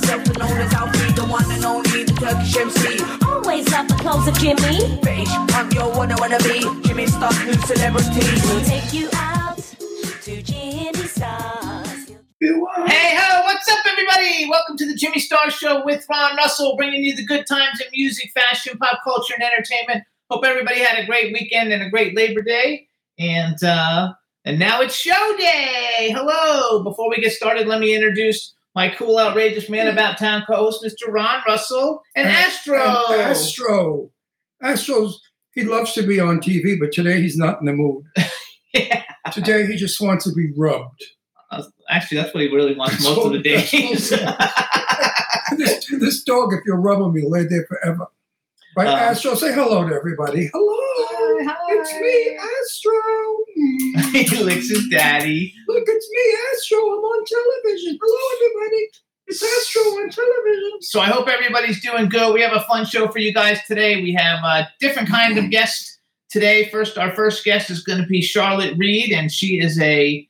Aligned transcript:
Myself, 0.00 0.26
and 0.28 0.38
known 0.38 0.58
as 0.58 0.72
Alfie, 0.74 1.12
the 1.12 1.26
one 1.26 1.50
and 1.50 1.64
only, 1.64 2.04
the 2.04 2.12
Turkish 2.12 2.56
MC. 2.56 3.02
Always 3.26 3.70
love 3.72 3.88
the 3.88 3.94
clothes 3.94 4.28
of 4.28 4.34
Jimmy. 4.38 5.00
British, 5.00 5.28
I'm 5.30 5.70
your 5.72 5.90
one 5.94 6.12
I 6.12 6.16
wanna 6.20 6.38
be. 6.38 6.60
Jimmy 6.86 7.06
Star, 7.06 7.32
new 7.44 7.54
celebrity. 7.54 8.26
We'll 8.44 8.64
take 8.64 8.92
you 8.92 9.08
out 9.14 9.58
to 10.22 10.42
Jimmy 10.42 11.06
Stars. 11.06 12.10
Hey 12.40 13.16
ho, 13.18 13.42
what's 13.44 13.68
up, 13.68 13.78
everybody? 13.86 14.48
Welcome 14.48 14.76
to 14.76 14.86
the 14.86 14.94
Jimmy 14.94 15.18
Star 15.18 15.50
Show 15.50 15.84
with 15.84 16.06
Ron 16.08 16.36
Russell, 16.36 16.76
bringing 16.76 17.02
you 17.02 17.16
the 17.16 17.24
good 17.24 17.46
times 17.46 17.80
in 17.80 17.88
music, 17.92 18.30
fashion, 18.32 18.78
pop 18.78 19.00
culture, 19.02 19.34
and 19.34 19.42
entertainment. 19.42 20.04
Hope 20.30 20.44
everybody 20.44 20.78
had 20.80 20.98
a 20.98 21.06
great 21.06 21.32
weekend 21.32 21.72
and 21.72 21.82
a 21.82 21.90
great 21.90 22.14
Labor 22.14 22.42
Day. 22.42 22.86
And 23.18 23.62
uh, 23.64 24.12
and 24.44 24.58
now 24.58 24.80
it's 24.80 24.94
show 24.94 25.36
day. 25.38 26.12
Hello. 26.14 26.84
Before 26.84 27.10
we 27.10 27.16
get 27.16 27.32
started, 27.32 27.66
let 27.66 27.80
me 27.80 27.94
introduce 27.94 28.54
my 28.78 28.88
cool, 28.90 29.18
outrageous 29.18 29.68
man 29.68 29.88
about 29.88 30.18
town 30.18 30.44
co-host, 30.46 30.84
Mr. 30.84 31.12
Ron 31.12 31.42
Russell 31.48 32.00
and 32.14 32.28
Astro. 32.28 32.80
And 33.10 33.22
Astro. 33.22 34.10
Astro's, 34.62 35.20
he 35.52 35.64
loves 35.64 35.94
to 35.94 36.04
be 36.04 36.20
on 36.20 36.38
TV, 36.38 36.78
but 36.78 36.92
today 36.92 37.20
he's 37.20 37.36
not 37.36 37.58
in 37.60 37.66
the 37.66 37.72
mood. 37.72 38.04
Yeah. 38.74 39.02
Today 39.32 39.64
he 39.64 39.76
just 39.76 39.98
wants 39.98 40.24
to 40.24 40.32
be 40.34 40.52
rubbed. 40.54 41.02
Uh, 41.50 41.62
Actually, 41.88 42.18
that's 42.20 42.34
what 42.34 42.42
he 42.42 42.54
really 42.54 42.74
wants 42.74 43.02
most 43.02 43.24
of 43.24 43.32
the 43.32 43.38
day. 43.38 43.62
this, 45.56 45.86
this 45.86 46.22
dog, 46.22 46.52
if 46.52 46.60
you 46.66 46.74
rub 46.74 47.00
him, 47.00 47.16
he'll 47.16 47.30
lay 47.30 47.44
there 47.44 47.64
forever. 47.66 48.08
Right, 48.78 48.86
Um, 48.86 48.94
Astro? 48.94 49.34
Say 49.34 49.52
hello 49.52 49.88
to 49.88 49.92
everybody. 49.92 50.50
Hello. 50.54 50.76
Hi, 50.78 51.44
hi. 51.50 51.54
It's 51.70 51.92
me, 51.94 52.38
Astro. 53.98 54.12
he 54.36 54.44
licks 54.44 54.68
his 54.68 54.86
daddy. 54.88 55.52
Look, 55.66 55.82
it's 55.84 56.08
me, 56.08 56.38
Astro. 56.52 56.78
I'm 56.78 57.02
on 57.02 57.24
television. 57.26 57.98
Hello, 58.00 58.36
everybody. 58.36 58.88
It's 59.26 59.42
Astro 59.42 59.82
on 59.82 60.10
television. 60.10 60.80
So 60.82 61.00
I 61.00 61.06
hope 61.06 61.26
everybody's 61.28 61.82
doing 61.82 62.08
good. 62.08 62.32
We 62.32 62.40
have 62.40 62.52
a 62.52 62.60
fun 62.68 62.86
show 62.86 63.08
for 63.08 63.18
you 63.18 63.34
guys 63.34 63.58
today. 63.66 64.00
We 64.00 64.12
have 64.12 64.44
a 64.44 64.68
different 64.78 65.08
kind 65.08 65.36
of 65.38 65.50
guest 65.50 65.98
today. 66.30 66.68
First, 66.70 66.98
our 66.98 67.10
first 67.16 67.44
guest 67.44 67.70
is 67.70 67.82
going 67.82 68.00
to 68.00 68.06
be 68.06 68.22
Charlotte 68.22 68.78
Reed, 68.78 69.10
and 69.10 69.32
she 69.32 69.58
is 69.58 69.80
a 69.80 70.24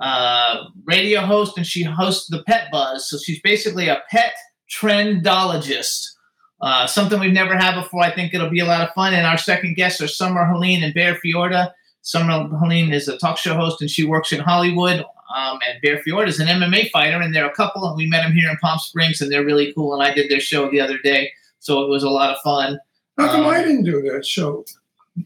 uh, 0.00 0.66
radio 0.84 1.22
host, 1.22 1.56
and 1.56 1.66
she 1.66 1.82
hosts 1.82 2.28
the 2.28 2.44
Pet 2.44 2.68
Buzz. 2.70 3.10
So 3.10 3.18
she's 3.18 3.40
basically 3.40 3.88
a 3.88 4.02
pet 4.08 4.34
trendologist. 4.70 6.14
Uh, 6.60 6.86
something 6.86 7.20
we've 7.20 7.32
never 7.32 7.56
had 7.56 7.80
before. 7.80 8.02
I 8.02 8.12
think 8.12 8.34
it'll 8.34 8.50
be 8.50 8.60
a 8.60 8.64
lot 8.64 8.80
of 8.80 8.92
fun. 8.94 9.14
And 9.14 9.26
our 9.26 9.38
second 9.38 9.74
guests 9.74 10.00
are 10.00 10.08
Summer 10.08 10.44
Helene 10.44 10.82
and 10.82 10.92
Bear 10.92 11.14
Fiorda. 11.14 11.72
Summer 12.02 12.48
Helene 12.58 12.92
is 12.92 13.06
a 13.08 13.16
talk 13.18 13.38
show 13.38 13.54
host, 13.54 13.80
and 13.80 13.90
she 13.90 14.04
works 14.04 14.32
in 14.32 14.40
Hollywood. 14.40 15.04
Um, 15.36 15.58
and 15.68 15.80
Bear 15.82 16.02
Fiorda 16.02 16.28
is 16.28 16.40
an 16.40 16.48
MMA 16.48 16.90
fighter, 16.90 17.20
and 17.20 17.34
they're 17.34 17.46
a 17.46 17.54
couple, 17.54 17.86
and 17.86 17.96
we 17.96 18.06
met 18.06 18.22
them 18.22 18.32
here 18.32 18.50
in 18.50 18.56
Palm 18.56 18.78
Springs, 18.78 19.20
and 19.20 19.30
they're 19.30 19.44
really 19.44 19.72
cool. 19.74 19.92
And 19.94 20.02
I 20.02 20.14
did 20.14 20.30
their 20.30 20.40
show 20.40 20.70
the 20.70 20.80
other 20.80 20.98
day, 20.98 21.30
so 21.58 21.82
it 21.82 21.88
was 21.88 22.02
a 22.02 22.08
lot 22.10 22.34
of 22.34 22.40
fun. 22.42 22.78
How 23.18 23.26
come 23.28 23.40
Um, 23.42 23.48
I 23.48 23.62
didn't 23.62 23.84
do 23.84 24.00
that 24.10 24.24
show? 24.24 24.64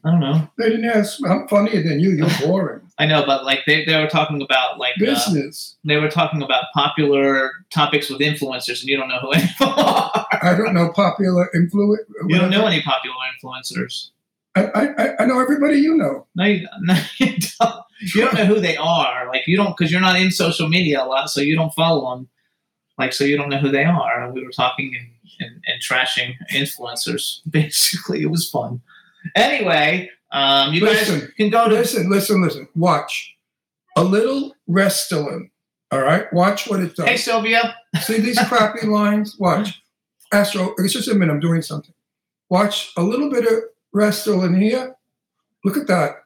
I 0.05 0.11
don't 0.11 0.21
know. 0.21 0.49
They 0.59 0.71
didn't 0.71 0.85
ask. 0.85 1.19
I'm 1.27 1.49
funnier 1.49 1.83
than 1.83 2.01
you. 2.01 2.11
You're 2.11 2.29
boring. 2.45 2.81
I 2.99 3.07
know, 3.07 3.25
but 3.27 3.45
like 3.45 3.61
they, 3.67 3.85
they 3.85 3.97
were 3.97 4.09
talking 4.09 4.43
about 4.43 4.79
like 4.79 4.95
uh, 4.97 5.07
Business. 5.07 5.77
they 5.85 5.97
were 5.97 6.11
talking 6.11 6.43
about 6.43 6.65
popular 6.75 7.51
topics 7.73 8.11
with 8.11 8.21
influencers, 8.21 8.81
and 8.81 8.89
you 8.89 8.97
don't 8.97 9.09
know 9.09 9.19
who 9.21 9.33
any 9.33 9.49
are. 9.61 10.27
I 10.43 10.55
don't 10.57 10.75
know 10.75 10.91
popular 10.93 11.51
influence. 11.55 12.03
You 12.27 12.39
don't 12.39 12.51
know 12.51 12.67
any 12.67 12.83
popular 12.83 13.15
influencers. 13.43 14.11
I, 14.55 14.65
I, 14.75 15.23
I 15.23 15.27
know 15.27 15.41
everybody 15.41 15.79
you 15.79 15.97
know. 15.97 16.27
No, 16.35 16.45
you, 16.45 16.69
no, 16.81 16.95
you 17.19 17.35
don't. 17.59 17.85
You 18.15 18.21
don't 18.23 18.35
know 18.35 18.45
who 18.45 18.61
they 18.61 18.77
are. 18.77 19.29
Like 19.29 19.47
you 19.47 19.57
don't, 19.57 19.77
because 19.77 19.91
you're 19.91 20.01
not 20.01 20.21
in 20.21 20.31
social 20.31 20.69
media 20.69 21.03
a 21.03 21.07
lot, 21.07 21.31
so 21.31 21.41
you 21.41 21.57
don't 21.57 21.73
follow 21.75 22.15
them. 22.15 22.29
Like 22.99 23.13
so, 23.13 23.25
you 23.25 23.37
don't 23.37 23.49
know 23.49 23.59
who 23.59 23.71
they 23.71 23.85
are. 23.85 24.23
And 24.23 24.35
we 24.35 24.45
were 24.45 24.51
talking 24.51 24.95
and, 24.99 25.49
and, 25.49 25.63
and 25.67 25.83
trashing 25.83 26.35
influencers. 26.51 27.41
Basically, 27.49 28.23
it 28.23 28.31
was 28.31 28.49
fun. 28.51 28.83
Anyway, 29.35 30.11
um, 30.33 30.73
you 30.73 30.81
guys 30.81 31.09
Listen, 31.09 31.33
can 31.37 31.51
go 31.51 31.69
to. 31.69 31.75
Listen, 31.75 32.11
listen, 32.11 32.43
listen. 32.43 32.69
Watch. 32.75 33.35
A 33.97 34.03
little 34.05 34.55
Restylane. 34.69 35.51
All 35.91 36.01
right? 36.01 36.33
Watch 36.33 36.69
what 36.69 36.81
it 36.81 36.97
does. 36.97 37.07
Hey, 37.07 37.17
Sylvia. 37.17 37.77
See 38.01 38.19
these 38.19 38.39
crappy 38.45 38.87
lines? 38.87 39.37
Watch. 39.39 39.83
Astro, 40.33 40.75
it's 40.79 40.95
just 40.95 41.09
a 41.09 41.15
minute. 41.15 41.33
I'm 41.33 41.41
doing 41.41 41.61
something. 41.61 41.95
Watch 42.49 42.93
a 42.97 43.03
little 43.03 43.31
bit 43.31 43.45
of 43.45 43.65
Restylane 43.95 44.61
here. 44.61 44.97
Look 45.65 45.77
at 45.77 45.87
that. 45.89 46.25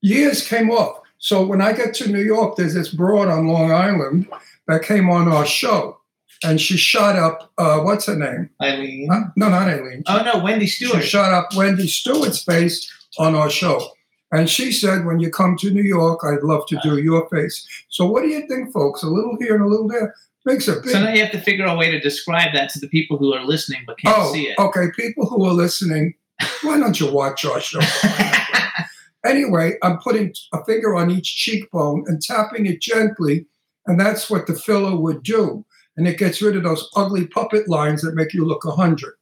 Years 0.00 0.46
came 0.46 0.70
off. 0.70 1.00
So 1.18 1.44
when 1.44 1.60
I 1.60 1.72
get 1.72 1.92
to 1.94 2.08
New 2.10 2.22
York, 2.22 2.56
there's 2.56 2.74
this 2.74 2.88
broad 2.88 3.28
on 3.28 3.48
Long 3.48 3.70
Island 3.72 4.28
that 4.68 4.82
came 4.82 5.10
on 5.10 5.28
our 5.28 5.46
show. 5.46 6.00
And 6.44 6.60
she 6.60 6.76
shot 6.76 7.16
up, 7.16 7.50
uh, 7.58 7.78
what's 7.80 8.06
her 8.06 8.16
name? 8.16 8.50
Eileen. 8.62 9.08
Huh? 9.10 9.20
No, 9.36 9.48
not 9.48 9.68
Aileen. 9.68 10.02
Oh 10.06 10.22
no, 10.22 10.42
Wendy 10.42 10.66
Stewart. 10.66 11.02
She 11.02 11.08
shot 11.08 11.32
up 11.32 11.54
Wendy 11.56 11.88
Stewart's 11.88 12.42
face 12.42 12.90
on 13.18 13.34
our 13.34 13.48
show. 13.50 13.92
And 14.32 14.50
she 14.50 14.72
said, 14.72 15.06
when 15.06 15.20
you 15.20 15.30
come 15.30 15.56
to 15.58 15.70
New 15.70 15.82
York, 15.84 16.20
I'd 16.24 16.42
love 16.42 16.66
to 16.66 16.78
do 16.82 16.98
your 16.98 17.28
face. 17.30 17.66
So 17.88 18.06
what 18.06 18.22
do 18.22 18.28
you 18.28 18.46
think, 18.48 18.72
folks? 18.72 19.02
A 19.02 19.06
little 19.06 19.36
here 19.40 19.54
and 19.54 19.64
a 19.64 19.68
little 19.68 19.88
there 19.88 20.14
makes 20.44 20.68
a 20.68 20.74
big 20.80 20.90
So 20.90 21.00
now 21.02 21.12
you 21.12 21.22
have 21.22 21.32
to 21.32 21.40
figure 21.40 21.66
out 21.66 21.76
a 21.76 21.78
way 21.78 21.90
to 21.90 22.00
describe 22.00 22.52
that 22.54 22.68
to 22.70 22.80
the 22.80 22.88
people 22.88 23.16
who 23.18 23.32
are 23.34 23.44
listening 23.44 23.82
but 23.86 23.98
can't 23.98 24.16
Oh, 24.18 24.32
see 24.32 24.48
it. 24.48 24.58
okay. 24.58 24.86
People 24.96 25.26
who 25.26 25.44
are 25.44 25.52
listening, 25.54 26.14
why 26.62 26.78
don't 26.78 26.98
you 27.00 27.10
watch 27.10 27.44
our 27.44 27.60
show? 27.60 27.80
anyway, 29.24 29.74
I'm 29.82 29.98
putting 29.98 30.34
a 30.52 30.64
finger 30.64 30.94
on 30.94 31.10
each 31.10 31.36
cheekbone 31.36 32.04
and 32.06 32.20
tapping 32.22 32.66
it 32.66 32.80
gently, 32.80 33.46
and 33.86 33.98
that's 33.98 34.28
what 34.30 34.46
the 34.46 34.54
filler 34.54 34.96
would 34.96 35.22
do. 35.22 35.64
And 35.96 36.06
it 36.06 36.18
gets 36.18 36.42
rid 36.42 36.56
of 36.56 36.62
those 36.62 36.90
ugly 36.94 37.26
puppet 37.26 37.68
lines 37.68 38.02
that 38.02 38.14
make 38.14 38.34
you 38.34 38.44
look 38.44 38.64
a 38.64 38.70
hundred. 38.70 39.14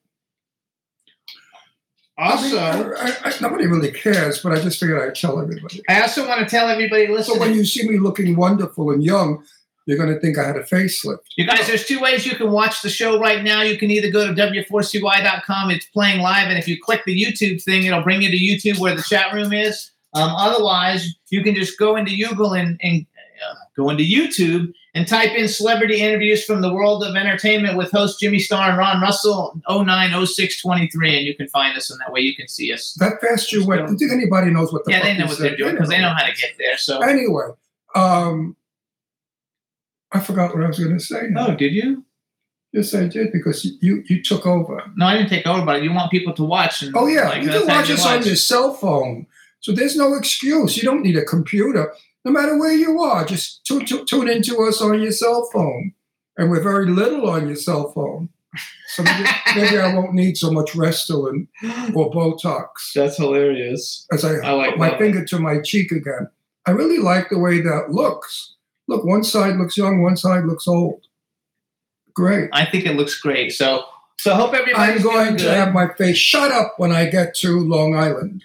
I 2.16 2.42
mean, 2.42 2.56
also, 2.58 2.92
I- 2.94 3.16
I- 3.28 3.34
nobody 3.40 3.66
really 3.66 3.90
cares, 3.90 4.40
but 4.40 4.52
I 4.52 4.60
just 4.60 4.78
figured 4.78 5.02
I'd 5.02 5.14
tell 5.14 5.40
everybody. 5.40 5.82
I 5.88 6.02
also 6.02 6.26
want 6.26 6.40
to 6.40 6.46
tell 6.46 6.68
everybody 6.68 7.06
So 7.22 7.38
when 7.38 7.54
you 7.54 7.64
see 7.64 7.88
me 7.88 7.98
looking 7.98 8.36
wonderful 8.36 8.90
and 8.92 9.02
young, 9.02 9.44
you're 9.86 9.98
going 9.98 10.12
to 10.14 10.20
think 10.20 10.38
I 10.38 10.46
had 10.46 10.56
a 10.56 10.62
facelift. 10.62 11.18
You 11.36 11.46
guys, 11.46 11.66
there's 11.66 11.84
two 11.86 12.00
ways 12.00 12.24
you 12.24 12.36
can 12.36 12.50
watch 12.50 12.82
the 12.82 12.88
show 12.88 13.18
right 13.18 13.42
now. 13.42 13.62
You 13.62 13.76
can 13.76 13.90
either 13.90 14.10
go 14.10 14.26
to 14.26 14.32
w4cy.com, 14.32 15.70
it's 15.70 15.86
playing 15.86 16.20
live, 16.20 16.48
and 16.48 16.58
if 16.58 16.66
you 16.68 16.80
click 16.80 17.02
the 17.04 17.20
YouTube 17.20 17.62
thing, 17.62 17.84
it'll 17.84 18.02
bring 18.02 18.22
you 18.22 18.30
to 18.30 18.36
YouTube 18.36 18.78
where 18.80 18.94
the 18.94 19.02
chat 19.02 19.32
room 19.34 19.52
is. 19.52 19.90
Um, 20.14 20.30
otherwise, 20.36 21.12
you 21.30 21.42
can 21.42 21.54
just 21.54 21.78
go 21.78 21.96
into 21.96 22.16
Google 22.16 22.54
and, 22.54 22.78
and 22.82 23.04
uh, 23.44 23.54
go 23.76 23.90
into 23.90 24.04
YouTube 24.04 24.72
and 24.94 25.08
type 25.08 25.32
in 25.36 25.48
celebrity 25.48 26.00
interviews 26.00 26.44
from 26.44 26.60
the 26.60 26.72
world 26.72 27.02
of 27.02 27.16
entertainment 27.16 27.76
with 27.76 27.90
host 27.90 28.20
Jimmy 28.20 28.38
Star 28.38 28.70
and 28.70 28.78
Ron 28.78 29.00
Russell 29.00 29.60
090623, 29.68 31.16
and 31.18 31.26
you 31.26 31.34
can 31.34 31.48
find 31.48 31.76
us, 31.76 31.90
and 31.90 32.00
that 32.00 32.12
way 32.12 32.20
you 32.20 32.34
can 32.36 32.46
see 32.46 32.72
us. 32.72 32.94
That 33.00 33.20
fast 33.20 33.52
you 33.52 33.66
went. 33.66 33.86
Do 33.86 33.92
you 33.92 33.98
think 33.98 34.12
anybody 34.12 34.50
knows 34.50 34.72
what 34.72 34.84
the 34.84 34.92
Yeah, 34.92 35.02
they 35.02 35.16
know 35.16 35.26
what 35.26 35.38
they're 35.38 35.56
doing 35.56 35.74
because 35.74 35.88
they 35.88 36.00
know 36.00 36.14
how 36.16 36.24
to 36.24 36.32
get 36.32 36.52
there. 36.58 36.78
So, 36.78 37.00
Anyway, 37.00 37.46
um, 37.94 38.56
I 40.12 40.20
forgot 40.20 40.54
what 40.54 40.62
I 40.62 40.68
was 40.68 40.78
going 40.78 40.96
to 40.96 41.04
say. 41.04 41.26
now. 41.28 41.48
oh, 41.48 41.54
did 41.56 41.72
you? 41.72 42.04
Yes, 42.72 42.94
I 42.94 43.06
did 43.06 43.32
because 43.32 43.64
you 43.80 44.02
you 44.06 44.22
took 44.22 44.46
over. 44.46 44.82
No, 44.96 45.06
I 45.06 45.16
didn't 45.16 45.30
take 45.30 45.46
over, 45.46 45.64
but 45.64 45.82
you 45.82 45.92
want 45.92 46.10
people 46.10 46.34
to 46.34 46.44
watch. 46.44 46.82
And, 46.82 46.92
Oh 46.96 47.06
yeah, 47.06 47.28
like, 47.28 47.42
you 47.42 47.48
can 47.48 47.66
watch 47.68 47.90
us 47.90 48.04
on 48.04 48.24
your 48.24 48.34
cell 48.34 48.74
phone. 48.74 49.26
So 49.60 49.72
there's 49.72 49.96
no 49.96 50.14
excuse. 50.14 50.76
You 50.76 50.82
don't 50.82 51.02
need 51.02 51.16
a 51.16 51.24
computer. 51.24 51.94
No 52.24 52.32
matter 52.32 52.58
where 52.58 52.72
you 52.72 53.00
are, 53.00 53.24
just 53.24 53.64
tune, 53.66 53.84
tune, 53.84 54.06
tune 54.06 54.28
into 54.28 54.62
us 54.62 54.80
on 54.80 55.00
your 55.00 55.12
cell 55.12 55.48
phone. 55.52 55.92
And 56.36 56.50
we're 56.50 56.62
very 56.62 56.86
little 56.86 57.28
on 57.28 57.46
your 57.46 57.56
cell 57.56 57.92
phone. 57.92 58.28
So 58.88 59.02
maybe, 59.02 59.28
maybe 59.56 59.78
I 59.78 59.94
won't 59.94 60.14
need 60.14 60.36
so 60.36 60.50
much 60.50 60.72
Restylane 60.72 61.48
or 61.94 62.10
Botox 62.10 62.66
That's 62.94 63.16
hilarious. 63.16 64.06
as 64.12 64.24
I, 64.24 64.36
I 64.36 64.52
like 64.52 64.70
put 64.70 64.78
my 64.78 64.90
that. 64.90 64.98
finger 64.98 65.24
to 65.24 65.38
my 65.38 65.60
cheek 65.60 65.92
again. 65.92 66.28
I 66.66 66.70
really 66.70 66.98
like 66.98 67.28
the 67.28 67.38
way 67.38 67.60
that 67.60 67.90
looks. 67.90 68.54
Look, 68.88 69.04
one 69.04 69.24
side 69.24 69.56
looks 69.56 69.76
young, 69.76 70.02
one 70.02 70.16
side 70.16 70.44
looks 70.44 70.66
old. 70.66 71.02
Great. 72.14 72.50
I 72.52 72.64
think 72.64 72.86
it 72.86 72.96
looks 72.96 73.18
great. 73.18 73.52
So, 73.52 73.84
so 74.18 74.34
hope 74.34 74.54
everybody's 74.54 74.98
I'm 74.98 75.02
going 75.02 75.36
to 75.38 75.50
have 75.54 75.74
my 75.74 75.88
face 75.94 76.16
shut 76.16 76.52
up 76.52 76.74
when 76.78 76.92
I 76.92 77.06
get 77.06 77.34
to 77.36 77.60
Long 77.60 77.96
Island. 77.96 78.44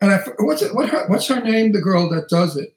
And 0.00 0.10
I, 0.12 0.18
what's 0.38 0.62
it? 0.62 0.74
What 0.74 0.88
her, 0.88 1.06
what's 1.08 1.28
her 1.28 1.40
name? 1.40 1.72
The 1.72 1.80
girl 1.80 2.08
that 2.10 2.28
does 2.28 2.56
it. 2.56 2.74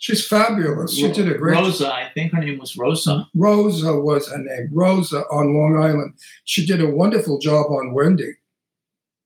She's 0.00 0.26
fabulous. 0.26 0.96
She 0.96 1.12
did 1.12 1.30
a 1.30 1.34
great. 1.36 1.56
Rosa, 1.56 1.92
I 1.92 2.08
think 2.14 2.32
her 2.32 2.40
name 2.40 2.58
was 2.58 2.74
Rosa. 2.74 3.28
Rosa 3.34 3.94
was 4.00 4.28
her 4.30 4.38
name. 4.38 4.70
Rosa 4.72 5.24
on 5.30 5.54
Long 5.54 5.76
Island. 5.76 6.14
She 6.46 6.64
did 6.64 6.80
a 6.80 6.88
wonderful 6.88 7.38
job 7.38 7.66
on 7.66 7.92
Wendy. 7.92 8.32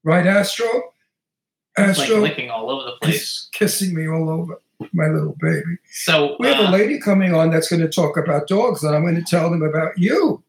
Right, 0.03 0.27
Astro? 0.27 0.67
It's 1.79 1.97
like 1.99 2.09
Astro 2.09 2.21
licking 2.23 2.51
all 2.51 2.71
over 2.71 2.87
the 2.87 2.97
place. 3.01 3.23
is 3.23 3.49
kissing 3.53 3.95
me 3.95 4.09
all 4.09 4.29
over, 4.29 4.61
my 4.93 5.07
little 5.07 5.37
baby. 5.39 5.77
So 5.93 6.35
We 6.41 6.49
have 6.49 6.65
uh, 6.65 6.69
a 6.69 6.73
lady 6.73 6.99
coming 6.99 7.35
on 7.35 7.53
that's 7.53 7.69
going 7.71 7.83
to 7.83 7.89
talk 7.89 8.17
about 8.17 8.49
dogs, 8.49 8.83
and 8.83 8.97
I'm 8.97 9.03
going 9.03 9.15
to 9.15 9.23
tell 9.23 9.51
them 9.51 9.63
about 9.63 9.97
you. 9.97 10.43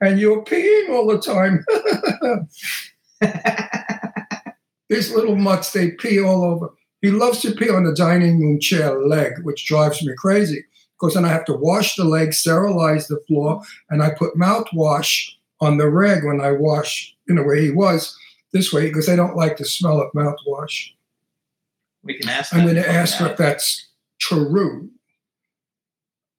And 0.00 0.20
you're 0.20 0.44
peeing 0.44 0.90
all 0.90 1.08
the 1.08 1.20
time. 1.20 1.64
These 4.88 5.12
little 5.12 5.34
mutts, 5.34 5.72
they 5.72 5.90
pee 5.90 6.22
all 6.22 6.44
over. 6.44 6.70
He 7.02 7.10
loves 7.10 7.42
to 7.42 7.52
pee 7.52 7.68
on 7.68 7.82
the 7.84 7.94
dining 7.94 8.40
room 8.40 8.60
chair 8.60 8.98
leg, 9.04 9.32
which 9.42 9.66
drives 9.66 10.02
me 10.02 10.14
crazy. 10.16 10.64
Because 10.98 11.14
then 11.14 11.24
I 11.24 11.28
have 11.28 11.44
to 11.46 11.54
wash 11.54 11.96
the 11.96 12.04
leg, 12.04 12.32
sterilize 12.32 13.08
the 13.08 13.20
floor, 13.26 13.60
and 13.90 14.02
I 14.02 14.10
put 14.10 14.36
mouthwash 14.36 15.30
on 15.60 15.76
the 15.76 15.90
rag 15.90 16.24
when 16.24 16.40
I 16.40 16.52
wash, 16.52 17.14
in 17.26 17.34
know, 17.34 17.42
way 17.42 17.60
he 17.60 17.70
was 17.70 18.16
this 18.52 18.72
way, 18.72 18.86
because 18.86 19.08
I 19.08 19.16
don't 19.16 19.36
like 19.36 19.56
the 19.56 19.64
smell 19.64 20.00
of 20.00 20.12
mouthwash. 20.12 20.90
we 22.04 22.18
can 22.18 22.28
ask. 22.28 22.54
I'm 22.54 22.64
going 22.64 22.76
to 22.76 22.88
ask 22.88 23.20
out. 23.20 23.32
if 23.32 23.36
that's 23.36 23.88
true. 24.20 24.88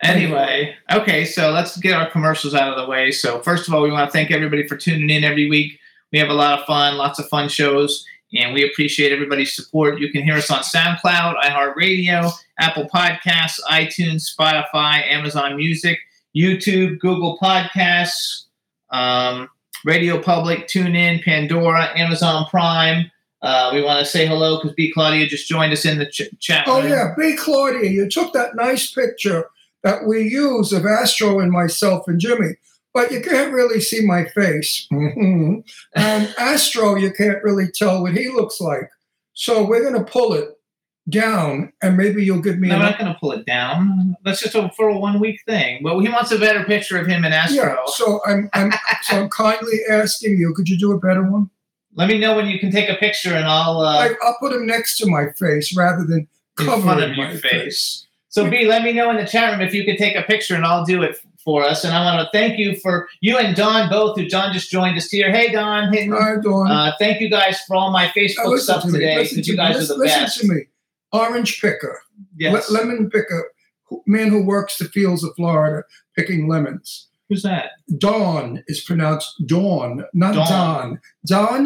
Anyway, 0.02 0.76
okay, 0.92 1.26
so 1.26 1.52
let's 1.52 1.78
get 1.78 1.94
our 1.94 2.10
commercials 2.10 2.54
out 2.54 2.78
of 2.78 2.78
the 2.78 2.90
way. 2.90 3.12
So, 3.12 3.40
first 3.40 3.68
of 3.68 3.74
all, 3.74 3.82
we 3.82 3.92
want 3.92 4.10
to 4.10 4.12
thank 4.12 4.32
everybody 4.32 4.68
for 4.68 4.78
tuning 4.78 5.10
in 5.10 5.24
every 5.24 5.50
week. 5.50 5.80
We 6.12 6.20
have 6.20 6.30
a 6.30 6.34
lot 6.34 6.60
of 6.60 6.66
fun, 6.66 6.96
lots 6.98 7.20
of 7.20 7.28
fun 7.28 7.50
shows, 7.50 8.06
and 8.34 8.54
we 8.54 8.68
appreciate 8.68 9.12
everybody's 9.12 9.56
support. 9.56 10.00
You 10.00 10.12
can 10.12 10.24
hear 10.24 10.36
us 10.36 10.50
on 10.50 10.64
SoundCloud, 10.64 11.42
iHeartRadio, 11.42 12.32
Apple 12.60 12.90
Podcasts, 12.94 13.60
iTunes, 13.70 14.28
Spotify, 14.34 15.06
Amazon 15.10 15.56
Music, 15.56 16.00
YouTube, 16.36 17.00
Google 17.00 17.38
Podcasts, 17.42 18.46
um, 18.92 19.50
Radio 19.86 20.20
Public, 20.20 20.68
TuneIn, 20.68 21.24
Pandora, 21.24 21.90
Amazon 21.98 22.46
Prime. 22.50 23.12
Uh, 23.42 23.72
we 23.74 23.82
want 23.82 24.00
to 24.00 24.06
say 24.06 24.26
hello 24.26 24.58
because 24.58 24.74
B. 24.74 24.92
Claudia 24.92 25.28
just 25.28 25.48
joined 25.48 25.74
us 25.74 25.86
in 25.86 26.00
the 26.00 26.06
ch- 26.06 26.30
chat 26.40 26.64
Oh 26.66 26.82
yeah, 26.82 27.14
B. 27.18 27.36
Claudia, 27.36 27.90
you 27.90 28.10
took 28.10 28.32
that 28.34 28.56
nice 28.56 28.92
picture 28.92 29.50
that 29.84 30.06
we 30.06 30.22
use 30.22 30.72
of 30.72 30.86
Astro 30.86 31.40
and 31.40 31.52
myself 31.52 32.08
and 32.08 32.20
Jimmy, 32.20 32.56
but 32.94 33.12
you 33.12 33.22
can't 33.22 33.54
really 33.54 33.80
see 33.80 34.06
my 34.06 34.26
face. 34.26 34.88
Mhm. 34.92 35.64
and 35.96 36.34
Astro, 36.38 36.96
you 36.96 37.12
can't 37.12 37.44
really 37.44 37.68
tell 37.72 38.02
what 38.02 38.14
he 38.14 38.30
looks 38.30 38.60
like. 38.62 38.90
So 39.34 39.66
we're 39.66 39.84
gonna 39.84 40.06
pull 40.06 40.34
it 40.34 40.50
down, 41.10 41.74
and 41.82 41.98
maybe 41.98 42.24
you'll 42.24 42.42
give 42.42 42.60
me 42.60 42.70
No, 42.70 42.76
I'm 42.76 42.82
not 42.82 42.98
going 42.98 43.12
to 43.12 43.20
pull 43.20 43.34
it 43.34 43.46
down. 43.46 44.16
That's 44.24 44.42
just 44.42 44.56
a, 44.56 44.70
for 44.76 44.88
a 44.88 44.98
one 44.98 45.20
week 45.20 45.42
thing. 45.46 45.82
But 45.84 46.00
he 46.00 46.08
wants 46.08 46.32
a 46.32 46.40
better 46.40 46.64
picture 46.64 46.98
of 46.98 47.08
him 47.08 47.26
and 47.26 47.34
Astro. 47.34 47.64
yeah. 47.64 47.76
So 47.88 48.22
I'm, 48.26 48.50
I'm 48.54 48.72
so 49.04 49.24
I'm 49.24 49.30
kindly 49.30 49.80
asking 49.90 50.38
you, 50.38 50.54
could 50.54 50.70
you 50.70 50.78
do 50.78 50.94
a 50.94 51.00
better 51.00 51.24
one? 51.30 51.50
Let 51.96 52.08
me 52.08 52.18
know 52.20 52.36
when 52.36 52.48
you 52.48 52.58
can 52.60 52.72
take 52.72 52.90
a 52.90 52.96
picture, 52.96 53.36
and 53.36 53.46
I'll 53.46 53.80
uh, 53.82 53.98
I, 53.98 54.16
I'll 54.24 54.38
put 54.40 54.54
him 54.54 54.66
next 54.66 54.98
to 55.00 55.06
my 55.08 55.28
face 55.38 55.76
rather 55.76 56.04
than 56.06 56.20
in 56.60 56.66
covering 56.66 56.82
front 56.84 57.04
of 57.04 57.18
my 57.18 57.32
face. 57.36 57.42
face. 57.52 58.08
So 58.30 58.50
B, 58.50 58.66
let 58.66 58.82
me 58.84 58.94
know 58.94 59.12
in 59.12 59.18
the 59.18 59.28
chat 59.28 59.52
room 59.52 59.62
if 59.62 59.74
you 59.76 59.86
could 59.86 59.98
take 59.98 60.16
a 60.16 60.24
picture, 60.24 60.56
and 60.56 60.66
I'll 60.66 60.86
do 60.86 61.04
it 61.04 61.18
for 61.44 61.64
us. 61.64 61.84
And 61.84 61.94
I 61.94 62.04
want 62.16 62.26
to 62.26 62.38
thank 62.38 62.58
you 62.58 62.76
for 62.78 63.08
you 63.22 63.38
and 63.38 63.56
Don 63.56 63.90
both, 63.90 64.18
who 64.18 64.28
Don 64.28 64.54
just 64.54 64.72
joined 64.72 64.98
us 64.98 65.10
here. 65.10 65.32
Hey 65.32 65.52
Don. 65.52 65.86
All 65.86 66.20
right, 66.20 66.42
Dawn. 66.42 66.72
Uh, 66.72 66.94
thank 67.00 67.22
you 67.22 67.30
guys 67.30 67.62
for 67.68 67.76
all 67.76 67.92
my 67.92 68.08
Facebook 68.08 68.58
stuff 68.60 68.84
to 68.84 68.92
today 68.92 69.18
Listen 69.18 69.36
because 69.38 69.46
to 69.48 69.52
you 69.52 69.58
me. 69.58 69.64
guys 69.64 69.76
Listen, 69.76 69.96
are 69.96 69.98
the 69.98 70.04
listen 70.04 70.22
best. 70.24 70.40
to 70.42 70.48
me. 70.48 70.62
Orange 71.12 71.62
picker. 71.62 72.02
Yes. 72.38 72.70
Le- 72.70 72.78
lemon 72.78 73.10
picker, 73.10 73.52
man 74.06 74.30
who 74.30 74.44
works 74.46 74.78
the 74.78 74.86
fields 74.86 75.24
of 75.24 75.36
Florida 75.36 75.84
picking 76.16 76.48
lemons. 76.48 77.08
Who's 77.30 77.44
that? 77.44 77.72
Don 77.98 78.64
is 78.68 78.82
pronounced 78.84 79.46
Dawn, 79.48 80.04
not 80.14 80.34
Dawn. 80.36 80.48
Don. 80.50 81.02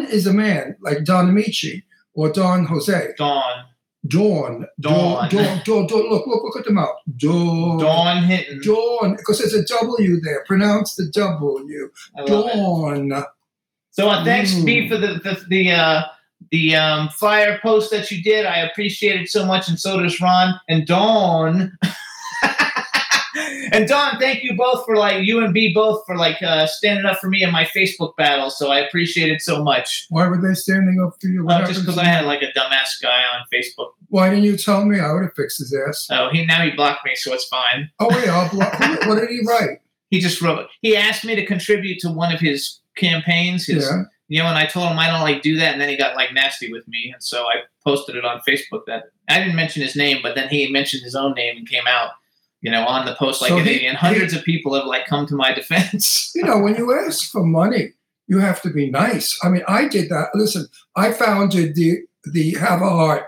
is 0.02 0.26
a 0.26 0.32
man 0.32 0.76
like 0.80 1.04
Don 1.04 1.28
Ameche 1.30 1.82
or 2.14 2.30
Don 2.30 2.64
Jose. 2.64 3.14
Dawn. 3.18 3.64
Dawn. 4.06 4.66
Dawn. 4.80 5.28
Dawn. 5.28 5.60
Dawn. 5.64 5.86
Dawn. 5.86 6.08
Look, 6.08 6.26
look, 6.26 6.42
look 6.44 6.56
at 6.56 6.64
the 6.64 6.72
mouth. 6.72 6.96
Dawn. 7.16 7.78
Dawn. 7.78 8.28
Dawn. 8.62 9.16
Because 9.16 9.38
there's 9.38 9.54
a 9.54 9.64
W 9.64 10.20
there. 10.20 10.44
Pronounce 10.46 10.94
the 10.94 11.06
W. 11.12 11.90
I 12.16 12.20
love 12.22 12.46
it. 12.46 12.54
Dawn. 12.56 13.24
So 13.90 14.08
uh, 14.08 14.24
thanks, 14.24 14.54
Mm. 14.54 14.88
For 14.88 14.96
the 14.96 15.14
the 15.24 15.44
the, 15.48 15.72
uh, 15.72 16.02
the 16.52 16.76
um, 16.76 17.08
flyer 17.08 17.58
post 17.60 17.90
that 17.90 18.10
you 18.10 18.22
did. 18.22 18.46
I 18.46 18.58
appreciate 18.60 19.20
it 19.20 19.28
so 19.28 19.44
much, 19.44 19.68
and 19.68 19.78
so 19.78 20.00
does 20.00 20.20
Ron 20.20 20.54
and 20.68 20.86
Dawn. 20.86 21.76
and 23.72 23.86
Don, 23.88 24.18
thank 24.18 24.42
you 24.42 24.54
both 24.56 24.84
for 24.84 24.96
like 24.96 25.24
you 25.26 25.44
and 25.44 25.52
B 25.54 25.72
both 25.72 26.04
for 26.06 26.16
like 26.16 26.42
uh, 26.42 26.66
standing 26.66 27.04
up 27.06 27.18
for 27.18 27.28
me 27.28 27.42
in 27.42 27.50
my 27.52 27.64
Facebook 27.64 28.16
battle. 28.16 28.50
So 28.50 28.70
I 28.70 28.80
appreciate 28.80 29.30
it 29.30 29.40
so 29.40 29.62
much. 29.62 30.06
Why 30.10 30.26
were 30.26 30.40
they 30.40 30.54
standing 30.54 31.00
up 31.04 31.14
for 31.20 31.28
you? 31.28 31.44
What 31.44 31.62
Uh, 31.64 31.66
just 31.66 31.80
because 31.80 31.98
I 31.98 32.04
had 32.04 32.24
like 32.24 32.42
a 32.42 32.52
dumbass 32.58 33.00
guy 33.02 33.22
on 33.34 33.44
Facebook. 33.52 33.90
Why 34.08 34.30
didn't 34.30 34.44
you 34.44 34.56
tell 34.56 34.84
me? 34.84 35.00
I 35.00 35.12
would 35.12 35.22
have 35.22 35.34
fixed 35.34 35.58
his 35.58 35.74
ass. 35.88 36.08
Oh, 36.10 36.28
he 36.32 36.44
now 36.46 36.62
he 36.62 36.70
blocked 36.70 37.04
me, 37.04 37.14
so 37.14 37.32
it's 37.34 37.46
fine. 37.48 37.90
Oh, 38.00 38.08
wait. 38.10 38.28
I'll 38.28 38.48
block. 38.50 38.78
what 39.06 39.18
did 39.20 39.30
he 39.30 39.40
write? 39.46 39.80
He 40.10 40.20
just 40.20 40.40
wrote. 40.40 40.68
He 40.80 40.96
asked 40.96 41.24
me 41.24 41.34
to 41.34 41.44
contribute 41.44 41.98
to 42.00 42.10
one 42.10 42.32
of 42.32 42.40
his 42.40 42.80
campaigns. 42.96 43.66
His, 43.66 43.84
Yeah. 43.84 44.04
you 44.28 44.42
know, 44.42 44.48
and 44.48 44.56
I 44.58 44.64
told 44.66 44.90
him 44.90 44.98
I 44.98 45.08
don't 45.08 45.20
like 45.20 45.42
do 45.42 45.56
that, 45.58 45.72
and 45.72 45.80
then 45.80 45.88
he 45.90 45.96
got 45.96 46.16
like 46.16 46.32
nasty 46.32 46.72
with 46.72 46.86
me, 46.88 47.10
and 47.12 47.22
so 47.22 47.44
I 47.44 47.62
posted 47.84 48.16
it 48.16 48.24
on 48.24 48.40
Facebook. 48.48 48.82
That 48.86 49.04
I 49.28 49.38
didn't 49.38 49.56
mention 49.56 49.82
his 49.82 49.94
name, 49.96 50.18
but 50.22 50.34
then 50.34 50.48
he 50.48 50.70
mentioned 50.72 51.02
his 51.02 51.14
own 51.14 51.34
name 51.34 51.58
and 51.58 51.68
came 51.68 51.86
out, 51.86 52.12
you 52.60 52.70
know, 52.70 52.84
on 52.86 53.06
the 53.06 53.14
post 53.14 53.40
like 53.40 53.50
So 53.50 53.58
he- 53.58 53.86
And 53.86 53.96
hundreds 53.96 54.34
of 54.34 54.42
people 54.44 54.74
have 54.74 54.86
like 54.86 55.06
come 55.06 55.26
to 55.26 55.34
my 55.34 55.52
defense. 55.60 56.32
you 56.34 56.42
know, 56.42 56.58
when 56.58 56.74
you 56.76 56.92
ask 56.92 57.30
for 57.30 57.44
money, 57.44 57.92
you 58.26 58.38
have 58.38 58.60
to 58.62 58.70
be 58.70 58.90
nice. 58.90 59.38
I 59.42 59.48
mean, 59.48 59.62
I 59.68 59.88
did 59.88 60.08
that. 60.10 60.28
Listen, 60.34 60.66
I 60.96 61.12
founded 61.12 61.74
the 61.74 61.98
the 62.24 62.54
Have 62.58 62.82
a 62.82 62.88
Heart 62.90 63.24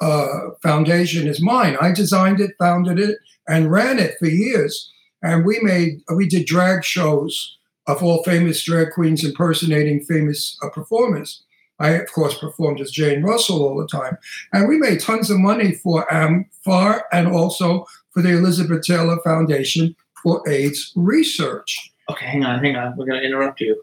uh, 0.00 0.50
Foundation 0.62 1.26
is 1.26 1.40
mine. 1.42 1.76
I 1.80 1.92
designed 1.92 2.40
it, 2.40 2.52
founded 2.58 2.98
it, 3.00 3.18
and 3.48 3.70
ran 3.70 3.98
it 3.98 4.16
for 4.18 4.26
years. 4.26 4.90
And 5.22 5.44
we 5.44 5.58
made 5.62 6.02
we 6.14 6.28
did 6.28 6.46
drag 6.46 6.84
shows 6.84 7.56
of 7.86 8.02
all 8.02 8.22
famous 8.24 8.62
drag 8.62 8.92
queens 8.92 9.24
impersonating 9.24 10.04
famous 10.04 10.56
uh, 10.62 10.68
performers. 10.68 11.42
I 11.80 11.90
of 11.90 12.12
course 12.12 12.38
performed 12.38 12.80
as 12.80 12.90
Jane 12.92 13.22
Russell 13.22 13.62
all 13.64 13.76
the 13.78 13.88
time, 13.88 14.16
and 14.52 14.68
we 14.68 14.76
made 14.78 15.00
tons 15.00 15.30
of 15.30 15.38
money 15.40 15.72
for 15.72 16.06
AMFAR 16.06 17.02
and 17.12 17.26
also 17.28 17.86
for 18.14 18.22
the 18.22 18.30
Elizabeth 18.30 18.86
Taylor 18.86 19.18
Foundation 19.22 19.94
for 20.22 20.42
AIDS 20.48 20.92
research. 20.96 21.90
okay, 22.10 22.24
hang 22.26 22.44
on, 22.44 22.62
hang 22.64 22.76
on. 22.76 22.96
We're 22.96 23.04
gonna 23.06 23.20
interrupt 23.20 23.60
you. 23.60 23.82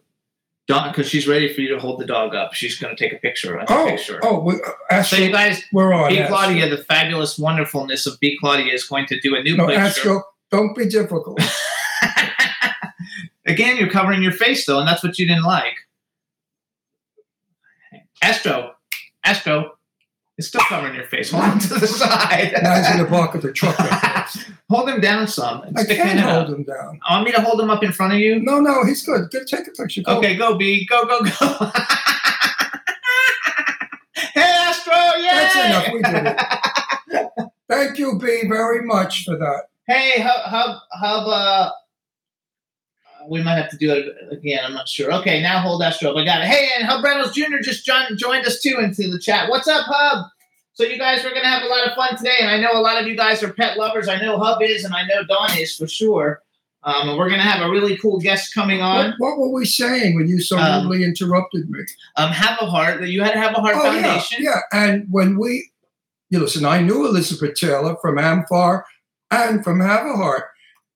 Dawn, 0.68 0.90
because 0.92 1.08
she's 1.10 1.28
ready 1.28 1.54
for 1.54 1.62
you 1.62 1.68
to 1.70 1.80
hold 1.80 2.00
the 2.00 2.06
dog 2.06 2.34
up. 2.34 2.54
She's 2.54 2.80
gonna 2.80 2.96
take 2.96 3.14
a 3.14 3.18
picture. 3.18 3.64
Oh, 3.68 3.86
picture. 3.90 4.20
oh, 4.24 4.40
we, 4.40 4.56
uh, 4.90 5.04
So 5.04 5.18
you 5.18 5.32
guys, 5.32 5.62
we're 5.74 5.94
on. 5.94 6.10
B 6.10 6.18
Astro. 6.20 6.36
Claudia, 6.36 6.70
the 6.70 6.78
fabulous 6.86 7.38
wonderfulness 7.38 8.06
of 8.08 8.20
B 8.20 8.38
Claudia 8.40 8.74
is 8.74 8.86
going 8.86 9.06
to 9.08 9.20
do 9.20 9.36
a 9.36 9.44
new 9.44 9.58
No, 9.58 9.68
picture. 9.68 9.82
Astro, 9.82 10.24
don't 10.50 10.76
be 10.76 10.86
difficult. 10.88 11.40
Again, 13.48 13.76
you're 13.78 13.90
covering 13.90 14.24
your 14.24 14.32
face 14.32 14.66
though, 14.66 14.80
and 14.80 14.88
that's 14.88 15.04
what 15.04 15.20
you 15.20 15.28
didn't 15.28 15.44
like. 15.44 15.74
Astro, 18.24 18.72
Astro, 19.26 19.72
it's 20.42 20.48
still 20.48 20.62
covering 20.68 20.96
your 20.96 21.06
face. 21.06 21.30
Hold 21.30 21.44
him 21.46 21.60
to 21.60 21.76
the 21.76 21.86
side. 21.86 22.58
now 22.64 22.76
he's 22.76 22.90
in 22.90 22.98
the 22.98 23.06
back 23.06 23.36
of 23.36 23.44
the 23.44 23.54
truck. 23.54 23.76
hold 24.72 24.90
him 24.90 25.00
down 25.00 25.28
some. 25.28 25.62
I 25.76 25.84
can't 25.84 26.20
hold 26.20 26.48
up. 26.48 26.50
him 26.50 26.64
down. 26.64 27.00
I 27.08 27.14
Want 27.14 27.26
me 27.26 27.32
to 27.34 27.42
hold 27.42 27.62
him 27.62 27.70
up 27.70 27.84
in 27.84 27.92
front 27.92 28.14
of 28.14 28.20
you? 28.20 28.40
No, 28.40 28.60
no, 28.60 28.84
he's 28.84 29.06
good. 29.06 29.30
Good, 29.30 29.46
take 29.46 29.68
a 29.68 29.72
picture. 29.72 30.02
Go. 30.02 30.18
Okay, 30.18 30.36
go 30.36 30.58
B, 30.58 30.84
go 30.88 31.06
go 31.06 31.22
go. 31.22 31.30
hey 34.16 34.42
Astro, 34.42 34.94
yeah. 35.20 35.36
That's 35.36 35.56
enough. 35.56 35.94
We 35.94 36.02
did 36.02 36.26
it. 36.26 36.42
Thank 37.70 38.00
you, 38.00 38.18
B, 38.18 38.48
very 38.48 38.84
much 38.84 39.26
for 39.26 39.38
that. 39.38 39.66
Hey, 39.86 40.22
hub, 40.22 40.42
hub, 40.42 40.80
hub. 40.92 41.28
Uh, 41.28 41.70
we 43.28 43.42
might 43.44 43.56
have 43.56 43.70
to 43.72 43.78
do 43.78 43.92
it 43.92 44.08
again. 44.32 44.60
I'm 44.66 44.74
not 44.74 44.88
sure. 44.90 45.12
Okay, 45.14 45.42
now 45.42 45.60
hold 45.60 45.82
that 45.82 45.94
stroke. 45.96 46.18
I 46.18 46.26
got 46.26 46.42
it. 46.42 46.48
Hey, 46.48 46.70
and 46.78 46.86
Hub 46.88 47.04
Reynolds 47.04 47.34
Jr. 47.34 47.58
just 47.62 47.86
joined, 47.86 48.18
joined 48.18 48.46
us 48.46 48.62
too 48.62 48.78
into 48.80 49.10
the 49.10 49.20
chat. 49.20 49.50
What's 49.50 49.68
up, 49.68 49.86
Hub? 49.88 50.26
So 50.74 50.84
you 50.86 50.98
guys 50.98 51.24
are 51.26 51.30
gonna 51.34 51.48
have 51.48 51.64
a 51.64 51.68
lot 51.68 51.86
of 51.88 51.94
fun 51.96 52.18
today, 52.18 52.36
and 52.40 52.50
I 52.50 52.58
know 52.58 52.78
a 52.80 52.82
lot 52.82 53.00
of 53.02 53.08
you 53.08 53.16
guys 53.16 53.44
are 53.44 53.52
pet 53.54 53.78
lovers. 53.78 54.08
I 54.08 54.20
know 54.20 54.38
Hub 54.40 54.62
is, 54.62 54.84
and 54.86 54.94
I 54.96 55.04
know 55.06 55.24
Don 55.28 55.58
is 55.58 55.76
for 55.76 55.88
sure. 55.88 56.42
Um, 56.84 57.10
and 57.10 57.18
we're 57.18 57.30
gonna 57.30 57.44
have 57.44 57.62
a 57.62 57.70
really 57.70 57.96
cool 57.98 58.20
guest 58.20 58.54
coming 58.56 58.82
on. 58.82 59.14
What, 59.18 59.38
what 59.38 59.40
were 59.40 59.50
we 59.60 59.66
saying 59.66 60.16
when 60.16 60.28
you 60.28 60.40
so 60.42 60.58
Um, 60.58 60.88
rudely 60.88 61.04
interrupted 61.06 61.70
me? 61.70 61.82
Um, 62.16 62.32
have 62.32 62.58
a 62.62 62.66
heart. 62.66 63.02
That 63.02 63.10
you 63.10 63.22
had 63.22 63.34
to 63.34 63.40
have 63.40 63.52
a 63.56 63.62
heart 63.62 63.76
Oh, 63.78 63.92
yeah, 63.92 64.02
foundation. 64.02 64.44
yeah. 64.44 64.62
And 64.74 65.06
when 65.12 65.38
we 65.38 65.70
you 66.30 66.40
listen, 66.40 66.66
I 66.66 66.82
knew 66.82 67.06
Elizabeth 67.06 67.56
Taylor 67.56 67.98
from 68.02 68.16
Amfar 68.16 68.84
and 69.30 69.64
from 69.64 69.82
Have 69.82 70.06
a 70.08 70.16
Heart. 70.16 70.46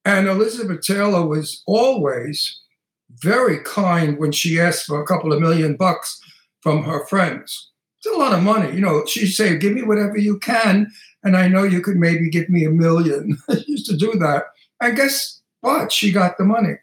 And 0.05 0.27
Elizabeth 0.27 0.81
Taylor 0.81 1.25
was 1.25 1.63
always 1.65 2.61
very 3.09 3.59
kind 3.59 4.17
when 4.17 4.31
she 4.31 4.59
asked 4.59 4.85
for 4.85 5.01
a 5.01 5.05
couple 5.05 5.33
of 5.33 5.41
million 5.41 5.75
bucks 5.75 6.21
from 6.61 6.83
her 6.83 7.05
friends. 7.07 7.71
It's 7.97 8.13
a 8.13 8.17
lot 8.17 8.33
of 8.33 8.43
money. 8.43 8.73
You 8.73 8.81
know, 8.81 9.03
she'd 9.05 9.31
say, 9.31 9.57
Give 9.57 9.73
me 9.73 9.81
whatever 9.81 10.17
you 10.17 10.37
can. 10.39 10.91
And 11.23 11.35
I 11.35 11.47
know 11.47 11.63
you 11.63 11.81
could 11.81 11.97
maybe 11.97 12.29
give 12.29 12.49
me 12.49 12.65
a 12.65 12.69
million. 12.69 13.37
she 13.51 13.63
used 13.67 13.87
to 13.87 13.97
do 13.97 14.13
that. 14.19 14.43
And 14.79 14.95
guess 14.95 15.41
what? 15.61 15.91
She 15.91 16.11
got 16.11 16.37
the 16.37 16.43
money. 16.43 16.75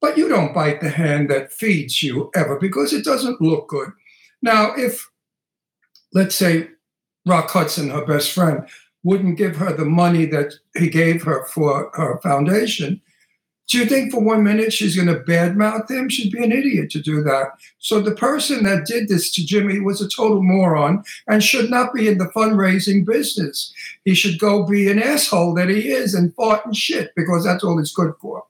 But 0.00 0.16
you 0.16 0.28
don't 0.28 0.54
bite 0.54 0.80
the 0.80 0.88
hand 0.88 1.30
that 1.30 1.52
feeds 1.52 2.02
you 2.02 2.30
ever 2.34 2.58
because 2.58 2.92
it 2.92 3.04
doesn't 3.04 3.40
look 3.40 3.68
good. 3.68 3.90
Now, 4.42 4.74
if, 4.76 5.10
let's 6.12 6.34
say, 6.34 6.68
Rock 7.26 7.50
Hudson, 7.50 7.90
her 7.90 8.04
best 8.04 8.32
friend, 8.32 8.66
wouldn't 9.04 9.38
give 9.38 9.56
her 9.56 9.72
the 9.72 9.84
money 9.84 10.26
that 10.26 10.54
he 10.76 10.88
gave 10.88 11.22
her 11.22 11.44
for 11.46 11.90
her 11.94 12.18
foundation, 12.22 13.00
do 13.68 13.78
you 13.78 13.86
think 13.86 14.12
for 14.12 14.20
one 14.20 14.44
minute 14.44 14.72
she's 14.72 14.94
going 14.96 15.08
to 15.08 15.24
badmouth 15.24 15.90
him? 15.90 16.08
She'd 16.08 16.32
be 16.32 16.44
an 16.44 16.52
idiot 16.52 16.90
to 16.90 17.00
do 17.00 17.22
that. 17.22 17.52
So 17.78 18.00
the 18.00 18.14
person 18.14 18.62
that 18.64 18.86
did 18.86 19.08
this 19.08 19.32
to 19.34 19.46
Jimmy 19.46 19.80
was 19.80 20.02
a 20.02 20.08
total 20.08 20.42
moron 20.42 21.02
and 21.26 21.42
should 21.42 21.70
not 21.70 21.94
be 21.94 22.06
in 22.06 22.18
the 22.18 22.30
fundraising 22.36 23.06
business. 23.06 23.72
He 24.04 24.14
should 24.14 24.38
go 24.38 24.64
be 24.64 24.90
an 24.90 25.02
asshole 25.02 25.54
that 25.54 25.70
he 25.70 25.88
is 25.88 26.14
and 26.14 26.34
fart 26.34 26.64
and 26.66 26.76
shit 26.76 27.12
because 27.16 27.44
that's 27.44 27.64
all 27.64 27.78
he's 27.78 27.92
good 27.92 28.12
for. 28.20 28.44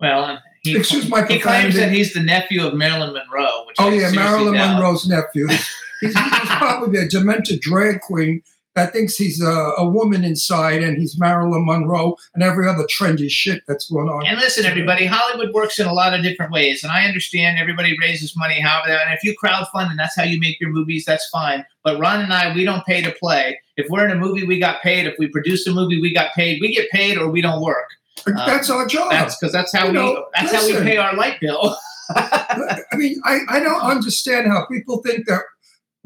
Well, 0.00 0.40
he, 0.62 0.76
Excuse 0.76 1.08
my 1.08 1.24
he 1.24 1.38
claims 1.38 1.76
that 1.76 1.92
he's 1.92 2.12
the 2.12 2.20
nephew 2.20 2.66
of 2.66 2.74
Marilyn 2.74 3.12
Monroe. 3.12 3.64
Which 3.66 3.76
Oh 3.78 3.88
yeah, 3.88 4.10
Marilyn 4.10 4.54
doubt. 4.54 4.74
Monroe's 4.74 5.06
nephew. 5.06 5.46
He's, 6.02 6.14
he's 6.14 6.48
probably 6.48 6.98
a 6.98 7.08
demented 7.08 7.62
drag 7.62 8.02
queen 8.02 8.42
that 8.76 8.92
thinks 8.92 9.16
he's 9.16 9.42
a, 9.42 9.72
a 9.78 9.88
woman 9.88 10.22
inside 10.22 10.82
and 10.82 10.98
he's 10.98 11.18
Marilyn 11.18 11.64
Monroe 11.64 12.14
and 12.34 12.42
every 12.42 12.68
other 12.68 12.84
trendy 12.84 13.30
shit 13.30 13.62
that's 13.66 13.90
going 13.90 14.08
on. 14.08 14.26
And 14.26 14.38
listen, 14.38 14.66
everybody, 14.66 15.06
Hollywood 15.06 15.52
works 15.54 15.78
in 15.78 15.86
a 15.86 15.92
lot 15.92 16.12
of 16.12 16.22
different 16.22 16.52
ways, 16.52 16.84
and 16.84 16.92
I 16.92 17.06
understand 17.06 17.58
everybody 17.58 17.96
raises 17.98 18.36
money 18.36 18.60
however. 18.60 18.92
And 18.92 19.14
if 19.14 19.24
you 19.24 19.34
crowdfund 19.42 19.90
and 19.90 19.98
that's 19.98 20.14
how 20.14 20.24
you 20.24 20.38
make 20.38 20.60
your 20.60 20.70
movies, 20.70 21.04
that's 21.06 21.26
fine. 21.30 21.64
But 21.82 21.98
Ron 21.98 22.20
and 22.20 22.32
I, 22.32 22.54
we 22.54 22.64
don't 22.64 22.84
pay 22.84 23.00
to 23.00 23.12
play. 23.12 23.58
If 23.78 23.86
we're 23.88 24.04
in 24.04 24.10
a 24.10 24.20
movie, 24.20 24.46
we 24.46 24.60
got 24.60 24.82
paid. 24.82 25.06
If 25.06 25.14
we 25.18 25.28
produce 25.28 25.66
a 25.66 25.72
movie, 25.72 26.00
we 26.00 26.12
got 26.12 26.34
paid. 26.34 26.60
We 26.60 26.74
get 26.74 26.90
paid 26.90 27.16
or 27.16 27.30
we 27.30 27.40
don't 27.40 27.62
work. 27.62 27.88
Uh, 28.26 28.46
that's 28.46 28.68
our 28.68 28.86
job. 28.86 29.10
That's 29.10 29.38
because 29.38 29.52
that's 29.52 29.72
how 29.74 29.86
You 29.86 29.92
we 29.92 29.98
know, 29.98 30.26
that's 30.34 30.52
how 30.52 30.66
we 30.66 30.74
pay 30.74 30.98
our 30.98 31.14
light 31.14 31.40
bill. 31.40 31.76
I 32.10 32.82
mean, 32.94 33.20
I, 33.24 33.40
I 33.48 33.60
don't 33.60 33.80
understand 33.80 34.48
how 34.48 34.66
people 34.66 34.98
think 34.98 35.26
that 35.26 35.42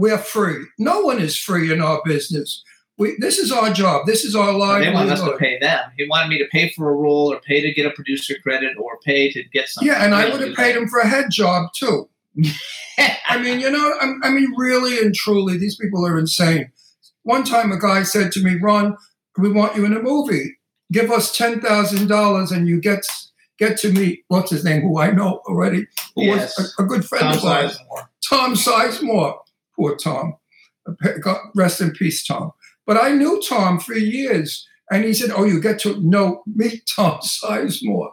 we're 0.00 0.19
free. 0.19 0.64
No 0.78 1.00
one 1.02 1.21
is 1.21 1.37
free 1.38 1.73
in 1.73 1.80
our 1.80 2.00
business. 2.04 2.62
We, 2.99 3.16
this 3.19 3.38
is 3.38 3.50
our 3.52 3.73
job. 3.73 4.07
This 4.07 4.25
is 4.25 4.35
our 4.37 4.52
life. 4.52 4.85
they 4.85 4.92
want 4.92 5.11
us 5.11 5.21
to 5.23 5.37
pay 5.38 5.59
them. 5.59 5.80
He 5.97 6.07
wanted 6.09 6.28
me 6.28 6.38
to 6.38 6.47
pay 6.52 6.71
for 6.71 6.90
a 6.90 6.95
role, 6.95 7.33
or 7.33 7.40
pay 7.40 7.61
to 7.62 7.73
get 7.73 7.87
a 7.87 7.90
producer 7.90 8.35
credit, 8.42 8.76
or 8.78 8.99
pay 9.04 9.30
to 9.33 9.42
get 9.52 9.69
something. 9.69 9.88
Yeah, 9.88 10.04
and 10.04 10.14
I 10.14 10.28
would 10.30 10.40
have 10.40 10.54
paid 10.57 10.76
him 10.76 10.87
for 10.88 10.99
a 11.00 11.07
head 11.09 11.26
job 11.30 11.71
too. 11.75 12.09
I 13.28 13.38
mean, 13.42 13.61
you 13.61 13.71
know, 13.71 13.95
I, 14.00 14.12
I 14.25 14.30
mean, 14.30 14.52
really 14.57 14.99
and 14.99 15.14
truly, 15.14 15.57
these 15.57 15.76
people 15.76 16.07
are 16.07 16.19
insane. 16.19 16.71
One 17.23 17.45
time, 17.45 17.73
a 17.73 17.78
guy 17.78 18.02
said 18.02 18.33
to 18.33 18.42
me, 18.42 18.57
"Ron, 18.61 18.97
we 19.38 19.50
want 19.50 19.76
you 19.76 19.85
in 19.87 19.95
a 19.97 20.00
movie. 20.02 20.59
Give 20.92 21.11
us 21.11 21.37
ten 21.37 21.61
thousand 21.61 22.09
dollars, 22.09 22.50
and 22.50 22.69
you 22.69 22.80
get 22.80 23.07
get 23.59 23.78
to 23.78 23.92
meet 23.92 24.25
what's 24.28 24.50
his 24.50 24.64
name, 24.64 24.83
who 24.83 24.99
I 24.99 25.11
know 25.11 25.40
already, 25.47 25.87
who 26.14 26.25
Yes. 26.25 26.57
was 26.59 26.75
a, 26.78 26.83
a 26.83 26.87
good 26.87 27.04
friend 27.04 27.23
Tom 27.23 27.37
of 27.37 27.45
mine, 27.45 27.69
Sizemore. 27.69 28.07
Tom 28.28 28.54
Sizemore. 28.54 29.38
Poor 29.80 29.96
Tom. 29.96 30.34
Rest 31.54 31.80
in 31.80 31.92
peace, 31.92 32.22
Tom. 32.26 32.50
But 32.87 33.02
I 33.02 33.12
knew 33.12 33.40
Tom 33.49 33.80
for 33.80 33.94
years, 33.94 34.66
and 34.90 35.04
he 35.04 35.14
said, 35.14 35.30
"Oh, 35.30 35.44
you 35.44 35.58
get 35.58 35.78
to 35.80 35.99
know 36.00 36.42
meet 36.46 36.82
Tom 36.94 37.20
Sizemore." 37.20 38.10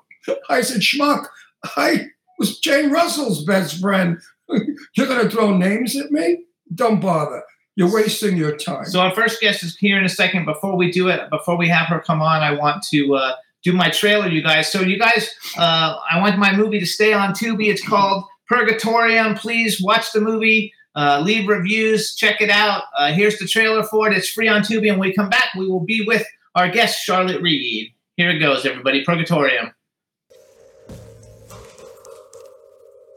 I 0.49 0.61
said, 0.61 0.81
"Schmuck, 0.81 1.27
I 1.75 2.07
was 2.39 2.59
Jane 2.59 2.89
Russell's 2.89 3.43
best 3.43 3.81
friend. 3.81 4.17
You're 4.95 5.07
going 5.07 5.27
to 5.27 5.29
throw 5.29 5.57
names 5.57 5.97
at 5.97 6.09
me? 6.09 6.45
Don't 6.73 7.01
bother. 7.01 7.43
You're 7.75 7.93
wasting 7.93 8.37
your 8.37 8.55
time." 8.55 8.85
So 8.85 9.01
our 9.01 9.13
first 9.13 9.41
guest 9.41 9.61
is 9.63 9.75
here 9.75 9.97
in 9.97 10.05
a 10.05 10.09
second. 10.09 10.45
Before 10.45 10.77
we 10.77 10.89
do 10.89 11.09
it, 11.09 11.29
before 11.29 11.57
we 11.57 11.67
have 11.67 11.87
her 11.87 11.99
come 11.99 12.21
on, 12.21 12.43
I 12.43 12.51
want 12.51 12.81
to 12.91 13.15
uh, 13.15 13.35
do 13.63 13.73
my 13.73 13.89
trailer, 13.89 14.29
you 14.29 14.41
guys. 14.41 14.71
So 14.71 14.79
you 14.79 14.97
guys, 14.97 15.29
uh, 15.57 15.97
I 16.09 16.21
want 16.21 16.37
my 16.37 16.55
movie 16.55 16.79
to 16.79 16.85
stay 16.85 17.11
on 17.11 17.33
Tubi. 17.33 17.67
It's 17.67 17.85
called 17.85 18.23
Purgatorium. 18.47 19.35
Please 19.35 19.81
watch 19.81 20.13
the 20.13 20.21
movie. 20.21 20.71
Uh, 20.97 21.21
leave 21.21 21.47
reviews. 21.47 22.15
Check 22.15 22.41
it 22.41 22.49
out. 22.49 22.85
Uh, 22.97 23.13
here's 23.13 23.37
the 23.37 23.45
trailer 23.45 23.83
for 23.83 24.09
it. 24.09 24.17
It's 24.17 24.29
free 24.29 24.47
on 24.47 24.63
Tubi. 24.63 24.89
And 24.89 24.99
when 24.99 25.09
we 25.09 25.13
come 25.13 25.29
back, 25.29 25.49
we 25.55 25.67
will 25.67 25.85
be 25.85 26.03
with 26.07 26.25
our 26.55 26.67
guest, 26.67 27.03
Charlotte 27.03 27.39
Reed. 27.39 27.93
Here 28.15 28.31
it 28.31 28.39
goes, 28.39 28.65
everybody. 28.65 29.05
Purgatorium. 29.05 29.71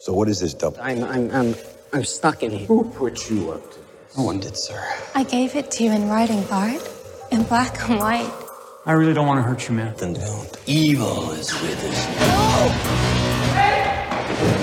So 0.00 0.12
what 0.12 0.28
is 0.28 0.40
this 0.40 0.52
double? 0.52 0.78
I'm, 0.82 1.02
I'm, 1.04 1.30
I'm, 1.30 1.54
I'm 1.94 2.04
stuck 2.04 2.42
in 2.42 2.50
here. 2.50 2.66
Who 2.66 2.84
put 2.90 3.30
you 3.30 3.52
up 3.52 3.62
to 3.72 3.78
this? 3.78 4.16
No 4.18 4.24
one 4.24 4.40
did, 4.40 4.58
sir. 4.58 4.78
I 5.14 5.24
gave 5.24 5.56
it 5.56 5.70
to 5.72 5.84
you 5.84 5.92
in 5.92 6.08
writing, 6.08 6.42
Bart. 6.44 6.86
In 7.30 7.44
black 7.44 7.88
and 7.88 7.98
white. 7.98 8.30
I 8.84 8.92
really 8.92 9.14
don't 9.14 9.26
want 9.26 9.38
to 9.38 9.42
hurt 9.42 9.68
you, 9.68 9.74
man. 9.74 9.94
Then 9.96 10.14
don't. 10.14 10.58
Evil 10.66 11.30
is 11.30 11.50
with 11.62 11.82
us. 11.84 12.06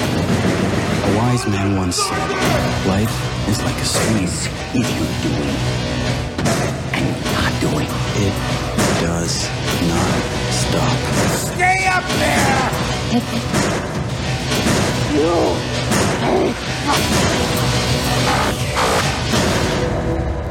A 0.03 0.06
wise 1.17 1.47
man 1.47 1.75
once 1.75 1.95
said, 1.95 2.29
life 2.85 3.09
is 3.49 3.59
like 3.63 3.75
a 3.75 3.85
stream. 3.85 4.29
If 4.73 4.87
you're 4.95 5.15
doing 5.25 5.57
and 6.93 7.01
you're 7.07 7.25
not 7.33 7.53
doing, 7.59 7.89
it 8.21 8.35
does 9.01 9.49
not 9.89 10.19
stop. 10.53 10.97
Stay 11.55 11.87
up 11.87 12.05
there! 12.21 12.57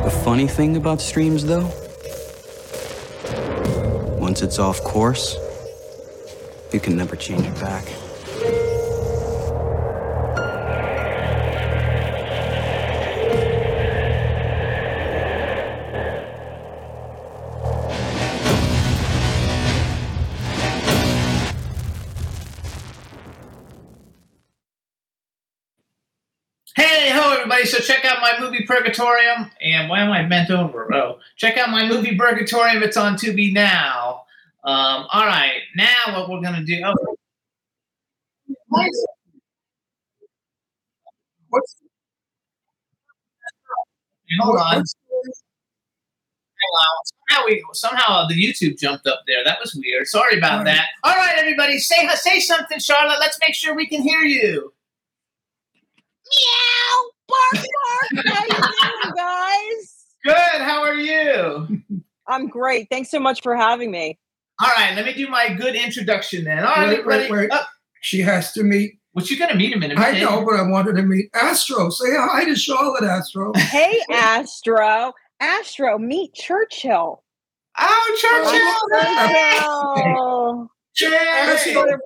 The 0.03 0.11
funny 0.25 0.49
thing 0.49 0.77
about 0.77 1.01
streams, 1.01 1.45
though, 1.45 1.71
once 4.19 4.43
it's 4.43 4.59
off 4.59 4.83
course, 4.83 5.37
you 6.73 6.81
can 6.81 6.97
never 6.97 7.15
change 7.15 7.47
it 7.47 7.61
back. 7.61 7.85
So 27.67 27.79
check 27.79 28.05
out 28.05 28.21
my 28.21 28.33
movie 28.41 28.65
Purgatorium, 28.67 29.51
and 29.61 29.89
why 29.89 30.01
am 30.01 30.11
I 30.13 30.23
bent 30.25 30.51
over? 30.51 30.93
Oh, 30.95 31.19
check 31.37 31.57
out 31.59 31.71
my 31.71 31.87
movie 31.89 32.17
Purgatorium. 32.17 32.83
It's 32.83 32.97
on 32.97 33.15
Tubi 33.17 33.53
now. 33.53 34.23
Um, 34.65 35.07
all 35.13 35.27
right, 35.27 35.61
now 35.77 35.95
what 36.09 36.29
we're 36.31 36.43
gonna 36.43 36.65
do? 36.65 36.81
Oh, 36.85 36.95
What's, 38.69 39.07
hold 44.41 44.57
on. 44.59 44.77
what's- 44.77 44.95
Hang 46.59 46.71
on. 46.73 46.87
Somehow 47.29 47.45
we 47.47 47.65
somehow 47.75 48.27
the 48.27 48.35
YouTube 48.35 48.79
jumped 48.81 49.07
up 49.07 49.21
there. 49.27 49.45
That 49.45 49.61
was 49.61 49.75
weird. 49.75 50.07
Sorry 50.09 50.39
about 50.39 50.65
that. 50.65 50.87
All 51.05 51.15
right, 51.15 51.35
everybody, 51.37 51.79
say 51.79 52.09
say 52.15 52.41
something, 52.41 52.79
Charlotte. 52.79 53.19
Let's 53.21 53.39
make 53.47 53.55
sure 53.55 53.75
we 53.75 53.87
can 53.87 54.01
hear 54.03 54.21
you. 54.21 54.73
Meow! 56.27 56.76
Bark, 57.53 57.65
bark! 58.13 58.27
How 58.27 58.45
you 58.45 58.51
doing, 58.51 59.15
guys? 59.17 60.05
Good. 60.25 60.63
How 60.63 60.83
are 60.83 60.95
you? 60.95 61.83
I'm 62.29 62.49
great. 62.49 62.89
Thanks 62.91 63.11
so 63.11 63.21
much 63.21 63.43
for 63.43 63.55
having 63.55 63.91
me. 63.91 64.19
All 64.61 64.71
right, 64.77 64.95
let 64.97 65.05
me 65.05 65.13
do 65.13 65.29
my 65.29 65.51
good 65.55 65.75
introduction 65.75 66.45
then. 66.45 66.61
All 66.65 66.75
right, 66.75 66.89
Wait, 66.89 67.07
wait, 67.07 67.15
everybody. 67.25 67.49
wait. 67.49 67.51
Oh, 67.53 67.65
she 68.01 68.21
has 68.21 68.53
to 68.53 68.63
meet. 68.63 68.99
what 69.13 69.31
you 69.31 69.39
gonna 69.39 69.55
meet 69.55 69.73
him 69.73 69.83
in 69.83 69.93
a 69.93 69.95
minute? 69.95 70.17
I 70.17 70.19
know, 70.21 70.45
but 70.45 70.55
I 70.55 70.63
wanted 70.63 70.97
to 70.97 71.03
meet 71.03 71.27
Astro. 71.35 71.91
Say 71.91 72.07
hi 72.17 72.45
to 72.47 72.57
Charlotte, 72.57 73.05
Astro. 73.05 73.53
Hey, 73.55 74.01
Astro. 74.11 75.13
Astro, 75.41 75.99
meet 75.99 76.33
Churchill. 76.35 77.23
Oh, 77.79 78.17
Churchill! 78.19 78.59
Churchill. 80.95 81.19
Astro 81.21 81.85
Yay! 81.85 81.97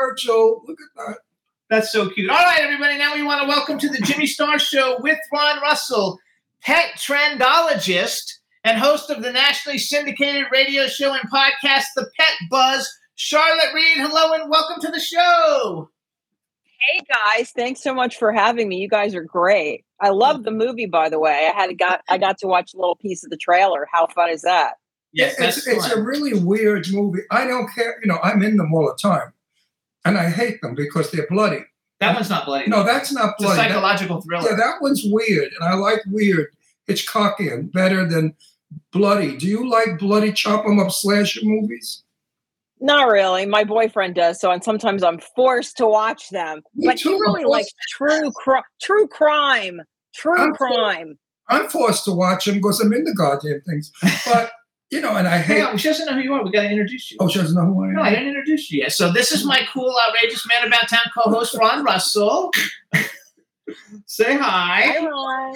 Churchill. 0.00 0.62
Look 0.66 0.78
at 0.80 1.06
that. 1.06 1.18
That's 1.70 1.92
so 1.92 2.10
cute. 2.10 2.28
All 2.28 2.36
right, 2.36 2.58
everybody. 2.58 2.98
Now 2.98 3.14
we 3.14 3.22
want 3.22 3.42
to 3.42 3.46
welcome 3.46 3.78
to 3.78 3.88
the 3.88 3.98
Jimmy 3.98 4.26
Star 4.26 4.58
Show 4.58 4.96
with 5.02 5.18
Ron 5.32 5.60
Russell, 5.62 6.18
pet 6.62 6.96
trendologist 6.96 8.40
and 8.64 8.76
host 8.76 9.08
of 9.08 9.22
the 9.22 9.30
nationally 9.30 9.78
syndicated 9.78 10.46
radio 10.50 10.88
show 10.88 11.12
and 11.12 11.22
podcast, 11.30 11.84
The 11.94 12.10
Pet 12.18 12.36
Buzz, 12.50 12.92
Charlotte 13.14 13.72
Reed. 13.72 13.98
Hello 13.98 14.32
and 14.32 14.50
welcome 14.50 14.80
to 14.80 14.90
the 14.90 14.98
show. 14.98 15.88
Hey 16.64 17.04
guys, 17.08 17.52
thanks 17.52 17.80
so 17.80 17.94
much 17.94 18.18
for 18.18 18.32
having 18.32 18.68
me. 18.68 18.78
You 18.78 18.88
guys 18.88 19.14
are 19.14 19.22
great. 19.22 19.84
I 20.00 20.08
love 20.08 20.42
the 20.42 20.50
movie, 20.50 20.86
by 20.86 21.08
the 21.08 21.20
way. 21.20 21.52
I 21.54 21.56
had 21.56 21.78
got 21.78 22.00
I 22.08 22.18
got 22.18 22.36
to 22.38 22.48
watch 22.48 22.74
a 22.74 22.78
little 22.78 22.96
piece 22.96 23.22
of 23.22 23.30
the 23.30 23.36
trailer. 23.36 23.86
How 23.92 24.08
fun 24.08 24.30
is 24.30 24.42
that? 24.42 24.72
Yes, 25.12 25.38
it's, 25.38 25.68
it's 25.68 25.92
a 25.92 26.02
really 26.02 26.34
weird 26.34 26.86
movie. 26.90 27.20
I 27.30 27.46
don't 27.46 27.72
care. 27.72 28.00
You 28.02 28.08
know, 28.08 28.18
I'm 28.24 28.42
in 28.42 28.56
them 28.56 28.74
all 28.74 28.86
the 28.86 28.98
time, 29.00 29.32
and 30.04 30.16
I 30.18 30.28
hate 30.30 30.60
them 30.62 30.74
because 30.74 31.10
they're 31.10 31.26
bloody. 31.28 31.64
That 32.00 32.14
one's 32.14 32.30
not 32.30 32.46
bloody. 32.46 32.66
No, 32.68 32.82
that's 32.82 33.12
not 33.12 33.34
it's 33.34 33.42
a 33.42 33.46
bloody. 33.46 33.58
That- 33.58 33.68
psychological 33.70 34.20
thriller. 34.22 34.50
yeah, 34.50 34.56
that 34.56 34.80
one's 34.80 35.02
weird, 35.04 35.52
and 35.58 35.64
I 35.68 35.74
like 35.74 36.00
weird 36.06 36.48
Hitchcockian 36.88 37.72
better 37.72 38.06
than 38.06 38.34
bloody. 38.92 39.36
Do 39.36 39.46
you 39.46 39.68
like 39.68 39.98
bloody 39.98 40.32
chop 40.32 40.64
'em 40.66 40.78
up 40.78 40.90
slasher 40.92 41.40
movies? 41.42 42.02
Not 42.82 43.08
really. 43.08 43.44
My 43.44 43.64
boyfriend 43.64 44.14
does, 44.14 44.40
so 44.40 44.50
and 44.50 44.64
sometimes 44.64 45.02
I'm 45.02 45.18
forced 45.36 45.76
to 45.78 45.86
watch 45.86 46.30
them. 46.30 46.62
Me 46.74 46.86
but 46.86 46.96
he 46.96 47.02
too, 47.10 47.14
I'm 47.16 47.20
really 47.20 47.44
likes 47.44 47.68
true 47.90 48.30
cri- 48.36 48.62
true 48.80 49.06
crime. 49.08 49.80
True 50.14 50.38
I'm 50.38 50.54
for- 50.54 50.68
crime. 50.68 51.18
I'm 51.48 51.68
forced 51.68 52.04
to 52.06 52.12
watch 52.12 52.44
them 52.46 52.54
because 52.54 52.80
I'm 52.80 52.92
in 52.92 53.04
the 53.04 53.12
goddamn 53.12 53.60
things. 53.66 53.92
But 54.24 54.52
you 54.90 55.00
know, 55.00 55.14
and 55.16 55.26
I 55.28 55.36
Hang 55.36 55.56
hate. 55.58 55.62
on, 55.62 55.78
she 55.78 55.88
doesn't 55.88 56.06
know 56.06 56.14
who 56.14 56.20
you 56.20 56.34
are. 56.34 56.44
We 56.44 56.50
got 56.50 56.62
to 56.62 56.70
introduce 56.70 57.10
you. 57.10 57.16
Oh, 57.20 57.28
she 57.28 57.38
doesn't 57.38 57.56
know 57.56 57.64
who 57.72 57.84
I 57.84 57.88
am. 57.88 57.94
No, 57.94 58.02
I 58.02 58.10
didn't 58.10 58.28
introduce 58.28 58.70
you 58.70 58.82
yet. 58.82 58.92
So 58.92 59.12
this 59.12 59.30
is 59.32 59.44
my 59.44 59.60
cool, 59.72 59.94
outrageous 60.08 60.46
man 60.48 60.66
about 60.66 60.88
town 60.88 61.00
co-host 61.14 61.56
Ron 61.56 61.84
Russell. 61.84 62.50
Say 64.06 64.36
hi. 64.36 64.82
Hi, 64.98 65.06
Ron. 65.06 65.54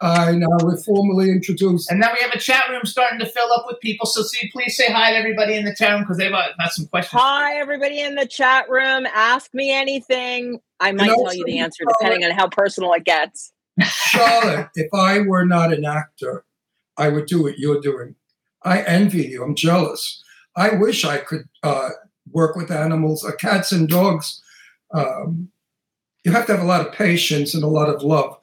I 0.00 0.32
now 0.32 0.46
we're 0.62 0.76
formally 0.76 1.28
introduced. 1.28 1.90
And 1.90 2.00
then 2.00 2.10
we 2.14 2.20
have 2.20 2.30
a 2.32 2.38
chat 2.38 2.68
room 2.70 2.82
starting 2.84 3.18
to 3.18 3.26
fill 3.26 3.50
up 3.52 3.64
with 3.66 3.80
people. 3.80 4.06
So 4.06 4.22
see, 4.22 4.48
please 4.52 4.76
say 4.76 4.92
hi 4.92 5.10
to 5.10 5.16
everybody 5.16 5.54
in 5.54 5.64
the 5.64 5.74
chat 5.74 5.90
room 5.90 6.02
because 6.02 6.18
they've 6.18 6.30
got 6.30 6.56
got 6.56 6.72
some 6.72 6.86
questions. 6.86 7.20
Hi, 7.20 7.56
everybody 7.56 8.00
in 8.00 8.14
the 8.14 8.24
chat 8.26 8.70
room. 8.70 9.06
Ask 9.12 9.52
me 9.54 9.72
anything. 9.72 10.60
I 10.78 10.92
might 10.92 11.10
also 11.10 11.24
tell 11.24 11.34
you 11.34 11.44
the 11.46 11.58
answer 11.58 11.84
know- 11.84 11.92
depending 12.00 12.24
on 12.24 12.30
how 12.30 12.46
personal 12.48 12.92
it 12.92 13.04
gets. 13.04 13.52
Charlotte, 13.82 14.68
if 14.76 14.92
I 14.94 15.18
were 15.20 15.44
not 15.44 15.72
an 15.72 15.84
actor, 15.84 16.44
I 16.96 17.08
would 17.08 17.26
do 17.26 17.42
what 17.42 17.58
you're 17.58 17.80
doing. 17.80 18.14
I 18.62 18.82
envy 18.82 19.26
you. 19.28 19.42
I'm 19.44 19.54
jealous. 19.54 20.22
I 20.56 20.70
wish 20.74 21.04
I 21.04 21.18
could 21.18 21.48
uh, 21.62 21.90
work 22.32 22.56
with 22.56 22.70
animals, 22.70 23.24
uh, 23.24 23.32
cats 23.36 23.72
and 23.72 23.88
dogs. 23.88 24.42
Um, 24.92 25.50
you 26.24 26.32
have 26.32 26.46
to 26.46 26.52
have 26.52 26.62
a 26.62 26.66
lot 26.66 26.86
of 26.86 26.92
patience 26.92 27.54
and 27.54 27.62
a 27.62 27.68
lot 27.68 27.88
of 27.88 28.02
love. 28.02 28.36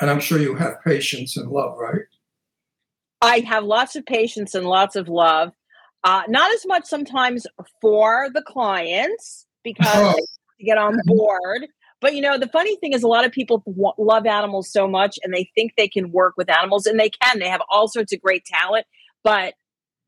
And 0.00 0.10
I'm 0.10 0.20
sure 0.20 0.38
you 0.38 0.54
have 0.54 0.82
patience 0.84 1.36
and 1.36 1.50
love, 1.50 1.76
right? 1.78 2.02
I 3.22 3.40
have 3.40 3.64
lots 3.64 3.96
of 3.96 4.04
patience 4.06 4.54
and 4.54 4.66
lots 4.66 4.94
of 4.94 5.08
love. 5.08 5.52
Uh, 6.04 6.22
not 6.28 6.52
as 6.52 6.64
much 6.66 6.84
sometimes 6.84 7.46
for 7.80 8.28
the 8.32 8.42
clients 8.42 9.46
because 9.64 9.86
Oh. 9.88 10.14
to 10.58 10.64
get 10.64 10.78
on 10.78 10.98
board. 11.06 11.66
But 12.00 12.14
you 12.14 12.20
know, 12.20 12.38
the 12.38 12.48
funny 12.48 12.76
thing 12.76 12.92
is, 12.92 13.02
a 13.02 13.08
lot 13.08 13.24
of 13.24 13.32
people 13.32 13.64
love 13.98 14.26
animals 14.26 14.70
so 14.70 14.86
much 14.86 15.18
and 15.24 15.32
they 15.32 15.50
think 15.54 15.72
they 15.76 15.88
can 15.88 16.12
work 16.12 16.34
with 16.36 16.50
animals, 16.50 16.86
and 16.86 17.00
they 17.00 17.08
can. 17.08 17.38
They 17.38 17.48
have 17.48 17.62
all 17.70 17.88
sorts 17.88 18.12
of 18.12 18.20
great 18.20 18.44
talent. 18.44 18.86
But 19.26 19.54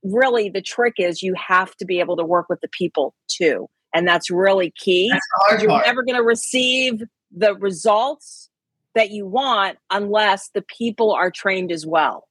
really, 0.04 0.48
the 0.48 0.62
trick 0.62 0.94
is 0.98 1.25
you 1.25 1.34
have 1.34 1.75
to 1.78 1.84
be 1.84 1.98
able 1.98 2.16
to 2.18 2.25
work 2.25 2.46
with 2.48 2.60
the 2.60 2.68
people 2.68 3.16
too. 3.26 3.68
And 3.92 4.06
that's 4.06 4.30
really 4.30 4.72
key. 4.78 5.10
That's 5.10 5.26
hard 5.40 5.60
You're 5.60 5.70
part. 5.70 5.87
never 5.87 6.04
going 6.04 6.14
to 6.14 6.22
receive 6.22 7.02
the 7.37 7.56
results 7.56 8.48
that 8.94 9.10
you 9.10 9.26
want 9.26 9.78
unless 9.90 10.50
the 10.54 10.62
people 10.62 11.10
are 11.12 11.32
trained 11.32 11.72
as 11.72 11.84
well. 11.84 12.28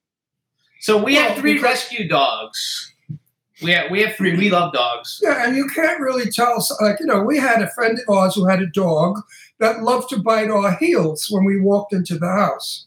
So 0.79 0.96
we 0.96 1.15
Well, 1.15 1.27
have 1.27 1.38
three 1.39 1.60
rescue 1.60 2.08
dogs. 2.08 2.94
We 3.62 3.72
have 3.72 3.91
we 3.91 4.01
have 4.03 4.15
three. 4.15 4.38
We 4.38 4.50
love 4.50 4.72
dogs. 4.72 5.20
Yeah, 5.22 5.46
and 5.46 5.58
you 5.58 5.67
can't 5.67 6.00
really 6.00 6.29
tell. 6.32 6.65
Like, 6.79 7.01
you 7.01 7.06
know, 7.06 7.22
we 7.22 7.38
had 7.38 7.62
a 7.62 7.70
friend 7.72 8.00
of 8.00 8.15
ours 8.15 8.36
who 8.36 8.46
had 8.48 8.62
a 8.62 8.67
dog 8.67 9.20
that 9.60 9.84
loved 9.84 10.08
to 10.10 10.20
bite 10.20 10.50
our 10.50 10.77
heels 10.77 11.27
when 11.29 11.44
we 11.44 11.60
walked 11.60 11.91
into 11.91 12.17
the 12.17 12.27
house. 12.29 12.87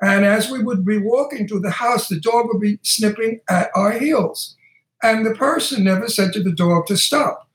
And 0.00 0.24
as 0.24 0.50
we 0.50 0.62
would 0.62 0.84
be 0.84 0.98
walking 0.98 1.46
through 1.46 1.60
the 1.60 1.70
house, 1.70 2.08
the 2.08 2.20
dog 2.20 2.46
would 2.48 2.60
be 2.60 2.78
snipping 2.82 3.40
at 3.48 3.70
our 3.74 3.92
heels. 3.92 4.56
And 5.02 5.24
the 5.24 5.34
person 5.34 5.84
never 5.84 6.08
said 6.08 6.32
to 6.32 6.42
the 6.42 6.52
dog 6.52 6.86
to 6.86 6.96
stop. 6.96 7.48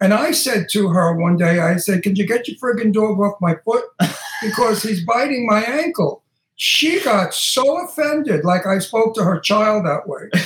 And 0.00 0.12
I 0.12 0.32
said 0.32 0.66
to 0.72 0.88
her 0.88 1.16
one 1.16 1.36
day, 1.36 1.58
I 1.60 1.76
said, 1.76 2.02
Can 2.02 2.16
you 2.16 2.26
get 2.26 2.48
your 2.48 2.56
friggin' 2.58 2.92
dog 2.92 3.18
off 3.20 3.40
my 3.40 3.56
foot? 3.64 3.84
Because 4.42 4.82
he's 4.82 5.02
biting 5.02 5.46
my 5.46 5.62
ankle. 5.62 6.22
She 6.56 7.00
got 7.00 7.32
so 7.32 7.82
offended, 7.86 8.44
like 8.44 8.66
I 8.66 8.80
spoke 8.80 9.14
to 9.14 9.24
her 9.24 9.40
child 9.40 9.86
that 9.86 10.06
way. 10.06 10.28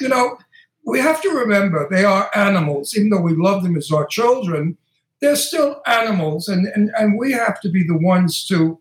You 0.00 0.08
know, 0.08 0.38
we 0.84 0.98
have 0.98 1.22
to 1.22 1.30
remember 1.30 1.88
they 1.88 2.04
are 2.04 2.28
animals, 2.34 2.96
even 2.96 3.10
though 3.10 3.20
we 3.20 3.36
love 3.36 3.62
them 3.62 3.76
as 3.76 3.92
our 3.92 4.06
children, 4.06 4.76
they're 5.20 5.36
still 5.36 5.80
animals, 5.86 6.48
and, 6.48 6.66
and, 6.74 6.90
and 6.98 7.18
we 7.18 7.32
have 7.32 7.60
to 7.60 7.68
be 7.68 7.84
the 7.84 7.96
ones 7.96 8.44
to 8.48 8.80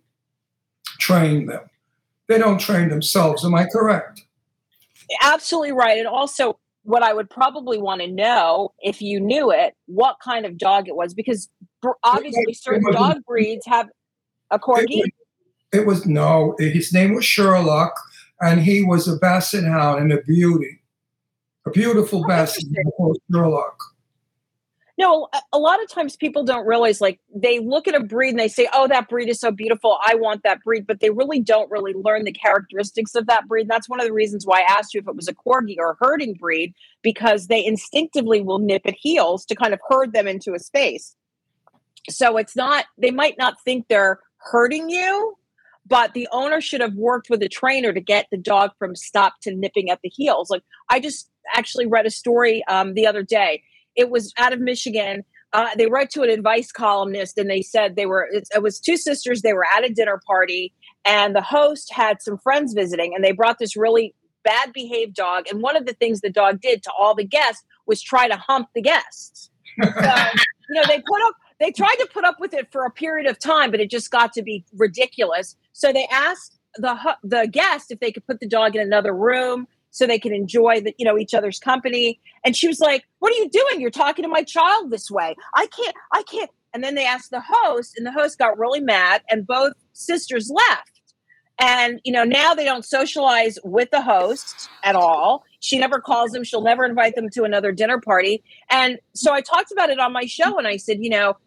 train 0.97 1.45
them. 1.45 1.61
They 2.33 2.39
don't 2.39 2.57
train 2.59 2.89
themselves. 2.89 3.45
Am 3.45 3.53
I 3.53 3.67
correct? 3.71 4.23
Absolutely 5.21 5.71
right. 5.71 5.99
And 5.99 6.07
also, 6.07 6.59
what 6.81 7.03
I 7.03 7.13
would 7.13 7.29
probably 7.29 7.77
want 7.77 8.01
to 8.01 8.07
know 8.07 8.73
if 8.79 9.03
you 9.03 9.19
knew 9.19 9.51
it, 9.51 9.75
what 9.85 10.17
kind 10.23 10.45
of 10.45 10.57
dog 10.57 10.87
it 10.87 10.95
was, 10.95 11.13
because 11.13 11.47
obviously 12.03 12.53
certain 12.53 12.83
was- 12.85 12.95
dog 12.95 13.17
breeds 13.27 13.65
have 13.67 13.87
a 14.49 14.57
corgi. 14.57 15.03
It 15.71 15.85
was 15.85 16.05
no, 16.07 16.55
his 16.59 16.91
name 16.91 17.13
was 17.13 17.25
Sherlock, 17.25 17.93
and 18.41 18.61
he 18.61 18.83
was 18.83 19.07
a 19.07 19.15
basset 19.17 19.63
hound 19.63 20.01
and 20.01 20.11
a 20.11 20.21
beauty. 20.23 20.81
A 21.65 21.71
beautiful 21.71 22.23
Oh, 22.23 22.27
basset 22.27 22.63
hound 22.99 23.17
Sherlock. 23.31 23.79
No, 24.95 25.27
a- 25.51 25.57
lot 25.57 25.81
of 25.81 25.89
times 25.89 26.15
people 26.15 26.43
don't 26.43 26.67
realize, 26.67 27.01
like, 27.01 27.19
they 27.33 27.59
look 27.59 27.87
at 27.87 27.95
a 27.95 27.99
breed 27.99 28.29
and 28.29 28.39
they 28.39 28.47
say, 28.47 28.69
oh, 28.73 28.87
that 28.87 29.09
breed 29.09 29.27
is 29.27 29.39
so 29.39 29.49
beautiful. 29.49 29.97
I 30.05 30.13
want 30.13 30.43
that 30.43 30.61
breed. 30.63 30.85
But 30.85 30.99
they 30.99 31.09
really 31.09 31.39
don't 31.39 31.71
really 31.71 31.93
learn 31.93 32.25
the 32.25 32.31
characteristics 32.31 33.15
of 33.15 33.25
that 33.25 33.47
breed. 33.47 33.61
And 33.61 33.71
that's 33.71 33.89
one 33.89 33.99
of 33.99 34.05
the 34.05 34.13
reasons 34.13 34.45
why 34.45 34.59
I 34.59 34.71
asked 34.71 34.93
you 34.93 35.01
if 35.01 35.07
it 35.07 35.15
was 35.15 35.27
a 35.27 35.33
corgi 35.33 35.77
or 35.79 35.91
a 35.91 35.97
herding 35.99 36.35
breed, 36.35 36.75
because 37.01 37.47
they 37.47 37.65
instinctively 37.65 38.41
will 38.41 38.59
nip 38.59 38.83
at 38.85 38.93
heels 38.93 39.45
to 39.45 39.55
kind 39.55 39.73
of 39.73 39.79
herd 39.89 40.13
them 40.13 40.27
into 40.27 40.53
a 40.53 40.59
space. 40.59 41.15
So 42.09 42.37
it's 42.37 42.55
not, 42.55 42.85
they 42.97 43.11
might 43.11 43.37
not 43.39 43.55
think 43.65 43.87
they're 43.87 44.19
hurting 44.37 44.91
you, 44.91 45.35
but 45.87 46.13
the 46.13 46.27
owner 46.31 46.61
should 46.61 46.81
have 46.81 46.93
worked 46.93 47.31
with 47.31 47.41
a 47.41 47.49
trainer 47.49 47.93
to 47.93 47.99
get 47.99 48.27
the 48.29 48.37
dog 48.37 48.71
from 48.77 48.95
stop 48.95 49.33
to 49.41 49.55
nipping 49.55 49.89
at 49.89 50.01
the 50.03 50.09
heels. 50.09 50.51
Like, 50.51 50.63
I 50.89 50.99
just 50.99 51.31
actually 51.55 51.87
read 51.87 52.05
a 52.05 52.11
story 52.11 52.63
um, 52.67 52.93
the 52.93 53.07
other 53.07 53.23
day 53.23 53.63
it 53.95 54.09
was 54.09 54.33
out 54.37 54.53
of 54.53 54.59
Michigan. 54.59 55.23
Uh, 55.51 55.69
they 55.77 55.87
wrote 55.87 56.09
to 56.09 56.23
an 56.23 56.29
advice 56.29 56.71
columnist 56.71 57.37
and 57.37 57.49
they 57.49 57.61
said 57.61 57.95
they 57.95 58.07
were, 58.07 58.27
it, 58.31 58.47
it 58.53 58.63
was 58.63 58.79
two 58.79 58.97
sisters. 58.97 59.41
They 59.41 59.53
were 59.53 59.65
at 59.65 59.85
a 59.85 59.93
dinner 59.93 60.19
party 60.25 60.73
and 61.05 61.35
the 61.35 61.41
host 61.41 61.91
had 61.93 62.21
some 62.21 62.37
friends 62.37 62.73
visiting 62.73 63.13
and 63.13 63.23
they 63.23 63.31
brought 63.31 63.59
this 63.59 63.75
really 63.75 64.15
bad 64.43 64.73
behaved 64.73 65.15
dog. 65.15 65.45
And 65.49 65.61
one 65.61 65.75
of 65.75 65.85
the 65.85 65.93
things 65.93 66.21
the 66.21 66.29
dog 66.29 66.59
did 66.59 66.83
to 66.83 66.91
all 66.97 67.13
the 67.13 67.23
guests 67.23 67.63
was 67.85 68.01
try 68.01 68.27
to 68.27 68.35
hump 68.35 68.69
the 68.73 68.81
guests. 68.81 69.49
So, 69.81 69.89
you 69.89 70.75
know, 70.75 70.83
they 70.87 71.01
put 71.01 71.21
up, 71.21 71.35
they 71.59 71.71
tried 71.71 71.95
to 71.99 72.07
put 72.11 72.25
up 72.25 72.37
with 72.39 72.53
it 72.53 72.71
for 72.71 72.85
a 72.85 72.91
period 72.91 73.29
of 73.29 73.39
time, 73.39 73.71
but 73.71 73.79
it 73.79 73.89
just 73.89 74.11
got 74.11 74.33
to 74.33 74.41
be 74.41 74.65
ridiculous. 74.75 75.55
So 75.73 75.93
they 75.93 76.07
asked 76.11 76.57
the 76.75 76.97
the 77.23 77.47
guest 77.47 77.91
if 77.91 77.99
they 77.99 78.11
could 78.11 78.25
put 78.25 78.39
the 78.39 78.47
dog 78.47 78.75
in 78.75 78.81
another 78.81 79.13
room 79.13 79.67
so 79.93 80.05
they 80.05 80.19
can 80.19 80.33
enjoy 80.33 80.81
the 80.81 80.93
you 80.97 81.05
know 81.05 81.17
each 81.17 81.33
other's 81.33 81.59
company. 81.59 82.19
And 82.43 82.57
she 82.57 82.67
was 82.67 82.81
like, 82.81 83.05
"What 83.19 83.31
are 83.31 83.37
you 83.37 83.49
doing? 83.49 83.79
You're 83.79 83.91
talking 83.91 84.23
to 84.23 84.29
my 84.29 84.43
child 84.43 84.91
this 84.91 85.09
way. 85.09 85.35
I 85.55 85.67
can't. 85.67 85.95
I 86.11 86.23
can't." 86.23 86.49
And 86.73 86.83
then 86.83 86.95
they 86.95 87.05
asked 87.05 87.31
the 87.31 87.43
host, 87.47 87.93
and 87.95 88.05
the 88.05 88.11
host 88.11 88.37
got 88.37 88.57
really 88.57 88.81
mad, 88.81 89.21
and 89.29 89.47
both 89.47 89.73
sisters 89.93 90.51
left. 90.53 90.89
And 91.59 92.01
you 92.03 92.11
know 92.11 92.23
now 92.23 92.53
they 92.55 92.65
don't 92.65 92.83
socialize 92.83 93.59
with 93.63 93.91
the 93.91 94.01
host 94.01 94.67
at 94.83 94.95
all. 94.95 95.45
She 95.59 95.77
never 95.77 96.01
calls 96.01 96.31
them. 96.31 96.43
She'll 96.43 96.63
never 96.63 96.83
invite 96.83 97.15
them 97.15 97.29
to 97.29 97.43
another 97.43 97.71
dinner 97.71 98.01
party. 98.01 98.43
And 98.69 98.99
so 99.13 99.31
I 99.31 99.41
talked 99.41 99.71
about 99.71 99.91
it 99.91 99.99
on 99.99 100.11
my 100.11 100.25
show, 100.25 100.57
and 100.57 100.67
I 100.67 100.77
said, 100.77 100.97
you 101.01 101.09
know, 101.09 101.37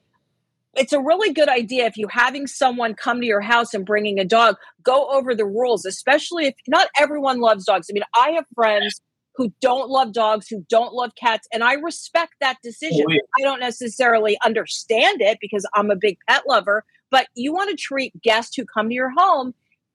it's 0.77 0.93
a 0.93 1.01
really 1.01 1.33
good 1.33 1.49
idea 1.49 1.87
if 1.87 1.97
you're 1.97 2.09
having 2.09 2.47
someone 2.47 2.95
come 2.95 3.21
to 3.21 3.27
your 3.27 3.41
house 3.41 3.75
and 3.75 3.85
bringing 3.85 4.19
a 4.19 4.25
dog 4.25 4.57
go 4.83 5.09
over 5.09 5.35
the 5.35 5.45
rules 5.47 5.85
especially 5.85 6.47
if 6.47 6.55
not 6.69 6.89
everyone 6.99 7.41
loves 7.41 7.65
dogs. 7.65 7.89
I 7.91 7.95
mean 7.95 8.05
i 8.15 8.31
have 8.31 8.45
friends 8.55 9.01
who 9.35 9.53
don't 9.61 9.91
love 9.91 10.13
dogs 10.13 10.49
who 10.49 10.65
don't 10.69 10.95
love 10.95 11.13
cats 11.21 11.49
and 11.53 11.65
i 11.65 11.75
respect 11.75 12.35
that 12.41 12.57
decision. 12.63 13.07
Oh, 13.09 13.13
yeah. 13.13 13.21
i 13.39 13.43
don't 13.43 13.61
necessarily 13.61 14.39
understand 14.45 15.21
it 15.21 15.39
because 15.41 15.67
i'm 15.75 15.91
a 15.91 15.97
big 15.97 16.19
pet 16.29 16.45
lover 16.47 16.85
but 17.11 17.29
you 17.35 17.53
want 17.53 17.71
to 17.71 17.77
treat 17.77 18.21
guests 18.23 18.57
who 18.57 18.65
come 18.65 18.89
to 18.89 18.95
your 18.95 19.13
home 19.17 19.55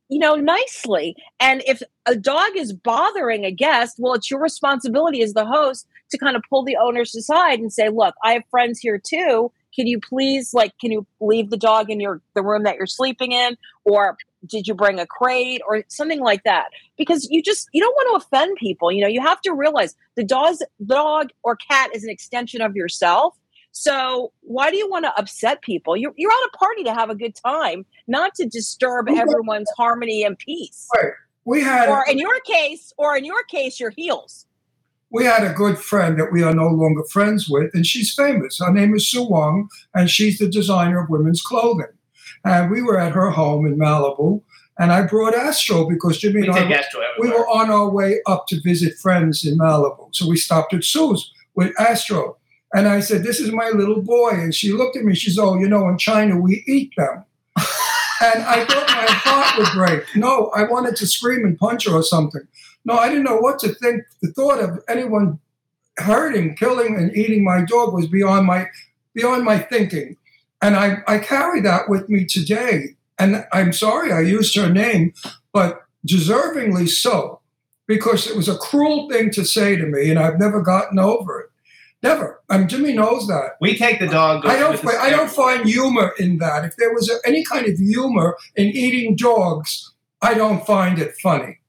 you 0.10 0.20
know 0.20 0.36
nicely. 0.36 1.15
And 1.39 1.63
if 1.65 1.82
a 2.06 2.17
dog 2.17 2.50
is 2.56 2.74
bothering 2.74 3.46
a 3.46 3.52
guest 3.52 3.96
well 3.98 4.13
it's 4.13 4.30
your 4.30 4.41
responsibility 4.41 5.22
as 5.22 5.34
the 5.34 5.46
host 5.46 5.88
to 6.12 6.17
kind 6.17 6.36
of 6.36 6.44
pull 6.50 6.63
the 6.63 6.76
owners 6.76 7.15
aside 7.15 7.60
and 7.60 7.72
say 7.72 7.88
look 7.89 8.13
i 8.24 8.34
have 8.34 8.44
friends 8.52 8.80
here 8.80 9.00
too 9.00 9.52
can 9.76 9.88
you 9.88 10.00
please 10.00 10.54
like 10.54 10.74
can 10.80 10.92
you 10.92 11.06
leave 11.20 11.50
the 11.50 11.58
dog 11.58 11.90
in 11.90 12.00
your 12.00 12.22
the 12.36 12.44
room 12.44 12.64
that 12.64 12.76
you're 12.76 12.86
sleeping 12.86 13.32
in 13.32 13.58
or 13.86 14.18
did 14.46 14.68
you 14.68 14.74
bring 14.74 15.00
a 15.00 15.06
crate 15.06 15.62
or 15.68 15.84
something 15.88 16.20
like 16.20 16.44
that 16.44 16.70
because 16.98 17.28
you 17.30 17.42
just 17.42 17.70
you 17.74 17.82
don't 17.82 17.94
want 17.94 18.22
to 18.22 18.26
offend 18.26 18.56
people 18.58 18.92
you 18.92 19.02
know 19.02 19.08
you 19.08 19.22
have 19.22 19.42
to 19.42 19.52
realize 19.52 19.96
the 20.16 20.24
dog's 20.24 20.62
dog 20.86 21.30
or 21.44 21.56
cat 21.56 21.90
is 21.94 22.04
an 22.04 22.10
extension 22.10 22.62
of 22.62 22.76
yourself 22.76 23.36
So 23.72 24.34
why 24.42 24.70
do 24.70 24.78
you 24.78 24.90
want 24.90 25.06
to 25.06 25.18
upset 25.18 25.62
people? 25.62 25.96
You're 25.96 26.14
you're 26.18 26.32
at 26.32 26.50
a 26.54 26.58
party 26.58 26.84
to 26.84 26.94
have 26.94 27.10
a 27.10 27.16
good 27.16 27.36
time, 27.36 27.86
not 28.08 28.36
to 28.36 28.46
disturb 28.46 29.10
everyone's 29.10 29.72
harmony 29.78 30.24
and 30.24 30.38
peace. 30.38 30.88
Right. 30.94 31.14
We 31.46 31.62
had 31.62 31.90
Or 31.90 32.06
in 32.08 32.20
your 32.20 32.40
case, 32.42 32.94
or 32.98 33.18
in 33.18 33.26
your 33.26 33.44
case, 33.44 33.80
your 33.80 33.90
heels. 33.90 34.46
We 35.12 35.26
had 35.26 35.43
a 35.43 35.54
good 35.54 35.78
friend 35.78 36.19
that 36.19 36.32
we 36.32 36.41
are 36.41 36.54
no 36.54 36.67
longer 36.67 37.04
friends 37.04 37.50
with, 37.50 37.74
and 37.74 37.86
she's 37.86 38.13
famous. 38.13 38.60
Her 38.60 38.71
name 38.71 38.95
is 38.95 39.10
Sue 39.10 39.24
Wong, 39.24 39.69
and 39.93 40.10
she's 40.10 40.39
the 40.39 40.47
designer 40.47 41.04
of 41.04 41.10
women's 41.10 41.41
clothing. 41.41 41.91
And 42.45 42.71
we 42.71 42.82
were 42.82 42.97
at 42.97 43.12
her 43.12 43.30
home 43.30 43.65
in 43.65 43.78
Malibu, 43.78 44.41
and 44.80 44.91
I 44.91 45.04
brought 45.04 45.36
Astro 45.36 45.88
because 45.88 46.17
Jimmy 46.17 46.41
We 46.41 46.47
and 46.47 46.58
I 46.58 46.63
we 47.19 47.30
were 47.30 47.47
on 47.50 47.69
our 47.69 47.89
way 47.89 48.21
up 48.26 48.47
to 48.47 48.62
visit 48.62 48.97
friends 48.97 49.45
in 49.45 49.58
Malibu. 49.58 50.15
So 50.15 50.28
we 50.28 50.38
stopped 50.38 50.74
at 50.74 50.84
Sue's 50.84 51.32
with 51.56 51.80
Astro. 51.80 52.38
And 52.74 52.88
I 52.88 53.02
said, 53.02 53.24
This 53.24 53.39
is 53.39 53.52
my 53.52 53.69
little 53.69 54.02
boy. 54.02 54.32
And 54.32 54.56
she 54.56 54.71
looked 54.71 54.97
at 54.97 55.04
me. 55.04 55.13
She 55.13 55.30
said, 55.30 55.43
Oh, 55.43 55.60
you 55.60 55.67
know, 55.67 55.88
in 55.89 55.97
China, 55.97 56.39
we 56.39 56.63
eat 56.67 56.93
them. 56.95 57.26
and 57.58 58.43
I 58.43 58.65
thought 58.65 58.88
my 58.88 59.06
heart 59.08 59.60
would 59.60 59.71
break. 59.74 60.15
No, 60.15 60.47
I 60.56 60.63
wanted 60.63 60.95
to 60.95 61.06
scream 61.06 61.45
and 61.45 61.58
punch 61.58 61.86
her 61.86 61.93
or 61.93 62.04
something. 62.04 62.47
No, 62.86 62.96
I 62.96 63.10
didn't 63.10 63.24
know 63.24 63.38
what 63.38 63.60
to 63.60 63.74
think. 63.76 64.04
The 64.22 64.32
thought 64.32 64.60
of 64.60 64.80
anyone 64.89 65.39
hurting, 65.98 66.56
killing, 66.56 66.96
and 66.96 67.15
eating 67.15 67.44
my 67.44 67.63
dog 67.63 67.94
was 67.94 68.08
beyond 68.08 68.48
my 68.48 68.67
beyond 69.13 69.44
my 69.44 69.60
thinking. 69.60 70.17
And 70.62 70.76
I, 70.76 70.98
I 71.08 71.17
carry 71.20 71.62
that 71.62 71.89
with 71.89 72.08
me 72.10 72.26
today. 72.26 72.96
And 73.17 73.46
I'm 73.52 73.74
sorry 73.74 74.12
I 74.12 74.22
used 74.22 74.56
her 74.56 74.70
name, 74.70 75.13
but 75.54 75.84
deservingly 76.08 76.88
so, 76.88 77.41
because 77.88 78.28
it 78.28 78.36
was 78.36 78.48
a 78.48 78.58
cruel 78.58 79.10
thing 79.10 79.32
to 79.32 79.46
say 79.46 79.76
to 79.76 79.86
me, 79.86 80.10
and 80.10 80.17
I've 80.17 80.39
never 80.39 80.62
gotten 80.62 80.98
over 80.98 81.41
it. 81.41 81.48
Never. 82.04 82.41
And 82.50 82.67
Jimmy 82.67 82.94
knows 82.94 83.28
that. 83.28 83.58
We 83.62 83.78
take 83.78 84.00
the 84.00 84.08
dog. 84.08 84.46
I 84.46 84.58
don't. 84.58 84.84
with 84.84 84.96
I 84.96 85.12
don't 85.12 85.30
find 85.30 85.67
humor 85.67 86.13
in 86.17 86.39
that. 86.39 86.65
If 86.65 86.76
there 86.78 86.91
was 86.94 87.12
any 87.26 87.44
kind 87.44 87.67
of 87.67 87.78
humor 87.78 88.38
in 88.56 88.67
eating 88.67 89.15
dogs, 89.15 89.94
I 90.22 90.34
don't 90.34 90.65
find 90.65 90.98
it 90.98 91.15
funny. 91.22 91.60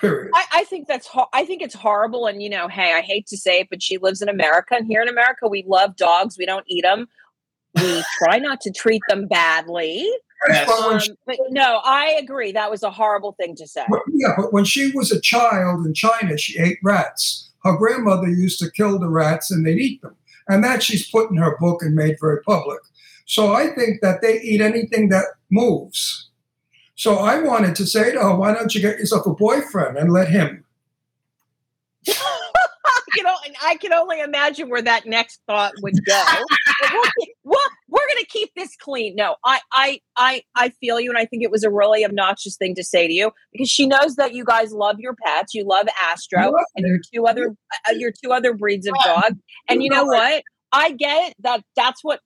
Period. 0.00 0.30
I, 0.34 0.44
I 0.52 0.64
think 0.64 0.88
that's 0.88 1.06
ho- 1.06 1.28
I 1.32 1.44
think 1.44 1.62
it's 1.62 1.74
horrible. 1.74 2.26
And 2.26 2.42
you 2.42 2.50
know, 2.50 2.68
hey, 2.68 2.92
I 2.94 3.00
hate 3.00 3.26
to 3.28 3.36
say 3.36 3.60
it, 3.60 3.68
but 3.70 3.82
she 3.82 3.98
lives 3.98 4.20
in 4.22 4.28
America, 4.28 4.74
and 4.76 4.86
here 4.86 5.00
in 5.02 5.08
America, 5.08 5.48
we 5.48 5.64
love 5.66 5.96
dogs. 5.96 6.36
We 6.38 6.46
don't 6.46 6.64
eat 6.66 6.82
them. 6.82 7.08
We 7.74 8.04
try 8.18 8.38
not 8.38 8.60
to 8.62 8.70
treat 8.72 9.02
them 9.08 9.26
badly. 9.26 10.08
Yes. 10.48 10.66
But 10.68 11.08
Um, 11.10 11.16
but 11.26 11.36
no, 11.50 11.80
I 11.84 12.16
agree. 12.22 12.52
That 12.52 12.70
was 12.70 12.82
a 12.82 12.90
horrible 12.90 13.32
thing 13.32 13.56
to 13.56 13.66
say. 13.66 13.84
But- 13.88 14.02
yeah, 14.12 14.34
but 14.36 14.52
when 14.52 14.64
she 14.64 14.92
was 14.92 15.10
a 15.10 15.20
child 15.20 15.86
in 15.86 15.94
China, 15.94 16.36
she 16.36 16.58
ate 16.58 16.78
rats. 16.82 17.50
Her 17.64 17.76
grandmother 17.76 18.28
used 18.28 18.58
to 18.60 18.70
kill 18.70 18.98
the 18.98 19.08
rats 19.08 19.50
and 19.50 19.66
they'd 19.66 19.78
eat 19.78 20.02
them. 20.02 20.14
And 20.48 20.62
that 20.62 20.82
she's 20.82 21.10
put 21.10 21.30
in 21.30 21.38
her 21.38 21.56
book 21.58 21.82
and 21.82 21.94
made 21.94 22.16
very 22.20 22.40
public. 22.42 22.78
So 23.24 23.52
I 23.54 23.68
think 23.68 24.02
that 24.02 24.20
they 24.20 24.40
eat 24.40 24.60
anything 24.60 25.08
that 25.08 25.24
moves. 25.50 26.25
So 26.96 27.16
I 27.16 27.40
wanted 27.40 27.76
to 27.76 27.86
say 27.86 28.12
to 28.12 28.20
her, 28.20 28.34
why 28.34 28.54
don't 28.54 28.74
you 28.74 28.80
get 28.80 28.98
yourself 28.98 29.26
a 29.26 29.34
boyfriend 29.34 29.98
and 29.98 30.10
let 30.10 30.28
him? 30.28 30.64
I 32.08 33.02
can, 33.14 33.26
only, 33.26 33.56
I 33.62 33.76
can 33.76 33.92
only 33.92 34.20
imagine 34.20 34.70
where 34.70 34.80
that 34.80 35.04
next 35.04 35.40
thought 35.46 35.72
would 35.82 36.04
go. 36.06 36.24
we'll, 36.92 37.04
we'll, 37.44 37.60
we're 37.88 38.06
going 38.06 38.24
to 38.24 38.26
keep 38.26 38.50
this 38.56 38.76
clean. 38.76 39.14
No, 39.14 39.36
I, 39.44 39.60
I, 39.72 40.00
I, 40.16 40.42
I 40.54 40.70
feel 40.80 40.98
you, 40.98 41.10
and 41.10 41.18
I 41.18 41.26
think 41.26 41.42
it 41.42 41.50
was 41.50 41.64
a 41.64 41.70
really 41.70 42.02
obnoxious 42.02 42.56
thing 42.56 42.74
to 42.76 42.84
say 42.84 43.06
to 43.06 43.12
you 43.12 43.30
because 43.52 43.68
she 43.68 43.86
knows 43.86 44.16
that 44.16 44.32
you 44.32 44.44
guys 44.44 44.72
love 44.72 44.98
your 44.98 45.14
pets. 45.22 45.52
You 45.52 45.64
love 45.64 45.88
Astro 46.00 46.50
Love 46.50 46.64
and 46.76 46.86
your 46.86 47.00
two 47.12 47.26
other, 47.26 47.54
uh, 47.88 47.92
your 47.92 48.12
two 48.12 48.32
other 48.32 48.54
breeds 48.54 48.86
of 48.86 48.94
dog. 49.04 49.36
And 49.68 49.82
you 49.82 49.90
know 49.90 50.04
what? 50.04 50.42
I 50.72 50.92
get 50.92 51.28
it. 51.28 51.34
That 51.40 51.62
that's 51.74 52.02
what 52.02 52.20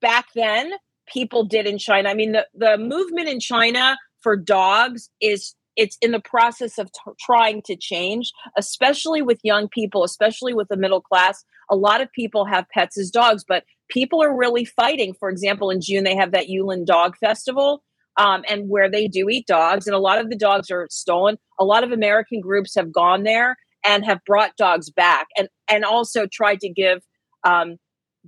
back 0.00 0.26
then 0.34 0.72
people 1.06 1.44
did 1.44 1.66
in 1.66 1.78
China. 1.78 2.08
I 2.08 2.14
mean, 2.14 2.32
the 2.32 2.46
the 2.54 2.78
movement 2.78 3.28
in 3.28 3.40
China 3.40 3.96
for 4.22 4.36
dogs 4.36 5.10
is 5.20 5.54
it's 5.76 5.96
in 6.02 6.12
the 6.12 6.20
process 6.20 6.78
of 6.78 6.90
t- 6.92 7.12
trying 7.18 7.62
to 7.62 7.76
change, 7.76 8.32
especially 8.58 9.22
with 9.22 9.40
young 9.42 9.68
people, 9.68 10.04
especially 10.04 10.52
with 10.52 10.68
the 10.68 10.76
middle 10.76 11.00
class. 11.00 11.44
A 11.70 11.76
lot 11.76 12.00
of 12.00 12.12
people 12.12 12.44
have 12.44 12.68
pets 12.68 12.98
as 12.98 13.10
dogs, 13.10 13.44
but 13.46 13.64
people 13.88 14.22
are 14.22 14.36
really 14.36 14.64
fighting. 14.64 15.14
For 15.18 15.30
example, 15.30 15.70
in 15.70 15.80
June 15.80 16.04
they 16.04 16.16
have 16.16 16.32
that 16.32 16.48
Yulin 16.48 16.84
Dog 16.84 17.16
Festival, 17.16 17.82
um, 18.18 18.44
and 18.48 18.68
where 18.68 18.90
they 18.90 19.08
do 19.08 19.28
eat 19.28 19.46
dogs, 19.46 19.86
and 19.86 19.96
a 19.96 19.98
lot 19.98 20.20
of 20.20 20.28
the 20.28 20.36
dogs 20.36 20.70
are 20.70 20.86
stolen. 20.90 21.38
A 21.58 21.64
lot 21.64 21.84
of 21.84 21.92
American 21.92 22.40
groups 22.40 22.74
have 22.74 22.92
gone 22.92 23.22
there 23.22 23.56
and 23.84 24.04
have 24.04 24.20
brought 24.26 24.56
dogs 24.56 24.90
back, 24.90 25.28
and 25.36 25.48
and 25.68 25.84
also 25.84 26.26
tried 26.26 26.60
to 26.60 26.68
give 26.68 27.02
um, 27.44 27.76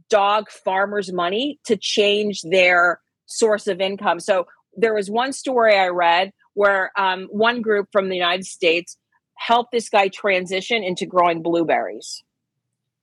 dog 0.08 0.50
farmers 0.50 1.12
money 1.12 1.58
to 1.66 1.76
change 1.76 2.40
their 2.42 3.00
source 3.26 3.66
of 3.66 3.80
income. 3.80 4.20
So 4.20 4.46
there 4.76 4.94
was 4.94 5.10
one 5.10 5.32
story 5.32 5.76
I 5.76 5.88
read 5.88 6.32
where 6.54 6.90
um, 6.98 7.26
one 7.30 7.62
group 7.62 7.88
from 7.92 8.08
the 8.08 8.16
United 8.16 8.46
States 8.46 8.96
helped 9.36 9.72
this 9.72 9.88
guy 9.88 10.08
transition 10.08 10.82
into 10.84 11.06
growing 11.06 11.42
blueberries. 11.42 12.22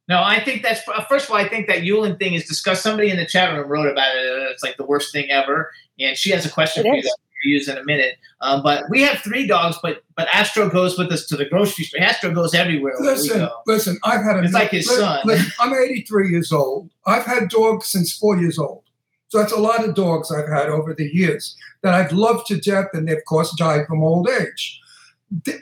No, 0.08 0.22
I 0.24 0.44
think 0.44 0.62
that's 0.64 0.82
uh, 0.88 1.04
first 1.06 1.26
of 1.26 1.32
all. 1.32 1.38
I 1.38 1.48
think 1.48 1.68
that 1.68 1.80
Yulin 1.80 2.18
thing 2.20 2.34
is 2.34 2.46
discussed. 2.46 2.82
Somebody 2.84 3.10
in 3.12 3.18
the 3.18 3.26
chat 3.26 3.54
room 3.56 3.68
wrote 3.70 3.90
about 3.90 4.16
it. 4.16 4.26
uh, 4.26 4.50
It's 4.52 4.64
like 4.64 4.76
the 4.78 4.86
worst 4.86 5.12
thing 5.14 5.30
ever, 5.32 5.72
and 6.00 6.18
she 6.18 6.32
has 6.32 6.46
a 6.46 6.50
question 6.50 6.86
It 6.86 6.90
for 6.90 6.96
you 6.96 7.02
that 7.04 7.16
we'll 7.46 7.54
use 7.54 7.70
in 7.70 7.78
a 7.78 7.84
minute. 7.86 8.16
Um, 8.42 8.62
but 8.64 8.90
we 8.90 9.04
have 9.04 9.20
three 9.20 9.48
dogs, 9.48 9.78
but 9.82 10.04
but 10.18 10.28
Astro 10.34 10.70
goes 10.70 10.98
with 10.98 11.12
us 11.12 11.28
to 11.28 11.38
the 11.38 11.46
grocery 11.46 11.86
store. 11.86 12.02
Astro 12.02 12.34
goes 12.34 12.54
everywhere. 12.54 12.94
Listen, 13.00 13.40
go. 13.40 13.52
listen, 13.68 14.00
I've 14.04 14.24
had 14.24 14.38
a 14.38 14.44
It's 14.44 14.54
like 14.54 14.72
his 14.72 14.90
li- 14.90 14.96
son. 14.98 15.22
listen, 15.24 15.52
I'm 15.60 15.74
83 15.74 16.30
years 16.30 16.52
old. 16.52 16.90
I've 17.06 17.24
had 17.26 17.48
dogs 17.50 17.88
since 17.88 18.12
four 18.18 18.38
years 18.38 18.58
old. 18.60 18.84
So 19.32 19.38
that's 19.38 19.54
a 19.54 19.60
lot 19.60 19.88
of 19.88 19.96
dogs 19.96 20.30
I've 20.30 20.50
had 20.50 20.68
over 20.68 20.94
the 20.94 21.10
years 21.10 21.56
that 21.84 21.94
I've 21.94 22.12
loved 22.12 22.48
to 22.48 22.60
death 22.60 22.88
and 22.92 23.08
they've, 23.08 23.16
of 23.16 23.24
course, 23.24 23.56
died 23.56 23.88
from 23.88 24.04
old 24.04 24.30
age. 24.30 24.82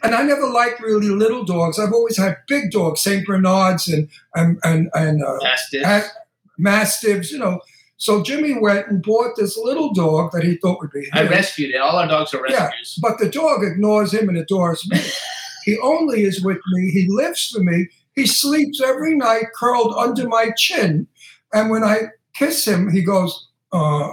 And 0.01 0.15
I 0.15 0.23
never 0.23 0.47
liked 0.47 0.82
really 0.82 1.10
little 1.10 1.45
dogs. 1.45 1.77
I've 1.77 1.93
always 1.93 2.17
had 2.17 2.38
big 2.47 2.71
dogs, 2.71 3.01
St. 3.01 3.27
Bernards 3.27 3.88
and, 3.88 4.10
and, 4.34 4.58
and, 4.63 4.89
and 4.95 5.23
uh, 5.23 5.38
Mastiffs. 5.43 6.10
mastiffs, 6.58 7.32
you 7.32 7.38
know. 7.38 7.62
So 7.97 8.23
Jimmy 8.23 8.58
went 8.60 8.88
and 8.88 9.03
bought 9.03 9.36
this 9.38 9.55
little 9.55 9.93
dog 9.93 10.32
that 10.32 10.43
he 10.43 10.55
thought 10.58 10.79
would 10.79 10.89
be 10.89 11.08
I 11.13 11.27
rescued 11.27 11.69
it. 11.69 11.77
All 11.77 11.95
our 11.95 12.08
dogs 12.08 12.34
are 12.34 12.41
rescues. 12.41 12.97
Yeah. 12.97 13.08
But 13.08 13.19
the 13.19 13.29
dog 13.29 13.63
ignores 13.63 14.12
him 14.12 14.29
and 14.29 14.38
adores 14.39 14.89
me. 14.89 14.99
he 15.65 15.77
only 15.84 16.23
is 16.23 16.43
with 16.43 16.58
me. 16.71 16.89
He 16.89 17.05
lives 17.08 17.51
for 17.51 17.62
me. 17.62 17.89
He 18.15 18.25
sleeps 18.25 18.82
every 18.82 19.15
night 19.15 19.45
curled 19.53 19.93
under 19.95 20.27
my 20.27 20.49
chin. 20.58 21.05
And 21.53 21.69
when 21.69 21.84
I 21.84 22.08
kiss 22.34 22.67
him, 22.67 22.89
he 22.89 23.03
goes, 23.03 23.45
uh, 23.71 24.12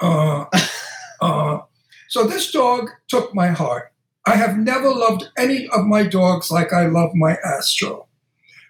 uh, 0.00 0.44
uh. 1.20 1.58
So 2.08 2.24
this 2.24 2.50
dog 2.50 2.90
took 3.08 3.34
my 3.34 3.48
heart. 3.48 3.92
I 4.26 4.36
have 4.36 4.56
never 4.58 4.88
loved 4.90 5.28
any 5.36 5.66
of 5.68 5.84
my 5.86 6.04
dogs 6.04 6.50
like 6.50 6.72
I 6.72 6.86
love 6.86 7.10
my 7.14 7.36
Astro. 7.44 8.06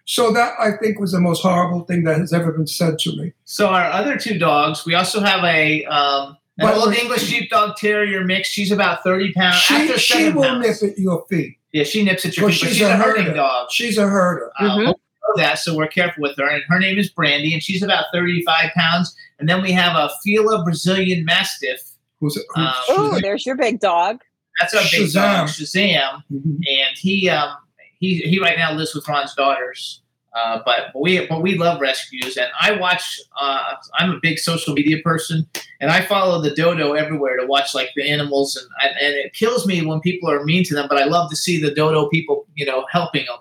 So 0.05 0.33
that 0.33 0.55
I 0.59 0.73
think 0.81 0.99
was 0.99 1.13
the 1.13 1.21
most 1.21 1.43
horrible 1.43 1.85
thing 1.85 2.05
that 2.05 2.19
has 2.19 2.33
ever 2.33 2.53
been 2.53 2.67
said 2.67 2.99
to 3.01 3.17
me. 3.17 3.33
So 3.45 3.69
our 3.69 3.85
other 3.85 4.17
two 4.17 4.39
dogs, 4.39 4.85
we 4.87 4.95
also 4.95 5.21
have 5.21 5.45
a 5.45 5.85
um, 5.85 6.37
an 6.59 6.67
But- 6.69 6.77
old 6.77 6.95
English 6.95 7.23
Sheepdog 7.25 7.77
Terrier 7.77 8.25
mix. 8.25 8.49
She's 8.49 8.73
about 8.73 9.03
thirty 9.05 9.33
pounds. 9.33 9.57
She, 9.59 9.75
after 9.75 9.99
she 9.99 10.31
will 10.31 10.43
pounds. 10.43 10.83
nip 10.83 10.93
at 10.93 10.99
your 10.99 11.25
feet. 11.29 11.57
Yeah, 11.73 11.85
she 11.85 12.05
nips 12.05 12.25
at 12.27 12.37
your 12.37 12.47
Well, 12.47 12.53
feet. 12.53 12.61
but 12.63 12.69
she's 12.69 12.77
she's 12.79 12.87
a 12.87 12.93
a 12.93 12.97
herding 12.97 13.25
herder. 13.25 13.37
dog. 13.37 13.71
She's 13.71 13.97
a 13.99 14.07
herder. 14.07 14.51
We 14.61 14.67
know 14.85 14.95
that, 15.37 15.59
so 15.59 15.77
we're 15.77 15.87
careful 15.89 16.23
with 16.23 16.37
her. 16.37 16.49
And 16.49 16.63
her 16.69 16.79
name 16.79 16.99
is 16.99 17.11
Brandy, 17.11 17.53
and 17.53 17.63
she's 17.63 17.83
about 17.83 18.07
35 18.13 18.71
pounds. 18.75 19.15
And 19.39 19.49
then 19.49 19.63
we 19.63 19.73
have 19.73 19.97
a 19.97 20.11
Fila 20.23 20.63
Brazilian 20.65 21.25
Mastiff. 21.25 21.81
Who's, 22.21 22.35
who's, 22.35 22.47
Um, 22.57 22.73
Oh, 22.89 23.19
there's 23.21 23.45
your 23.45 23.57
big 23.57 23.81
dog. 23.81 24.21
That's 24.61 24.75
our 24.75 24.83
big 24.93 25.13
dog, 25.13 25.49
Shazam. 25.49 26.23
Shazam. 26.23 26.23
Mhm. 26.33 26.57
And 26.69 26.97
he 26.97 27.29
um, 27.29 27.57
he 27.99 28.19
he 28.19 28.39
right 28.41 28.57
now 28.59 28.73
lives 28.73 28.95
with 28.95 29.09
Ron's 29.09 29.35
daughters. 29.35 30.01
Uh, 30.35 30.61
but, 30.65 30.91
but 30.95 31.01
we 31.03 31.27
but 31.27 31.43
we 31.43 31.59
love 31.59 31.79
rescues, 31.79 32.39
and 32.39 32.49
I 32.59 32.73
watch. 32.73 33.21
Uh, 33.39 33.75
I'm 33.99 34.13
a 34.13 34.19
big 34.23 34.39
social 34.39 34.73
media 34.73 34.97
person, 35.05 35.47
and 35.81 35.91
I 35.91 36.01
follow 36.01 36.41
the 36.41 36.55
dodo 36.55 36.95
everywhere 36.95 37.37
to 37.39 37.47
watch 37.47 37.75
like 37.75 37.91
the 37.97 38.09
animals, 38.09 38.57
and 38.57 38.67
and 38.83 38.99
and 38.99 39.15
it 39.15 39.35
kills 39.35 39.67
me 39.67 39.85
when 39.85 40.01
people 40.01 40.31
are 40.31 40.43
mean 40.45 40.65
to 40.65 40.75
them. 40.75 40.87
But 40.89 40.97
I 40.99 41.05
love 41.05 41.29
to 41.31 41.37
see 41.37 41.61
the 41.61 41.71
dodo 41.75 42.09
people, 42.09 42.47
you 42.55 42.65
know, 42.65 42.87
helping 42.91 43.27
them, 43.27 43.37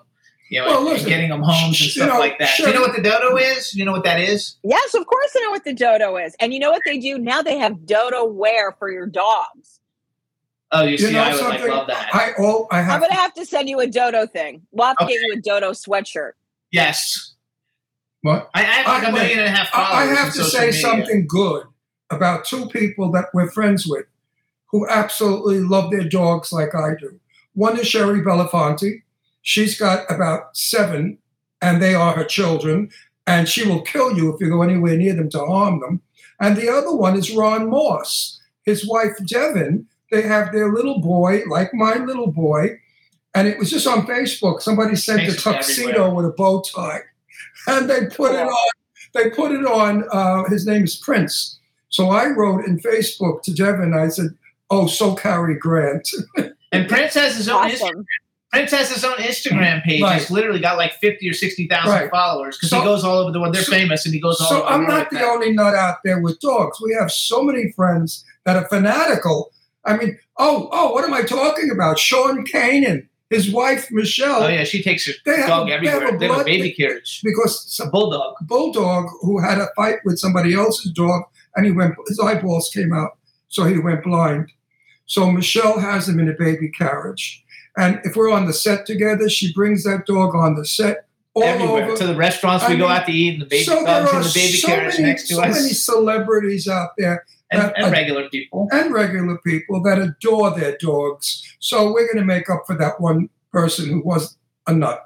you 0.52 0.60
know, 0.60 0.66
Well, 0.66 0.78
and- 0.78 0.86
and 0.86 0.94
listen, 0.94 1.08
getting 1.08 1.30
them 1.30 1.42
homes 1.42 1.80
and 1.80 1.90
stuff 1.90 2.08
know, 2.08 2.18
like 2.18 2.38
that. 2.38 2.50
Do 2.58 2.64
you 2.68 2.74
know 2.74 2.82
what 2.82 2.94
the 2.94 3.02
dodo 3.02 3.36
is? 3.36 3.70
Do 3.70 3.78
You 3.78 3.84
know 3.86 3.92
what 3.92 4.04
that 4.04 4.20
is? 4.20 4.56
Yes, 4.62 4.94
of 4.94 5.06
course 5.06 5.30
I 5.36 5.40
know 5.44 5.50
what 5.50 5.64
the 5.64 5.72
dodo 5.72 6.16
is. 6.18 6.36
And 6.40 6.52
you 6.52 6.60
know 6.60 6.70
what 6.70 6.82
they 6.86 6.98
do? 6.98 7.18
Now 7.18 7.40
they 7.42 7.56
have 7.58 7.86
dodo 7.86 8.24
wear 8.24 8.72
for 8.72 8.90
your 8.90 9.06
dogs. 9.06 9.80
Oh, 10.70 10.82
you, 10.84 10.92
You 10.92 10.98
see, 10.98 11.12
know 11.12 11.22
I 11.22 11.34
would 11.34 11.40
like 11.42 11.68
love 11.68 11.86
that. 11.88 12.14
I 12.14 12.32
all 12.42 12.66
I 12.70 12.80
I'm 12.80 13.00
gonna 13.00 13.14
have 13.14 13.34
to 13.34 13.44
send 13.44 13.68
you 13.68 13.80
a 13.80 13.86
dodo 13.86 14.26
thing. 14.26 14.62
We'll 14.72 14.86
have 14.88 14.96
to 14.98 15.04
Okay. 15.04 15.14
get 15.14 15.22
you 15.22 15.32
a 15.34 15.40
dodo 15.40 15.70
sweatshirt. 15.72 16.32
yes, 16.70 17.32
What? 18.22 18.50
I, 18.54 18.60
I 18.60 18.64
have 18.64 18.86
like 18.86 19.04
I- 19.04 19.08
a 19.08 19.12
million 19.12 19.38
and 19.40 19.48
a 19.48 19.50
half 19.50 19.68
I, 19.74 19.82
I 19.82 19.86
followers. 20.06 20.18
have 20.18 20.32
to 20.34 20.44
say 20.44 20.66
media. 20.66 20.80
something 20.80 21.26
good 21.26 21.64
about 22.10 22.44
two 22.44 22.66
people 22.66 23.10
that 23.12 23.26
we're 23.34 23.50
friends 23.50 23.86
with, 23.86 24.06
who 24.70 24.86
absolutely 24.88 25.60
love 25.60 25.90
their 25.90 26.04
dogs 26.08 26.52
like 26.52 26.74
I 26.74 26.90
do. 27.00 27.18
One 27.54 27.78
is 27.78 27.86
Shari 27.86 28.20
Belafonte. 28.22 29.01
She's 29.42 29.78
got 29.78 30.10
about 30.10 30.56
seven, 30.56 31.18
and 31.60 31.82
they 31.82 31.94
are 31.94 32.14
her 32.14 32.24
children. 32.24 32.90
and 33.24 33.48
she 33.48 33.64
will 33.68 33.82
kill 33.82 34.16
you 34.16 34.34
if 34.34 34.40
you 34.40 34.48
go 34.48 34.62
anywhere 34.62 34.96
near 34.96 35.14
them 35.14 35.30
to 35.30 35.38
harm 35.46 35.78
them. 35.78 36.00
And 36.40 36.56
the 36.56 36.68
other 36.68 36.92
one 36.94 37.16
is 37.16 37.30
Ron 37.32 37.70
Moss. 37.70 38.40
His 38.64 38.84
wife, 38.84 39.16
Devin, 39.24 39.86
they 40.10 40.22
have 40.22 40.50
their 40.52 40.72
little 40.72 41.00
boy, 41.00 41.42
like 41.48 41.72
my 41.72 41.94
little 41.94 42.32
boy. 42.32 42.80
And 43.32 43.46
it 43.46 43.58
was 43.60 43.70
just 43.70 43.86
on 43.86 44.06
Facebook. 44.06 44.60
Somebody 44.60 44.96
sent 44.96 45.22
a 45.22 45.36
tuxedo 45.36 45.88
everywhere. 45.90 46.14
with 46.14 46.26
a 46.26 46.30
bow 46.30 46.62
tie. 46.62 47.02
And 47.68 47.88
they 47.88 48.06
put 48.06 48.32
it 48.34 48.40
on, 48.48 48.68
they 49.14 49.30
put 49.30 49.52
it 49.52 49.64
on, 49.64 50.04
uh, 50.10 50.42
his 50.50 50.66
name 50.66 50.82
is 50.82 50.96
Prince. 50.96 51.60
So 51.90 52.10
I 52.10 52.26
wrote 52.26 52.64
in 52.64 52.80
Facebook 52.80 53.42
to 53.42 53.54
Devin, 53.54 53.94
I 53.94 54.08
said, 54.08 54.30
Oh, 54.68 54.88
so 54.88 55.14
Cary 55.14 55.54
Grant. 55.56 56.08
And 56.72 56.88
Prince 56.88 57.14
has 57.14 57.36
his 57.36 57.48
own 57.48 57.68
Instagram. 57.70 57.82
Awesome. 57.82 58.06
Prince 58.52 58.70
has 58.72 58.90
his 58.92 59.04
own 59.04 59.16
Instagram 59.16 59.82
page. 59.82 60.02
Right. 60.02 60.20
He's 60.20 60.30
literally 60.30 60.60
got 60.60 60.76
like 60.76 60.92
fifty 60.94 61.28
or 61.28 61.32
sixty 61.32 61.66
thousand 61.66 61.92
Right. 61.92 62.10
followers 62.10 62.56
because 62.56 62.70
So- 62.70 62.78
he 62.80 62.84
goes 62.84 63.02
all 63.04 63.18
over 63.18 63.30
the 63.32 63.40
world. 63.40 63.54
They're 63.54 63.62
so- 63.62 63.72
famous, 63.72 64.04
and 64.04 64.14
he 64.14 64.20
goes 64.20 64.40
all 64.40 64.46
over 64.46 64.54
the 64.54 64.60
world. 64.60 64.68
So 64.70 64.74
over 64.74 64.84
I'm 64.84 64.88
not 64.98 65.10
the 65.10 65.16
that. 65.16 65.24
only 65.24 65.52
nut 65.52 65.74
out 65.74 65.96
there 66.04 66.20
with 66.20 66.38
dogs. 66.40 66.78
We 66.82 66.94
have 66.98 67.10
so 67.10 67.42
many 67.42 67.72
friends 67.72 68.24
that 68.44 68.56
are 68.56 68.68
fanatical. 68.68 69.52
I 69.84 69.96
mean, 69.96 70.18
oh, 70.38 70.68
oh, 70.72 70.92
what 70.92 71.04
am 71.04 71.14
I 71.14 71.22
talking 71.22 71.70
about? 71.70 71.98
Sean 71.98 72.44
Kanan, 72.46 73.06
his 73.30 73.50
wife 73.50 73.88
Michelle, 73.90 74.44
Oh 74.44 74.48
yeah, 74.48 74.64
she 74.64 74.82
takes 74.82 75.06
her 75.06 75.12
They 75.24 75.36
have 75.38 75.48
dog 75.48 75.66
they 75.66 75.72
have 75.72 75.82
everywhere. 75.84 76.14
a 76.14 76.18
They 76.18 76.26
have 76.28 76.40
a 76.40 76.44
baby 76.44 76.72
carriage. 76.72 77.20
because 77.24 77.64
It's 77.66 77.80
a 77.80 77.86
bulldog. 77.86 78.34
bulldog 78.42 79.06
who 79.22 79.40
had 79.40 79.58
a 79.58 79.68
fight 79.74 79.96
with 80.04 80.18
somebody 80.18 80.52
else's 80.54 80.92
dog, 80.92 81.22
and 81.56 81.64
he 81.66 81.72
went. 81.72 81.94
His 82.06 82.20
eyeballs 82.20 82.70
came 82.72 82.92
out, 82.92 83.16
so 83.48 83.64
he 83.64 83.78
went 83.78 84.04
blind. 84.04 84.50
So 85.06 85.30
Michelle 85.30 85.78
has 85.80 86.08
him 86.08 86.20
in 86.20 86.28
a 86.28 86.32
baby 86.32 86.70
carriage, 86.70 87.41
and 87.76 88.00
if 88.04 88.16
we're 88.16 88.30
on 88.30 88.46
the 88.46 88.52
set 88.52 88.86
together, 88.86 89.28
she 89.28 89.52
brings 89.52 89.84
that 89.84 90.06
dog 90.06 90.34
on 90.34 90.54
the 90.54 90.64
set 90.64 91.06
all 91.34 91.42
everywhere 91.44 91.84
over. 91.86 91.96
to 91.96 92.06
the 92.06 92.14
restaurants 92.14 92.66
we 92.68 92.74
I 92.74 92.78
go 92.78 92.88
out 92.88 93.06
to 93.06 93.12
eat, 93.12 93.34
and 93.34 93.42
the 93.42 93.46
baby 93.46 93.64
so 93.64 93.84
dogs 93.84 94.12
are 94.12 94.22
the 94.22 94.32
baby 94.34 94.56
so 94.58 94.68
carriage 94.68 94.94
many, 94.94 95.04
next 95.04 95.28
to 95.28 95.34
so 95.34 95.42
us, 95.42 95.56
So 95.56 95.62
many 95.62 95.72
celebrities 95.74 96.68
out 96.68 96.90
there 96.98 97.24
and, 97.50 97.62
that- 97.62 97.74
and 97.78 97.90
regular 97.92 98.28
people. 98.28 98.68
and 98.72 98.92
regular 98.92 99.38
people 99.38 99.82
that 99.84 99.98
adore 99.98 100.50
their 100.58 100.76
dogs. 100.78 101.42
So 101.60 101.92
we're 101.92 102.06
going 102.12 102.18
to 102.18 102.24
make 102.24 102.50
up 102.50 102.64
for 102.66 102.76
that 102.76 103.00
one 103.00 103.30
person 103.50 103.88
who 103.88 104.00
was 104.00 104.36
a 104.66 104.74
nut. 104.74 105.00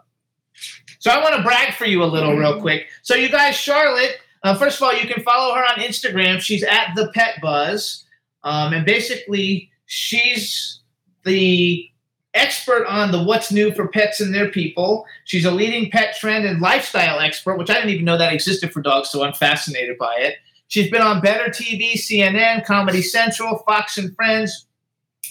So 0.98 1.10
I 1.12 1.22
want 1.22 1.36
to 1.36 1.42
brag 1.42 1.74
for 1.74 1.84
you 1.84 2.02
a 2.02 2.06
little, 2.06 2.36
real 2.36 2.60
quick. 2.60 2.86
So 3.02 3.14
you 3.14 3.28
guys, 3.28 3.54
Charlotte. 3.54 4.16
Uh, 4.42 4.54
first 4.56 4.76
of 4.78 4.82
all, 4.84 4.92
you 4.94 5.06
can 5.12 5.22
follow 5.24 5.54
her 5.54 5.62
on 5.64 5.76
Instagram. 5.80 6.40
She's 6.40 6.62
at 6.62 6.92
the 6.94 7.10
Pet 7.14 7.36
Buzz, 7.42 8.04
um, 8.44 8.72
and 8.72 8.84
basically, 8.86 9.70
she's 9.86 10.80
the 11.24 11.88
expert 12.36 12.86
on 12.86 13.10
the 13.10 13.22
what's 13.22 13.50
new 13.50 13.72
for 13.72 13.88
pets 13.88 14.20
and 14.20 14.34
their 14.34 14.50
people. 14.50 15.06
She's 15.24 15.44
a 15.44 15.50
leading 15.50 15.90
pet 15.90 16.16
trend 16.16 16.44
and 16.44 16.60
lifestyle 16.60 17.18
expert, 17.18 17.56
which 17.56 17.70
I 17.70 17.74
didn't 17.74 17.90
even 17.90 18.04
know 18.04 18.18
that 18.18 18.32
existed 18.32 18.72
for 18.72 18.82
dogs, 18.82 19.10
so 19.10 19.24
I'm 19.24 19.32
fascinated 19.32 19.98
by 19.98 20.14
it. 20.18 20.36
She's 20.68 20.90
been 20.90 21.02
on 21.02 21.20
Better 21.20 21.50
TV, 21.50 21.94
CNN, 21.94 22.64
Comedy 22.64 23.02
Central, 23.02 23.58
Fox 23.58 23.98
and 23.98 24.14
Friends, 24.14 24.66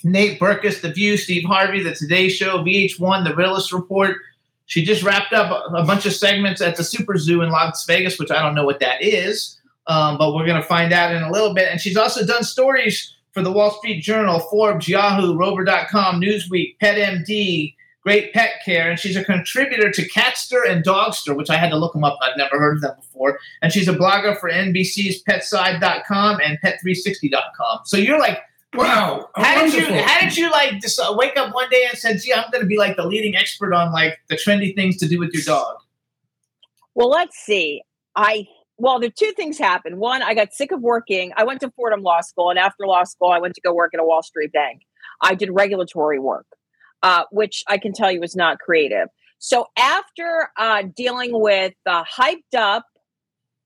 Nate 0.03 0.39
Berkus, 0.39 0.81
The 0.81 0.91
View, 0.91 1.17
Steve 1.17 1.45
Harvey, 1.45 1.83
The 1.83 1.93
Today 1.93 2.29
Show, 2.29 2.59
VH1, 2.59 3.25
The 3.25 3.35
Realist 3.35 3.73
Report. 3.73 4.17
She 4.65 4.83
just 4.83 5.03
wrapped 5.03 5.33
up 5.33 5.51
a, 5.51 5.75
a 5.75 5.85
bunch 5.85 6.05
of 6.05 6.13
segments 6.13 6.61
at 6.61 6.75
the 6.75 6.83
Super 6.83 7.17
Zoo 7.17 7.41
in 7.41 7.49
Las 7.49 7.85
Vegas, 7.85 8.17
which 8.17 8.31
I 8.31 8.41
don't 8.41 8.55
know 8.55 8.65
what 8.65 8.79
that 8.79 9.01
is, 9.01 9.59
um, 9.87 10.17
but 10.17 10.33
we're 10.33 10.45
going 10.45 10.61
to 10.61 10.67
find 10.67 10.93
out 10.93 11.13
in 11.13 11.21
a 11.21 11.31
little 11.31 11.53
bit. 11.53 11.69
And 11.69 11.79
she's 11.79 11.97
also 11.97 12.25
done 12.25 12.43
stories 12.43 13.14
for 13.35 13.41
the 13.43 13.51
Wall 13.51 13.69
Street 13.71 14.01
Journal, 14.01 14.39
Forbes, 14.39 14.87
Yahoo, 14.87 15.35
Rover.com, 15.37 16.21
Newsweek, 16.21 16.77
PetMD, 16.81 17.75
Great 18.01 18.31
Pet 18.33 18.53
Care, 18.63 18.89
and 18.89 18.97
she's 18.97 19.17
a 19.17 19.23
contributor 19.25 19.91
to 19.91 20.07
Catster 20.07 20.61
and 20.67 20.85
Dogster, 20.85 21.35
which 21.35 21.49
I 21.49 21.57
had 21.57 21.69
to 21.69 21.75
look 21.75 21.91
them 21.91 22.05
up. 22.05 22.17
I've 22.21 22.37
never 22.37 22.57
heard 22.57 22.77
of 22.77 22.81
them 22.81 22.95
before. 22.95 23.37
And 23.61 23.73
she's 23.73 23.89
a 23.89 23.93
blogger 23.93 24.39
for 24.39 24.49
NBC's 24.49 25.21
PetSide.com 25.23 26.39
and 26.41 26.57
Pet360.com. 26.63 27.79
So 27.83 27.97
you're 27.97 28.19
like 28.19 28.39
Wow. 28.73 29.29
how 29.35 29.63
did 29.63 29.73
you 29.73 29.85
how 30.03 30.19
did 30.19 30.35
you 30.35 30.51
like 30.51 30.81
just 30.81 30.99
wake 31.15 31.37
up 31.37 31.53
one 31.53 31.69
day 31.69 31.85
and 31.89 31.97
said, 31.97 32.19
"Gee, 32.21 32.33
I'm 32.33 32.43
going 32.51 32.61
to 32.61 32.67
be 32.67 32.77
like 32.77 32.97
the 32.97 33.05
leading 33.05 33.35
expert 33.35 33.73
on 33.73 33.93
like 33.93 34.19
the 34.27 34.35
trendy 34.35 34.75
things 34.75 34.97
to 34.97 35.07
do 35.07 35.17
with 35.17 35.33
your 35.33 35.43
dog"? 35.43 35.77
Well, 36.93 37.09
let's 37.09 37.37
see. 37.37 37.81
I 38.17 38.47
well, 38.77 38.99
the 38.99 39.09
two 39.09 39.31
things 39.35 39.57
happened. 39.57 39.97
One, 39.97 40.21
I 40.21 40.33
got 40.33 40.53
sick 40.53 40.71
of 40.71 40.81
working. 40.81 41.31
I 41.37 41.45
went 41.45 41.61
to 41.61 41.71
Fordham 41.71 42.01
Law 42.01 42.21
School, 42.21 42.49
and 42.49 42.59
after 42.59 42.85
law 42.85 43.03
school, 43.03 43.29
I 43.29 43.39
went 43.39 43.55
to 43.55 43.61
go 43.61 43.73
work 43.73 43.93
at 43.93 43.99
a 43.99 44.05
Wall 44.05 44.21
Street 44.21 44.51
bank. 44.51 44.81
I 45.21 45.33
did 45.35 45.49
regulatory 45.51 46.19
work, 46.19 46.45
uh, 47.01 47.23
which 47.31 47.63
I 47.67 47.77
can 47.77 47.93
tell 47.93 48.11
you 48.11 48.19
was 48.19 48.35
not 48.35 48.59
creative. 48.59 49.07
So 49.39 49.67
after 49.77 50.49
uh, 50.57 50.83
dealing 50.95 51.31
with 51.33 51.73
uh, 51.85 52.03
hyped 52.03 52.55
up, 52.57 52.85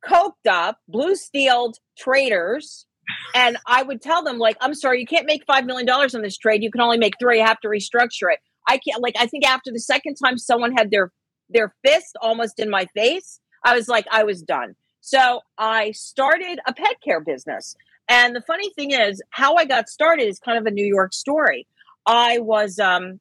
coked 0.08 0.48
up, 0.48 0.78
blue 0.88 1.16
steeled 1.16 1.78
traders, 1.98 2.86
and 3.34 3.58
I 3.66 3.82
would 3.82 4.02
tell 4.02 4.24
them 4.24 4.38
like, 4.38 4.58
"I'm 4.62 4.76
sorry, 4.76 5.00
you 5.00 5.08
can't 5.08 5.26
make 5.26 5.44
five 5.46 5.66
million 5.66 5.88
dollars 5.88 6.14
on 6.14 6.22
this 6.22 6.38
trade. 6.38 6.64
You 6.64 6.72
can 6.72 6.82
only 6.82 7.00
make 7.00 7.14
three. 7.20 7.40
You 7.40 7.46
have 7.46 7.60
to 7.62 7.68
restructure 7.68 8.32
it." 8.32 8.40
I 8.68 8.78
can't. 8.78 9.02
Like, 9.02 9.16
I 9.20 9.26
think 9.26 9.48
after 9.48 9.72
the 9.72 9.80
second 9.80 10.16
time 10.24 10.38
someone 10.38 10.72
had 10.74 10.92
their 10.92 11.12
their 11.50 11.74
fist 11.84 12.16
almost 12.22 12.60
in 12.60 12.70
my 12.70 12.86
face, 12.96 13.40
I 13.66 13.76
was 13.76 13.88
like, 13.88 14.06
I 14.12 14.24
was 14.24 14.42
done. 14.42 14.76
So 15.10 15.42
I 15.58 15.90
started 15.94 16.60
a 16.68 16.74
pet 16.74 17.02
care 17.04 17.20
business. 17.20 17.76
And 18.08 18.36
the 18.36 18.42
funny 18.42 18.70
thing 18.76 18.92
is, 18.92 19.24
how 19.32 19.56
I 19.56 19.66
got 19.66 19.90
started 19.90 20.28
is 20.28 20.38
kind 20.38 20.60
of 20.60 20.68
a 20.68 20.72
New 20.72 20.86
York 20.86 21.14
story. 21.14 21.66
I 22.06 22.38
was 22.38 22.78
um 22.78 23.20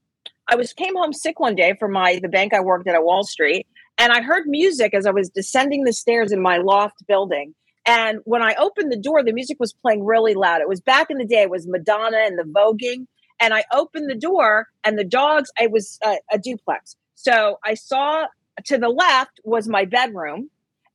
I 0.48 0.56
was 0.56 0.74
came 0.74 0.94
home 0.96 1.14
sick 1.14 1.40
one 1.40 1.54
day 1.54 1.74
from 1.80 1.92
my 1.92 2.18
the 2.20 2.28
bank 2.28 2.52
I 2.52 2.60
worked 2.60 2.86
at 2.88 2.94
at 2.94 3.04
Wall 3.04 3.24
Street, 3.24 3.66
and 3.96 4.12
I 4.12 4.20
heard 4.20 4.46
music 4.46 4.92
as 4.92 5.06
I 5.06 5.12
was 5.12 5.30
descending 5.30 5.84
the 5.84 5.94
stairs 5.94 6.30
in 6.30 6.42
my 6.42 6.58
loft 6.58 7.06
building. 7.06 7.54
And 7.86 8.18
when 8.24 8.42
I 8.42 8.54
opened 8.56 8.92
the 8.92 8.98
door, 8.98 9.24
the 9.24 9.32
music 9.32 9.56
was 9.58 9.72
playing 9.72 10.04
really 10.04 10.34
loud. 10.34 10.60
It 10.60 10.68
was 10.68 10.82
back 10.82 11.08
in 11.08 11.16
the 11.16 11.24
day, 11.24 11.40
it 11.40 11.50
was 11.50 11.66
Madonna 11.66 12.18
and 12.18 12.38
the 12.38 12.42
voguing. 12.42 13.06
And 13.40 13.54
I 13.54 13.64
opened 13.72 14.10
the 14.10 14.14
door, 14.14 14.66
and 14.84 14.98
the 14.98 15.04
dogs, 15.04 15.50
it 15.58 15.70
was 15.70 15.98
a, 16.04 16.16
a 16.30 16.38
duplex. 16.38 16.96
So 17.14 17.58
I 17.64 17.72
saw 17.72 18.26
to 18.64 18.76
the 18.76 18.90
left 18.90 19.40
was 19.42 19.68
my 19.68 19.86
bedroom, 19.86 20.50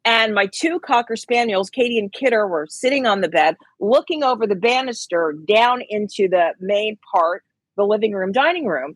and 0.06 0.34
my 0.34 0.48
two 0.48 0.80
cocker 0.80 1.16
spaniels, 1.16 1.70
Katie 1.70 2.00
and 2.00 2.12
Kidder, 2.12 2.48
were 2.48 2.68
sitting 2.70 3.06
on 3.06 3.22
the 3.22 3.30
bed, 3.30 3.56
looking 3.80 4.24
over 4.24 4.46
the 4.46 4.56
banister 4.56 5.34
down 5.48 5.82
into 5.90 6.28
the 6.28 6.54
main 6.60 6.98
part, 7.14 7.44
the 7.78 7.86
living 7.86 8.14
room, 8.14 8.32
dining 8.32 8.66
room. 8.66 8.96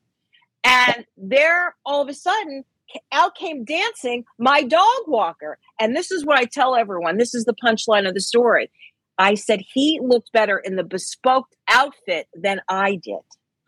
And 0.63 1.05
there, 1.15 1.75
all 1.85 2.01
of 2.01 2.09
a 2.09 2.13
sudden, 2.13 2.65
out 3.11 3.35
came 3.35 3.63
dancing 3.63 4.25
my 4.37 4.63
dog 4.63 5.01
walker. 5.07 5.57
And 5.79 5.95
this 5.95 6.11
is 6.11 6.25
what 6.25 6.37
I 6.37 6.45
tell 6.45 6.75
everyone 6.75 7.17
this 7.17 7.33
is 7.33 7.45
the 7.45 7.53
punchline 7.53 8.07
of 8.07 8.13
the 8.13 8.21
story. 8.21 8.69
I 9.17 9.35
said 9.35 9.61
he 9.73 9.99
looked 10.01 10.31
better 10.31 10.59
in 10.59 10.75
the 10.75 10.83
bespoke 10.83 11.47
outfit 11.69 12.27
than 12.35 12.61
I 12.69 12.95
did. 12.95 13.19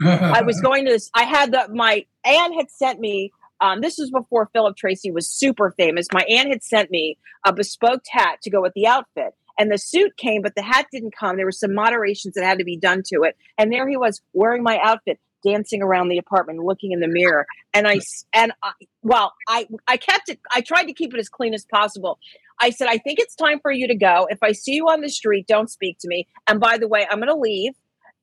I 0.01 0.41
was 0.41 0.61
going 0.63 0.85
to 0.85 0.91
this. 0.91 1.09
I 1.15 1.23
had 1.23 1.51
the 1.51 1.67
my 1.73 2.05
aunt 2.23 2.55
had 2.55 2.69
sent 2.69 2.99
me. 2.99 3.31
Um, 3.61 3.81
this 3.81 3.97
was 3.97 4.11
before 4.11 4.49
Philip 4.53 4.77
Treacy 4.77 5.13
was 5.13 5.27
super 5.27 5.71
famous. 5.77 6.07
My 6.13 6.23
aunt 6.29 6.49
had 6.49 6.63
sent 6.63 6.91
me 6.91 7.17
a 7.45 7.53
bespoke 7.53 8.03
hat 8.09 8.39
to 8.43 8.49
go 8.49 8.61
with 8.61 8.73
the 8.73 8.87
outfit, 8.87 9.33
and 9.57 9.71
the 9.71 9.77
suit 9.77 10.15
came, 10.17 10.41
but 10.41 10.55
the 10.55 10.61
hat 10.61 10.87
didn't 10.91 11.15
come. 11.15 11.35
There 11.35 11.45
were 11.45 11.51
some 11.51 11.73
moderations 11.73 12.35
that 12.35 12.45
had 12.45 12.59
to 12.59 12.63
be 12.63 12.77
done 12.77 13.03
to 13.07 13.23
it, 13.23 13.35
and 13.57 13.71
there 13.71 13.87
he 13.87 13.97
was 13.97 14.21
wearing 14.33 14.63
my 14.63 14.79
outfit, 14.81 15.19
dancing 15.43 15.81
around 15.81 16.09
the 16.09 16.17
apartment, 16.17 16.59
looking 16.59 16.91
in 16.91 16.99
the 16.99 17.07
mirror. 17.07 17.45
And 17.73 17.87
I 17.87 17.99
and 18.33 18.53
I, 18.63 18.71
well, 19.03 19.33
I 19.47 19.67
I 19.87 19.97
kept 19.97 20.29
it. 20.29 20.39
I 20.53 20.61
tried 20.61 20.85
to 20.85 20.93
keep 20.93 21.13
it 21.13 21.19
as 21.19 21.29
clean 21.29 21.53
as 21.53 21.65
possible. 21.65 22.19
I 22.61 22.71
said, 22.71 22.89
I 22.89 22.97
think 22.97 23.19
it's 23.19 23.35
time 23.35 23.59
for 23.61 23.71
you 23.71 23.87
to 23.87 23.95
go. 23.95 24.27
If 24.29 24.39
I 24.43 24.51
see 24.51 24.73
you 24.73 24.89
on 24.89 24.99
the 24.99 25.09
street, 25.09 25.47
don't 25.47 25.69
speak 25.69 25.97
to 25.99 26.09
me. 26.09 26.27
And 26.45 26.59
by 26.59 26.77
the 26.77 26.89
way, 26.89 27.07
I'm 27.09 27.19
going 27.19 27.29
to 27.29 27.35
leave 27.35 27.73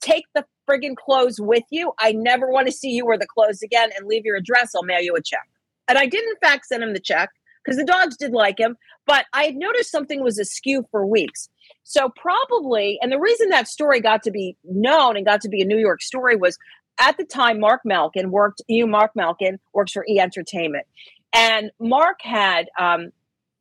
take 0.00 0.24
the 0.34 0.44
friggin' 0.68 0.96
clothes 0.96 1.40
with 1.40 1.64
you. 1.70 1.92
I 1.98 2.12
never 2.12 2.50
want 2.50 2.66
to 2.66 2.72
see 2.72 2.90
you 2.90 3.06
wear 3.06 3.18
the 3.18 3.26
clothes 3.26 3.62
again 3.62 3.90
and 3.96 4.06
leave 4.06 4.24
your 4.24 4.36
address. 4.36 4.74
I'll 4.74 4.82
mail 4.82 5.00
you 5.00 5.14
a 5.14 5.22
check. 5.22 5.48
And 5.88 5.98
I 5.98 6.06
did, 6.06 6.24
in 6.24 6.36
fact, 6.42 6.66
send 6.66 6.82
him 6.82 6.92
the 6.92 7.00
check 7.00 7.30
because 7.64 7.78
the 7.78 7.84
dogs 7.84 8.16
did 8.16 8.32
like 8.32 8.58
him. 8.58 8.76
But 9.06 9.26
I 9.32 9.44
had 9.44 9.54
noticed 9.56 9.90
something 9.90 10.22
was 10.22 10.38
askew 10.38 10.84
for 10.90 11.06
weeks. 11.06 11.48
So, 11.84 12.10
probably, 12.16 12.98
and 13.00 13.12
the 13.12 13.20
reason 13.20 13.50
that 13.50 13.68
story 13.68 14.00
got 14.00 14.22
to 14.24 14.30
be 14.32 14.56
known 14.64 15.16
and 15.16 15.24
got 15.24 15.40
to 15.42 15.48
be 15.48 15.62
a 15.62 15.64
New 15.64 15.78
York 15.78 16.02
story 16.02 16.34
was 16.36 16.58
at 16.98 17.16
the 17.16 17.24
time, 17.24 17.60
Marc 17.60 17.82
Malkin 17.84 18.30
worked, 18.30 18.62
you, 18.68 18.86
Marc 18.86 19.12
Malkin 19.14 19.58
works 19.72 19.92
for 19.92 20.04
E 20.08 20.18
Entertainment. 20.18 20.86
And 21.32 21.70
Mark 21.78 22.18
had 22.22 22.66
um, 22.80 23.10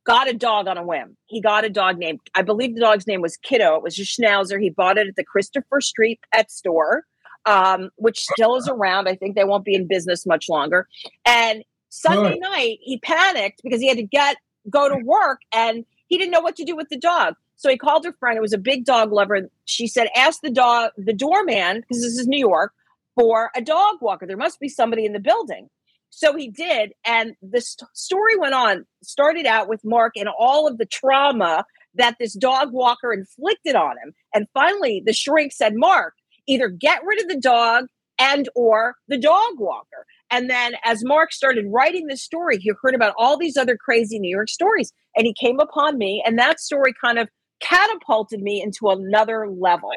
got 0.06 0.28
a 0.28 0.32
dog 0.32 0.68
on 0.68 0.78
a 0.78 0.84
whim. 0.84 1.16
He 1.26 1.40
got 1.40 1.64
a 1.64 1.70
dog 1.70 1.98
named, 1.98 2.20
I 2.34 2.42
believe 2.42 2.74
the 2.74 2.80
dog's 2.80 3.06
name 3.06 3.20
was 3.20 3.36
Kiddo. 3.36 3.76
It 3.76 3.82
was 3.82 3.98
a 3.98 4.02
Schnauzer. 4.02 4.60
He 4.60 4.70
bought 4.70 4.98
it 4.98 5.08
at 5.08 5.16
the 5.16 5.24
Christopher 5.24 5.80
Street 5.80 6.20
pet 6.32 6.50
store, 6.50 7.04
um, 7.44 7.90
which 7.96 8.20
still 8.20 8.56
is 8.56 8.68
around. 8.68 9.08
I 9.08 9.16
think 9.16 9.34
they 9.34 9.44
won't 9.44 9.64
be 9.64 9.74
in 9.74 9.86
business 9.86 10.24
much 10.24 10.46
longer. 10.48 10.88
And 11.26 11.64
Sunday 11.88 12.34
Good. 12.34 12.40
night, 12.40 12.78
he 12.82 12.98
panicked 12.98 13.60
because 13.62 13.80
he 13.80 13.88
had 13.88 13.96
to 13.98 14.02
get 14.02 14.36
go 14.70 14.88
to 14.88 14.96
work 15.04 15.40
and 15.52 15.84
he 16.08 16.18
didn't 16.18 16.32
know 16.32 16.40
what 16.40 16.56
to 16.56 16.64
do 16.64 16.76
with 16.76 16.88
the 16.88 16.98
dog. 16.98 17.34
So 17.56 17.70
he 17.70 17.78
called 17.78 18.04
her 18.04 18.12
friend. 18.18 18.36
It 18.36 18.42
was 18.42 18.52
a 18.52 18.58
big 18.58 18.84
dog 18.84 19.12
lover. 19.12 19.48
She 19.64 19.86
said, 19.86 20.08
"Ask 20.14 20.40
the 20.42 20.50
dog, 20.50 20.90
the 20.96 21.12
doorman, 21.12 21.80
because 21.80 22.02
this 22.02 22.18
is 22.18 22.26
New 22.26 22.38
York, 22.38 22.72
for 23.14 23.50
a 23.56 23.62
dog 23.62 23.96
walker. 24.02 24.26
There 24.26 24.36
must 24.36 24.60
be 24.60 24.68
somebody 24.68 25.06
in 25.06 25.12
the 25.12 25.20
building." 25.20 25.70
So 26.16 26.34
he 26.34 26.48
did, 26.48 26.92
and 27.04 27.34
the 27.42 27.60
st- 27.60 27.90
story 27.92 28.36
went 28.38 28.54
on. 28.54 28.86
Started 29.02 29.44
out 29.44 29.68
with 29.68 29.84
Mark 29.84 30.14
and 30.16 30.30
all 30.38 30.66
of 30.66 30.78
the 30.78 30.86
trauma 30.86 31.62
that 31.94 32.16
this 32.18 32.32
dog 32.32 32.72
walker 32.72 33.12
inflicted 33.12 33.76
on 33.76 33.98
him, 34.02 34.14
and 34.34 34.46
finally, 34.54 35.02
the 35.04 35.12
shrink 35.12 35.52
said, 35.52 35.74
"Mark, 35.76 36.14
either 36.48 36.70
get 36.70 37.04
rid 37.04 37.20
of 37.20 37.28
the 37.28 37.38
dog 37.38 37.84
and 38.18 38.48
or 38.54 38.94
the 39.08 39.18
dog 39.18 39.58
walker." 39.58 40.06
And 40.30 40.48
then, 40.48 40.72
as 40.84 41.04
Mark 41.04 41.34
started 41.34 41.66
writing 41.68 42.06
this 42.06 42.22
story, 42.22 42.56
he 42.56 42.72
heard 42.80 42.94
about 42.94 43.12
all 43.18 43.36
these 43.36 43.58
other 43.58 43.76
crazy 43.76 44.18
New 44.18 44.34
York 44.34 44.48
stories, 44.48 44.94
and 45.16 45.26
he 45.26 45.34
came 45.34 45.60
upon 45.60 45.98
me, 45.98 46.22
and 46.24 46.38
that 46.38 46.60
story 46.60 46.94
kind 46.98 47.18
of 47.18 47.28
catapulted 47.60 48.40
me 48.40 48.62
into 48.62 48.88
another 48.88 49.48
level. 49.50 49.90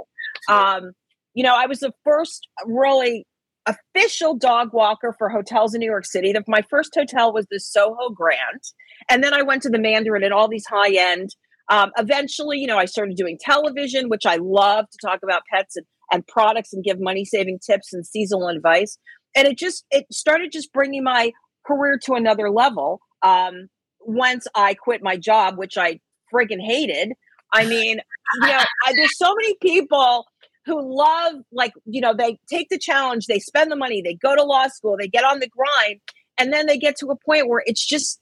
Um, 0.49 0.91
you 1.34 1.43
know, 1.43 1.55
I 1.55 1.67
was 1.67 1.79
the 1.79 1.93
first 2.03 2.45
really 2.65 3.25
official 3.65 4.36
dog 4.36 4.74
walker 4.74 5.13
for 5.17 5.30
hotels 5.30 5.74
in 5.74 5.80
New 5.80 5.89
York 5.89 6.06
City. 6.06 6.34
The- 6.34 6.43
My 6.48 6.63
first 6.69 6.91
hotel 6.95 7.34
was 7.34 7.45
the 7.50 7.60
Soho 7.60 8.10
Grand. 8.10 8.62
And 9.10 9.24
then 9.24 9.34
I 9.34 9.41
went 9.41 9.62
to 9.63 9.69
the 9.69 9.80
Mandarin 9.80 10.24
and 10.24 10.34
all 10.34 10.48
these 10.48 10.65
high 10.67 10.93
end. 10.93 11.30
Um, 11.72 11.91
eventually, 11.98 12.58
you 12.58 12.67
know, 12.67 12.78
I 12.78 12.86
started 12.86 13.15
doing 13.15 13.38
television, 13.39 14.10
which 14.10 14.26
I 14.26 14.38
love 14.38 14.86
to 14.89 14.98
talk 15.08 15.19
about 15.24 15.43
pets 15.54 15.76
and, 15.76 15.86
and 16.12 16.28
products 16.28 16.74
and 16.74 16.84
give 16.84 17.00
money 17.00 17.26
saving 17.26 17.60
tips 17.60 17.93
and 17.93 18.06
seasonal 18.06 18.48
advice. 18.48 18.98
And 19.36 19.48
it 19.48 19.58
just, 19.58 19.86
it 19.91 20.06
started 20.12 20.52
just 20.52 20.74
bringing 20.74 21.04
my 21.04 21.32
career 21.65 22.00
to 22.06 22.13
another 22.13 22.50
level. 22.50 23.00
Um, 23.22 23.67
once 24.02 24.48
I 24.56 24.74
quit 24.74 25.04
my 25.04 25.17
job, 25.17 25.58
which 25.58 25.78
I 25.78 26.00
friggin' 26.34 26.62
hated. 26.62 27.13
I 27.54 27.65
mean, 27.65 28.00
you 28.41 28.48
know, 28.48 28.63
I, 28.86 28.93
there's 28.93 29.17
so 29.17 29.34
many 29.36 29.56
people 29.62 30.26
who 30.69 30.82
love 30.82 31.41
like 31.51 31.73
you 31.86 31.99
know 31.99 32.13
they 32.13 32.38
take 32.49 32.69
the 32.69 32.77
challenge 32.77 33.25
they 33.25 33.39
spend 33.39 33.71
the 33.71 33.75
money 33.75 34.01
they 34.01 34.13
go 34.13 34.36
to 34.36 34.43
law 34.43 34.67
school 34.67 34.95
they 34.97 35.08
get 35.08 35.23
on 35.23 35.39
the 35.39 35.49
grind 35.49 35.99
and 36.39 36.53
then 36.53 36.65
they 36.65 36.77
get 36.77 36.95
to 36.97 37.08
a 37.08 37.15
point 37.17 37.49
where 37.49 37.62
it's 37.65 37.86
just 37.86 38.19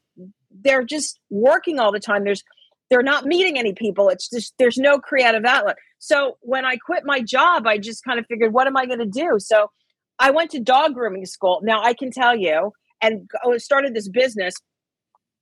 they're 0.64 0.84
just 0.84 1.20
working 1.30 1.80
all 1.80 1.92
the 1.92 2.00
time. 2.00 2.24
There's 2.24 2.44
they're 2.90 3.04
not 3.04 3.26
meeting 3.26 3.58
any 3.60 3.74
people. 3.74 4.10
It's 4.10 4.30
just 4.30 4.54
there's 4.58 4.78
no 4.78 4.98
creative 5.00 5.46
outlet. 5.46 5.78
So 6.00 6.38
when 6.42 6.66
i 6.66 6.78
quit 6.78 7.04
my 7.06 7.22
job 7.22 7.66
i 7.66 7.78
just 7.78 8.04
kind 8.04 8.20
of 8.20 8.26
figured 8.28 8.54
what 8.54 8.68
am 8.68 8.78
i 8.78 8.86
going 8.86 9.00
to 9.00 9.06
do? 9.06 9.38
So 9.40 9.70
i 10.20 10.32
went 10.32 10.52
to 10.52 10.60
dog 10.60 10.94
grooming 10.94 11.26
school. 11.26 11.60
Now 11.64 11.84
i 11.84 11.94
can 11.94 12.12
tell 12.12 12.36
you 12.36 12.72
and 13.02 13.28
go- 13.28 13.40
oh, 13.44 13.58
started 13.58 13.94
this 13.94 14.10
business 14.10 14.54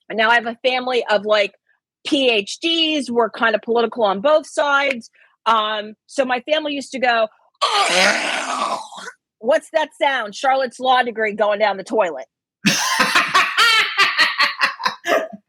and 0.10 0.18
now 0.18 0.30
i 0.30 0.36
have 0.36 0.46
a 0.46 0.58
family 0.66 1.04
of 1.10 1.26
like 1.26 1.54
phds 2.08 3.10
we're 3.10 3.30
kind 3.30 3.56
of 3.56 3.62
political 3.62 4.04
on 4.04 4.22
both 4.22 4.46
sides 4.46 5.10
um, 5.46 5.94
so 6.08 6.26
my 6.26 6.42
family 6.42 6.74
used 6.74 6.92
to 6.92 7.00
go, 7.00 7.28
What's 9.40 9.70
that 9.74 9.90
sound? 10.02 10.36
Charlotte's 10.36 10.80
law 10.80 11.04
degree 11.04 11.34
going 11.34 11.60
down 11.60 11.78
the 11.78 11.84
toilet. 11.84 12.26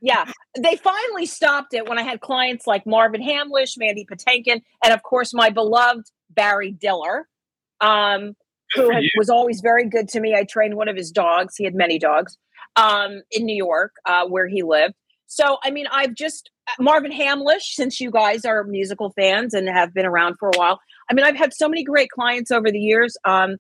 yeah. 0.01 0.25
They 0.59 0.77
finally 0.77 1.27
stopped 1.27 1.73
it 1.75 1.89
when 1.89 1.99
I 1.99 2.03
had 2.03 2.21
clients 2.21 2.67
like 2.67 2.87
Marvin 2.87 3.23
Hamlisch, 3.23 3.79
Mandy 3.79 4.07
Patinkin, 4.11 4.63
and 4.85 4.93
of 4.93 5.03
course 5.03 5.33
my 5.33 5.51
beloved 5.51 6.07
Barry 6.31 6.73
Diller, 6.73 7.27
um, 7.81 8.35
who 8.75 8.91
had- 8.91 9.05
was 9.17 9.31
always 9.31 9.61
very 9.61 9.89
good 9.89 10.09
to 10.11 10.21
me. 10.21 10.35
I 10.35 10.45
trained 10.45 10.77
one 10.77 10.89
of 10.89 10.97
his 10.97 11.11
dogs. 11.11 11.55
He 11.57 11.65
had 11.65 11.75
many 11.75 11.99
dogs 11.99 12.37
um, 12.77 13.23
in 13.31 13.47
New 13.47 13.57
York, 13.57 13.93
uh, 14.05 14.27
where 14.27 14.47
he 14.47 14.63
lived. 14.63 14.95
So, 15.27 15.59
I 15.63 15.71
mean, 15.71 15.87
I've 15.91 16.15
just 16.15 16.51
Marvin 16.79 17.13
Hamlisch, 17.13 17.75
since 17.75 18.01
you 18.01 18.11
guys 18.11 18.45
are 18.45 18.65
musical 18.65 19.11
fans 19.11 19.55
and 19.55 19.69
have 19.69 19.95
been 19.95 20.07
around 20.07 20.37
for 20.39 20.49
a 20.49 20.59
while. 20.59 20.81
I 21.11 21.15
mean, 21.15 21.25
I've 21.25 21.37
had 21.37 21.55
so 21.55 21.69
many 21.69 21.85
great 21.85 22.11
clients 22.11 22.51
over 22.51 22.71
the 22.71 22.79
years. 22.79 23.17
Um, 23.25 23.57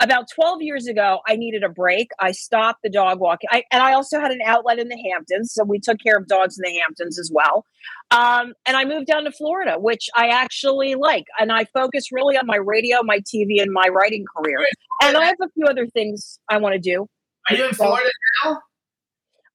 about 0.00 0.26
12 0.32 0.62
years 0.62 0.86
ago, 0.86 1.20
I 1.26 1.34
needed 1.34 1.64
a 1.64 1.68
break. 1.68 2.10
I 2.20 2.30
stopped 2.30 2.80
the 2.84 2.90
dog 2.90 3.18
walking. 3.18 3.48
I, 3.50 3.64
and 3.72 3.82
I 3.82 3.94
also 3.94 4.20
had 4.20 4.30
an 4.30 4.40
outlet 4.44 4.78
in 4.78 4.88
the 4.88 5.10
Hamptons. 5.10 5.52
So 5.52 5.64
we 5.64 5.80
took 5.80 5.98
care 6.00 6.16
of 6.16 6.28
dogs 6.28 6.56
in 6.56 6.62
the 6.62 6.78
Hamptons 6.78 7.18
as 7.18 7.32
well. 7.34 7.64
Um, 8.12 8.54
and 8.64 8.76
I 8.76 8.84
moved 8.84 9.06
down 9.06 9.24
to 9.24 9.32
Florida, 9.32 9.74
which 9.76 10.08
I 10.16 10.28
actually 10.28 10.94
like. 10.94 11.24
And 11.40 11.50
I 11.50 11.64
focus 11.64 12.12
really 12.12 12.36
on 12.36 12.46
my 12.46 12.56
radio, 12.56 13.02
my 13.02 13.18
TV, 13.20 13.60
and 13.60 13.72
my 13.72 13.88
writing 13.88 14.24
career. 14.36 14.58
And 15.02 15.16
I 15.16 15.26
have 15.26 15.36
a 15.42 15.48
few 15.50 15.64
other 15.66 15.88
things 15.88 16.38
I 16.48 16.58
want 16.58 16.74
to 16.74 16.78
do. 16.78 17.08
Are 17.50 17.56
you 17.56 17.66
in 17.66 17.74
Florida 17.74 18.08
now? 18.44 18.60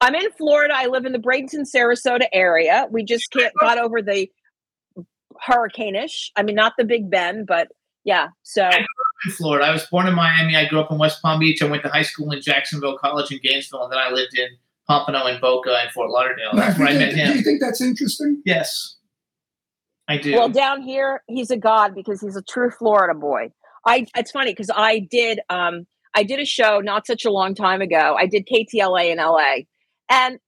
I'm 0.04 0.16
in 0.16 0.30
Florida. 0.32 0.74
I 0.76 0.88
live 0.88 1.06
in 1.06 1.14
the 1.14 1.18
Bradenton, 1.18 1.66
Sarasota 1.66 2.28
area. 2.34 2.88
We 2.92 3.06
just 3.06 3.32
can't, 3.32 3.54
got 3.62 3.78
over 3.78 4.02
the 4.02 4.30
hurricane-ish. 5.40 6.32
I 6.36 6.44
mean, 6.44 6.56
not 6.56 6.74
the 6.78 6.84
Big 6.84 7.10
Ben, 7.10 7.46
but 7.46 7.70
yeah. 8.04 8.28
So 8.44 8.66
I 8.66 8.72
grew 8.72 8.80
up 8.80 9.26
in 9.26 9.32
Florida. 9.32 9.66
I 9.66 9.72
was 9.72 9.86
born 9.86 10.08
in 10.08 10.14
Miami. 10.14 10.58
I 10.58 10.66
grew 10.66 10.82
up 10.82 10.92
in 10.92 10.98
West 10.98 11.22
Palm 11.22 11.40
Beach. 11.40 11.62
I 11.62 11.68
went 11.68 11.84
to 11.84 11.90
high 11.90 12.02
school 12.02 12.32
in 12.32 12.42
Jacksonville, 12.42 12.98
college 12.98 13.32
in 13.32 13.40
Gainesville, 13.42 13.84
and 13.84 13.94
then 13.94 14.00
I 14.00 14.12
lived 14.12 14.38
in 14.38 14.50
Pompano 14.90 15.26
and 15.26 15.40
Boca 15.40 15.74
and 15.82 15.90
Fort 15.94 16.10
Lauderdale. 16.10 16.52
That's 16.54 16.78
where 16.78 16.90
I 16.90 16.94
met 16.96 17.14
him. 17.14 17.32
do 17.32 17.38
you 17.38 17.44
think 17.44 17.62
that's 17.62 17.80
interesting? 17.80 18.42
Yes, 18.46 18.98
I 20.10 20.18
do. 20.18 20.34
Well, 20.34 20.50
down 20.50 20.82
here, 20.82 21.24
he's 21.28 21.50
a 21.50 21.58
god 21.58 21.96
because 21.96 22.20
he's 22.20 22.36
a 22.36 22.42
true 22.42 22.72
Florida 22.72 23.18
boy. 23.18 23.54
I 23.86 24.06
it's 24.18 24.32
funny 24.32 24.52
because 24.52 24.70
I 24.76 25.00
did 25.00 25.40
um 25.50 25.88
I 26.14 26.24
did 26.24 26.40
a 26.40 26.46
show 26.46 26.80
not 26.80 27.08
such 27.08 27.24
a 27.24 27.32
long 27.32 27.56
time 27.56 27.82
ago. 27.82 28.18
I 28.20 28.26
did 28.26 28.48
KTLA 28.48 29.12
in 29.12 29.18
LA, 29.18 29.64
and 30.14 30.40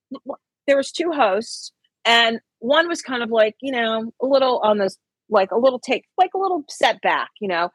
there 0.68 0.78
was 0.78 0.92
two 0.92 1.12
hosts, 1.12 1.72
and 2.06 2.40
one 2.60 2.88
was 2.88 3.02
kind 3.02 3.24
of 3.24 3.32
like 3.32 3.56
you 3.62 3.72
know 3.72 4.12
a 4.22 4.26
little 4.26 4.60
on 4.60 4.78
this 4.78 4.98
like 5.30 5.52
a 5.52 5.58
little 5.58 5.80
take 5.80 6.06
like 6.18 6.32
a 6.36 6.38
little 6.38 6.64
setback, 6.70 7.30
you 7.42 7.48
know. 7.48 7.72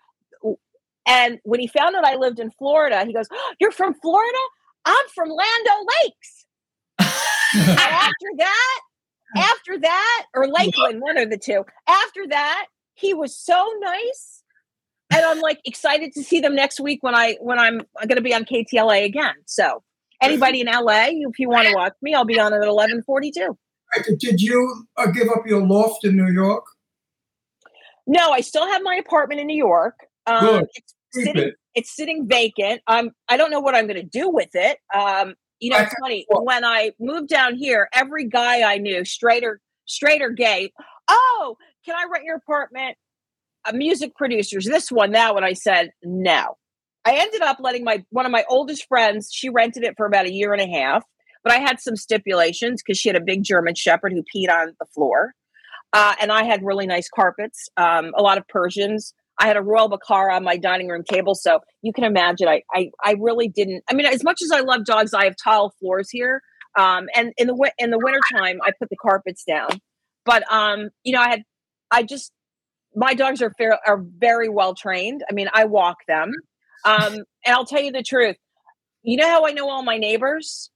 And 1.08 1.40
when 1.42 1.58
he 1.58 1.66
found 1.66 1.96
out 1.96 2.04
I 2.04 2.16
lived 2.16 2.38
in 2.38 2.50
Florida, 2.52 3.04
he 3.04 3.12
goes, 3.12 3.26
"Oh, 3.32 3.54
"You're 3.60 3.72
from 3.72 3.94
Florida? 3.94 4.38
I'm 4.84 5.08
from 5.14 5.28
Land 5.28 5.66
O' 5.68 5.86
Lakes." 6.04 6.46
And 6.98 7.78
after 7.78 8.26
that, 8.38 8.80
after 9.36 9.78
that, 9.80 10.26
or 10.34 10.46
Lakeland, 10.46 11.00
one 11.00 11.18
of 11.18 11.30
the 11.30 11.38
two. 11.38 11.64
After 11.88 12.28
that, 12.28 12.66
he 12.94 13.14
was 13.14 13.36
so 13.36 13.68
nice, 13.80 14.42
and 15.12 15.24
I'm 15.24 15.40
like 15.40 15.60
excited 15.64 16.12
to 16.12 16.22
see 16.22 16.40
them 16.40 16.54
next 16.54 16.78
week 16.78 17.02
when 17.02 17.14
I 17.14 17.36
when 17.40 17.58
I'm 17.58 17.80
going 18.02 18.16
to 18.16 18.22
be 18.22 18.34
on 18.34 18.44
KTLA 18.44 19.04
again. 19.04 19.34
So 19.46 19.82
anybody 20.20 20.60
in 20.60 20.66
LA, 20.66 21.08
if 21.10 21.38
you 21.38 21.48
want 21.48 21.68
to 21.68 21.74
watch 21.74 21.94
me, 22.02 22.14
I'll 22.14 22.24
be 22.24 22.38
on 22.38 22.52
at 22.52 22.62
11:42. 22.62 23.56
Did 24.18 24.40
you 24.40 24.86
uh, 24.96 25.06
give 25.06 25.28
up 25.28 25.46
your 25.46 25.66
loft 25.66 26.04
in 26.04 26.16
New 26.16 26.32
York? 26.32 26.64
No, 28.06 28.30
I 28.30 28.40
still 28.40 28.66
have 28.66 28.82
my 28.82 28.96
apartment 28.96 29.40
in 29.40 29.46
New 29.46 29.56
York. 29.56 29.94
Um, 30.26 30.40
Good. 30.40 30.66
it's 30.74 30.94
sitting 31.12 31.42
it. 31.42 31.54
it's 31.74 31.94
sitting 31.94 32.28
vacant. 32.28 32.82
I'm 32.86 33.10
I 33.28 33.36
don't 33.36 33.50
know 33.50 33.60
what 33.60 33.74
I'm 33.74 33.86
going 33.86 34.00
to 34.00 34.02
do 34.02 34.28
with 34.28 34.50
it. 34.54 34.78
Um, 34.94 35.34
you 35.60 35.70
know, 35.70 35.76
I 35.76 35.82
it's 35.82 35.94
funny 36.00 36.26
when 36.28 36.64
I 36.64 36.92
moved 36.98 37.28
down 37.28 37.54
here, 37.54 37.88
every 37.92 38.26
guy 38.26 38.62
I 38.62 38.78
knew, 38.78 39.04
straight 39.04 39.44
or 39.44 39.60
straight 39.86 40.22
or 40.22 40.30
gay, 40.30 40.72
oh, 41.08 41.56
can 41.84 41.94
I 41.94 42.06
rent 42.10 42.24
your 42.24 42.36
apartment? 42.36 42.96
Uh, 43.66 43.72
music 43.72 44.16
producers, 44.16 44.64
this 44.64 44.90
one, 44.90 45.12
that 45.12 45.34
one. 45.34 45.44
I 45.44 45.52
said 45.52 45.90
no. 46.02 46.56
I 47.10 47.14
ended 47.14 47.42
up 47.42 47.56
letting 47.60 47.82
my 47.82 48.04
one 48.10 48.24
of 48.24 48.30
my 48.30 48.44
oldest 48.48 48.86
friends. 48.86 49.30
She 49.32 49.48
rented 49.48 49.82
it 49.82 49.94
for 49.96 50.06
about 50.06 50.26
a 50.26 50.32
year 50.32 50.52
and 50.52 50.62
a 50.62 50.78
half, 50.78 51.02
but 51.42 51.52
I 51.52 51.58
had 51.58 51.80
some 51.80 51.96
stipulations 51.96 52.82
because 52.82 52.98
she 52.98 53.08
had 53.08 53.16
a 53.16 53.20
big 53.20 53.42
German 53.42 53.74
Shepherd 53.74 54.12
who 54.12 54.22
peed 54.22 54.48
on 54.48 54.74
the 54.78 54.86
floor, 54.94 55.32
uh, 55.92 56.14
and 56.20 56.30
I 56.30 56.44
had 56.44 56.64
really 56.64 56.86
nice 56.86 57.08
carpets, 57.12 57.68
um, 57.76 58.12
a 58.16 58.22
lot 58.22 58.38
of 58.38 58.46
Persians. 58.46 59.12
I 59.40 59.46
had 59.48 59.56
a 59.56 59.62
Royal 59.62 59.90
Bacara 59.90 60.36
on 60.36 60.44
my 60.44 60.56
dining 60.56 60.86
room 60.86 61.02
table, 61.02 61.34
so 61.34 61.60
you 61.82 61.92
can 61.92 62.04
imagine. 62.04 62.46
I, 62.46 62.62
I, 62.72 62.90
I 63.04 63.16
really 63.18 63.48
didn't. 63.48 63.82
I 63.90 63.94
mean, 63.94 64.06
as 64.06 64.22
much 64.22 64.40
as 64.42 64.52
I 64.52 64.60
love 64.60 64.84
dogs, 64.84 65.12
I 65.12 65.24
have 65.24 65.34
tile 65.42 65.74
floors 65.80 66.10
here, 66.10 66.42
um, 66.78 67.08
and 67.16 67.32
in 67.36 67.48
the 67.48 67.72
in 67.78 67.90
the 67.90 67.98
wintertime, 67.98 68.60
I 68.64 68.70
put 68.78 68.88
the 68.88 68.96
carpets 68.96 69.42
down. 69.42 69.80
But 70.24 70.44
um, 70.52 70.90
you 71.02 71.12
know, 71.14 71.22
I 71.22 71.30
had, 71.30 71.42
I 71.90 72.02
just, 72.04 72.30
my 72.94 73.14
dogs 73.14 73.42
are 73.42 73.52
fair, 73.58 73.78
are 73.84 74.00
very 74.00 74.48
well 74.48 74.74
trained. 74.74 75.24
I 75.28 75.32
mean, 75.32 75.48
I 75.52 75.64
walk 75.64 75.96
them, 76.06 76.32
um, 76.84 77.14
and 77.44 77.54
I'll 77.54 77.66
tell 77.66 77.82
you 77.82 77.92
the 77.92 78.02
truth. 78.02 78.36
You 79.02 79.16
know 79.16 79.26
how 79.26 79.46
I 79.46 79.52
know 79.52 79.68
all 79.68 79.82
my 79.82 79.96
neighbors? 79.98 80.70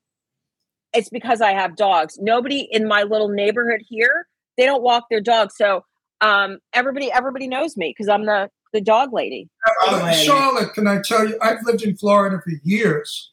It's 0.93 1.09
because 1.09 1.40
I 1.40 1.53
have 1.53 1.77
dogs. 1.77 2.19
Nobody 2.21 2.69
in 2.71 2.87
my 2.87 3.03
little 3.03 3.29
neighborhood 3.29 3.81
here, 3.88 4.27
they 4.57 4.64
don't 4.64 4.83
walk 4.83 5.05
their 5.11 5.21
dogs, 5.21 5.55
so 5.57 5.85
um, 6.21 6.59
everybody 6.73 7.11
everybody 7.12 7.49
knows 7.49 7.77
me 7.77 7.90
because 7.90 8.09
I'm 8.09 8.25
the 8.27 8.49
the 8.73 8.81
dog 8.81 9.12
lady. 9.12 9.49
Uh, 9.87 10.11
Charlotte, 10.12 10.75
can 10.75 10.87
I 10.87 11.00
tell 11.00 11.29
you? 11.29 11.38
I've 11.40 11.63
lived 11.65 11.83
in 11.83 11.96
Florida 11.96 12.40
for 12.42 12.52
years, 12.63 13.33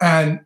and 0.00 0.40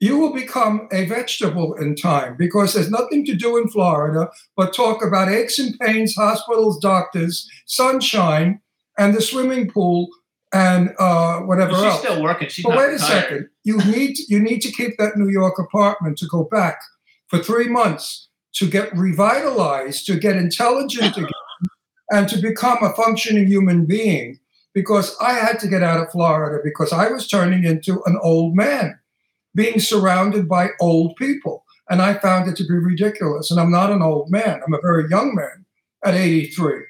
you 0.00 0.16
will 0.18 0.32
become 0.32 0.88
a 0.92 1.06
vegetable 1.06 1.74
in 1.74 1.96
time 1.96 2.36
because 2.36 2.72
there's 2.72 2.90
nothing 2.90 3.24
to 3.26 3.34
do 3.34 3.56
in 3.56 3.68
Florida 3.68 4.28
but 4.56 4.72
talk 4.72 5.04
about 5.04 5.28
aches 5.28 5.58
and 5.58 5.78
pains, 5.80 6.14
hospitals, 6.14 6.78
doctors, 6.78 7.48
sunshine, 7.66 8.60
and 8.96 9.14
the 9.14 9.20
swimming 9.20 9.68
pool, 9.68 10.08
and 10.52 10.90
uh, 10.98 11.40
whatever 11.40 11.72
Well, 11.72 11.82
she's 11.84 11.92
else. 11.92 12.00
still 12.00 12.22
working. 12.22 12.48
She's 12.48 12.64
but 12.64 12.76
wait 12.76 12.94
a 12.94 12.98
second. 12.98 13.48
You 13.64 13.78
need 13.78 14.18
you 14.28 14.40
need 14.40 14.60
to 14.62 14.72
keep 14.72 14.96
that 14.98 15.16
New 15.16 15.28
York 15.30 15.58
apartment 15.58 16.18
to 16.18 16.26
go 16.26 16.44
back 16.44 16.78
for 17.28 17.38
three 17.38 17.68
months 17.68 18.28
to 18.54 18.66
get 18.68 18.94
revitalized, 18.96 20.06
to 20.06 20.18
get 20.18 20.36
intelligent 20.36 21.16
again, 21.22 21.30
and 22.10 22.28
to 22.28 22.38
become 22.38 22.78
a 22.82 22.92
functioning 22.94 23.46
human 23.46 23.84
being. 23.86 24.38
Because 24.74 25.16
I 25.20 25.32
had 25.32 25.58
to 25.60 25.66
get 25.68 25.82
out 25.82 26.00
of 26.00 26.10
Florida 26.12 26.60
because 26.62 26.92
I 26.92 27.08
was 27.08 27.26
turning 27.26 27.64
into 27.64 28.00
an 28.06 28.18
old 28.22 28.54
man. 28.54 28.98
being 29.54 29.80
surrounded 29.80 30.48
by 30.48 30.68
old 30.80 31.16
people. 31.16 31.64
And 31.90 32.00
I 32.02 32.14
found 32.14 32.48
it 32.48 32.54
to 32.56 32.64
be 32.64 32.74
ridiculous. 32.74 33.50
And 33.50 33.58
I'm 33.58 33.70
not 33.72 33.90
an 33.90 34.02
old 34.02 34.30
man, 34.30 34.60
I'm 34.64 34.74
a 34.74 34.80
very 34.80 35.08
young 35.10 35.34
man 35.34 35.64
at 36.04 36.14
83. 36.14 36.82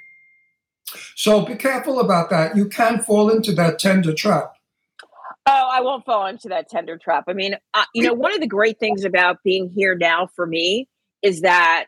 So 1.15 1.45
be 1.45 1.55
careful 1.55 2.01
about 2.01 2.31
that. 2.31 2.57
You 2.57 2.69
can 2.69 3.01
fall 3.01 3.31
into 3.31 3.53
that 3.53 3.79
tender 3.79 4.15
trap. 4.15 4.55
Oh, 5.47 5.71
I 5.73 5.81
won't 5.81 6.05
fall 6.05 6.27
into 6.27 6.49
that 6.49 6.69
tender 6.69 6.99
trap. 6.99 7.25
I 7.27 7.33
mean, 7.33 7.57
uh, 7.73 7.85
you 7.95 8.03
know, 8.03 8.13
one 8.13 8.35
of 8.35 8.41
the 8.41 8.47
great 8.47 8.79
things 8.79 9.05
about 9.05 9.43
being 9.43 9.71
here 9.71 9.95
now 9.95 10.29
for 10.37 10.47
me 10.47 10.89
is 11.23 11.41
that 11.41 11.87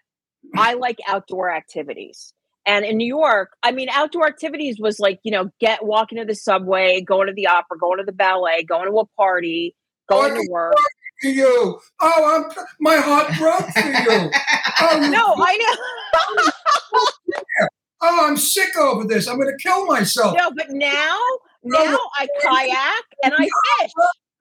I 0.57 0.75
like 0.75 0.99
outdoor 1.07 1.51
activities. 1.55 2.33
And 2.67 2.85
in 2.85 2.97
New 2.97 3.07
York, 3.07 3.53
I 3.63 3.73
mean, 3.73 3.89
outdoor 3.91 4.27
activities 4.27 4.79
was 4.79 4.99
like, 4.99 5.21
you 5.25 5.33
know, 5.33 5.51
get 5.61 5.85
walking 5.85 6.19
to 6.19 6.25
the 6.25 6.35
subway, 6.35 7.01
going 7.01 7.27
to 7.27 7.33
the 7.33 7.47
opera, 7.47 7.79
going 7.79 7.99
to 7.99 8.05
the 8.05 8.13
ballet, 8.13 8.63
going 8.63 8.87
to 8.87 8.99
a 8.99 9.07
party, 9.17 9.75
going 10.09 10.35
to 10.35 10.51
work. 10.51 10.77
You. 11.23 11.79
Oh, 12.01 12.51
I'm 12.57 12.65
my 12.81 12.97
heart 12.97 13.27
broke 13.39 13.69
for 13.73 13.89
you. 13.89 14.31
Oh, 14.83 15.11
No, 15.11 15.35
I 15.37 15.59
know. 15.59 17.05
Oh, 18.03 18.27
I'm 18.27 18.37
sick 18.37 18.77
over 18.79 19.05
this. 19.05 19.29
I'm 19.29 19.37
going 19.37 19.55
to 19.57 19.63
kill 19.63 19.87
myself. 19.87 20.37
no, 20.37 20.51
but 20.51 20.71
now, 20.71 21.19
now 21.63 21.99
I 22.19 22.29
kayak 22.43 23.05
and 23.25 23.35
I 23.37 23.49
fish. 23.81 23.91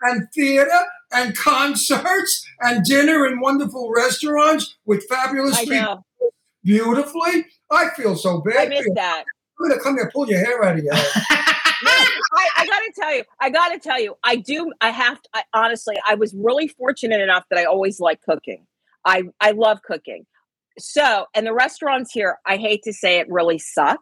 and 0.01 0.27
theater 0.33 0.79
and 1.11 1.35
concerts 1.35 2.45
and 2.61 2.83
dinner 2.83 3.25
in 3.25 3.39
wonderful 3.39 3.91
restaurants 3.93 4.77
with 4.85 5.03
fabulous 5.09 5.59
people 5.63 6.05
beautifully. 6.63 7.45
I 7.71 7.89
feel 7.95 8.15
so 8.15 8.41
bad. 8.41 8.67
I 8.67 8.69
miss 8.69 8.85
you. 8.85 8.93
that. 8.95 9.23
I'm 9.59 9.69
gonna 9.69 9.81
come 9.81 9.95
here 9.95 10.03
and 10.03 10.11
pull 10.13 10.29
your 10.29 10.39
hair 10.39 10.63
out 10.63 10.77
of 10.77 10.83
your 10.83 10.93
head. 10.93 11.25
No, 11.81 11.91
I, 11.91 12.49
I 12.57 12.65
gotta 12.65 12.91
tell 12.93 13.15
you, 13.15 13.23
I 13.39 13.49
gotta 13.49 13.79
tell 13.79 14.01
you, 14.01 14.17
I 14.21 14.35
do. 14.35 14.73
I 14.81 14.89
have 14.89 15.21
to. 15.21 15.29
I, 15.33 15.43
honestly, 15.53 15.95
I 16.05 16.15
was 16.15 16.33
really 16.33 16.67
fortunate 16.67 17.21
enough 17.21 17.45
that 17.49 17.57
I 17.57 17.63
always 17.63 18.01
like 18.01 18.21
cooking. 18.21 18.67
I 19.05 19.23
I 19.39 19.51
love 19.51 19.81
cooking. 19.81 20.25
So, 20.79 21.25
and 21.35 21.45
the 21.45 21.53
restaurants 21.53 22.11
here, 22.11 22.37
I 22.45 22.57
hate 22.57 22.83
to 22.83 22.93
say 22.93 23.19
it, 23.19 23.27
really 23.29 23.59
suck. 23.59 23.99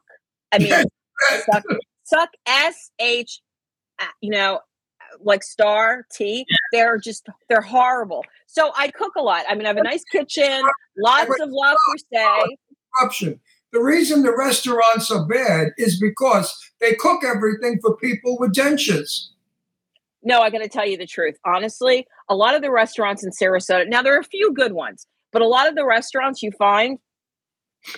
I 0.51 0.59
mean, 0.59 0.69
suck, 1.51 1.63
suck. 2.03 2.29
S 2.47 2.91
H, 2.99 3.41
uh, 3.99 4.05
you 4.21 4.31
know, 4.31 4.59
like 5.21 5.43
star 5.43 6.05
T. 6.11 6.45
They're 6.71 6.97
just 6.97 7.27
they're 7.49 7.61
horrible. 7.61 8.23
So 8.47 8.71
I 8.75 8.89
cook 8.89 9.13
a 9.17 9.21
lot. 9.21 9.45
I 9.49 9.55
mean, 9.55 9.65
I 9.65 9.69
have 9.69 9.77
a 9.77 9.83
nice 9.83 10.03
kitchen, 10.11 10.63
lots 10.97 11.31
of 11.41 11.49
Le 11.51 11.75
Creuset. 11.89 12.45
Corruption. 12.95 13.39
The 13.73 13.81
reason 13.81 14.23
the 14.23 14.35
restaurants 14.35 15.11
are 15.11 15.25
bad 15.25 15.69
is 15.77 15.99
because 15.99 16.55
they 16.79 16.93
cook 16.93 17.23
everything 17.23 17.79
for 17.81 17.97
people 17.97 18.37
with 18.39 18.53
dentures. 18.53 19.27
No, 20.23 20.41
I 20.41 20.49
got 20.49 20.59
to 20.59 20.69
tell 20.69 20.87
you 20.87 20.97
the 20.97 21.05
truth. 21.05 21.35
Honestly, 21.45 22.07
a 22.29 22.35
lot 22.35 22.55
of 22.55 22.61
the 22.61 22.71
restaurants 22.71 23.23
in 23.23 23.31
Sarasota, 23.31 23.87
now 23.87 24.01
there 24.01 24.15
are 24.15 24.19
a 24.19 24.23
few 24.23 24.53
good 24.53 24.73
ones, 24.73 25.05
but 25.31 25.41
a 25.41 25.47
lot 25.47 25.67
of 25.67 25.75
the 25.75 25.85
restaurants 25.85 26.41
you 26.41 26.51
find 26.51 26.99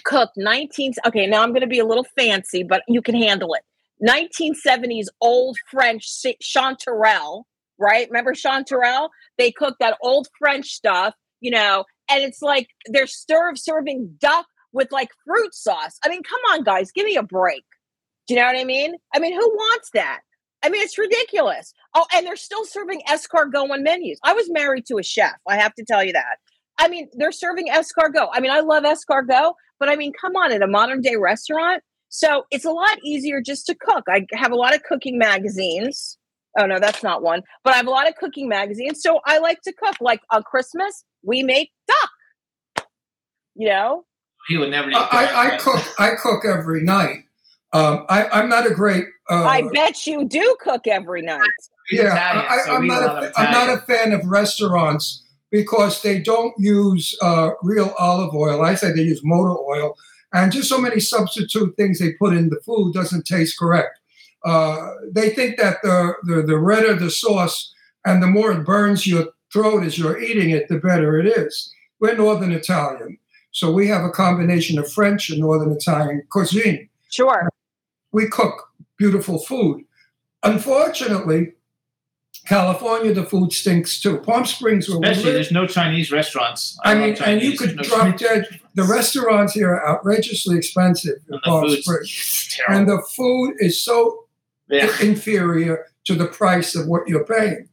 cook 0.03 0.29
19 0.37 0.93
Okay, 1.07 1.27
now 1.27 1.43
I'm 1.43 1.49
going 1.49 1.61
to 1.61 1.67
be 1.67 1.79
a 1.79 1.85
little 1.85 2.05
fancy, 2.17 2.63
but 2.63 2.83
you 2.87 3.01
can 3.01 3.15
handle 3.15 3.53
it. 3.53 3.63
1970s 4.07 5.07
old 5.21 5.57
French 5.69 6.07
chanterelle, 6.41 7.43
right? 7.77 8.07
Remember 8.09 8.33
chanterelle? 8.33 9.09
They 9.37 9.51
cook 9.51 9.75
that 9.79 9.97
old 10.01 10.27
French 10.37 10.67
stuff, 10.67 11.15
you 11.41 11.51
know, 11.51 11.83
and 12.09 12.23
it's 12.23 12.41
like 12.41 12.69
they're 12.87 13.07
stir 13.07 13.55
serving 13.55 14.15
duck 14.19 14.45
with 14.71 14.91
like 14.91 15.09
fruit 15.25 15.53
sauce. 15.53 15.97
I 16.05 16.09
mean, 16.09 16.23
come 16.23 16.39
on, 16.51 16.63
guys, 16.63 16.91
give 16.91 17.05
me 17.05 17.15
a 17.15 17.23
break. 17.23 17.63
Do 18.27 18.35
you 18.35 18.39
know 18.39 18.45
what 18.45 18.57
I 18.57 18.63
mean? 18.63 18.95
I 19.13 19.19
mean, 19.19 19.33
who 19.33 19.49
wants 19.49 19.89
that? 19.93 20.21
I 20.61 20.69
mean, 20.69 20.81
it's 20.81 20.97
ridiculous. 20.97 21.73
Oh, 21.95 22.05
and 22.13 22.25
they're 22.25 22.35
still 22.35 22.65
serving 22.65 23.01
escargot 23.09 23.69
on 23.69 23.83
menus. 23.83 24.19
I 24.23 24.33
was 24.33 24.49
married 24.51 24.85
to 24.87 24.97
a 24.97 25.03
chef. 25.03 25.35
I 25.47 25.55
have 25.55 25.73
to 25.75 25.85
tell 25.85 26.03
you 26.03 26.13
that. 26.13 26.37
I 26.79 26.87
mean, 26.87 27.09
they're 27.13 27.31
serving 27.31 27.67
escargot. 27.67 28.29
I 28.33 28.39
mean, 28.39 28.51
I 28.51 28.61
love 28.61 28.83
escargot, 28.83 29.53
but 29.79 29.89
I 29.89 29.95
mean, 29.95 30.13
come 30.19 30.35
on, 30.35 30.51
at 30.51 30.61
a 30.63 30.67
modern 30.67 31.01
day 31.01 31.17
restaurant. 31.17 31.83
So 32.07 32.45
it's 32.49 32.65
a 32.65 32.71
lot 32.71 32.97
easier 33.03 33.41
just 33.41 33.67
to 33.67 33.75
cook. 33.75 34.05
I 34.09 34.25
have 34.33 34.51
a 34.51 34.55
lot 34.55 34.73
of 34.73 34.81
cooking 34.83 35.17
magazines. 35.19 36.17
Oh, 36.57 36.65
no, 36.65 36.79
that's 36.79 37.03
not 37.03 37.21
one, 37.21 37.43
but 37.63 37.73
I 37.73 37.77
have 37.77 37.85
a 37.85 37.91
lot 37.91 38.07
of 38.07 38.15
cooking 38.15 38.49
magazines. 38.49 39.03
So 39.03 39.19
I 39.25 39.37
like 39.37 39.61
to 39.61 39.73
cook. 39.73 39.97
Like 40.01 40.21
on 40.31 40.41
Christmas, 40.41 41.03
we 41.21 41.43
make 41.43 41.69
duck, 41.87 42.87
you 43.55 43.67
know? 43.67 44.05
He 44.47 44.57
would 44.57 44.71
never. 44.71 44.89
eat 44.89 44.95
I, 44.95 45.25
I, 45.25 45.53
I 45.53 45.57
cook. 45.57 45.99
I 45.99 46.15
cook 46.15 46.45
every 46.45 46.81
night. 46.81 47.17
Um, 47.71 48.05
I, 48.09 48.27
I'm 48.29 48.49
not 48.49 48.65
a 48.65 48.73
great. 48.73 49.05
Uh, 49.29 49.43
I 49.43 49.61
bet 49.73 50.07
you 50.07 50.27
do 50.27 50.57
cook 50.59 50.87
every 50.87 51.21
night. 51.21 51.39
Yeah, 51.91 52.13
Italian, 52.15 52.45
I, 52.49 52.59
I'm, 52.67 52.81
we 52.81 52.87
eat 52.87 52.89
not. 52.89 53.03
a 53.03 53.05
lot 53.05 53.23
A, 53.23 53.27
of 53.27 53.33
I'm 53.37 53.51
not 53.51 53.69
a 53.69 53.77
fan 53.81 54.11
of 54.13 54.25
restaurants 54.25 55.23
because 55.51 56.01
they 56.01 56.19
don't 56.19 56.53
use 56.57 57.15
uh, 57.21 57.51
real 57.63 57.93
olive 57.97 58.33
oil. 58.33 58.61
I 58.61 58.75
say 58.75 58.91
they 58.91 59.01
use 59.03 59.21
motor 59.23 59.57
oil, 59.59 59.95
and 60.33 60.51
just 60.51 60.69
so 60.69 60.79
many 60.79 60.99
substitute 60.99 61.75
things 61.75 61.99
they 61.99 62.13
put 62.13 62.33
in 62.33 62.49
the 62.49 62.59
food 62.65 62.93
doesn't 62.93 63.25
taste 63.25 63.57
correct. 63.57 63.99
Uh, 64.45 64.91
they 65.11 65.29
think 65.31 65.57
that 65.57 65.77
the, 65.83 66.13
the 66.23 66.41
the 66.43 66.57
redder 66.57 66.95
the 66.95 67.11
sauce 67.11 67.73
and 68.05 68.23
the 68.23 68.27
more 68.27 68.51
it 68.51 68.63
burns 68.65 69.05
your 69.05 69.27
throat 69.51 69.83
as 69.83 69.97
you're 69.97 70.19
eating 70.21 70.51
it, 70.51 70.67
the 70.69 70.77
better 70.77 71.19
it 71.19 71.25
is. 71.25 71.73
We're 71.99 72.15
Northern 72.15 72.51
Italian, 72.53 73.17
so 73.51 73.71
we 73.71 73.87
have 73.87 74.05
a 74.05 74.09
combination 74.11 74.79
of 74.79 74.89
French 74.91 75.29
and 75.29 75.39
Northern 75.39 75.71
Italian 75.73 76.23
cuisine 76.29 76.87
Sure. 77.09 77.49
we 78.13 78.27
cook 78.29 78.69
beautiful 78.97 79.39
food. 79.39 79.83
Unfortunately, 80.43 81.53
California, 82.49 83.13
the 83.13 83.23
food 83.23 83.53
stinks 83.53 84.01
too. 84.01 84.17
Palm 84.17 84.43
Springs, 84.43 84.89
where 84.89 84.97
we 84.97 85.05
Especially, 85.05 85.25
live, 85.25 85.33
there's 85.35 85.51
no 85.51 85.67
Chinese 85.67 86.11
restaurants. 86.11 86.77
I 86.83 86.93
love 86.95 87.03
mean, 87.03 87.17
and 87.23 87.41
you 87.43 87.55
could 87.55 87.75
no 87.75 87.83
drop 87.83 88.01
Chinese 88.01 88.21
dead. 88.21 88.59
The 88.73 88.83
restaurants 88.83 89.53
here 89.53 89.69
are 89.69 89.87
outrageously 89.87 90.57
expensive 90.57 91.17
in 91.31 91.39
Palm 91.41 91.69
Springs, 91.69 92.47
terrible. 92.57 92.75
and 92.79 92.89
the 92.89 93.01
food 93.15 93.53
is 93.59 93.79
so 93.81 94.25
Yeah. 94.67 94.89
inferior 95.01 95.85
to 96.05 96.15
the 96.15 96.25
price 96.25 96.73
of 96.75 96.87
what 96.87 97.07
you're 97.07 97.23
paying. 97.25 97.69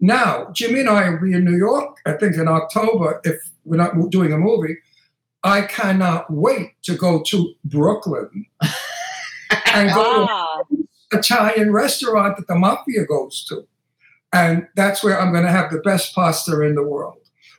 Now, 0.00 0.48
Jimmy 0.52 0.80
and 0.80 0.88
I 0.88 1.10
will 1.10 1.20
be 1.20 1.34
in 1.34 1.44
New 1.44 1.56
York, 1.56 1.98
I 2.06 2.12
think 2.12 2.36
in 2.36 2.48
October, 2.48 3.20
if 3.24 3.36
we're 3.66 3.76
not 3.76 3.92
doing 4.10 4.32
a 4.32 4.38
movie. 4.38 4.76
I 5.42 5.60
cannot 5.62 6.32
wait 6.32 6.72
to 6.84 6.94
go 6.96 7.20
to 7.22 7.52
Brooklyn 7.66 8.46
and 9.66 9.90
go 9.92 10.02
to 10.26 10.26
Ah, 10.30 10.62
Italian 11.12 11.70
restaurant 11.72 12.38
that 12.38 12.46
the 12.46 12.54
mafia 12.54 13.04
goes 13.04 13.44
to. 13.50 13.66
And 14.34 14.66
that's 14.74 15.04
where 15.04 15.18
I'm 15.18 15.32
going 15.32 15.44
to 15.44 15.50
have 15.50 15.70
the 15.70 15.78
best 15.78 16.12
pasta 16.12 16.60
in 16.62 16.74
the 16.74 16.82
world. 16.82 17.18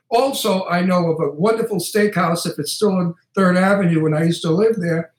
Also, 0.10 0.68
I 0.68 0.82
know 0.82 1.10
of 1.10 1.22
a 1.22 1.32
wonderful 1.32 1.78
steakhouse, 1.78 2.46
if 2.46 2.60
it's 2.60 2.74
still 2.74 2.92
on 2.92 3.16
Third 3.34 3.56
Avenue, 3.56 4.04
when 4.04 4.14
I 4.14 4.26
used 4.26 4.42
to 4.42 4.52
live 4.52 4.76
there, 4.76 5.14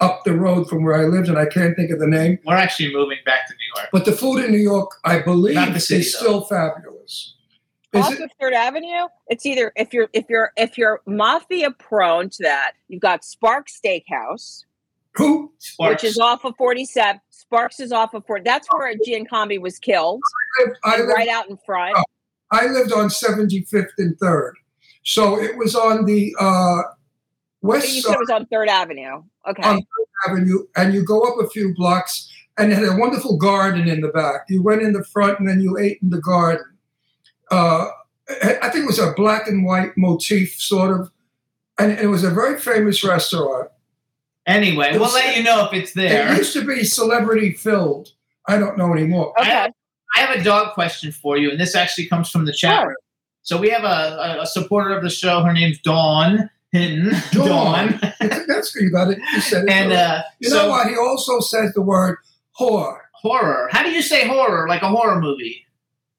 up 0.00 0.24
the 0.24 0.34
road 0.34 0.68
from 0.68 0.84
where 0.84 0.96
I 0.96 1.04
lived, 1.04 1.28
and 1.28 1.38
I 1.38 1.46
can't 1.46 1.76
think 1.76 1.90
of 1.90 2.00
the 2.00 2.06
name. 2.06 2.38
We're 2.46 2.54
actually 2.54 2.94
moving 2.94 3.18
back 3.26 3.46
to 3.46 3.52
New 3.52 3.80
York. 3.80 3.90
But 3.92 4.06
the 4.06 4.12
food 4.12 4.42
in 4.42 4.50
New 4.50 4.58
York, 4.58 4.90
I 5.04 5.20
believe, 5.20 5.74
the 5.74 5.78
city, 5.78 6.00
is 6.00 6.12
though. 6.14 6.18
still 6.18 6.40
fabulous. 6.44 7.36
Is 7.92 8.06
off 8.06 8.14
it? 8.14 8.20
of 8.22 8.30
Third 8.40 8.54
Avenue, 8.54 9.06
it's 9.28 9.44
either 9.44 9.70
if 9.76 9.92
you're 9.92 10.08
if 10.14 10.30
you're 10.30 10.50
if 10.56 10.78
you're 10.78 11.02
mafia 11.06 11.70
prone 11.72 12.30
to 12.30 12.42
that, 12.42 12.72
you've 12.88 13.02
got 13.02 13.22
Spark 13.22 13.68
Steakhouse, 13.68 14.64
Who? 15.16 15.52
Sparks. 15.58 16.02
which 16.02 16.10
is 16.10 16.18
off 16.18 16.44
of 16.44 16.54
47. 16.56 17.20
Sparks 17.30 17.80
is 17.80 17.92
off 17.92 18.14
of 18.14 18.26
40. 18.26 18.42
That's 18.44 18.66
where 18.72 18.94
Giancambi 19.06 19.60
was 19.60 19.78
killed, 19.78 20.20
I 20.84 20.98
lived, 20.98 21.10
right 21.10 21.28
out 21.28 21.48
in 21.50 21.58
front. 21.64 21.94
Oh. 21.96 22.04
I 22.50 22.66
lived 22.66 22.92
on 22.92 23.08
75th 23.08 23.88
and 23.98 24.18
3rd. 24.18 24.52
So 25.04 25.40
it 25.40 25.56
was 25.56 25.74
on 25.74 26.04
the 26.04 26.34
uh, 26.38 26.82
west 27.60 27.94
you 27.94 28.02
side. 28.02 28.10
said 28.10 28.14
it 28.14 28.20
was 28.20 28.30
on 28.30 28.46
Third 28.46 28.68
Avenue. 28.68 29.22
Okay. 29.48 29.62
on 29.62 29.76
Third 29.76 30.30
Avenue, 30.30 30.60
and 30.76 30.94
you 30.94 31.04
go 31.04 31.22
up 31.22 31.44
a 31.44 31.48
few 31.48 31.74
blocks, 31.74 32.30
and 32.58 32.70
it 32.70 32.76
had 32.76 32.84
a 32.84 32.96
wonderful 32.96 33.36
garden 33.36 33.88
in 33.88 34.00
the 34.00 34.08
back. 34.08 34.42
You 34.48 34.62
went 34.62 34.82
in 34.82 34.92
the 34.92 35.04
front, 35.04 35.40
and 35.40 35.48
then 35.48 35.60
you 35.60 35.78
ate 35.78 35.98
in 36.02 36.10
the 36.10 36.20
garden. 36.20 36.64
Uh, 37.50 37.88
I 38.42 38.58
I 38.62 38.70
think 38.70 38.84
it 38.84 38.86
was 38.86 38.98
a 39.00 39.12
black 39.16 39.48
and 39.48 39.64
white 39.64 39.96
motif, 39.96 40.54
sort 40.54 40.98
of, 40.98 41.10
and 41.78 41.92
it 41.92 42.06
was 42.06 42.22
a 42.22 42.30
very 42.30 42.58
famous 42.60 43.02
restaurant. 43.02 43.71
Anyway, 44.46 44.98
we'll 44.98 45.12
let 45.12 45.36
you 45.36 45.42
know 45.42 45.64
if 45.66 45.72
it's 45.72 45.92
there. 45.92 46.32
It 46.32 46.38
used 46.38 46.52
to 46.54 46.64
be 46.64 46.84
celebrity 46.84 47.52
filled. 47.52 48.10
I 48.46 48.58
don't 48.58 48.76
know 48.76 48.92
anymore. 48.92 49.32
okay. 49.38 49.68
I 50.14 50.20
have 50.20 50.36
a 50.36 50.42
dog 50.42 50.74
question 50.74 51.12
for 51.12 51.38
you, 51.38 51.50
and 51.50 51.60
this 51.60 51.74
actually 51.74 52.06
comes 52.06 52.28
from 52.28 52.44
the 52.44 52.52
chat 52.52 52.82
Sure. 52.82 52.96
So 53.42 53.56
we 53.58 53.70
have 53.70 53.84
a, 53.84 54.36
a, 54.38 54.42
a 54.42 54.46
supporter 54.46 54.96
of 54.96 55.02
the 55.02 55.10
show. 55.10 55.42
Her 55.42 55.52
name's 55.52 55.80
Dawn 55.80 56.48
Hinton. 56.72 57.12
Dawn. 57.32 57.98
That's 58.20 58.72
good. 58.72 58.82
You 58.84 58.90
got 58.90 59.10
it. 59.10 59.18
You 59.34 59.40
said 59.40 59.64
it. 59.64 59.70
and 59.70 59.92
uh, 59.92 60.22
you 60.40 60.48
so 60.48 60.56
know 60.56 60.68
what? 60.70 60.88
He 60.88 60.96
also 60.96 61.40
says 61.40 61.72
the 61.74 61.82
word 61.82 62.18
horror. 62.52 63.02
horror. 63.12 63.68
How 63.70 63.82
do 63.82 63.90
you 63.90 64.02
say 64.02 64.26
horror? 64.26 64.66
Like 64.68 64.82
a 64.82 64.88
horror 64.88 65.20
movie? 65.20 65.66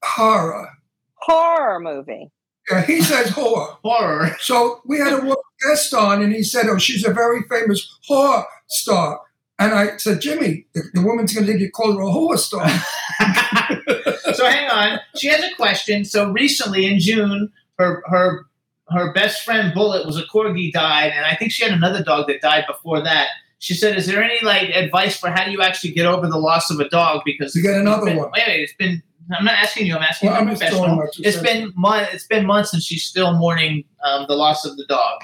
horror. 0.04 0.70
Horror 1.16 1.80
movie. 1.80 2.30
Yeah, 2.70 2.82
he 2.86 3.02
says 3.02 3.30
horror. 3.30 3.78
Horror. 3.84 4.36
So 4.40 4.82
we 4.86 4.98
had 5.00 5.14
a 5.14 5.18
woman 5.18 5.36
guest 5.68 5.94
on, 5.94 6.22
and 6.22 6.34
he 6.34 6.44
said, 6.44 6.68
"Oh, 6.68 6.78
she's 6.78 7.06
a 7.06 7.14
very 7.14 7.42
famous 7.50 7.98
whore 8.10 8.46
star." 8.68 9.22
And 9.60 9.74
I 9.74 9.98
said, 9.98 10.22
"Jimmy, 10.22 10.66
the, 10.74 10.84
the 10.94 11.02
woman's 11.02 11.34
going 11.34 11.46
to 11.48 11.58
you 11.60 11.70
called 11.72 11.96
her 11.98 12.02
a 12.02 12.06
whore 12.06 12.38
star." 12.38 12.68
so 14.34 14.46
hang 14.46 14.70
on. 14.70 15.00
She 15.16 15.28
has 15.28 15.44
a 15.44 15.56
question. 15.56 16.06
So 16.06 16.32
recently 16.32 16.86
in 16.86 17.00
June, 17.00 17.52
her 17.78 18.04
her 18.08 18.46
her 18.90 19.14
best 19.14 19.44
friend 19.44 19.74
Bullet 19.74 20.06
was 20.06 20.18
a 20.18 20.24
corgi 20.24 20.72
died, 20.72 21.12
and 21.16 21.26
I 21.26 21.36
think 21.36 21.52
she 21.52 21.64
had 21.64 21.72
another 21.74 22.04
dog 22.04 22.28
that 22.28 22.42
died 22.42 22.66
before 22.68 23.02
that. 23.04 23.28
She 23.60 23.74
said, 23.74 23.96
"Is 23.96 24.08
there 24.08 24.22
any 24.22 24.44
like 24.44 24.70
advice 24.70 25.18
for 25.18 25.30
how 25.30 25.46
do 25.46 25.52
you 25.52 25.62
actually 25.62 25.92
get 25.94 26.06
over 26.06 26.28
the 26.28 26.38
loss 26.38 26.70
of 26.70 26.80
a 26.80 26.90
dog?" 26.90 27.22
Because 27.26 27.56
You 27.56 27.64
get 27.64 27.76
another 27.80 28.06
been- 28.06 28.18
one. 28.18 28.32
Wait, 28.34 28.44
wait, 28.48 28.62
it's 28.62 28.74
been. 28.74 29.02
I'm 29.38 29.46
not 29.46 29.54
asking 29.54 29.88
you. 29.88 29.96
I'm 29.96 30.04
asking 30.04 30.30
Well, 30.32 30.42
you, 30.42 30.48
I'm 30.50 30.54
a 30.54 30.58
just 30.60 30.70
throwing 30.74 30.98
professional. 30.98 31.26
It's 31.28 31.38
been 31.42 31.72
month. 31.78 32.10
It's 32.12 32.28
been 32.28 32.46
months, 32.46 32.74
and 32.74 32.84
she's 32.84 33.04
still 33.06 33.34
mourning 33.38 33.86
um, 34.04 34.26
the 34.28 34.36
loss 34.36 34.66
of 34.66 34.76
the 34.76 34.86
dog. 34.88 35.22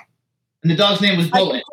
And 0.64 0.72
the 0.72 0.76
dog's 0.76 1.02
name 1.02 1.18
was 1.18 1.30
I 1.32 1.38
Bullet. 1.40 1.64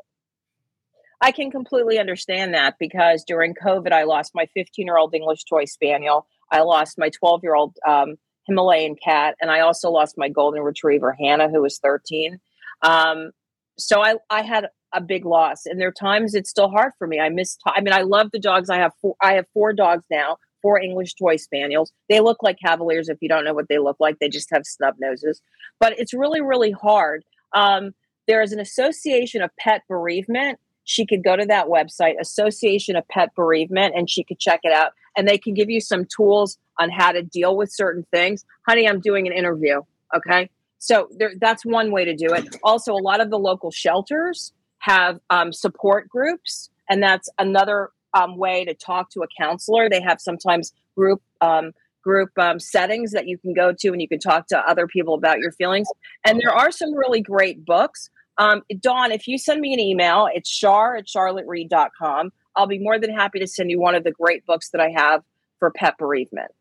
I 1.21 1.33
can 1.33 1.51
completely 1.51 1.99
understand 1.99 2.55
that 2.55 2.77
because 2.79 3.25
during 3.25 3.55
COVID, 3.55 3.93
I 3.93 4.05
lost 4.05 4.33
my 4.35 4.47
15 4.55 4.87
year 4.87 4.99
old 4.99 5.15
English 5.15 5.45
toy 5.45 5.65
spaniel. 5.65 6.27
I 6.51 6.61
lost 6.61 6.99
my 6.99 7.09
12 7.09 7.41
year 7.43 7.55
old 7.55 7.77
um, 7.87 8.17
Himalayan 8.47 8.97
cat, 8.97 9.35
and 9.41 9.51
I 9.51 9.61
also 9.61 9.91
lost 9.91 10.17
my 10.17 10.29
golden 10.29 10.63
retriever, 10.63 11.17
Hannah, 11.19 11.51
who 11.51 11.63
was 11.63 11.79
13. 11.79 12.39
Um, 12.83 13.31
so 13.79 14.03
I, 14.03 14.17
I 14.31 14.43
had 14.43 14.69
a 14.93 15.01
big 15.01 15.25
loss, 15.25 15.67
and 15.67 15.81
there 15.81 15.89
are 15.89 15.93
times 15.93 16.35
it's 16.35 16.51
still 16.51 16.69
hard 16.69 16.93
for 16.99 17.07
me. 17.07 17.19
I 17.19 17.29
miss. 17.29 17.57
T- 17.57 17.73
I 17.75 17.81
mean, 17.81 17.93
I 17.93 18.03
love 18.03 18.31
the 18.33 18.39
dogs. 18.39 18.71
I 18.71 18.77
have 18.77 18.93
four. 19.01 19.17
I 19.21 19.35
have 19.35 19.47
four 19.53 19.73
dogs 19.73 20.05
now. 20.11 20.39
Four 20.63 20.81
English 20.81 21.15
toy 21.15 21.37
spaniels. 21.37 21.93
They 22.09 22.21
look 22.21 22.43
like 22.43 22.59
Cavaliers. 22.59 23.09
If 23.09 23.19
you 23.21 23.29
don't 23.29 23.45
know 23.45 23.55
what 23.55 23.69
they 23.69 23.79
look 23.79 23.99
like, 24.01 24.19
they 24.19 24.29
just 24.29 24.51
have 24.51 24.65
snub 24.65 24.95
noses. 24.99 25.41
But 25.81 25.99
it's 25.99 26.15
really, 26.15 26.41
really 26.41 26.73
hard. 26.73 27.25
Um, 27.53 27.93
there 28.27 28.43
is 28.43 28.53
an 28.53 28.61
association 28.61 29.43
of 29.43 29.51
pet 29.59 29.83
bereavement 29.89 30.59
she 30.87 31.05
could 31.05 31.23
go 31.23 31.37
to 31.37 31.45
that 31.47 31.67
website, 31.67 32.15
Association 32.21 32.95
of 32.97 33.07
Pet 33.09 33.35
Bereavement, 33.35 33.95
and 33.97 34.09
she 34.09 34.23
could 34.23 34.39
check 34.39 34.61
it 34.63 34.73
out. 34.73 34.93
And 35.17 35.29
they 35.29 35.37
can 35.37 35.53
give 35.53 35.69
you 35.69 35.81
some 35.81 36.05
tools 36.05 36.59
on 36.79 36.91
how 36.91 37.11
to 37.11 37.23
deal 37.23 37.57
with 37.57 37.73
certain 37.73 38.07
things. 38.13 38.45
Honey, 38.69 38.89
I'm 38.89 39.01
doing 39.01 39.27
an 39.27 39.33
interview. 39.33 39.83
Okay. 40.15 40.49
So 40.79 41.09
there, 41.19 41.33
that's 41.41 41.65
one 41.65 41.91
way 41.91 42.05
to 42.05 42.15
do 42.15 42.27
it. 42.33 42.57
Also, 42.63 42.93
a 42.93 43.03
lot 43.03 43.21
of 43.21 43.31
the 43.31 43.39
local 43.39 43.73
shelters 43.73 44.53
have 44.79 45.19
um, 45.31 45.53
support 45.53 46.09
groups, 46.09 46.71
and 46.89 47.03
that's 47.03 47.29
another 47.39 47.91
um, 48.15 48.37
way 48.37 48.65
to 48.65 48.73
talk 48.73 49.11
to 49.11 49.23
a 49.23 49.27
counselor. 49.37 49.91
They 49.91 50.01
have 50.01 50.21
sometimes 50.21 50.73
group 50.97 51.21
um, 51.41 51.73
group 52.05 52.31
um, 52.39 52.61
settings 52.61 53.11
that 53.11 53.27
you 53.27 53.37
can 53.37 53.53
go 53.53 53.73
to, 53.77 53.89
and 53.89 54.01
you 54.01 54.07
can 54.07 54.21
talk 54.21 54.47
to 54.47 54.59
other 54.59 54.87
people 54.87 55.15
about 55.15 55.41
your 55.41 55.51
feelings. 55.51 55.89
And 56.25 56.39
there 56.41 56.55
are 56.55 56.71
some 56.71 56.95
really 56.95 57.21
great 57.21 57.65
books. 57.65 58.09
Um, 58.39 58.63
Dawn, 58.81 59.13
if 59.13 59.27
you 59.27 59.39
send 59.39 59.61
me 59.61 59.73
an 59.73 59.81
email, 59.81 60.29
it's 60.33 60.51
char 60.51 60.97
at 60.97 61.07
charlottereed.com. 61.07 62.33
I'll 62.55 62.67
be 62.67 62.79
more 62.79 62.99
than 62.99 63.15
happy 63.15 63.39
to 63.39 63.47
send 63.47 63.71
you 63.71 63.81
one 63.81 63.95
of 63.95 64.05
the 64.05 64.11
great 64.11 64.45
books 64.47 64.71
that 64.71 64.81
I 64.81 64.91
have 64.91 65.23
for 65.59 65.71
pet 65.71 65.97
bereavement. 65.99 66.53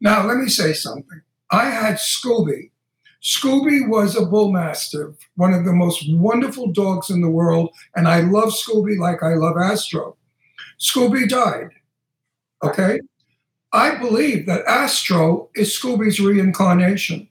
Now, 0.00 0.26
let 0.26 0.36
me 0.36 0.48
say 0.48 0.72
something. 0.72 1.22
I 1.50 1.66
had 1.66 1.96
Scooby. 1.96 2.70
Scooby 3.22 3.88
was 3.88 4.16
a 4.16 4.22
bullmastiff, 4.22 5.16
one 5.36 5.54
of 5.54 5.64
the 5.64 5.72
most 5.72 6.04
wonderful 6.12 6.72
dogs 6.72 7.08
in 7.08 7.20
the 7.20 7.30
world, 7.30 7.70
and 7.94 8.08
I 8.08 8.20
love 8.20 8.48
Scooby 8.48 8.98
like 8.98 9.22
I 9.22 9.34
love 9.34 9.56
Astro. 9.56 10.16
Scooby 10.80 11.28
died. 11.28 11.70
Okay? 12.64 12.98
I 13.72 13.94
believe 13.94 14.46
that 14.46 14.66
Astro 14.66 15.50
is 15.54 15.70
Scooby's 15.70 16.20
reincarnation. 16.20 17.28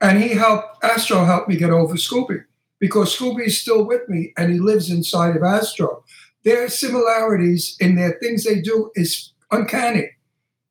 And 0.00 0.22
he 0.22 0.30
helped, 0.30 0.82
Astro 0.82 1.24
helped 1.24 1.48
me 1.48 1.56
get 1.56 1.70
over 1.70 1.94
Scooby 1.94 2.44
because 2.78 3.16
Scooby 3.16 3.46
is 3.46 3.60
still 3.60 3.84
with 3.84 4.08
me 4.08 4.32
and 4.36 4.52
he 4.52 4.58
lives 4.58 4.90
inside 4.90 5.36
of 5.36 5.42
Astro. 5.42 6.04
Their 6.44 6.68
similarities 6.68 7.76
in 7.80 7.96
their 7.96 8.18
things 8.22 8.44
they 8.44 8.60
do 8.60 8.90
is 8.94 9.32
uncanny. 9.50 10.10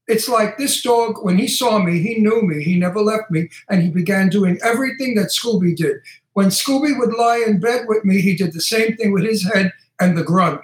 It's 0.08 0.30
like 0.30 0.58
this 0.58 0.82
dog, 0.82 1.24
when 1.24 1.38
he 1.38 1.47
saw 1.47 1.80
me, 1.80 1.99
he 1.99 2.16
knew 2.16 2.41
me, 2.41 2.64
he 2.64 2.80
never 2.80 3.01
left 3.01 3.30
me, 3.30 3.49
and 3.70 3.84
he 3.84 3.89
began 3.89 4.30
doing 4.30 4.58
everything 4.64 5.16
that 5.16 5.32
Scooby 5.32 5.76
did. 5.76 5.97
When 6.32 6.47
Scooby 6.47 6.97
would 6.97 7.14
lie 7.14 7.43
in 7.45 7.60
bed 7.60 7.86
with 7.88 8.05
me, 8.05 8.22
he 8.22 8.36
did 8.36 8.53
the 8.53 8.62
same 8.62 8.95
thing 8.95 9.12
with 9.12 9.26
his 9.26 9.43
head 9.43 9.74
and 9.99 10.18
the 10.18 10.24
grunt. 10.24 10.62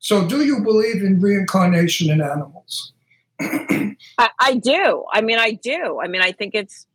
So, 0.00 0.26
do 0.26 0.44
you 0.44 0.60
believe 0.60 1.04
in 1.04 1.20
reincarnation 1.20 2.10
in 2.10 2.20
animals? 2.20 2.92
I, 3.40 4.30
I 4.40 4.54
do. 4.56 5.04
I 5.12 5.20
mean, 5.20 5.38
I 5.38 5.52
do. 5.52 6.00
I 6.02 6.08
mean, 6.08 6.22
I 6.22 6.32
think 6.32 6.54
it's 6.54 6.86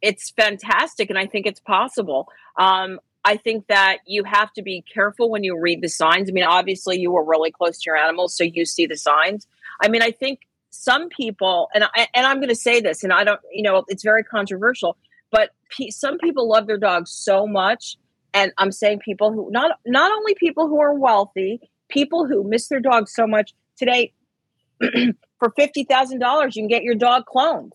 it's 0.00 0.30
fantastic, 0.30 1.10
and 1.10 1.18
I 1.18 1.26
think 1.26 1.46
it's 1.46 1.60
possible. 1.60 2.28
Um, 2.56 2.98
I 3.24 3.36
think 3.36 3.68
that 3.68 3.98
you 4.06 4.24
have 4.24 4.52
to 4.54 4.62
be 4.62 4.84
careful 4.92 5.30
when 5.30 5.44
you 5.44 5.58
read 5.58 5.80
the 5.80 5.88
signs. 5.88 6.28
I 6.28 6.32
mean, 6.32 6.44
obviously, 6.44 6.98
you 6.98 7.12
were 7.12 7.24
really 7.24 7.50
close 7.50 7.78
to 7.78 7.82
your 7.86 7.96
animals, 7.96 8.36
so 8.36 8.44
you 8.44 8.64
see 8.64 8.86
the 8.86 8.96
signs. 8.96 9.46
I 9.80 9.88
mean, 9.88 10.02
I 10.02 10.10
think 10.10 10.40
some 10.70 11.08
people, 11.08 11.68
and 11.74 11.84
I, 11.84 12.08
and 12.14 12.26
I'm 12.26 12.38
going 12.38 12.48
to 12.48 12.54
say 12.56 12.80
this, 12.80 13.04
and 13.04 13.12
I 13.12 13.24
don't, 13.24 13.40
you 13.52 13.62
know, 13.62 13.84
it's 13.88 14.02
very 14.02 14.24
controversial, 14.24 14.96
but 15.30 15.50
pe- 15.70 15.90
some 15.90 16.18
people 16.18 16.48
love 16.48 16.66
their 16.66 16.78
dogs 16.78 17.10
so 17.10 17.46
much, 17.46 17.96
and 18.34 18.52
I'm 18.58 18.72
saying 18.72 19.00
people 19.04 19.32
who 19.32 19.50
not 19.50 19.78
not 19.86 20.10
only 20.10 20.34
people 20.34 20.66
who 20.66 20.80
are 20.80 20.94
wealthy, 20.94 21.60
people 21.88 22.26
who 22.26 22.42
miss 22.42 22.68
their 22.68 22.80
dogs 22.80 23.14
so 23.14 23.26
much 23.26 23.54
today. 23.76 24.12
for 25.42 25.52
fifty 25.56 25.82
thousand 25.82 26.20
dollars, 26.20 26.54
you 26.54 26.62
can 26.62 26.68
get 26.68 26.84
your 26.84 26.94
dog 26.94 27.24
cloned. 27.32 27.70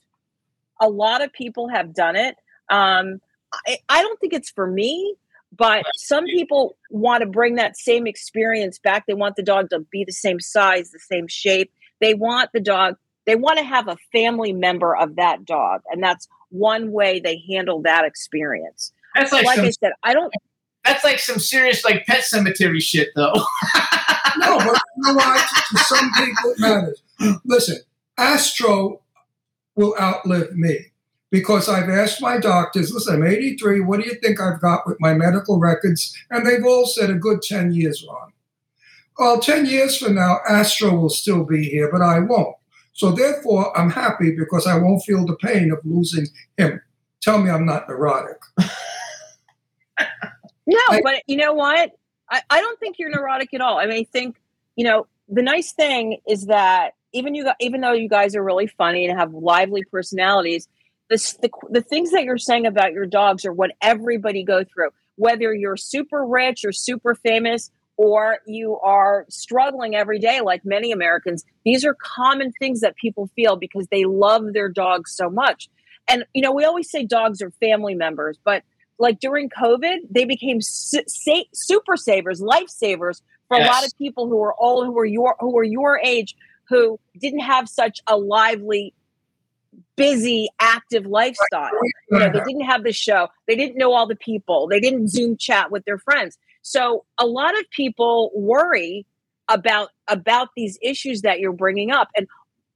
A 0.79 0.89
lot 0.89 1.21
of 1.21 1.33
people 1.33 1.67
have 1.67 1.93
done 1.93 2.15
it. 2.15 2.35
Um, 2.69 3.19
I, 3.53 3.77
I 3.89 4.01
don't 4.01 4.17
think 4.21 4.31
it's 4.31 4.49
for 4.49 4.65
me, 4.65 5.15
but 5.57 5.83
some 5.95 6.25
people 6.25 6.77
want 6.89 7.21
to 7.21 7.27
bring 7.27 7.55
that 7.55 7.77
same 7.77 8.07
experience 8.07 8.79
back. 8.79 9.05
They 9.07 9.13
want 9.13 9.35
the 9.35 9.43
dog 9.43 9.69
to 9.71 9.79
be 9.91 10.03
the 10.03 10.11
same 10.11 10.39
size, 10.39 10.91
the 10.91 10.99
same 10.99 11.27
shape. 11.27 11.71
They 11.99 12.13
want 12.13 12.51
the 12.53 12.59
dog. 12.59 12.95
They 13.25 13.35
want 13.35 13.57
to 13.59 13.65
have 13.65 13.87
a 13.87 13.97
family 14.11 14.53
member 14.53 14.95
of 14.95 15.15
that 15.17 15.45
dog, 15.45 15.81
and 15.91 16.01
that's 16.01 16.27
one 16.49 16.91
way 16.91 17.19
they 17.19 17.43
handle 17.49 17.81
that 17.81 18.05
experience. 18.05 18.93
That's 19.15 19.31
like, 19.31 19.45
like 19.45 19.55
some, 19.57 19.65
I 19.65 19.71
said, 19.71 19.91
I 20.03 20.13
don't. 20.13 20.33
that's 20.85 21.03
like 21.03 21.19
some 21.19 21.39
serious 21.39 21.83
like 21.83 22.05
pet 22.05 22.23
cemetery 22.23 22.79
shit, 22.79 23.09
though. 23.15 23.33
No, 24.39 24.57
but 24.59 24.67
you 24.67 25.03
know 25.03 25.13
why? 25.15 25.43
To 25.71 25.77
some 25.79 26.11
people, 26.13 26.51
it 26.51 26.59
matters. 26.59 27.01
Listen, 27.43 27.77
Astro 28.19 29.01
will 29.75 29.95
outlive 29.99 30.55
me 30.55 30.91
because 31.29 31.67
I've 31.67 31.89
asked 31.89 32.21
my 32.21 32.37
doctors, 32.39 32.93
listen, 32.93 33.15
I'm 33.15 33.27
83. 33.27 33.81
What 33.81 34.01
do 34.01 34.07
you 34.07 34.15
think 34.15 34.39
I've 34.39 34.61
got 34.61 34.87
with 34.87 34.97
my 34.99 35.13
medical 35.13 35.59
records? 35.59 36.15
And 36.31 36.45
they've 36.45 36.63
all 36.65 36.85
said 36.85 37.09
a 37.09 37.15
good 37.15 37.41
10 37.41 37.73
years, 37.73 38.05
Ron. 38.07 38.31
Well, 39.19 39.39
10 39.39 39.65
years 39.65 39.97
from 39.97 40.15
now, 40.15 40.37
Astro 40.47 40.95
will 40.95 41.09
still 41.09 41.43
be 41.43 41.63
here, 41.69 41.91
but 41.91 42.01
I 42.01 42.19
won't. 42.19 42.55
So 42.93 43.11
therefore, 43.11 43.77
I'm 43.77 43.89
happy 43.89 44.31
because 44.35 44.65
I 44.67 44.77
won't 44.77 45.03
feel 45.03 45.25
the 45.25 45.35
pain 45.35 45.71
of 45.71 45.79
losing 45.83 46.27
him. 46.57 46.81
Tell 47.21 47.39
me 47.41 47.49
I'm 47.49 47.65
not 47.65 47.87
neurotic. 47.89 48.37
No, 50.67 50.77
I- 50.89 51.01
but 51.01 51.23
you 51.27 51.37
know 51.37 51.53
what? 51.53 51.91
I, 52.29 52.41
I 52.49 52.59
don't 52.59 52.77
think 52.79 52.99
you're 52.99 53.09
neurotic 53.09 53.53
at 53.53 53.61
all. 53.61 53.77
I 53.79 53.85
mean, 53.85 53.99
I 53.99 54.03
think 54.03 54.35
you 54.75 54.83
know 54.83 55.07
the 55.29 55.41
nice 55.41 55.71
thing 55.71 56.19
is 56.27 56.47
that 56.47 56.93
even 57.13 57.33
you, 57.35 57.49
even 57.61 57.79
though 57.81 57.93
you 57.93 58.09
guys 58.09 58.35
are 58.35 58.43
really 58.43 58.67
funny 58.67 59.07
and 59.07 59.17
have 59.17 59.33
lively 59.33 59.83
personalities, 59.85 60.67
this 61.09 61.33
the 61.33 61.49
the 61.69 61.81
things 61.81 62.11
that 62.11 62.23
you're 62.23 62.37
saying 62.37 62.65
about 62.65 62.93
your 62.93 63.05
dogs 63.05 63.45
are 63.45 63.53
what 63.53 63.71
everybody 63.81 64.43
go 64.43 64.63
through. 64.63 64.89
Whether 65.15 65.53
you're 65.53 65.77
super 65.77 66.25
rich 66.25 66.63
or 66.63 66.71
super 66.71 67.15
famous, 67.15 67.71
or 67.97 68.39
you 68.45 68.77
are 68.79 69.25
struggling 69.29 69.95
every 69.95 70.19
day, 70.19 70.41
like 70.41 70.63
many 70.63 70.91
Americans, 70.91 71.43
these 71.65 71.83
are 71.83 71.95
common 71.95 72.51
things 72.53 72.81
that 72.81 72.95
people 72.95 73.29
feel 73.35 73.55
because 73.55 73.87
they 73.87 74.05
love 74.05 74.53
their 74.53 74.69
dogs 74.69 75.15
so 75.15 75.29
much. 75.29 75.69
And 76.07 76.23
you 76.33 76.41
know, 76.41 76.51
we 76.51 76.63
always 76.63 76.89
say 76.89 77.03
dogs 77.03 77.41
are 77.41 77.51
family 77.51 77.95
members, 77.95 78.37
but 78.43 78.63
like 78.99 79.19
during 79.19 79.49
COVID, 79.49 79.97
they 80.09 80.25
became 80.25 80.61
su- 80.61 81.03
sa- 81.07 81.43
super 81.53 81.97
savers, 81.97 82.41
lifesavers 82.41 83.21
for 83.47 83.57
a 83.57 83.65
lot 83.65 83.85
of 83.85 83.97
people 83.97 84.27
who 84.27 84.37
were 84.37 84.55
old, 84.59 84.85
who 84.85 84.91
were 84.91 85.05
your 85.05 85.35
who 85.39 85.53
were 85.53 85.63
your 85.63 85.99
age, 86.03 86.35
who 86.69 86.99
didn't 87.19 87.39
have 87.39 87.69
such 87.69 88.01
a 88.07 88.17
lively, 88.17 88.93
busy, 89.95 90.47
active 90.59 91.05
lifestyle. 91.05 91.71
You 92.11 92.19
know, 92.19 92.31
they 92.31 92.39
didn't 92.39 92.65
have 92.65 92.83
the 92.83 92.93
show. 92.93 93.27
They 93.47 93.55
didn't 93.55 93.77
know 93.77 93.93
all 93.93 94.07
the 94.07 94.15
people. 94.15 94.67
They 94.67 94.79
didn't 94.79 95.09
Zoom 95.09 95.37
chat 95.37 95.71
with 95.71 95.85
their 95.85 95.97
friends. 95.97 96.37
So 96.61 97.05
a 97.17 97.25
lot 97.25 97.57
of 97.57 97.69
people 97.71 98.31
worry 98.35 99.05
about 99.49 99.89
about 100.07 100.49
these 100.55 100.77
issues 100.81 101.21
that 101.21 101.39
you're 101.39 101.53
bringing 101.53 101.91
up, 101.91 102.09
and 102.15 102.27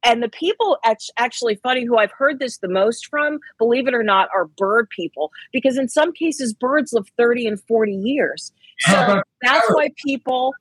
and 0.03 0.23
the 0.23 0.29
people 0.29 0.77
act- 0.83 1.11
actually 1.17 1.55
funny 1.55 1.85
who 1.85 1.97
I've 1.97 2.11
heard 2.11 2.39
this 2.39 2.57
the 2.57 2.67
most 2.67 3.07
from, 3.07 3.39
believe 3.57 3.87
it 3.87 3.93
or 3.93 4.03
not, 4.03 4.29
are 4.33 4.45
bird 4.45 4.89
people 4.89 5.31
because 5.51 5.77
in 5.77 5.87
some 5.87 6.11
cases 6.11 6.53
birds 6.53 6.93
live 6.93 7.07
30 7.17 7.47
and 7.47 7.61
40 7.61 7.93
years. 7.93 8.51
So 8.83 9.21
that's 9.43 9.67
why 9.73 9.89
people 10.03 10.55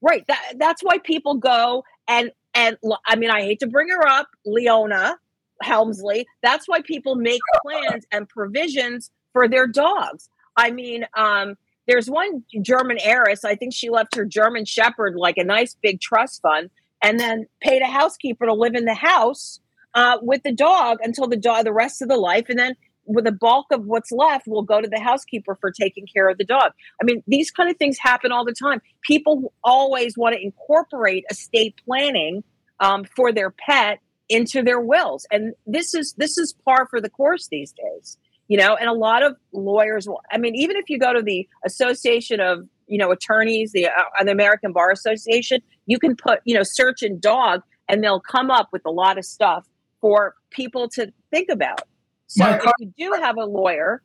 right 0.00 0.26
that 0.26 0.54
that's 0.56 0.82
why 0.82 0.98
people 0.98 1.36
go 1.36 1.84
and 2.08 2.32
and 2.54 2.76
I 3.06 3.14
mean 3.14 3.30
I 3.30 3.42
hate 3.42 3.60
to 3.60 3.68
bring 3.68 3.88
her 3.88 4.04
up, 4.04 4.26
Leona 4.44 5.16
Helmsley. 5.62 6.26
That's 6.42 6.68
why 6.68 6.80
people 6.82 7.14
make 7.14 7.40
plans 7.66 8.04
and 8.12 8.28
provisions 8.28 9.10
for 9.32 9.48
their 9.48 9.66
dogs. 9.66 10.28
I 10.56 10.70
mean, 10.70 11.06
um, 11.16 11.56
there's 11.86 12.08
one 12.08 12.44
German 12.60 12.98
heiress. 13.00 13.44
I 13.44 13.54
think 13.56 13.74
she 13.74 13.90
left 13.90 14.14
her 14.14 14.24
German 14.24 14.64
Shepherd 14.64 15.16
like 15.16 15.36
a 15.38 15.44
nice 15.44 15.76
big 15.82 16.00
trust 16.00 16.42
fund, 16.42 16.70
and 17.02 17.18
then 17.18 17.46
paid 17.60 17.82
a 17.82 17.86
housekeeper 17.86 18.46
to 18.46 18.54
live 18.54 18.74
in 18.74 18.84
the 18.84 18.94
house 18.94 19.60
uh, 19.94 20.18
with 20.22 20.42
the 20.42 20.52
dog 20.52 20.98
until 21.02 21.26
the 21.26 21.36
dog 21.36 21.64
the 21.64 21.72
rest 21.72 22.02
of 22.02 22.08
the 22.08 22.16
life, 22.16 22.46
and 22.48 22.58
then 22.58 22.74
with 23.04 23.24
the 23.24 23.32
bulk 23.32 23.66
of 23.72 23.84
what's 23.84 24.12
left 24.12 24.46
will 24.46 24.62
go 24.62 24.80
to 24.80 24.88
the 24.88 25.00
housekeeper 25.00 25.56
for 25.60 25.70
taking 25.70 26.06
care 26.06 26.28
of 26.28 26.38
the 26.38 26.44
dog. 26.44 26.72
I 27.00 27.04
mean, 27.04 27.22
these 27.26 27.50
kind 27.50 27.68
of 27.68 27.76
things 27.76 27.98
happen 27.98 28.30
all 28.30 28.44
the 28.44 28.54
time. 28.54 28.80
People 29.02 29.52
always 29.64 30.16
want 30.16 30.34
to 30.34 30.42
incorporate 30.42 31.24
estate 31.30 31.74
planning 31.84 32.44
um, 32.78 33.04
for 33.04 33.32
their 33.32 33.50
pet 33.50 33.98
into 34.28 34.62
their 34.62 34.80
wills, 34.80 35.26
and 35.30 35.54
this 35.66 35.94
is 35.94 36.14
this 36.16 36.38
is 36.38 36.54
par 36.64 36.86
for 36.88 37.00
the 37.00 37.10
course 37.10 37.48
these 37.48 37.72
days. 37.72 38.16
You 38.48 38.58
know, 38.58 38.76
and 38.76 38.88
a 38.88 38.92
lot 38.92 39.22
of 39.22 39.36
lawyers 39.52 40.06
will. 40.06 40.20
I 40.30 40.36
mean, 40.38 40.54
even 40.54 40.76
if 40.76 40.90
you 40.90 40.98
go 40.98 41.12
to 41.12 41.22
the 41.22 41.48
Association 41.64 42.40
of 42.40 42.68
you 42.86 42.98
know 42.98 43.10
attorneys, 43.10 43.72
the 43.72 43.86
uh, 43.86 44.24
the 44.24 44.32
American 44.32 44.72
Bar 44.72 44.90
Association, 44.90 45.62
you 45.86 45.98
can 45.98 46.16
put 46.16 46.40
you 46.44 46.54
know 46.54 46.62
search 46.62 47.02
and 47.02 47.20
dog, 47.20 47.62
and 47.88 48.02
they'll 48.02 48.20
come 48.20 48.50
up 48.50 48.68
with 48.72 48.82
a 48.84 48.90
lot 48.90 49.18
of 49.18 49.24
stuff 49.24 49.66
for 50.00 50.34
people 50.50 50.88
to 50.90 51.12
think 51.30 51.48
about. 51.50 51.82
So 52.26 52.44
My 52.44 52.56
if 52.56 52.72
you 52.78 52.92
do 52.98 53.22
have 53.22 53.36
a 53.36 53.44
lawyer, 53.44 54.02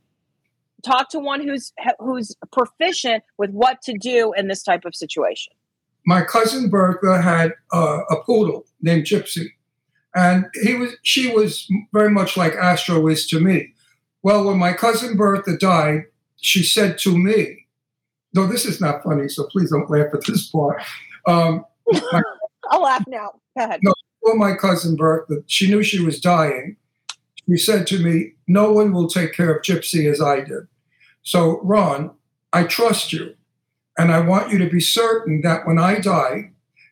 talk 0.84 1.10
to 1.10 1.20
one 1.20 1.46
who's 1.46 1.74
who's 2.00 2.36
proficient 2.52 3.24
with 3.38 3.52
what 3.52 3.82
to 3.84 3.98
do 3.98 4.34
in 4.34 4.48
this 4.48 4.64
type 4.64 4.86
of 4.86 4.96
situation. 4.96 5.54
my 6.06 6.22
cousin 6.24 6.70
Bertha 6.70 7.22
had 7.22 7.54
uh, 7.74 8.00
a 8.10 8.18
poodle 8.24 8.66
named 8.82 9.06
Gypsy, 9.06 9.48
and 10.18 10.48
he 10.64 10.74
was 10.74 10.96
she 11.04 11.32
was 11.32 11.70
very 11.94 12.10
much 12.10 12.36
like 12.36 12.54
Astro 12.54 13.08
is 13.08 13.28
to 13.28 13.40
me. 13.40 13.74
Well, 14.24 14.46
when 14.46 14.58
my 14.58 14.74
cousin 14.74 15.16
Bertha 15.16 15.58
died, 15.58 16.06
she 16.38 16.64
said 16.64 16.98
to 17.00 17.16
me, 17.16 17.68
"No, 18.34 18.48
this 18.48 18.66
is 18.66 18.82
not 18.82 19.04
funny, 19.04 19.30
so 19.30 19.44
please 19.46 19.70
don't 19.70 19.90
laugh 19.90 20.14
at 20.14 20.26
this 20.26 20.50
part." 20.50 20.82
Um, 21.28 21.64
my, 21.88 22.22
I'll 22.72 22.82
laugh 22.82 23.04
now. 23.08 23.30
Go 23.56 23.66
ahead. 23.66 23.80
no, 23.84 23.94
when 24.22 24.40
my 24.40 24.56
cousin 24.56 24.96
Bertha, 24.96 25.44
she 25.46 25.70
knew 25.70 25.84
she 25.84 26.04
was 26.04 26.20
dying. 26.20 26.78
She 27.48 27.58
said 27.58 27.86
to 27.88 28.00
me, 28.00 28.34
"No 28.48 28.74
one 28.74 28.92
will 28.94 29.08
take 29.08 29.34
care 29.34 29.56
of 29.56 29.62
Gypsy 29.62 30.12
as 30.12 30.20
I 30.20 30.38
did." 30.38 30.68
So, 31.22 31.62
Ron, 31.62 32.12
I 32.54 32.64
trust 32.64 33.14
you. 33.14 33.36
And 34.00 34.12
I 34.12 34.20
want 34.20 34.52
you 34.52 34.58
to 34.60 34.70
be 34.70 34.80
certain 34.80 35.42
that 35.42 35.66
when 35.66 35.80
I 35.80 36.00
die, 36.00 36.52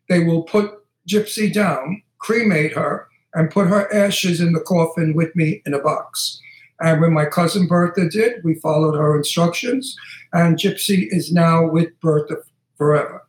they 0.09 0.23
will 0.23 0.41
put 0.41 0.71
Gypsy 1.07 1.53
down, 1.53 2.01
cremate 2.17 2.73
her, 2.73 3.07
and 3.35 3.51
put 3.51 3.67
her 3.67 3.93
ashes 3.93 4.41
in 4.41 4.53
the 4.53 4.61
coffin 4.61 5.13
with 5.13 5.35
me 5.35 5.61
in 5.65 5.73
a 5.73 5.79
box. 5.79 6.41
And 6.79 6.99
when 6.99 7.13
my 7.13 7.25
cousin 7.25 7.67
Bertha 7.67 8.09
did, 8.09 8.43
we 8.43 8.55
followed 8.55 8.95
her 8.95 9.15
instructions, 9.15 9.95
and 10.33 10.57
Gypsy 10.57 11.07
is 11.09 11.31
now 11.31 11.67
with 11.67 11.97
Bertha 12.01 12.37
forever. 12.77 13.21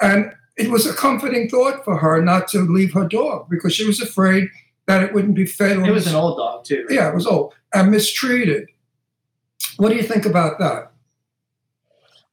And 0.00 0.32
it 0.56 0.70
was 0.70 0.86
a 0.86 0.94
comforting 0.94 1.48
thought 1.48 1.84
for 1.84 1.96
her 1.96 2.22
not 2.22 2.48
to 2.48 2.60
leave 2.60 2.92
her 2.94 3.06
dog 3.06 3.48
because 3.50 3.74
she 3.74 3.86
was 3.86 4.00
afraid 4.00 4.48
that 4.86 5.02
it 5.02 5.12
wouldn't 5.12 5.34
be 5.34 5.46
fed. 5.46 5.78
It 5.78 5.90
was 5.90 6.06
an 6.06 6.14
old 6.14 6.38
dog 6.38 6.64
too. 6.64 6.86
Yeah, 6.88 7.08
it 7.08 7.14
was 7.14 7.26
old 7.26 7.54
and 7.72 7.90
mistreated. 7.90 8.68
What 9.76 9.90
do 9.90 9.96
you 9.96 10.02
think 10.02 10.26
about 10.26 10.58
that? 10.60 10.92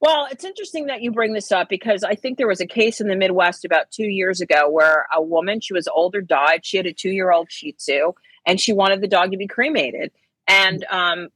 Well, 0.02 0.28
it's 0.32 0.44
interesting 0.44 0.88
that 0.88 1.04
you 1.04 1.12
bring 1.12 1.34
this 1.34 1.52
up 1.52 1.70
because 1.70 2.04
I 2.04 2.16
think 2.16 2.40
there 2.40 2.48
was 2.48 2.60
a 2.60 2.66
case 2.66 3.00
in 3.00 3.08
the 3.08 3.16
Midwest 3.16 3.66
about 3.66 3.92
two 3.92 4.08
years 4.08 4.42
ago 4.42 4.68
where 4.68 5.06
a 5.14 5.22
woman, 5.22 5.62
she 5.62 5.74
was 5.74 5.88
older, 5.88 6.22
died. 6.22 6.66
She 6.66 6.78
had 6.78 6.88
a 6.88 6.94
two 6.94 7.12
year 7.12 7.32
old 7.32 7.52
Shih 7.52 7.74
Tzu, 7.74 8.14
and 8.48 8.60
she 8.60 8.74
wanted 8.74 9.02
the 9.02 9.08
dog 9.08 9.30
to 9.30 9.38
be 9.38 9.46
cremated. 9.46 10.12
And 10.48 10.84
um, 10.90 11.28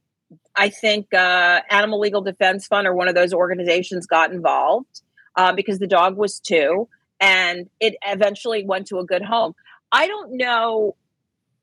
I 0.56 0.68
think 0.68 1.14
uh, 1.14 1.60
Animal 1.70 2.00
Legal 2.00 2.22
Defense 2.22 2.66
Fund 2.66 2.88
or 2.88 2.94
one 2.94 3.06
of 3.06 3.14
those 3.14 3.32
organizations 3.32 4.04
got 4.04 4.32
involved 4.32 5.00
uh, 5.36 5.52
because 5.52 5.78
the 5.78 5.86
dog 5.86 6.16
was 6.16 6.40
two, 6.40 6.88
and 7.20 7.70
it 7.78 7.94
eventually 8.04 8.64
went 8.64 8.88
to 8.88 8.98
a 8.98 9.04
good 9.04 9.22
home. 9.22 9.54
I 9.92 10.08
don't 10.08 10.36
know 10.36 10.96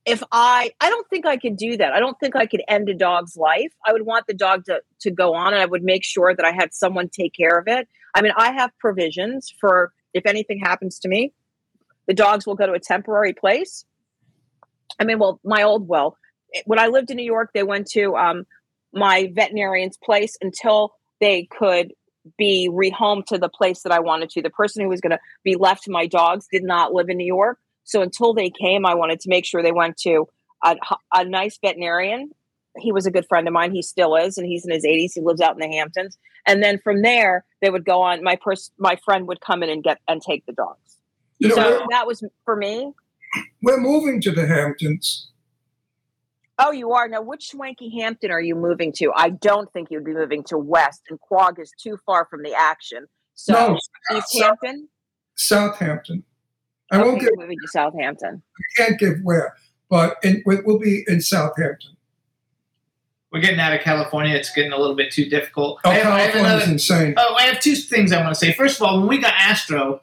if 0.06 0.22
I 0.32 0.72
I 0.80 0.90
don't 0.90 1.08
think 1.10 1.26
I 1.26 1.38
could 1.38 1.58
do 1.58 1.78
that. 1.78 1.94
I 1.94 2.00
don't 2.00 2.20
think 2.20 2.36
I 2.36 2.46
could 2.46 2.62
end 2.68 2.90
a 2.90 2.94
dog's 2.94 3.38
life. 3.38 3.72
I 3.86 3.94
would 3.94 4.06
want 4.06 4.28
the 4.28 4.34
dog 4.34 4.66
to 4.66 4.82
to 5.02 5.12
go 5.12 5.34
on 5.34 5.54
and 5.54 5.62
I 5.62 5.66
would 5.66 5.84
make 5.84 6.04
sure 6.04 6.36
that 6.36 6.46
I 6.46 6.52
had 6.52 6.74
someone 6.74 7.10
take 7.10 7.34
care 7.34 7.58
of 7.58 7.68
it. 7.68 7.88
I 8.14 8.22
mean, 8.22 8.34
I 8.38 8.52
have 8.52 8.72
provisions 8.80 9.54
for 9.60 9.94
if 10.14 10.26
anything 10.26 10.60
happens 10.60 11.00
to 11.00 11.08
me, 11.08 11.34
the 12.08 12.14
dogs 12.14 12.46
will 12.46 12.56
go 12.56 12.68
to 12.68 12.74
a 12.74 12.80
temporary 12.80 13.34
place. 13.34 13.86
I 15.00 15.06
mean, 15.06 15.20
well, 15.20 15.40
my 15.44 15.64
old 15.64 15.88
well, 15.88 16.18
when 16.66 16.80
I 16.80 16.88
lived 16.88 17.10
in 17.10 17.18
New 17.18 17.24
York, 17.24 17.52
they 17.54 17.64
went 17.64 17.88
to 17.92 18.16
um, 18.16 18.46
my 18.94 19.32
veterinarian's 19.34 19.98
place 19.98 20.38
until 20.42 20.94
they 21.20 21.48
could 21.58 21.94
be 22.38 22.70
rehomed 22.72 23.26
to 23.28 23.38
the 23.38 23.50
place 23.50 23.82
that 23.82 23.92
I 23.92 24.00
wanted 24.00 24.30
to. 24.32 24.42
The 24.42 24.50
person 24.50 24.84
who 24.84 24.90
was 24.90 25.02
going 25.02 25.12
to 25.12 25.20
be 25.44 25.56
left 25.56 25.84
to 25.84 25.92
my 25.92 26.06
dogs 26.06 26.48
did 26.52 26.64
not 26.64 26.94
live 26.94 27.10
in 27.10 27.18
New 27.18 27.26
York. 27.26 27.60
So 27.84 28.02
until 28.02 28.34
they 28.34 28.50
came, 28.50 28.86
I 28.86 28.96
wanted 28.96 29.20
to 29.22 29.30
make 29.30 29.46
sure 29.46 29.62
they 29.62 29.72
went 29.72 29.98
to 29.98 30.28
a, 30.64 30.76
a 31.14 31.26
nice 31.26 31.58
veterinarian. 31.64 32.32
He 32.78 32.92
was 32.92 33.06
a 33.06 33.12
good 33.12 33.26
friend 33.28 33.48
of 33.48 33.54
mine. 33.54 33.72
He 33.72 33.82
still 33.82 34.16
is, 34.16 34.38
and 34.38 34.48
he's 34.48 34.66
in 34.66 34.72
his 34.72 34.86
80s. 34.86 35.12
He 35.14 35.22
lives 35.22 35.42
out 35.42 35.54
in 35.54 35.60
the 35.70 35.76
Hamptons. 35.78 36.18
And 36.48 36.64
then 36.64 36.80
from 36.84 37.02
there, 37.02 37.46
they 37.62 37.70
would 37.70 37.86
go 37.86 38.02
on. 38.02 38.24
My 38.24 38.36
pers- 38.36 38.72
my 38.78 38.96
friend 39.06 39.28
would 39.28 39.42
come 39.42 39.62
in 39.64 39.70
and 39.70 39.84
get 39.84 40.00
and 40.08 40.22
take 40.22 40.46
the 40.46 40.54
dogs. 40.54 40.98
You 41.40 41.50
know, 41.50 41.56
so 41.56 41.86
that 41.92 42.08
was 42.08 42.24
for 42.46 42.56
me. 42.56 42.92
we're 43.62 43.80
moving 43.80 44.22
to 44.22 44.32
the 44.32 44.48
Hamptons. 44.48 45.30
Oh, 46.60 46.72
you 46.72 46.92
are 46.92 47.08
now. 47.08 47.22
Which 47.22 47.48
swanky 47.50 48.00
Hampton 48.00 48.32
are 48.32 48.42
you 48.42 48.56
moving 48.56 48.92
to? 48.98 49.12
I 49.16 49.30
don't 49.30 49.72
think 49.74 49.90
you'd 49.92 50.06
be 50.06 50.14
moving 50.14 50.44
to 50.46 50.58
West, 50.58 51.02
and 51.10 51.20
Quogue 51.20 51.60
is 51.60 51.72
too 51.82 51.98
far 52.06 52.28
from 52.30 52.44
the 52.44 52.54
action. 52.54 53.08
So 53.36 53.54
No, 53.54 54.18
East 54.18 54.32
South- 54.32 54.42
Hampton. 54.62 54.88
Southampton. 55.36 56.24
I 56.94 56.98
won't 57.04 57.18
Okay, 57.18 57.26
give, 57.26 57.34
moving 57.38 57.58
to 57.60 57.68
Southampton. 57.70 58.42
I 58.58 58.84
can't 58.84 59.00
give 59.00 59.20
where, 59.24 59.56
but 59.90 60.18
in, 60.24 60.44
we- 60.46 60.62
we'll 60.66 60.80
be 60.80 61.04
in 61.08 61.22
Southampton. 61.22 61.98
We're 63.32 63.42
getting 63.42 63.60
out 63.60 63.74
of 63.74 63.82
California. 63.82 64.36
It's 64.36 64.52
getting 64.54 64.72
a 64.74 64.78
little 64.78 64.96
bit 64.96 65.12
too 65.12 65.28
difficult. 65.28 65.80
Oh, 65.84 65.90
I 65.90 65.96
have, 65.96 66.06
I 66.14 66.20
have 66.20 66.32
California's 66.34 66.54
another- 66.64 66.72
insane. 66.74 67.14
Oh, 67.18 67.36
I 67.36 67.44
have 67.44 67.60
two 67.60 67.76
things 67.76 68.12
I 68.12 68.22
want 68.22 68.30
to 68.34 68.40
say. 68.40 68.54
First 68.54 68.80
of 68.80 68.84
all, 68.88 69.00
when 69.00 69.08
we 69.10 69.18
got 69.18 69.34
Astro, 69.36 70.02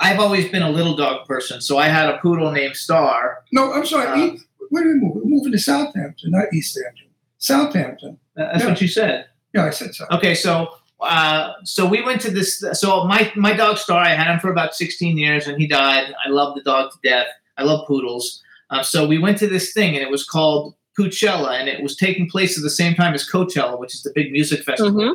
I've 0.00 0.18
always 0.18 0.48
been 0.48 0.62
a 0.62 0.70
little 0.70 0.96
dog 0.96 1.26
person, 1.28 1.60
so 1.60 1.78
I 1.78 1.86
had 1.88 2.08
a 2.08 2.18
poodle 2.18 2.50
named 2.50 2.74
Star. 2.74 3.44
No, 3.52 3.72
I'm 3.72 3.86
sorry. 3.86 4.06
Uh, 4.08 4.16
E- 4.34 4.40
where 4.70 4.82
are 4.82 4.86
we 4.88 4.94
moving? 4.94 5.22
We're 5.22 5.24
moving 5.30 5.52
to 5.52 5.58
Southampton, 5.58 6.32
not 6.32 6.46
East 6.52 6.76
Hampton. 6.82 7.06
Southampton. 7.38 8.18
That's 8.34 8.64
Yeah. 8.64 8.68
what 8.70 8.80
you 8.80 8.88
said. 8.88 9.26
Yeah, 9.54 9.66
I 9.66 9.70
said 9.70 9.94
so. 9.94 10.06
Okay, 10.10 10.34
so 10.34 10.74
uh, 11.00 11.52
so 11.64 11.86
we 11.86 12.02
went 12.02 12.20
to 12.22 12.30
this. 12.30 12.62
So 12.72 13.04
my 13.04 13.32
my 13.36 13.52
dog 13.54 13.78
Star, 13.78 13.98
I 13.98 14.10
had 14.10 14.32
him 14.32 14.40
for 14.40 14.50
about 14.50 14.74
16 14.74 15.16
years, 15.16 15.46
and 15.46 15.58
he 15.60 15.66
died. 15.66 16.12
I 16.24 16.28
love 16.28 16.54
the 16.54 16.62
dog 16.62 16.92
to 16.92 16.98
death. 17.08 17.26
I 17.56 17.64
love 17.64 17.86
poodles. 17.86 18.42
Um, 18.70 18.84
so 18.84 19.06
we 19.06 19.18
went 19.18 19.38
to 19.38 19.46
this 19.46 19.72
thing, 19.72 19.94
and 19.94 20.02
it 20.02 20.10
was 20.10 20.24
called 20.24 20.74
Poochella, 20.98 21.58
and 21.58 21.68
it 21.68 21.82
was 21.82 21.96
taking 21.96 22.28
place 22.28 22.56
at 22.56 22.62
the 22.62 22.70
same 22.70 22.94
time 22.94 23.14
as 23.14 23.28
Coachella, 23.28 23.78
which 23.78 23.94
is 23.94 24.02
the 24.02 24.12
big 24.14 24.30
music 24.32 24.62
festival. 24.62 24.92
Mhm. 24.92 25.14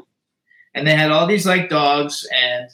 And 0.73 0.86
they 0.86 0.95
had 0.95 1.11
all 1.11 1.25
these 1.25 1.45
like 1.45 1.69
dogs, 1.69 2.27
and 2.36 2.69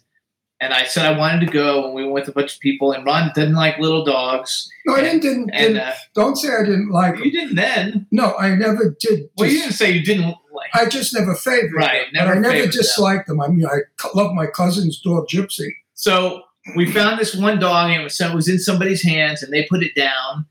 and 0.61 0.73
I 0.73 0.85
said 0.85 1.05
I 1.05 1.17
wanted 1.17 1.45
to 1.45 1.51
go, 1.51 1.83
and 1.85 1.93
we 1.93 2.03
went 2.03 2.13
with 2.13 2.27
a 2.29 2.31
bunch 2.31 2.53
of 2.53 2.59
people. 2.61 2.93
And 2.93 3.05
Ron 3.05 3.31
didn't 3.35 3.55
like 3.55 3.77
little 3.79 4.05
dogs, 4.05 4.69
No, 4.85 4.93
I 4.95 5.01
didn't. 5.01 5.21
didn't, 5.21 5.49
and 5.49 5.77
uh, 5.77 5.91
don't 6.15 6.37
say 6.37 6.49
I 6.55 6.63
didn't 6.63 6.89
like 6.91 7.17
you 7.17 7.23
them. 7.23 7.31
didn't 7.31 7.55
then. 7.55 8.07
No, 8.11 8.35
I 8.37 8.55
never 8.55 8.95
did. 8.99 9.29
Well, 9.37 9.49
you 9.49 9.59
didn't 9.59 9.73
say 9.73 9.91
you 9.91 10.05
didn't 10.05 10.27
like. 10.53 10.69
I 10.73 10.85
just 10.85 11.13
never 11.13 11.35
favored 11.35 11.73
Right, 11.75 12.03
them. 12.13 12.25
never 12.25 12.31
but 12.31 12.37
I 12.37 12.39
never 12.41 12.53
favored 12.53 12.73
them. 12.73 12.81
disliked 12.81 13.27
them. 13.27 13.41
I 13.41 13.47
mean, 13.49 13.65
I 13.65 13.79
love 14.15 14.33
my 14.33 14.45
cousin's 14.47 15.01
dog, 15.01 15.27
Gypsy. 15.27 15.71
So 15.95 16.43
we 16.75 16.91
found 16.91 17.19
this 17.19 17.35
one 17.35 17.59
dog, 17.59 17.89
and 17.89 18.01
it 18.01 18.03
was, 18.03 18.15
so 18.17 18.29
it 18.31 18.35
was 18.35 18.47
in 18.47 18.59
somebody's 18.59 19.01
hands, 19.03 19.41
and 19.43 19.51
they 19.51 19.65
put 19.69 19.81
it 19.83 19.95
down. 19.95 20.45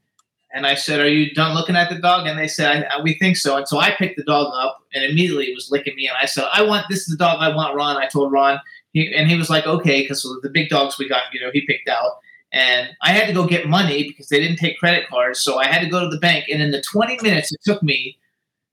And 0.53 0.67
I 0.67 0.75
said, 0.75 0.99
"Are 0.99 1.09
you 1.09 1.33
done 1.33 1.55
looking 1.55 1.77
at 1.77 1.89
the 1.91 2.01
dog?" 2.01 2.27
And 2.27 2.37
they 2.37 2.49
said, 2.49 2.85
I, 2.91 3.01
"We 3.01 3.15
think 3.21 3.37
so." 3.37 3.57
And 3.57 3.69
so 3.69 3.79
I 3.79 3.93
picked 3.93 4.17
the 4.17 4.25
dog 4.25 4.53
up, 4.57 4.79
and 4.93 5.05
immediately 5.05 5.45
it 5.47 5.55
was 5.55 5.71
licking 5.71 5.95
me. 5.95 6.09
And 6.09 6.17
I 6.21 6.27
said, 6.27 6.45
"I 6.53 6.63
want 6.63 6.87
this 6.91 7.01
is 7.01 7.07
the 7.07 7.17
dog 7.17 7.37
I 7.41 7.55
want." 7.55 7.77
Ron, 7.77 7.97
I 7.97 8.07
told 8.07 8.33
Ron, 8.33 8.59
he, 8.93 9.15
and 9.15 9.29
he 9.29 9.37
was 9.37 9.51
like, 9.51 9.67
"Okay," 9.67 10.03
because 10.03 10.23
the 10.43 10.51
big 10.51 10.69
dogs 10.69 10.99
we 10.99 11.09
got, 11.09 11.23
you 11.33 11.41
know, 11.41 11.51
he 11.53 11.67
picked 11.67 11.89
out. 11.89 12.19
And 12.53 12.89
I 13.03 13.13
had 13.13 13.29
to 13.29 13.33
go 13.33 13.47
get 13.47 13.69
money 13.69 14.09
because 14.09 14.29
they 14.29 14.41
didn't 14.41 14.57
take 14.57 14.79
credit 14.79 15.09
cards, 15.09 15.41
so 15.41 15.59
I 15.59 15.67
had 15.67 15.81
to 15.83 15.89
go 15.89 16.01
to 16.01 16.09
the 16.09 16.19
bank. 16.19 16.47
And 16.51 16.61
in 16.61 16.73
the 16.73 16.83
20 16.83 17.19
minutes 17.23 17.53
it 17.53 17.61
took 17.63 17.83
me 17.83 18.19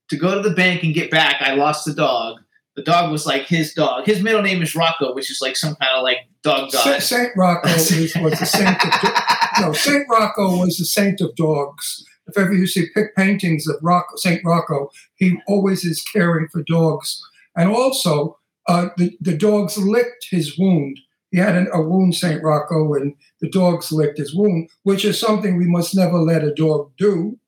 to 0.08 0.16
go 0.16 0.40
to 0.40 0.48
the 0.48 0.54
bank 0.54 0.82
and 0.82 0.92
get 0.92 1.10
back, 1.10 1.40
I 1.40 1.54
lost 1.54 1.84
the 1.84 1.94
dog. 1.94 2.40
The 2.74 2.82
dog 2.82 3.10
was 3.10 3.26
like 3.26 3.42
his 3.46 3.74
dog. 3.74 4.06
His 4.06 4.22
middle 4.22 4.42
name 4.42 4.62
is 4.62 4.74
Rocco, 4.74 5.14
which 5.14 5.30
is 5.30 5.40
like 5.40 5.56
some 5.56 5.74
kind 5.76 5.92
of 5.96 6.02
like 6.02 6.18
dog 6.42 6.72
god. 6.72 7.00
Sa- 7.02 7.16
Saint 7.16 7.32
Rocco 7.36 7.68
is, 7.70 8.16
was 8.16 8.38
the 8.38 8.46
saint 8.46 8.84
of 8.84 9.00
do- 9.00 9.62
no. 9.62 9.72
Saint 9.72 10.06
Rocco 10.08 10.58
was 10.58 10.78
the 10.78 10.84
saint 10.84 11.20
of 11.20 11.34
dogs. 11.36 12.04
If 12.26 12.36
ever 12.38 12.52
you 12.52 12.66
see 12.66 12.86
pic 12.94 13.16
paintings 13.16 13.66
of 13.66 13.76
Rocco, 13.82 14.16
Saint 14.16 14.44
Rocco, 14.44 14.90
he 15.16 15.38
always 15.46 15.84
is 15.84 16.02
caring 16.02 16.46
for 16.48 16.62
dogs, 16.64 17.20
and 17.56 17.68
also 17.70 18.37
uh, 18.68 18.90
the 18.98 19.16
the 19.20 19.36
dogs 19.36 19.76
licked 19.78 20.26
his 20.30 20.58
wound. 20.58 21.00
He 21.30 21.38
had 21.38 21.56
an, 21.56 21.68
a 21.72 21.82
wound, 21.82 22.14
Saint 22.14 22.42
Rocco, 22.42 22.94
and 22.94 23.14
the 23.40 23.50
dogs 23.50 23.90
licked 23.90 24.18
his 24.18 24.34
wound, 24.34 24.70
which 24.82 25.04
is 25.04 25.18
something 25.18 25.56
we 25.56 25.66
must 25.66 25.94
never 25.94 26.18
let 26.18 26.44
a 26.44 26.54
dog 26.54 26.90
do, 26.96 27.38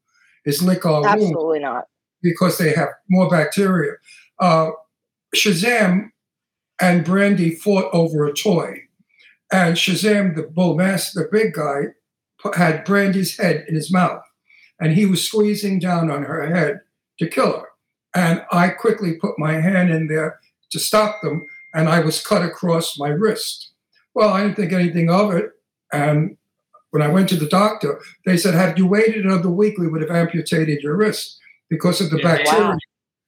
is 0.45 0.63
lick 0.63 0.85
our 0.85 1.03
wound 1.03 1.07
Absolutely 1.07 1.61
not. 1.61 1.85
because 2.23 2.59
they 2.59 2.73
have 2.73 2.89
more 3.09 3.29
bacteria. 3.31 3.93
Uh, 4.39 4.71
Shazam 5.35 6.11
and 6.81 7.05
Brandy 7.05 7.55
fought 7.55 7.89
over 7.93 8.27
a 8.27 8.35
toy, 8.35 8.81
and 9.53 9.77
Shazam, 9.77 10.35
the 10.35 10.43
bull 10.43 10.75
master, 10.75 11.23
the 11.23 11.29
big 11.31 11.55
guy, 11.55 11.89
had 12.55 12.85
Brandy's 12.85 13.37
head 13.37 13.65
in 13.69 13.75
his 13.75 13.93
mouth, 13.93 14.23
and 14.79 14.93
he 14.93 15.05
was 15.05 15.27
squeezing 15.27 15.79
down 15.79 16.11
on 16.11 16.23
her 16.23 16.47
head 16.55 16.81
to 17.19 17.29
kill 17.29 17.53
her. 17.53 17.67
And 18.15 18.43
I 18.51 18.71
quickly 18.71 19.15
put 19.15 19.39
my 19.39 19.53
hand 19.53 19.91
in 19.91 20.09
there 20.09 20.41
to 20.71 20.79
stop 20.79 21.21
them, 21.23 21.47
and 21.75 21.89
I 21.89 22.01
was 22.01 22.25
cut 22.25 22.43
across 22.43 22.99
my 22.99 23.09
wrist. 23.09 23.71
Well, 24.15 24.31
I 24.31 24.43
didn't 24.43 24.57
think 24.57 24.73
anything 24.73 25.11
of 25.11 25.33
it. 25.33 25.51
And 25.93 26.37
when 26.91 27.03
I 27.03 27.09
went 27.09 27.29
to 27.31 27.37
the 27.37 27.49
doctor, 27.49 28.01
they 28.27 28.37
said, 28.37 28.55
Had 28.55 28.79
you 28.79 28.87
waited 28.87 29.25
another 29.25 29.51
week, 29.51 29.79
we 29.79 29.89
would 29.89 30.03
have 30.03 30.11
amputated 30.11 30.83
your 30.83 30.97
wrist 30.97 31.39
because 31.69 32.01
of 32.01 32.11
the 32.11 32.19
Yeah. 32.19 32.37
bacteria. 32.37 32.69
Wow. 32.71 32.79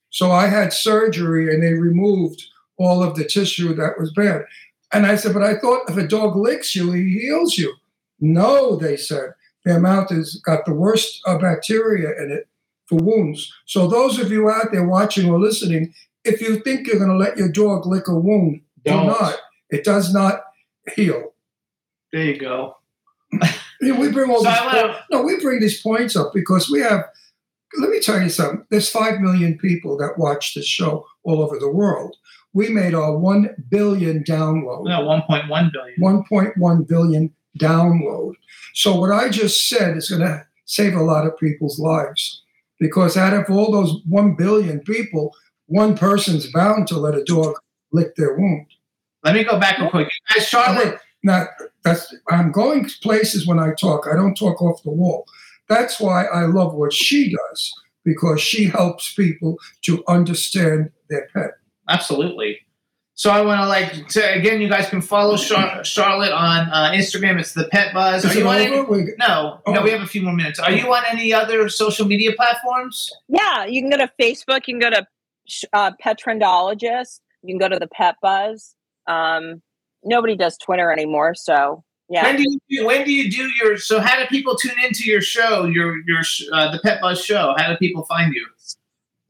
So 0.09 0.31
I 0.31 0.47
had 0.47 0.73
surgery 0.73 1.53
and 1.53 1.63
they 1.63 1.73
removed 1.73 2.43
all 2.77 3.01
of 3.01 3.15
the 3.15 3.23
tissue 3.23 3.73
that 3.75 3.97
was 3.99 4.11
bad. 4.13 4.45
And 4.91 5.05
I 5.05 5.15
said, 5.15 5.33
But 5.33 5.43
I 5.43 5.55
thought 5.57 5.89
if 5.89 5.97
a 5.97 6.07
dog 6.07 6.35
licks 6.35 6.75
you, 6.75 6.91
he 6.91 7.19
heals 7.19 7.57
you. 7.57 7.73
No, 8.19 8.75
they 8.75 8.97
said. 8.97 9.33
Their 9.65 9.79
mouth 9.79 10.09
has 10.09 10.35
got 10.45 10.65
the 10.65 10.73
worst 10.73 11.21
uh, 11.25 11.37
bacteria 11.37 12.11
in 12.21 12.31
it 12.31 12.47
for 12.85 12.97
wounds. 12.97 13.51
So, 13.65 13.87
those 13.87 14.19
of 14.19 14.29
you 14.31 14.49
out 14.49 14.71
there 14.73 14.85
watching 14.85 15.29
or 15.29 15.39
listening, 15.39 15.93
if 16.25 16.41
you 16.41 16.59
think 16.59 16.87
you're 16.87 16.97
going 16.97 17.09
to 17.09 17.17
let 17.17 17.37
your 17.37 17.49
dog 17.51 17.85
lick 17.85 18.07
a 18.07 18.15
wound, 18.15 18.61
Don't. 18.85 19.03
do 19.03 19.07
not. 19.09 19.35
It 19.69 19.83
does 19.83 20.13
not 20.13 20.43
heal. 20.95 21.33
There 22.11 22.23
you 22.25 22.39
go. 22.39 22.77
We 23.81 24.11
bring 24.11 24.29
all 24.31 24.43
So 24.43 24.49
these 24.49 24.59
po- 24.59 24.95
no, 25.11 25.23
we 25.23 25.41
bring 25.41 25.59
these 25.59 25.81
points 25.81 26.15
up 26.15 26.31
because 26.33 26.69
we 26.69 26.79
have. 26.79 27.05
Let 27.79 27.89
me 27.89 27.99
tell 27.99 28.21
you 28.21 28.29
something. 28.29 28.65
There's 28.69 28.89
five 28.89 29.19
million 29.19 29.57
people 29.57 29.97
that 29.97 30.17
watch 30.17 30.53
this 30.53 30.67
show 30.67 31.05
all 31.23 31.41
over 31.41 31.57
the 31.59 31.71
world. 31.71 32.15
We 32.53 32.69
made 32.69 32.93
our 32.93 33.17
one 33.17 33.49
billion 33.69 34.23
download. 34.23 34.85
No, 34.85 35.01
1.1 35.01 35.71
billion. 35.73 35.99
1.1 35.99 36.87
billion 36.87 37.33
download. 37.59 38.33
So 38.75 38.95
what 38.95 39.11
I 39.11 39.27
just 39.29 39.67
said 39.67 39.97
is 39.97 40.09
going 40.09 40.21
to 40.21 40.45
save 40.65 40.93
a 40.93 41.01
lot 41.03 41.25
of 41.25 41.37
people's 41.39 41.79
lives 41.79 42.43
because 42.79 43.17
out 43.17 43.33
of 43.33 43.49
all 43.49 43.71
those 43.71 44.01
1 44.07 44.35
billion 44.35 44.79
people, 44.81 45.35
one 45.73 45.97
person's 45.97 46.51
bound 46.51 46.87
to 46.87 46.97
let 46.97 47.15
a 47.15 47.23
dog 47.23 47.55
lick 47.91 48.15
their 48.15 48.35
wound. 48.35 48.67
Let 49.23 49.33
me 49.35 49.43
go 49.43 49.59
back 49.59 49.79
real 49.79 49.89
quick. 49.89 50.07
You 50.29 50.35
guys, 50.35 50.47
Charlotte, 50.47 50.99
Now, 51.23 51.47
that's 51.83 52.13
I'm 52.29 52.51
going 52.51 52.85
places 53.01 53.47
when 53.47 53.59
I 53.59 53.73
talk. 53.79 54.07
I 54.11 54.15
don't 54.15 54.35
talk 54.35 54.61
off 54.61 54.83
the 54.83 54.91
wall. 54.91 55.25
That's 55.69 55.99
why 55.99 56.25
I 56.25 56.45
love 56.45 56.73
what 56.73 56.91
she 56.93 57.31
does 57.31 57.73
because 58.03 58.41
she 58.41 58.65
helps 58.65 59.13
people 59.13 59.57
to 59.85 60.03
understand 60.07 60.91
their 61.09 61.27
pet. 61.33 61.51
absolutely. 61.89 62.59
So 63.15 63.29
I 63.29 63.41
want 63.41 63.61
to 63.61 63.67
like 63.67 64.07
to 64.09 64.33
again. 64.33 64.59
You 64.59 64.67
guys 64.67 64.89
can 64.89 64.99
follow 64.99 65.37
Char- 65.37 65.83
Charlotte 65.83 66.31
on 66.33 66.67
uh, 66.71 66.91
Instagram. 66.95 67.39
It's 67.39 67.53
the 67.53 67.65
Pet 67.65 67.93
Buzz. 67.93 68.25
Is 68.25 68.35
Are 68.35 68.39
you 68.39 68.47
on 68.47 68.57
any- 68.57 68.81
We- 68.81 69.13
No, 69.19 69.61
no. 69.67 69.79
Oh. 69.79 69.83
We 69.83 69.91
have 69.91 70.01
a 70.01 70.07
few 70.07 70.23
more 70.23 70.33
minutes. 70.33 70.57
Are 70.59 70.71
you 70.71 70.91
on 70.91 71.03
any 71.07 71.31
other 71.31 71.69
social 71.69 72.07
media 72.07 72.31
platforms? 72.35 73.11
Yeah, 73.29 73.65
you 73.65 73.81
can 73.81 73.91
go 73.91 73.97
to 73.97 74.11
Facebook. 74.19 74.67
You 74.67 74.73
can 74.73 74.79
go 74.79 74.89
to 74.89 75.05
uh, 75.73 75.91
Pet 75.99 76.19
Trendologist. 76.19 77.19
You 77.41 77.53
can 77.53 77.57
go 77.59 77.69
to 77.69 77.79
the 77.79 77.87
Pet 77.87 78.15
Buzz. 78.21 78.75
Um, 79.07 79.61
nobody 80.03 80.35
does 80.35 80.57
Twitter 80.57 80.91
anymore, 80.91 81.35
so 81.35 81.83
yeah. 82.09 82.23
When 82.23 82.35
do 82.37 82.43
you 82.43 82.59
do, 82.69 82.85
when 82.85 83.05
do 83.05 83.11
you 83.11 83.29
do 83.31 83.49
your? 83.61 83.77
So 83.77 83.99
how 83.99 84.17
do 84.19 84.25
people 84.27 84.55
tune 84.55 84.75
into 84.83 85.03
your 85.05 85.21
show? 85.21 85.65
Your 85.65 85.97
your 86.07 86.21
uh, 86.51 86.71
the 86.71 86.79
Pet 86.79 87.01
Buzz 87.01 87.23
show. 87.23 87.53
How 87.57 87.69
do 87.69 87.77
people 87.77 88.03
find 88.05 88.33
you? 88.33 88.45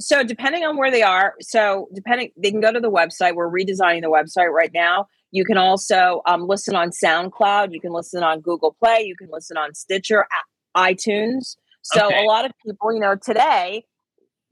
so 0.02 0.24
depending 0.24 0.66
on 0.66 0.76
where 0.76 0.90
they 0.92 1.04
are 1.04 1.36
so 1.40 1.88
depending 1.94 2.32
they 2.36 2.50
can 2.52 2.60
go 2.60 2.72
to 2.72 2.80
the 2.80 2.90
website 2.92 3.36
we're 3.36 3.50
redesigning 3.50 4.02
the 4.02 4.10
website 4.10 4.52
right 4.52 4.72
now 4.74 5.06
you 5.32 5.46
can 5.46 5.58
also 5.58 6.22
um, 6.26 6.48
listen 6.48 6.76
on 6.76 6.90
soundcloud 6.90 7.72
you 7.72 7.80
can 7.80 7.92
listen 7.94 8.24
on 8.24 8.42
google 8.42 8.76
play 8.84 9.02
you 9.06 9.16
can 9.16 9.30
listen 9.32 9.56
on 9.56 9.74
stitcher 9.74 10.26
itunes 10.76 11.56
so 11.84 12.08
Okay. 12.08 12.24
a 12.24 12.28
lot 12.28 12.44
of 12.44 12.52
people 12.66 12.92
you 12.92 13.00
know 13.00 13.16
today 13.16 13.86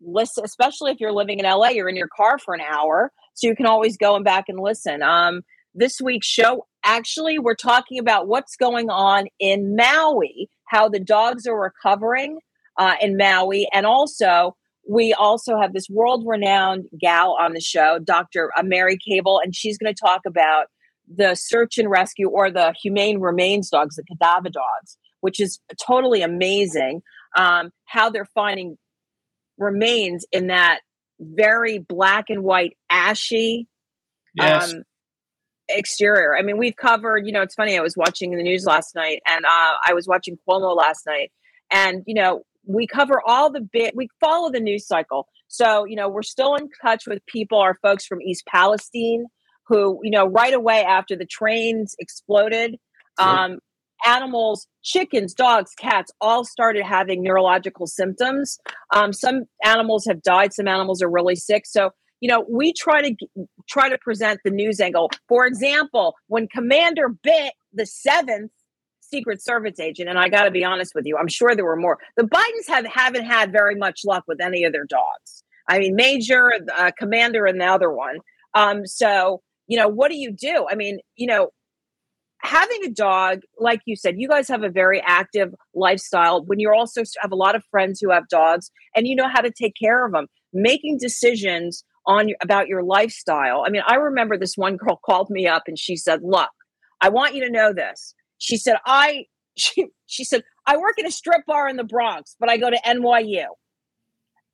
listen 0.04 0.43
especially 0.43 0.91
if 0.91 0.99
you're 0.99 1.12
living 1.12 1.39
in 1.39 1.45
la 1.45 1.68
you're 1.68 1.89
in 1.89 1.95
your 1.95 2.10
car 2.16 2.38
for 2.39 2.54
an 2.54 2.62
hour 2.62 3.12
so 3.34 3.47
you 3.47 3.56
can 3.56 3.66
always 3.66 3.97
go 3.97 4.16
and 4.16 4.26
back 4.26 4.45
and 4.47 4.60
listen 4.60 5.02
um, 5.04 5.41
this 5.74 5.99
week's 6.02 6.28
show 6.28 6.66
actually 6.84 7.39
we're 7.39 7.56
talking 7.56 7.99
about 7.99 8.28
what's 8.28 8.56
going 8.56 8.89
on 8.89 9.28
in 9.39 9.76
maui 9.76 10.49
how 10.66 10.89
the 10.89 10.99
dogs 10.99 11.45
are 11.45 11.60
recovering 11.60 12.39
uh, 12.78 12.95
in 13.02 13.18
maui 13.18 13.68
and 13.74 13.86
also 13.86 14.56
we 14.88 15.14
also 15.14 15.60
have 15.60 15.74
this 15.74 15.88
world 15.89 16.24
renowned 16.26 16.86
gal 16.99 17.38
on 17.39 17.54
the 17.54 17.62
show, 17.62 17.99
Dr. 17.99 18.52
Mary 18.64 18.97
Cablk, 18.97 19.39
and 19.43 19.56
she's 19.56 19.78
going 19.78 19.93
to 19.93 19.99
talk 19.99 20.22
about 20.26 20.68
the 21.14 21.36
search 21.36 21.78
and 21.78 21.89
rescue 21.89 22.30
or 22.30 22.49
the 22.49 22.74
humane 22.82 23.20
remains 23.20 23.70
dogs, 23.70 23.95
the 23.95 24.04
cadaver 24.04 24.49
dogs, 24.49 24.97
which 25.22 25.39
is 25.39 25.60
totally 25.86 26.22
amazing. 26.22 27.02
Um, 27.38 27.72
how 27.86 28.10
they're 28.10 28.28
finding 28.34 28.78
remains 29.62 30.26
in 30.32 30.47
that 30.47 30.82
very 31.20 31.78
black 31.78 32.26
and 32.30 32.43
white, 32.43 32.76
ashy 32.89 33.68
Yes. 34.34 34.74
um, 34.74 34.84
exterior. 35.70 36.38
I 36.38 36.41
mean, 36.41 36.57
we've 36.57 36.76
covered, 36.76 37.26
you 37.26 37.32
know, 37.32 37.41
it's 37.41 37.55
funny, 37.55 37.78
I 37.78 37.82
was 37.82 37.95
watching 37.97 38.36
the 38.36 38.43
news 38.43 38.66
last 38.66 38.95
night 38.95 39.22
and 39.28 39.45
uh, 39.45 39.74
I 39.86 39.93
was 39.93 40.07
watching 40.07 40.38
Cuomo 40.47 40.76
last 40.76 41.05
night. 41.05 41.32
And, 41.72 42.03
you 42.05 42.16
know, 42.16 42.43
we 42.66 42.88
cover 42.88 43.22
all 43.26 43.51
the 43.51 43.62
bit, 43.62 43.95
we 43.95 44.09
follow 44.20 44.51
the 44.51 44.59
news 44.59 44.88
cycle. 44.88 45.28
So, 45.47 45.86
you 45.86 45.95
know, 45.95 46.09
we're 46.09 46.24
still 46.24 46.55
in 46.55 46.70
touch 46.82 47.03
with 47.07 47.26
people, 47.26 47.59
our 47.59 47.78
folks 47.82 48.05
from 48.05 48.22
East 48.22 48.45
Palestine, 48.47 49.26
who, 49.68 49.99
you 50.03 50.12
know, 50.12 50.28
right 50.28 50.53
away 50.53 50.84
after 50.84 51.16
the 51.16 51.26
trains 51.26 51.95
exploded, 51.99 52.78
um, 53.18 53.59
animals, 54.06 54.68
chickens, 54.84 55.34
dogs, 55.34 55.72
cats, 55.78 56.12
all 56.22 56.43
started 56.43 56.84
having 56.84 57.24
neurological 57.24 57.88
symptoms. 57.88 58.58
Um, 58.93 59.14
some 59.14 59.45
animals 59.64 60.06
have 60.06 60.22
died, 60.22 60.54
some 60.54 60.68
animals 60.68 61.02
are 61.02 61.10
really 61.10 61.36
sick. 61.36 61.66
So, 61.66 61.91
you 62.20 62.30
know, 62.30 62.45
we 62.49 62.74
try 62.74 63.02
to 63.02 63.16
try 63.70 63.89
to 63.89 63.97
present 63.97 64.39
the 64.43 64.52
news 64.52 64.80
angle. 64.80 65.10
For 65.28 65.45
example, 65.45 66.16
when 66.28 66.47
Commander 66.47 67.10
Bit 67.10 67.54
the 67.74 67.86
seventh 67.86 68.52
Secret 68.99 69.43
Service 69.43 69.80
agent, 69.80 70.08
and 70.10 70.18
I 70.18 70.30
got 70.30 70.43
to 70.43 70.52
be 70.52 70.64
honest 70.64 70.93
with 70.95 71.06
you, 71.06 71.18
I'm 71.18 71.28
sure 71.28 71.56
there 71.56 71.66
were 71.66 71.76
more. 71.76 71.97
The 72.18 72.24
Bidens 72.24 72.68
have 72.68 72.86
haven't 72.86 73.26
had 73.26 73.52
very 73.52 73.76
much 73.76 74.02
luck 74.06 74.24
with 74.28 74.39
any 74.39 74.64
of 74.64 74.72
their 74.72 74.86
dogs. 74.86 75.43
I 75.68 75.80
mean, 75.80 75.95
Major, 75.95 76.52
uh, 76.78 76.91
Commander, 76.97 77.45
and 77.45 77.60
the 77.60 77.66
other 77.66 77.91
one. 77.91 78.18
Um, 78.54 78.86
so, 78.86 79.41
you 79.68 79.78
know, 79.78 79.88
what 79.88 80.12
do 80.12 80.18
you 80.18 80.32
do? 80.32 80.66
I 80.70 80.76
mean, 80.76 80.99
you 81.16 81.28
know, 81.28 81.49
having 82.43 82.83
a 82.85 82.89
dog, 82.89 83.41
like 83.59 83.81
you 83.85 83.95
said, 83.95 84.15
you 84.17 84.27
guys 84.27 84.47
have 84.47 84.63
a 84.63 84.69
very 84.69 85.01
active 85.05 85.53
lifestyle. 85.73 86.43
When 86.45 86.59
you're 86.59 86.73
also 86.73 87.03
have 87.21 87.31
a 87.31 87.35
lot 87.35 87.55
of 87.55 87.63
friends 87.71 87.99
who 88.01 88.11
have 88.11 88.27
dogs, 88.29 88.71
and 88.95 89.07
you 89.07 89.15
know 89.15 89.29
how 89.29 89.41
to 89.41 89.51
take 89.51 89.73
care 89.81 90.05
of 90.05 90.11
them, 90.11 90.27
making 90.53 90.97
decisions 90.99 91.83
on 92.07 92.29
about 92.41 92.67
your 92.67 92.83
lifestyle. 92.83 93.63
I 93.65 93.69
mean, 93.69 93.83
I 93.85 93.95
remember 93.95 94.37
this 94.37 94.55
one 94.55 94.75
girl 94.81 94.99
called 95.05 95.29
me 95.29 95.47
up 95.47 95.63
and 95.67 95.77
she 95.77 95.95
said, 95.95 96.21
"Look, 96.23 96.49
I 97.01 97.09
want 97.09 97.35
you 97.35 97.45
to 97.45 97.51
know 97.51 97.73
this." 97.73 98.13
She 98.37 98.57
said, 98.57 98.77
"I," 98.85 99.25
she 99.57 99.87
she 100.07 100.23
said, 100.23 100.43
"I 100.65 100.77
work 100.77 100.97
in 100.97 101.05
a 101.05 101.11
strip 101.11 101.45
bar 101.45 101.67
in 101.67 101.77
the 101.77 101.83
Bronx, 101.83 102.35
but 102.39 102.49
I 102.49 102.57
go 102.57 102.69
to 102.69 102.79
NYU." 102.85 103.45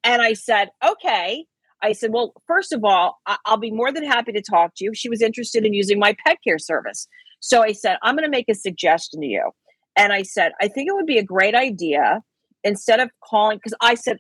And 0.03 0.21
I 0.21 0.33
said, 0.33 0.69
"Okay." 0.85 1.45
I 1.81 1.91
said, 1.91 2.11
"Well, 2.11 2.33
first 2.47 2.73
of 2.73 2.83
all, 2.83 3.19
I- 3.27 3.37
I'll 3.45 3.57
be 3.57 3.71
more 3.71 3.91
than 3.91 4.03
happy 4.03 4.31
to 4.31 4.41
talk 4.41 4.73
to 4.77 4.83
you." 4.83 4.91
She 4.93 5.09
was 5.09 5.21
interested 5.21 5.65
in 5.65 5.73
using 5.73 5.99
my 5.99 6.15
pet 6.25 6.37
care 6.43 6.59
service. 6.59 7.07
So 7.39 7.63
I 7.63 7.71
said, 7.71 7.97
I'm 8.01 8.15
going 8.15 8.25
to 8.25 8.29
make 8.29 8.49
a 8.49 8.55
suggestion 8.55 9.21
to 9.21 9.27
you. 9.27 9.51
And 9.97 10.13
I 10.13 10.23
said, 10.23 10.51
I 10.61 10.67
think 10.67 10.89
it 10.89 10.95
would 10.95 11.05
be 11.05 11.17
a 11.17 11.23
great 11.23 11.55
idea 11.55 12.21
instead 12.63 12.99
of 12.99 13.09
calling, 13.23 13.57
because 13.57 13.75
I 13.81 13.95
said, 13.95 14.17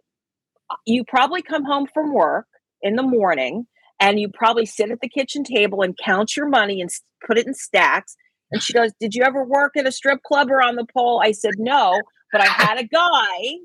uh, 0.69 0.75
you 0.85 1.03
probably 1.07 1.41
come 1.41 1.63
home 1.63 1.87
from 1.93 2.13
work 2.13 2.47
in 2.81 2.95
the 2.95 3.03
morning 3.03 3.67
and 3.99 4.19
you 4.19 4.29
probably 4.33 4.65
sit 4.65 4.91
at 4.91 5.01
the 5.01 5.09
kitchen 5.09 5.43
table 5.43 5.81
and 5.81 5.97
count 5.97 6.35
your 6.35 6.47
money 6.47 6.81
and 6.81 6.89
put 7.25 7.37
it 7.37 7.47
in 7.47 7.53
stacks. 7.53 8.15
And 8.51 8.61
she 8.61 8.73
goes, 8.73 8.91
Did 8.99 9.13
you 9.13 9.23
ever 9.23 9.43
work 9.43 9.75
at 9.75 9.87
a 9.87 9.91
strip 9.91 10.21
club 10.23 10.49
or 10.49 10.61
on 10.61 10.75
the 10.75 10.85
pole? 10.93 11.21
I 11.23 11.31
said, 11.31 11.53
No, 11.57 11.99
but 12.31 12.41
I 12.41 12.45
had 12.45 12.79
a 12.79 12.87
guy 12.87 13.57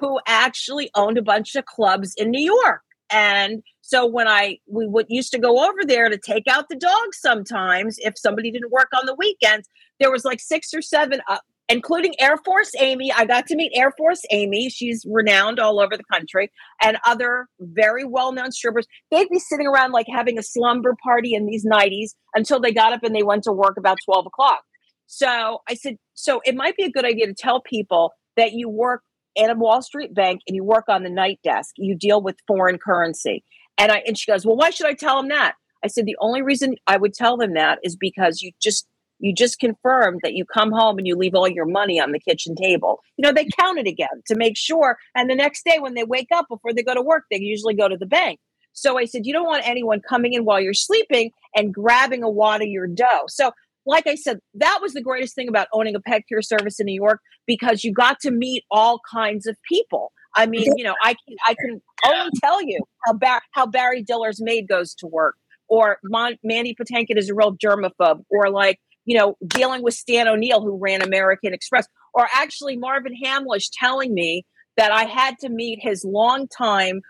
who 0.00 0.20
actually 0.26 0.90
owned 0.94 1.18
a 1.18 1.22
bunch 1.22 1.54
of 1.54 1.66
clubs 1.66 2.14
in 2.16 2.30
New 2.30 2.42
York. 2.42 2.82
And 3.12 3.62
so 3.82 4.06
when 4.06 4.28
I 4.28 4.58
we 4.66 4.86
would 4.86 5.06
used 5.08 5.32
to 5.32 5.38
go 5.38 5.68
over 5.68 5.80
there 5.86 6.08
to 6.08 6.18
take 6.18 6.44
out 6.48 6.68
the 6.68 6.76
dogs 6.76 7.18
sometimes 7.20 7.96
if 7.98 8.14
somebody 8.16 8.50
didn't 8.50 8.70
work 8.70 8.88
on 8.98 9.06
the 9.06 9.14
weekends, 9.14 9.68
there 10.00 10.10
was 10.10 10.24
like 10.24 10.40
six 10.40 10.72
or 10.72 10.82
seven 10.82 11.20
uh, 11.28 11.38
including 11.68 12.14
Air 12.20 12.36
Force 12.44 12.72
Amy. 12.78 13.12
I 13.12 13.24
got 13.24 13.46
to 13.46 13.56
meet 13.56 13.72
Air 13.74 13.92
Force 13.96 14.22
Amy. 14.30 14.68
She's 14.68 15.06
renowned 15.08 15.58
all 15.58 15.80
over 15.80 15.96
the 15.96 16.04
country 16.12 16.50
and 16.82 16.98
other 17.06 17.46
very 17.60 18.04
well-known 18.04 18.52
strippers. 18.52 18.86
They'd 19.10 19.28
be 19.30 19.38
sitting 19.38 19.66
around 19.66 19.92
like 19.92 20.06
having 20.12 20.38
a 20.38 20.42
slumber 20.42 20.94
party 21.02 21.34
in 21.34 21.46
these 21.46 21.64
90s 21.64 22.10
until 22.34 22.60
they 22.60 22.72
got 22.72 22.92
up 22.92 23.02
and 23.02 23.14
they 23.14 23.22
went 23.22 23.44
to 23.44 23.52
work 23.52 23.76
about 23.78 23.98
12 24.04 24.26
o'clock. 24.26 24.62
So 25.06 25.58
I 25.68 25.74
said, 25.74 25.96
so 26.14 26.40
it 26.44 26.54
might 26.54 26.76
be 26.76 26.84
a 26.84 26.90
good 26.90 27.04
idea 27.04 27.26
to 27.26 27.34
tell 27.34 27.62
people 27.62 28.12
that 28.36 28.52
you 28.52 28.68
work 28.68 29.02
at 29.36 29.50
a 29.50 29.54
Wall 29.54 29.82
Street 29.82 30.14
bank 30.14 30.40
and 30.46 30.54
you 30.54 30.64
work 30.64 30.84
on 30.88 31.02
the 31.02 31.10
night 31.10 31.40
desk. 31.42 31.74
You 31.76 31.96
deal 31.96 32.22
with 32.22 32.36
foreign 32.46 32.78
currency. 32.78 33.44
And 33.78 33.92
I 33.92 34.02
and 34.06 34.18
she 34.18 34.30
goes, 34.30 34.44
Well, 34.44 34.56
why 34.56 34.70
should 34.70 34.86
I 34.86 34.94
tell 34.94 35.16
them 35.16 35.28
that? 35.28 35.54
I 35.84 35.88
said, 35.88 36.06
the 36.06 36.16
only 36.20 36.42
reason 36.42 36.76
I 36.86 36.96
would 36.96 37.12
tell 37.12 37.36
them 37.36 37.54
that 37.54 37.80
is 37.82 37.96
because 37.96 38.40
you 38.40 38.52
just 38.62 38.86
You 39.18 39.32
just 39.32 39.60
confirmed 39.60 40.20
that 40.24 40.34
you 40.34 40.44
come 40.44 40.72
home 40.72 40.98
and 40.98 41.06
you 41.06 41.16
leave 41.16 41.34
all 41.34 41.48
your 41.48 41.66
money 41.66 42.00
on 42.00 42.10
the 42.10 42.18
kitchen 42.18 42.54
table. 42.56 42.98
You 43.16 43.22
know, 43.22 43.32
they 43.32 43.46
count 43.58 43.78
it 43.78 43.86
again 43.86 44.22
to 44.26 44.34
make 44.36 44.56
sure. 44.56 44.96
And 45.14 45.30
the 45.30 45.36
next 45.36 45.64
day 45.64 45.78
when 45.78 45.94
they 45.94 46.04
wake 46.04 46.28
up 46.34 46.46
before 46.48 46.72
they 46.72 46.82
go 46.82 46.94
to 46.94 47.02
work, 47.02 47.24
they 47.30 47.38
usually 47.38 47.74
go 47.74 47.88
to 47.88 47.96
the 47.96 48.06
bank. 48.06 48.40
So 48.72 48.98
I 48.98 49.04
said, 49.04 49.26
you 49.26 49.32
don't 49.32 49.46
want 49.46 49.68
anyone 49.68 50.00
coming 50.00 50.32
in 50.32 50.44
while 50.44 50.60
you're 50.60 50.74
sleeping 50.74 51.30
and 51.54 51.74
grabbing 51.74 52.22
a 52.22 52.30
wad 52.30 52.62
of 52.62 52.68
your 52.68 52.88
dough. 52.88 53.26
So, 53.28 53.52
like 53.86 54.06
I 54.06 54.14
said, 54.14 54.38
that 54.54 54.78
was 54.80 54.92
the 54.92 55.02
greatest 55.02 55.34
thing 55.34 55.48
about 55.48 55.68
owning 55.72 55.94
a 55.94 56.00
pet 56.00 56.22
care 56.28 56.42
service 56.42 56.78
in 56.78 56.86
New 56.86 56.94
York 56.94 57.20
because 57.46 57.84
you 57.84 57.92
got 57.92 58.20
to 58.20 58.30
meet 58.30 58.64
all 58.70 59.00
kinds 59.12 59.46
of 59.46 59.56
people. 59.68 60.12
I 60.34 60.46
mean, 60.46 60.72
you 60.76 60.84
know, 60.84 60.94
I 61.02 61.14
can 61.14 61.36
I 61.46 61.54
can 61.54 61.80
only 62.06 62.30
tell 62.42 62.62
you 62.62 62.80
how 63.04 63.12
Bar- 63.14 63.42
how 63.52 63.66
Barry 63.66 64.02
Diller's 64.02 64.40
maid 64.40 64.66
goes 64.68 64.94
to 64.96 65.06
work, 65.06 65.36
or 65.68 65.98
Mon- 66.04 66.38
Mandy 66.42 66.74
Patinkin 66.74 67.18
is 67.18 67.28
a 67.28 67.34
real 67.34 67.54
germaphobe, 67.54 68.22
or 68.30 68.50
like 68.50 68.78
you 69.04 69.18
know, 69.18 69.36
dealing 69.46 69.82
with 69.82 69.94
Stan 69.94 70.28
O'Neill 70.28 70.62
who 70.62 70.78
ran 70.80 71.02
American 71.02 71.52
Express, 71.52 71.86
or 72.14 72.28
actually 72.34 72.76
Marvin 72.76 73.14
Hamlisch 73.22 73.68
telling 73.78 74.14
me 74.14 74.44
that 74.76 74.92
I 74.92 75.04
had 75.04 75.38
to 75.40 75.48
meet 75.48 75.80
his 75.82 76.04
longtime 76.04 77.00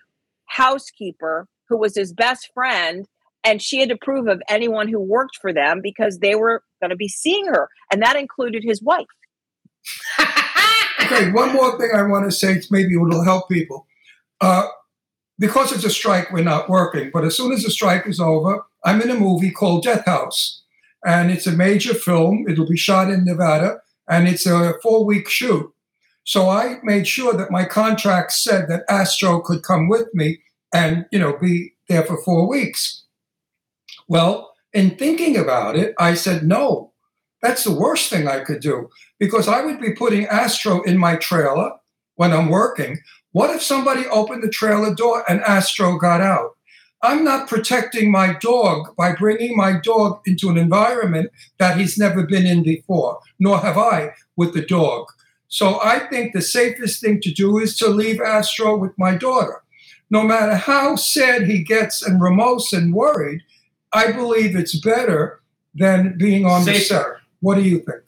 housekeeper 0.46 1.46
who 1.68 1.78
was 1.78 1.94
his 1.94 2.12
best 2.12 2.50
friend 2.54 3.06
and 3.44 3.60
she 3.60 3.80
had 3.80 3.88
to 3.88 3.94
approve 3.94 4.28
of 4.28 4.42
anyone 4.48 4.88
who 4.88 5.00
worked 5.00 5.36
for 5.40 5.52
them 5.52 5.80
because 5.82 6.18
they 6.18 6.34
were 6.34 6.62
going 6.80 6.90
to 6.90 6.96
be 6.96 7.08
seeing 7.08 7.46
her 7.46 7.68
and 7.90 8.02
that 8.02 8.16
included 8.16 8.62
his 8.64 8.82
wife 8.82 9.06
Okay, 11.12 11.30
one 11.32 11.52
more 11.52 11.78
thing 11.78 11.90
I 11.94 12.02
want 12.02 12.24
to 12.26 12.32
say, 12.32 12.60
maybe 12.70 12.94
it'll 12.94 13.24
help 13.24 13.48
people. 13.48 13.86
Uh, 14.40 14.66
because 15.38 15.72
it's 15.72 15.84
a 15.84 15.90
strike, 15.90 16.30
we're 16.32 16.44
not 16.44 16.68
working. 16.68 17.10
But 17.12 17.24
as 17.24 17.36
soon 17.36 17.52
as 17.52 17.64
the 17.64 17.70
strike 17.70 18.06
is 18.06 18.20
over, 18.20 18.64
I'm 18.84 19.02
in 19.02 19.10
a 19.10 19.18
movie 19.18 19.50
called 19.50 19.82
Death 19.82 20.06
House. 20.06 20.62
And 21.04 21.30
it's 21.30 21.46
a 21.46 21.52
major 21.52 21.94
film. 21.94 22.46
It'll 22.48 22.68
be 22.68 22.76
shot 22.76 23.10
in 23.10 23.24
Nevada, 23.24 23.78
and 24.08 24.28
it's 24.28 24.46
a 24.46 24.74
four 24.82 25.04
week 25.04 25.28
shoot. 25.28 25.68
So 26.24 26.48
I 26.48 26.76
made 26.84 27.08
sure 27.08 27.34
that 27.34 27.50
my 27.50 27.64
contract 27.64 28.32
said 28.32 28.68
that 28.68 28.84
Astro 28.88 29.40
could 29.40 29.64
come 29.64 29.88
with 29.88 30.14
me 30.14 30.40
and, 30.72 31.06
you 31.10 31.18
know, 31.18 31.36
be 31.36 31.72
there 31.88 32.04
for 32.04 32.22
four 32.22 32.48
weeks. 32.48 33.04
Well, 34.08 34.52
in 34.72 34.96
thinking 34.96 35.36
about 35.36 35.76
it, 35.76 35.94
I 35.98 36.14
said, 36.14 36.42
no, 36.42 36.92
that's 37.42 37.64
the 37.64 37.74
worst 37.74 38.08
thing 38.08 38.28
I 38.28 38.40
could 38.40 38.60
do 38.60 38.88
because 39.18 39.48
I 39.48 39.64
would 39.64 39.80
be 39.80 39.94
putting 39.94 40.26
Astro 40.26 40.82
in 40.82 40.96
my 40.98 41.16
trailer 41.16 41.72
when 42.14 42.32
I'm 42.32 42.48
working. 42.48 42.98
What 43.32 43.50
if 43.50 43.62
somebody 43.62 44.06
opened 44.06 44.42
the 44.42 44.48
trailer 44.48 44.94
door 44.94 45.24
and 45.28 45.40
Astro 45.42 45.98
got 45.98 46.20
out? 46.20 46.50
I'm 47.04 47.24
not 47.24 47.48
protecting 47.48 48.12
my 48.12 48.34
dog 48.40 48.94
by 48.96 49.14
bringing 49.14 49.56
my 49.56 49.80
dog 49.82 50.20
into 50.24 50.50
an 50.50 50.56
environment 50.56 51.32
that 51.58 51.76
he's 51.76 51.98
never 51.98 52.24
been 52.24 52.46
in 52.46 52.62
before, 52.62 53.18
nor 53.40 53.58
have 53.58 53.76
I 53.76 54.10
with 54.36 54.54
the 54.54 54.64
dog. 54.64 55.06
So 55.48 55.80
I 55.82 55.98
think 55.98 56.32
the 56.32 56.40
safest 56.42 57.00
thing 57.00 57.20
to 57.22 57.32
do 57.32 57.58
is 57.58 57.76
to 57.78 57.88
leave 57.88 58.20
Astro 58.20 58.76
with 58.76 58.96
my 58.96 59.16
daughter. 59.16 59.62
No 60.10 60.22
matter 60.22 60.54
how 60.54 60.94
sad 60.94 61.46
he 61.46 61.64
gets 61.64 62.02
and 62.02 62.22
remorse 62.22 62.72
and 62.72 62.94
worried, 62.94 63.42
I 63.92 64.12
believe 64.12 64.56
it's 64.56 64.78
better 64.78 65.40
than 65.74 66.16
being 66.18 66.46
on 66.46 66.64
the 66.64 66.74
Safer. 66.74 66.84
set. 66.84 67.06
What 67.40 67.56
do 67.56 67.62
you 67.62 67.78
think? 67.78 68.02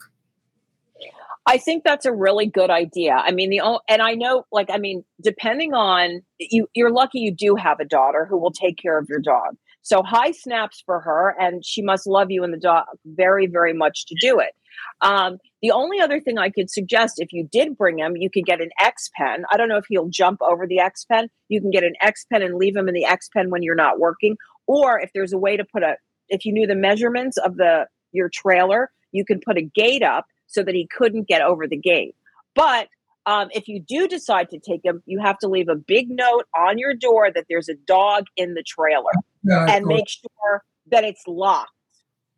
I 1.47 1.57
think 1.59 1.83
that's 1.83 2.05
a 2.05 2.13
really 2.13 2.47
good 2.47 2.71
idea. 2.71 3.13
I 3.13 3.31
mean, 3.31 3.51
the 3.51 3.79
and 3.87 4.01
I 4.01 4.13
know, 4.13 4.45
like, 4.51 4.69
I 4.71 4.77
mean, 4.77 5.05
depending 5.21 5.73
on 5.73 6.21
you, 6.39 6.67
you're 6.73 6.91
lucky 6.91 7.19
you 7.19 7.31
do 7.31 7.55
have 7.55 7.79
a 7.79 7.85
daughter 7.85 8.25
who 8.25 8.37
will 8.37 8.51
take 8.51 8.77
care 8.77 8.97
of 8.97 9.07
your 9.07 9.19
dog. 9.19 9.55
So 9.83 10.01
high 10.01 10.31
snaps 10.31 10.81
for 10.83 10.99
her, 11.01 11.35
and 11.39 11.63
she 11.63 11.83
must 11.83 12.07
love 12.07 12.31
you 12.31 12.43
and 12.43 12.51
the 12.51 12.57
dog 12.57 12.85
very, 13.05 13.45
very 13.45 13.73
much 13.73 14.07
to 14.07 14.15
do 14.19 14.39
it. 14.39 14.55
Um, 15.01 15.37
the 15.61 15.69
only 15.69 15.99
other 15.99 16.19
thing 16.19 16.39
I 16.39 16.49
could 16.49 16.71
suggest, 16.71 17.19
if 17.19 17.31
you 17.31 17.47
did 17.51 17.77
bring 17.77 17.99
him, 17.99 18.17
you 18.17 18.31
could 18.31 18.45
get 18.45 18.61
an 18.61 18.71
X 18.81 19.11
pen. 19.15 19.43
I 19.51 19.57
don't 19.57 19.69
know 19.69 19.77
if 19.77 19.85
he'll 19.87 20.09
jump 20.09 20.41
over 20.41 20.65
the 20.65 20.79
X 20.79 21.05
pen. 21.05 21.29
You 21.49 21.61
can 21.61 21.69
get 21.69 21.83
an 21.83 21.93
X 22.01 22.25
pen 22.31 22.41
and 22.41 22.55
leave 22.55 22.75
him 22.75 22.87
in 22.87 22.95
the 22.95 23.05
X 23.05 23.29
pen 23.29 23.51
when 23.51 23.61
you're 23.61 23.75
not 23.75 23.99
working, 23.99 24.35
or 24.67 24.99
if 24.99 25.11
there's 25.13 25.33
a 25.33 25.37
way 25.37 25.57
to 25.57 25.63
put 25.63 25.83
a, 25.83 25.95
if 26.29 26.45
you 26.45 26.53
knew 26.53 26.67
the 26.67 26.75
measurements 26.75 27.37
of 27.37 27.55
the 27.57 27.87
your 28.11 28.29
trailer, 28.29 28.91
you 29.11 29.25
can 29.25 29.39
put 29.45 29.57
a 29.57 29.61
gate 29.61 30.03
up 30.03 30.25
so 30.47 30.63
that 30.63 30.73
he 30.73 30.87
couldn't 30.87 31.27
get 31.27 31.41
over 31.41 31.67
the 31.67 31.77
gate. 31.77 32.15
But 32.55 32.87
um, 33.25 33.49
if 33.51 33.67
you 33.67 33.79
do 33.79 34.07
decide 34.07 34.49
to 34.51 34.59
take 34.59 34.85
him, 34.85 35.01
you 35.05 35.19
have 35.19 35.37
to 35.39 35.47
leave 35.47 35.67
a 35.67 35.75
big 35.75 36.09
note 36.09 36.45
on 36.55 36.77
your 36.77 36.93
door 36.93 37.29
that 37.33 37.45
there's 37.49 37.69
a 37.69 37.73
dog 37.73 38.25
in 38.37 38.53
the 38.53 38.63
trailer 38.63 39.11
Yeah, 39.43 39.65
and 39.67 39.85
make 39.85 40.07
sure 40.07 40.63
that 40.91 41.03
it's 41.03 41.23
locked. 41.27 41.71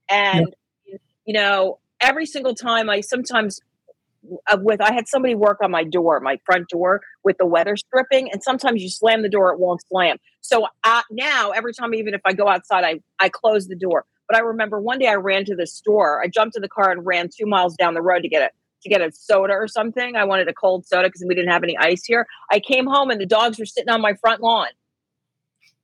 And, 0.09 0.55
you 1.25 1.33
know, 1.33 1.79
every 1.99 2.25
single 2.25 2.55
time 2.55 2.89
I 2.89 3.01
sometimes 3.01 3.59
uh, 4.49 4.57
with 4.61 4.81
I 4.81 4.93
had 4.93 5.07
somebody 5.07 5.35
work 5.35 5.59
on 5.61 5.71
my 5.71 5.83
door, 5.83 6.19
my 6.21 6.39
front 6.45 6.69
door 6.69 7.01
with 7.23 7.37
the 7.37 7.45
weather 7.45 7.75
stripping, 7.75 8.31
and 8.31 8.41
sometimes 8.41 8.81
you 8.81 8.89
slam 8.89 9.21
the 9.21 9.29
door, 9.29 9.51
it 9.51 9.59
won't 9.59 9.81
slam. 9.89 10.17
So 10.47 10.65
uh, 10.85 11.01
now, 11.11 11.51
every 11.51 11.73
time, 11.73 11.93
even 11.93 12.13
if 12.13 12.21
I 12.23 12.31
go 12.31 12.47
outside, 12.47 12.85
I 12.85 13.01
I 13.19 13.27
close 13.27 13.67
the 13.67 13.75
door. 13.75 14.05
But 14.29 14.37
I 14.37 14.39
remember 14.39 14.79
one 14.79 14.97
day 14.97 15.07
I 15.07 15.15
ran 15.15 15.43
to 15.45 15.55
the 15.55 15.67
store. 15.67 16.21
I 16.23 16.27
jumped 16.27 16.55
in 16.55 16.61
the 16.61 16.69
car 16.69 16.89
and 16.89 17.05
ran 17.05 17.27
two 17.27 17.45
miles 17.45 17.75
down 17.75 17.95
the 17.95 18.01
road 18.01 18.21
to 18.21 18.29
get 18.29 18.41
it 18.41 18.51
to 18.83 18.89
get 18.89 19.01
a 19.01 19.11
soda 19.11 19.53
or 19.53 19.67
something. 19.67 20.15
I 20.15 20.23
wanted 20.23 20.47
a 20.47 20.53
cold 20.53 20.85
soda 20.85 21.09
because 21.09 21.25
we 21.27 21.35
didn't 21.35 21.51
have 21.51 21.63
any 21.63 21.77
ice 21.77 22.05
here. 22.05 22.25
I 22.49 22.61
came 22.61 22.85
home 22.85 23.09
and 23.09 23.19
the 23.19 23.25
dogs 23.25 23.59
were 23.59 23.65
sitting 23.65 23.89
on 23.89 23.99
my 23.99 24.13
front 24.13 24.41
lawn. 24.41 24.67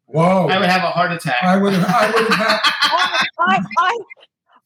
Whoa. 0.05 0.47
I 0.47 0.59
would 0.59 0.69
have 0.69 0.83
a 0.83 0.91
heart 0.91 1.11
attack. 1.11 1.43
I 1.43 1.57
would 1.57 1.73
have, 1.73 1.85
I 1.85 2.11
would 2.11 2.33
have 2.33 2.59
I, 3.39 3.65
I, 3.79 3.99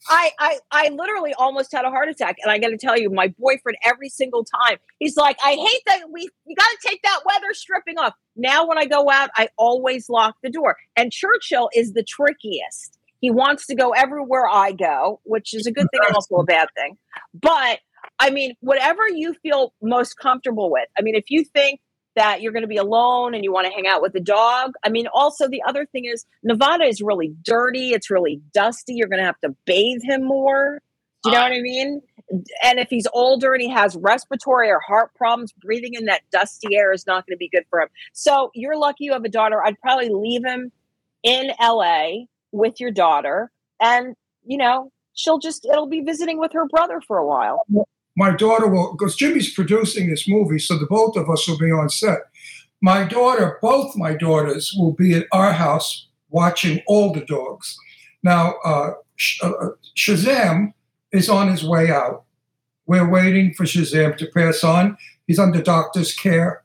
I, 0.09 0.31
I, 0.39 0.59
I 0.71 0.89
literally 0.89 1.33
almost 1.33 1.71
had 1.71 1.85
a 1.85 1.89
heart 1.89 2.09
attack. 2.09 2.37
And 2.41 2.51
I 2.51 2.59
got 2.59 2.69
to 2.69 2.77
tell 2.77 2.97
you, 2.97 3.09
my 3.09 3.33
boyfriend, 3.39 3.77
every 3.83 4.09
single 4.09 4.43
time, 4.43 4.77
he's 4.99 5.17
like, 5.17 5.37
I 5.43 5.51
hate 5.53 5.81
that 5.87 6.09
we, 6.11 6.29
you 6.45 6.55
got 6.55 6.67
to 6.67 6.87
take 6.87 7.01
that 7.03 7.21
weather 7.25 7.53
stripping 7.53 7.97
off. 7.97 8.13
Now, 8.35 8.67
when 8.67 8.77
I 8.77 8.85
go 8.85 9.09
out, 9.09 9.29
I 9.35 9.49
always 9.57 10.09
lock 10.09 10.35
the 10.43 10.49
door. 10.49 10.77
And 10.95 11.11
Churchill 11.11 11.69
is 11.75 11.93
the 11.93 12.03
trickiest. 12.03 12.97
He 13.19 13.31
wants 13.31 13.65
to 13.67 13.75
go 13.75 13.91
everywhere 13.91 14.47
I 14.47 14.71
go, 14.73 15.19
which 15.23 15.53
is 15.53 15.65
a 15.65 15.71
good 15.71 15.87
thing 15.91 16.01
and 16.05 16.15
also 16.15 16.35
a 16.35 16.43
bad 16.43 16.67
thing. 16.77 16.97
But 17.33 17.79
I 18.19 18.29
mean, 18.29 18.53
whatever 18.61 19.07
you 19.07 19.33
feel 19.41 19.73
most 19.81 20.15
comfortable 20.17 20.71
with. 20.71 20.87
I 20.97 21.01
mean, 21.01 21.15
if 21.15 21.25
you 21.29 21.43
think 21.43 21.79
that 22.17 22.41
you're 22.41 22.51
going 22.51 22.63
to 22.63 22.67
be 22.67 22.77
alone 22.77 23.35
and 23.35 23.43
you 23.43 23.53
want 23.53 23.67
to 23.67 23.71
hang 23.71 23.85
out 23.85 24.01
with 24.01 24.11
the 24.11 24.19
dog. 24.19 24.73
I 24.83 24.89
mean, 24.89 25.05
also 25.13 25.47
the 25.47 25.61
other 25.61 25.85
thing 25.85 26.05
is 26.05 26.25
Nevada 26.43 26.83
is 26.83 26.99
really 26.99 27.35
dirty. 27.43 27.91
It's 27.91 28.09
really 28.09 28.41
dusty. 28.53 28.95
You're 28.95 29.07
going 29.07 29.19
to 29.19 29.25
have 29.25 29.39
to 29.41 29.55
bathe 29.65 30.01
him 30.03 30.25
more. 30.25 30.81
Do 31.23 31.29
you 31.29 31.35
know 31.35 31.43
what 31.43 31.51
I 31.51 31.61
mean? 31.61 32.01
And 32.63 32.79
if 32.79 32.89
he's 32.89 33.05
older 33.13 33.53
and 33.53 33.61
he 33.61 33.69
has 33.69 33.95
respiratory 33.95 34.69
or 34.69 34.79
heart 34.79 35.13
problems, 35.13 35.53
breathing 35.53 35.93
in 35.93 36.05
that 36.05 36.21
dusty 36.31 36.75
air 36.75 36.91
is 36.91 37.05
not 37.05 37.27
going 37.27 37.35
to 37.35 37.37
be 37.37 37.49
good 37.49 37.65
for 37.69 37.81
him. 37.81 37.89
So 38.13 38.49
you're 38.55 38.77
lucky 38.77 39.05
you 39.05 39.13
have 39.13 39.23
a 39.23 39.29
daughter. 39.29 39.63
I'd 39.63 39.79
probably 39.79 40.09
leave 40.09 40.43
him 40.43 40.71
in 41.21 41.51
LA 41.61 42.25
with 42.51 42.79
your 42.79 42.91
daughter 42.91 43.51
and, 43.79 44.15
you 44.43 44.57
know, 44.57 44.91
she'll 45.13 45.39
just, 45.39 45.65
it'll 45.65 45.87
be 45.87 46.01
visiting 46.01 46.39
with 46.39 46.53
her 46.53 46.65
brother 46.65 46.99
for 46.99 47.17
a 47.17 47.25
while. 47.25 47.63
My 48.17 48.31
daughter 48.35 48.67
will 48.67 48.93
because 48.93 49.15
Jimmy's 49.15 49.53
producing 49.53 50.09
this 50.09 50.27
movie, 50.27 50.57
so 50.57 50.77
the 50.77 50.87
both 50.87 51.15
of 51.15 51.29
us 51.29 51.47
will 51.47 51.59
be 51.59 51.71
on 51.71 51.87
set. 51.87 52.21
My 52.81 53.03
daughter, 53.03 53.59
both 53.61 53.95
my 53.95 54.15
daughters, 54.15 54.73
will 54.75 54.91
be 54.91 55.13
at 55.13 55.27
our 55.31 55.53
house 55.53 56.07
watching 56.29 56.81
all 56.87 57.13
the 57.13 57.21
dogs. 57.21 57.77
Now, 58.23 58.55
uh, 58.65 58.93
Sh- 59.17 59.39
uh, 59.43 59.69
Shazam 59.95 60.73
is 61.11 61.29
on 61.29 61.47
his 61.47 61.63
way 61.63 61.91
out. 61.91 62.23
We're 62.87 63.07
waiting 63.07 63.53
for 63.53 63.65
Shazam 63.65 64.17
to 64.17 64.25
pass 64.27 64.63
on. 64.63 64.97
He's 65.27 65.39
under 65.39 65.61
doctor's 65.61 66.13
care. 66.13 66.63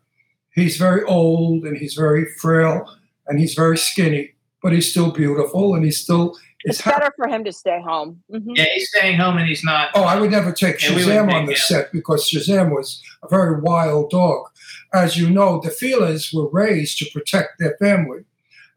He's 0.55 0.79
very 0.79 1.03
old 1.05 1.65
and 1.65 1.77
he's 1.77 1.95
very 1.95 2.27
frail 2.41 2.87
and 3.27 3.39
he's 3.39 3.55
very 3.55 3.77
skinny, 3.77 4.33
but 4.63 4.73
he's 4.73 4.91
still 4.91 5.11
beautiful 5.11 5.75
and 5.75 5.85
he's 5.85 6.01
still 6.01 6.35
It's 6.65 6.83
better 6.83 7.13
for 7.17 7.29
him 7.29 7.45
to 7.45 7.53
stay 7.53 7.81
home. 7.81 8.23
Mhm. 8.33 8.57
Yeah, 8.57 8.67
he's 8.75 8.89
staying 8.91 9.19
home 9.19 9.37
and 9.39 9.49
he's 9.49 9.65
not. 9.65 9.91
Oh, 9.95 10.03
I 10.05 10.19
would 10.21 10.31
never 10.31 10.53
take 10.53 10.83
Yeah, 10.83 10.95
we 10.95 11.03
Shazam 11.03 11.33
on 11.33 11.47
the 11.47 11.53
him. 11.53 11.59
set 11.59 11.93
because 11.93 12.29
Shazam 12.31 12.71
was 12.71 13.03
a 13.23 13.29
very 13.29 13.61
wild 13.61 14.11
dog. 14.11 14.47
As 14.95 15.17
you 15.17 15.29
know, 15.31 15.61
the 15.61 15.71
Filas 15.71 16.33
were 16.35 16.49
raised 16.51 16.99
to 16.99 17.07
protect 17.13 17.59
their 17.59 17.77
family. 17.79 18.25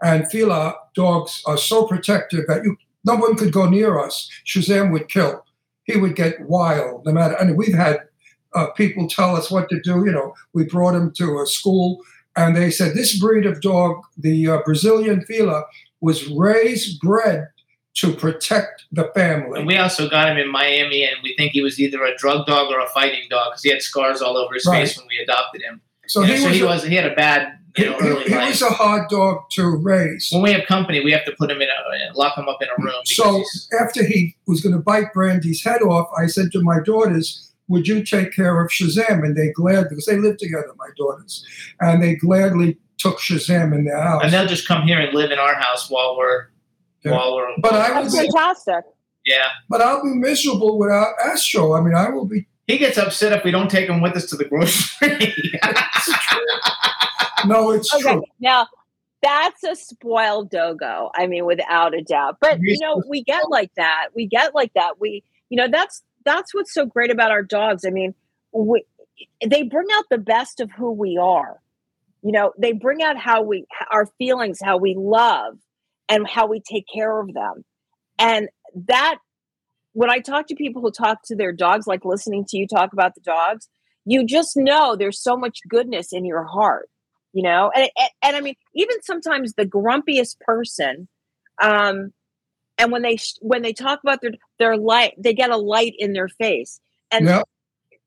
And 0.02 0.30
Fila 0.30 0.76
dogs 0.96 1.42
are 1.46 1.58
so 1.58 1.86
protective 1.86 2.46
that 2.48 2.64
you 2.64 2.76
no 3.06 3.16
one 3.16 3.36
could 3.36 3.52
go 3.54 3.70
near 3.70 4.00
us. 4.00 4.30
Shazam 4.48 4.92
would 4.92 5.08
kill. 5.10 5.46
He 5.84 5.96
would 5.96 6.16
get 6.16 6.42
wild 6.42 7.06
no 7.06 7.12
matter. 7.12 7.36
And 7.36 7.56
we've 7.56 7.76
had 7.76 8.00
uh, 8.56 8.68
people 8.72 9.08
tell 9.08 9.36
us 9.36 9.52
what 9.52 9.70
to 9.70 9.80
do. 9.82 10.06
You 10.06 10.12
know, 10.12 10.34
we 10.54 10.64
brought 10.64 10.96
him 10.96 11.12
to 11.18 11.40
a 11.42 11.46
school 11.46 12.02
and 12.36 12.56
they 12.56 12.72
said 12.72 12.96
this 12.96 13.18
breed 13.20 13.46
of 13.46 13.62
dog, 13.62 14.02
the 14.18 14.48
uh, 14.50 14.60
Brazilian 14.66 15.22
Fila, 15.26 15.64
was 16.02 16.28
raised, 16.30 17.00
bred 17.00 17.48
to 17.96 18.14
protect 18.14 18.84
the 18.92 19.10
family. 19.16 19.60
And 19.60 19.68
we 19.68 19.78
also 19.78 20.10
got 20.10 20.28
him 20.30 20.38
in 20.38 20.52
Miami, 20.52 21.04
and 21.06 21.16
we 21.24 21.34
think 21.38 21.54
he 21.54 21.62
was 21.62 21.80
either 21.80 22.04
a 22.04 22.16
drug 22.18 22.46
dog 22.46 22.72
or 22.72 22.80
a 22.80 22.88
fighting 22.90 23.24
dog 23.30 23.52
because 23.52 23.64
he 23.64 23.70
had 23.70 23.82
scars 23.82 24.22
all 24.22 24.38
over 24.38 24.54
his 24.54 24.66
Right. 24.66 24.82
face 24.88 24.98
when 24.98 25.08
we 25.08 25.18
adopted 25.24 25.62
him. 25.62 25.82
So 26.08 26.22
he 26.22 26.38
so 26.38 26.48
was 26.48 26.56
he 26.56 26.62
a- 26.62 26.66
was 26.66 26.84
he 26.84 26.96
had 26.96 27.06
a 27.12 27.16
bad 27.16 27.54
you 27.78 27.86
He, 27.86 27.90
know, 27.90 28.20
he- 28.20 28.30
he 28.32 28.36
was 28.38 28.62
a 28.62 28.70
hard 28.70 29.10
dog 29.10 29.50
to 29.52 29.76
raise. 29.78 30.30
when 30.32 30.42
we 30.44 30.52
have 30.54 30.66
company, 30.66 31.04
we 31.04 31.12
have 31.12 31.26
to 31.26 31.34
put 31.38 31.50
him 31.52 31.62
in 31.62 31.68
a 31.68 32.18
lock 32.18 32.38
him 32.38 32.48
up 32.48 32.62
in 32.62 32.68
a 32.70 32.82
room. 32.82 32.94
So 33.06 33.44
after 33.80 34.04
he 34.06 34.36
was 34.48 34.62
going 34.62 34.76
to 34.76 34.82
bite 34.82 35.12
Brandy's 35.14 35.64
head 35.64 35.82
off, 35.82 36.10
I 36.18 36.28
said 36.28 36.52
to 36.54 36.62
my 36.62 36.80
daughters, 36.86 37.52
"Would 37.68 37.88
you 37.88 38.04
take 38.04 38.34
care 38.34 38.62
of 38.64 38.70
Shazam?" 38.72 39.24
And 39.26 39.36
they 39.36 39.50
gladly, 39.52 39.90
because 39.90 40.06
they 40.06 40.18
live 40.18 40.38
together, 40.38 40.72
my 40.78 40.88
daughters, 40.98 41.46
and 41.82 42.02
they 42.04 42.16
gladly 42.16 42.78
took 42.98 43.20
Shazam 43.20 43.74
in 43.74 43.84
their 43.86 44.00
house. 44.02 44.22
and 44.24 44.32
they'll 44.34 44.46
just 44.48 44.68
come 44.68 44.84
here 44.88 45.00
and 45.00 45.14
live 45.14 45.32
in 45.32 45.40
our 45.40 45.56
house 45.56 45.90
while 45.90 46.16
we're 46.18 46.46
Yeah. 47.06 47.12
while. 47.18 47.42
But 47.62 47.74
I 47.74 47.90
That's 48.02 48.14
will 48.14 48.22
be, 48.24 48.28
fantastic. 48.32 48.84
yeah, 49.26 49.48
but 49.70 49.82
I'll 49.82 50.04
be 50.04 50.10
miserable 50.10 50.78
without 50.78 51.14
Astro. 51.24 51.74
I 51.74 51.82
mean, 51.82 51.96
I 51.96 52.10
will 52.10 52.26
be. 52.26 52.48
he 52.68 52.78
gets 52.78 52.98
upset 52.98 53.32
if 53.34 53.44
we 53.44 53.52
don't 53.52 53.70
take 53.70 53.88
him 53.90 54.02
with 54.02 54.16
us 54.16 54.26
to 54.32 54.36
the 54.36 54.46
grocery. 54.46 55.34
No, 57.46 57.70
it's 57.72 57.94
Okay, 57.94 58.02
true. 58.04 58.24
now 58.40 58.66
that's 59.22 59.64
a 59.64 59.76
spoiled 59.76 60.50
dogo. 60.50 61.12
I 61.16 61.28
mean, 61.28 61.46
without 61.46 61.94
a 61.94 62.02
doubt. 62.02 62.38
But 62.42 62.60
you 62.62 62.78
know, 62.82 63.04
we 63.08 63.24
get 63.24 63.50
like 63.50 63.72
that. 63.76 64.08
We 64.16 64.26
get 64.26 64.56
like 64.56 64.74
that. 64.74 65.00
We, 65.00 65.24
you 65.50 65.58
know, 65.58 65.68
that's 65.70 66.02
that's 66.24 66.56
what's 66.56 66.74
so 66.74 66.86
great 66.88 67.12
about 67.12 67.30
our 67.32 67.44
dogs. 67.44 67.86
I 67.86 67.92
mean, 67.92 68.16
we, 68.52 68.84
they 69.46 69.62
bring 69.64 69.88
out 69.96 70.06
the 70.10 70.18
best 70.18 70.60
of 70.60 70.72
who 70.72 70.92
we 70.92 71.18
are. 71.22 71.60
You 72.24 72.32
know, 72.32 72.52
they 72.58 72.72
bring 72.72 73.04
out 73.04 73.18
how 73.18 73.44
we 73.44 73.66
our 73.92 74.08
feelings, 74.18 74.58
how 74.64 74.78
we 74.78 74.96
love, 74.98 75.58
and 76.10 76.28
how 76.28 76.48
we 76.48 76.62
take 76.62 76.86
care 76.94 77.20
of 77.20 77.34
them. 77.34 77.64
And 78.20 78.50
that 78.88 79.18
when 79.94 80.10
I 80.10 80.20
talk 80.20 80.48
to 80.48 80.56
people 80.56 80.82
who 80.82 80.92
talk 80.92 81.20
to 81.26 81.36
their 81.36 81.52
dogs, 81.52 81.88
like 81.88 82.06
listening 82.06 82.46
to 82.50 82.58
you 82.58 82.68
talk 82.68 82.94
about 82.94 83.16
the 83.16 83.22
dogs, 83.22 83.68
you 84.06 84.26
just 84.26 84.56
know 84.56 84.96
there's 84.96 85.22
so 85.22 85.36
much 85.36 85.60
goodness 85.68 86.14
in 86.14 86.26
your 86.26 86.44
heart 86.44 86.90
you 87.34 87.44
know 87.44 87.72
and, 87.76 87.90
and, 87.98 88.10
and 88.24 88.36
i 88.36 88.42
mean 88.42 88.56
even 88.74 88.96
sometimes 89.02 89.54
the 89.54 89.66
grumpiest 89.66 90.40
person 90.40 91.08
um 91.62 92.12
and 92.78 92.92
when 92.92 93.02
they 93.02 93.18
sh- 93.18 93.38
when 93.42 93.62
they 93.62 93.74
talk 93.74 94.00
about 94.04 94.22
their 94.22 94.32
their 94.60 94.78
light 94.78 95.14
they 95.18 95.34
get 95.34 95.50
a 95.52 95.58
light 95.58 95.94
in 96.00 96.14
their 96.14 96.30
face 96.30 96.80
and 97.12 97.26
Yeah. 97.26 97.42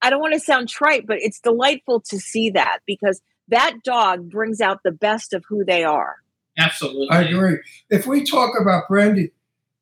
i 0.03 0.11
don't 0.11 0.21
want 0.21 0.35
to 0.35 0.41
sound 0.41 0.69
trite 0.69 1.07
but 1.07 1.19
it's 1.21 1.41
delightful 1.41 2.01
to 2.09 2.19
see 2.19 2.51
that 2.51 2.79
because 2.87 3.21
that 3.49 3.77
dog 3.85 4.31
brings 4.31 4.61
out 4.61 4.81
the 4.83 4.93
best 4.93 5.33
of 5.35 5.45
who 5.49 5.65
they 5.65 5.85
are 5.85 6.17
Absolutely, 6.59 7.09
I 7.11 7.23
agree. 7.23 7.59
If 7.91 8.07
we 8.07 8.25
talk 8.25 8.53
about 8.61 8.89
Brandy, 8.89 9.33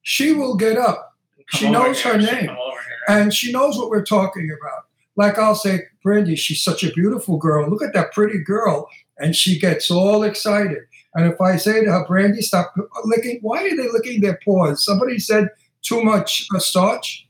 she 0.03 0.33
will 0.33 0.57
get 0.57 0.77
up 0.77 1.17
Come 1.53 1.59
She 1.61 1.71
knows 1.71 2.01
here, 2.03 2.13
her 2.15 2.19
name. 2.19 2.47
come 2.47 2.57
over 2.59 2.77
here. 2.81 2.99
and 3.21 3.33
she 3.35 3.53
knows 3.53 3.77
what 3.79 3.89
we're 3.91 4.05
talking 4.05 4.51
about. 4.61 4.85
Like 5.17 5.39
I'll 5.39 5.55
say, 5.55 5.83
Brandy, 6.03 6.37
she's 6.37 6.63
such 6.63 6.85
a 6.85 6.93
beautiful 6.93 7.39
girl. 7.39 7.69
Look 7.71 7.83
at 7.83 7.95
that 7.95 8.13
pretty 8.13 8.39
girl. 8.41 8.89
And 9.19 9.35
she 9.35 9.59
gets 9.59 9.91
all 9.91 10.23
excited. 10.25 10.79
And 11.15 11.33
if 11.33 11.41
I 11.41 11.57
say 11.57 11.85
to 11.85 11.91
her, 11.91 12.05
Brandy, 12.07 12.43
stop 12.43 12.75
licking, 13.05 13.39
why 13.41 13.65
are 13.65 13.77
they 13.77 13.89
licking 13.91 14.21
their 14.21 14.39
paws? 14.45 14.85
Somebody 14.85 15.19
said 15.19 15.49
too 15.83 16.03
much 16.03 16.47
uh, 16.55 16.59
starch. 16.59 17.27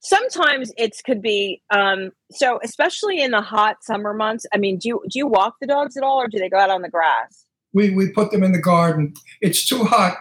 sometimes 0.00 0.72
it's 0.76 1.02
could 1.02 1.20
be 1.22 1.60
um 1.70 2.10
so 2.30 2.58
especially 2.62 3.20
in 3.20 3.30
the 3.30 3.40
hot 3.40 3.82
summer 3.82 4.12
months 4.14 4.46
i 4.54 4.56
mean 4.58 4.78
do 4.78 4.88
you 4.88 5.02
do 5.10 5.18
you 5.18 5.26
walk 5.26 5.54
the 5.60 5.66
dogs 5.66 5.96
at 5.96 6.02
all 6.02 6.18
or 6.18 6.28
do 6.28 6.38
they 6.38 6.48
go 6.48 6.58
out 6.58 6.70
on 6.70 6.82
the 6.82 6.88
grass 6.88 7.45
We, 7.72 7.90
we 7.90 8.10
put 8.10 8.30
them 8.30 8.42
in 8.42 8.52
the 8.52 8.60
garden. 8.60 9.14
It's 9.40 9.66
too 9.66 9.84
hot. 9.84 10.16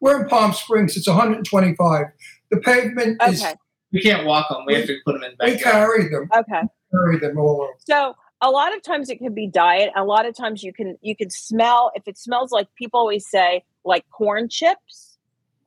We're 0.00 0.22
in 0.22 0.28
Palm 0.28 0.52
Springs. 0.52 0.96
It's 0.96 1.08
125. 1.08 2.06
The 2.50 2.56
pavement 2.58 3.20
is, 3.28 3.42
okay 3.42 3.54
we 3.92 4.00
can't 4.00 4.26
walk 4.26 4.48
them. 4.48 4.64
We 4.66 4.74
have 4.74 4.86
to 4.86 4.98
put 5.04 5.12
them 5.12 5.22
in 5.22 5.32
we 5.40 5.54
backyard. 5.54 5.62
carry 5.62 6.08
them, 6.08 6.28
okay 6.36 6.62
carry 6.90 7.18
them 7.18 7.38
all 7.38 7.62
over. 7.62 7.72
So 7.78 8.14
a 8.40 8.50
lot 8.50 8.74
of 8.74 8.82
times 8.82 9.08
it 9.10 9.18
could 9.18 9.34
be 9.34 9.46
diet. 9.46 9.90
A 9.96 10.04
lot 10.04 10.26
of 10.26 10.36
times 10.36 10.62
you 10.62 10.72
can 10.72 10.98
you 11.02 11.14
can 11.14 11.30
smell 11.30 11.92
if 11.94 12.06
it 12.06 12.18
smells 12.18 12.50
like 12.50 12.68
people 12.74 13.00
always 13.00 13.28
say 13.28 13.64
like 13.84 14.04
corn 14.10 14.48
chips, 14.48 15.18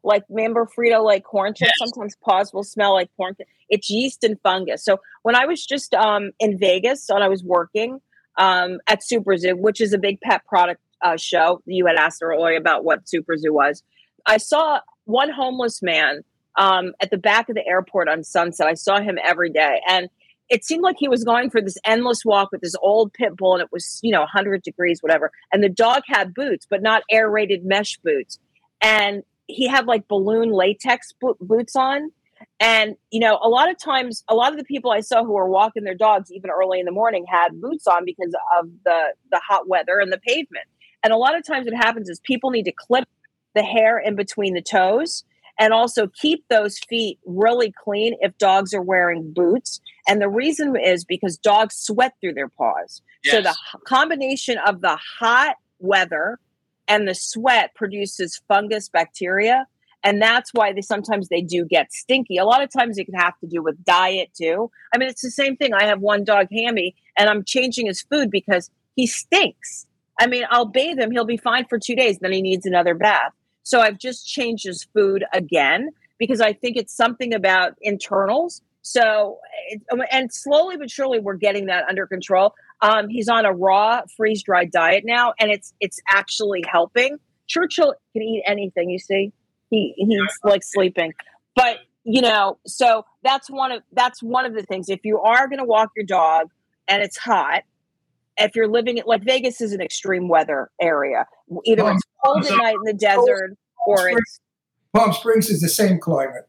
like 0.03 0.23
remember 0.30 0.65
Frito 0.65 1.03
like 1.03 1.23
corn 1.23 1.53
chips. 1.53 1.71
Yes. 1.80 1.89
Sometimes 1.89 2.15
paws 2.23 2.53
will 2.53 2.63
smell 2.63 2.93
like 2.93 3.09
corn. 3.15 3.36
It's 3.69 3.89
yeast 3.89 4.23
and 4.23 4.39
fungus. 4.41 4.84
So 4.84 4.99
when 5.23 5.36
I 5.36 5.45
was 5.45 5.65
just 5.65 5.93
um, 5.93 6.32
in 6.39 6.57
Vegas 6.57 7.09
and 7.09 7.23
I 7.23 7.28
was 7.28 7.43
working 7.43 7.99
um, 8.38 8.80
at 8.88 9.03
Super 9.03 9.38
Zoo, 9.38 9.55
which 9.55 9.82
is 9.82 9.93
a 9.93 9.97
big 9.97 10.19
pet 10.21 10.45
product 10.45 10.82
uh, 11.01 11.17
show, 11.17 11.61
you 11.65 11.85
had 11.85 11.95
asked 11.95 12.21
earlier 12.21 12.57
about 12.57 12.83
what 12.83 13.07
Super 13.07 13.37
Zoo 13.37 13.53
was. 13.53 13.83
I 14.25 14.37
saw 14.37 14.79
one 15.05 15.29
homeless 15.29 15.81
man 15.81 16.21
um, 16.57 16.93
at 17.01 17.11
the 17.11 17.17
back 17.17 17.49
of 17.49 17.55
the 17.55 17.65
airport 17.65 18.07
on 18.07 18.23
Sunset. 18.23 18.67
I 18.67 18.73
saw 18.73 18.99
him 18.99 19.17
every 19.23 19.51
day, 19.51 19.81
and 19.87 20.09
it 20.49 20.63
seemed 20.63 20.83
like 20.83 20.97
he 20.99 21.07
was 21.07 21.23
going 21.23 21.49
for 21.49 21.61
this 21.61 21.77
endless 21.85 22.23
walk 22.23 22.51
with 22.51 22.61
this 22.61 22.75
old 22.81 23.13
pit 23.13 23.35
bull 23.35 23.53
and 23.53 23.63
it 23.63 23.69
was 23.71 23.99
you 24.03 24.11
know 24.11 24.21
100 24.21 24.61
degrees 24.61 25.01
whatever. 25.01 25.31
And 25.51 25.63
the 25.63 25.69
dog 25.69 26.03
had 26.07 26.33
boots 26.33 26.67
but 26.69 26.81
not 26.81 27.03
aerated 27.11 27.65
mesh 27.65 27.97
boots. 27.97 28.39
And 28.81 29.23
he 29.47 29.67
had 29.67 29.87
like 29.87 30.07
balloon 30.07 30.51
latex 30.51 31.13
bo- 31.19 31.37
boots 31.39 31.75
on. 31.75 32.11
And 32.59 32.95
you 33.11 33.19
know 33.19 33.39
a 33.41 33.49
lot 33.49 33.69
of 33.69 33.77
times 33.79 34.23
a 34.27 34.35
lot 34.35 34.51
of 34.51 34.57
the 34.57 34.65
people 34.65 34.91
i 34.91 34.99
saw 34.99 35.23
who 35.23 35.33
were 35.33 35.49
walking 35.49 35.83
their 35.83 35.95
dogs 35.95 36.31
even 36.31 36.49
early 36.49 36.79
in 36.79 36.85
the 36.85 36.91
morning 36.91 37.25
had 37.27 37.59
boots 37.59 37.87
on 37.87 38.05
because 38.05 38.33
of 38.59 38.69
the 38.83 39.13
the 39.31 39.39
hot 39.45 39.67
weather 39.67 39.99
and 39.99 40.11
the 40.11 40.19
pavement 40.19 40.67
and 41.06 41.14
a 41.14 41.18
lot 41.18 41.38
of 41.38 41.45
times 41.45 41.66
what 41.66 41.76
happens 41.76 42.10
is 42.10 42.20
people 42.22 42.49
need 42.49 42.64
to 42.64 42.72
clip 42.72 43.08
the 43.53 43.62
hair 43.62 43.99
in 43.99 44.16
between 44.16 44.56
the 44.56 44.62
toes 44.62 45.24
and 45.60 45.72
also 45.72 46.08
keep 46.08 46.43
those 46.49 46.80
feet 46.80 47.20
really 47.28 47.72
clean 47.72 48.16
if 48.22 48.36
dogs 48.39 48.74
are 48.74 48.82
wearing 48.82 49.32
boots. 49.32 49.80
And 50.10 50.20
the 50.20 50.28
reason 50.28 50.76
is 50.76 51.06
because 51.06 51.38
dogs 51.38 51.76
sweat 51.76 52.14
through 52.20 52.34
their 52.34 52.49
paws. 52.49 53.03
Yes. 53.24 53.36
So 53.36 53.41
the 53.43 53.56
combination 53.86 54.58
of 54.66 54.82
the 54.82 54.97
hot 55.20 55.58
weather 55.78 56.39
and 56.88 57.08
the 57.08 57.14
sweat 57.14 57.76
produces 57.76 58.41
fungus 58.47 58.89
bacteria. 58.89 59.68
And 60.03 60.20
that's 60.20 60.56
why 60.56 60.74
they 60.74 60.82
sometimes 60.82 61.30
they 61.30 61.41
do 61.41 61.66
get 61.66 61.93
stinky. 61.93 62.38
A 62.38 62.45
lot 62.45 62.64
of 62.64 62.72
times 62.72 62.97
it 62.97 63.06
can 63.06 63.14
have 63.14 63.38
to 63.41 63.47
do 63.47 63.62
with 63.62 63.86
diet 63.86 64.32
too. 64.36 64.72
I 64.91 64.97
mean, 64.97 65.08
it's 65.08 65.22
the 65.22 65.30
same 65.30 65.56
thing. 65.56 65.72
I 65.72 65.86
have 65.86 65.99
one 65.99 66.24
dog, 66.24 66.47
Hammy, 66.51 66.95
and 67.16 67.30
I'm 67.30 67.43
changing 67.43 67.86
his 67.86 68.01
food 68.01 68.32
because 68.32 68.72
he 68.95 69.06
stinks. 69.06 69.86
I 70.20 70.28
mean, 70.28 70.43
I'll 70.49 70.66
bathe 70.66 70.97
him, 70.97 71.11
he'll 71.11 71.26
be 71.26 71.38
fine 71.38 71.66
for 71.66 71.78
two 71.78 71.95
days, 71.95 72.20
then 72.20 72.32
he 72.32 72.41
needs 72.41 72.66
another 72.66 72.93
bath. 72.93 73.32
So 73.63 73.82
I've 73.82 73.97
just 73.97 74.28
changed 74.28 74.66
his 74.66 74.84
food 74.93 75.26
again 75.34 75.89
because 76.18 76.39
I 76.39 76.53
think 76.53 76.78
it's 76.78 76.95
something 76.95 77.34
about 77.34 77.74
internals. 77.82 78.61
So, 78.84 79.39
and 80.11 80.32
slowly 80.32 80.78
but 80.78 80.91
surely, 80.91 81.20
we're 81.20 81.34
getting 81.34 81.66
that 81.66 81.86
under 81.89 82.05
control. 82.05 82.53
Um, 82.82 83.09
he's 83.09 83.28
on 83.28 83.45
a 83.45 83.51
raw, 83.51 84.01
freeze 84.16 84.43
dried 84.43 84.72
diet 84.72 85.03
now, 85.05 85.34
and 85.39 85.49
it's 85.49 85.74
it's 85.80 85.99
actually 86.09 86.63
helping. 86.68 87.18
Churchill 87.47 87.95
can 88.13 88.22
eat 88.22 88.43
anything. 88.45 88.91
You 88.91 88.99
see, 88.99 89.34
he 89.72 89.93
he's 89.97 90.20
like 90.43 90.61
sleeping, 90.63 91.13
but 91.55 91.80
you 92.03 92.22
know, 92.22 92.59
so 92.68 93.03
that's 93.24 93.49
one 93.49 93.72
of 93.72 93.82
that's 93.91 94.22
one 94.22 94.45
of 94.45 94.53
the 94.53 94.61
things. 94.61 94.89
If 94.89 94.99
you 95.03 95.20
are 95.20 95.47
going 95.47 95.59
to 95.59 95.66
walk 95.66 95.89
your 95.95 96.05
dog 96.05 96.51
and 96.88 97.01
it's 97.01 97.18
hot, 97.18 97.63
if 98.38 98.55
you're 98.55 98.67
living 98.67 98.99
at 98.99 99.07
like 99.07 99.23
Vegas 99.23 99.61
is 99.61 99.71
an 99.73 99.81
extreme 99.81 100.27
weather 100.27 100.69
area, 100.81 101.25
either 101.65 101.83
Um, 101.83 101.95
it's 101.95 102.03
cold 102.23 102.45
at 102.45 102.57
night 102.57 102.75
in 102.75 102.81
the 102.83 102.93
desert, 102.93 103.55
or 103.88 104.09
it's 104.09 104.39
Palm 104.93 105.13
Springs 105.13 105.49
is 105.49 105.61
the 105.61 105.69
same 105.69 105.99
climate. 105.99 106.47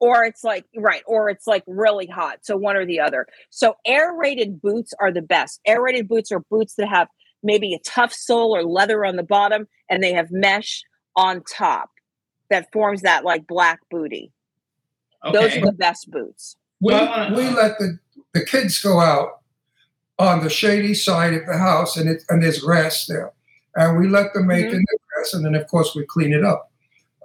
or 0.00 0.24
it's 0.24 0.44
like 0.44 0.64
right 0.76 1.02
or 1.06 1.30
it's 1.30 1.46
like 1.46 1.62
really 1.66 2.06
hot 2.06 2.38
so 2.42 2.56
one 2.56 2.76
or 2.76 2.84
the 2.84 3.00
other. 3.00 3.26
So 3.50 3.76
aerated 3.86 4.60
boots 4.60 4.92
are 5.00 5.10
the 5.12 5.22
best. 5.22 5.60
Aerated 5.66 6.08
boots 6.08 6.30
are 6.32 6.40
boots 6.50 6.74
that 6.76 6.88
have 6.88 7.08
maybe 7.42 7.74
a 7.74 7.78
tough 7.80 8.12
sole 8.12 8.54
or 8.56 8.64
leather 8.64 9.04
on 9.04 9.16
the 9.16 9.22
bottom 9.22 9.66
and 9.88 10.02
they 10.02 10.12
have 10.12 10.30
mesh 10.30 10.82
on 11.16 11.42
top 11.44 11.90
that 12.50 12.70
forms 12.72 13.02
that 13.02 13.24
like 13.24 13.46
black 13.46 13.80
booty. 13.90 14.32
Those 15.32 15.56
are 15.56 15.60
the 15.66 15.72
best 15.72 16.10
boots. 16.10 16.56
We, 16.80 16.92
Well, 16.92 17.08
I 17.08 17.18
wanna- 17.30 17.36
we 17.36 17.48
let 17.50 17.78
the, 17.78 17.98
the 18.34 18.44
kids 18.44 18.80
go 18.82 19.00
out 19.00 19.40
on 20.18 20.42
the 20.44 20.50
shady 20.50 20.94
side 20.94 21.34
of 21.34 21.46
the 21.46 21.56
house, 21.58 21.96
and 21.96 22.08
it 22.08 22.22
and 22.28 22.42
there's 22.42 22.60
grass 22.60 23.06
there, 23.06 23.32
and 23.76 23.98
we 23.98 24.08
let 24.08 24.32
them 24.34 24.46
make 24.46 24.66
Mhm. 24.66 24.74
in 24.74 24.78
the 24.80 24.98
grass, 25.14 25.34
and 25.34 25.44
then 25.44 25.54
of 25.54 25.66
course 25.68 25.94
we 25.94 26.04
clean 26.06 26.32
it 26.32 26.44
up 26.44 26.70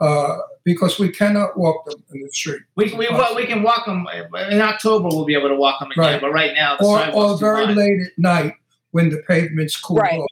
uh, 0.01 0.37
because 0.63 0.97
we 0.97 1.09
cannot 1.09 1.57
walk 1.57 1.85
them 1.85 2.01
in 2.13 2.21
the 2.21 2.29
street. 2.31 2.61
We, 2.75 2.93
we, 2.95 3.07
wa- 3.11 3.33
we 3.35 3.45
can 3.45 3.63
walk 3.63 3.85
them 3.85 4.07
in 4.49 4.61
October. 4.61 5.09
We'll 5.09 5.25
be 5.25 5.35
able 5.35 5.49
to 5.49 5.55
walk 5.55 5.79
them 5.79 5.91
again, 5.91 6.03
Right. 6.13 6.21
but 6.21 6.31
right 6.31 6.53
now 6.55 6.77
the 6.77 6.85
or, 6.85 6.97
or 6.97 6.99
sidewalks 6.99 7.39
too 7.39 7.45
very 7.45 7.65
hot. 7.65 7.75
late 7.75 8.01
at 8.01 8.17
night 8.17 8.53
when 8.91 9.09
the 9.09 9.21
pavement's 9.27 9.75
cool 9.79 9.97
Right. 9.97 10.19
off. 10.19 10.27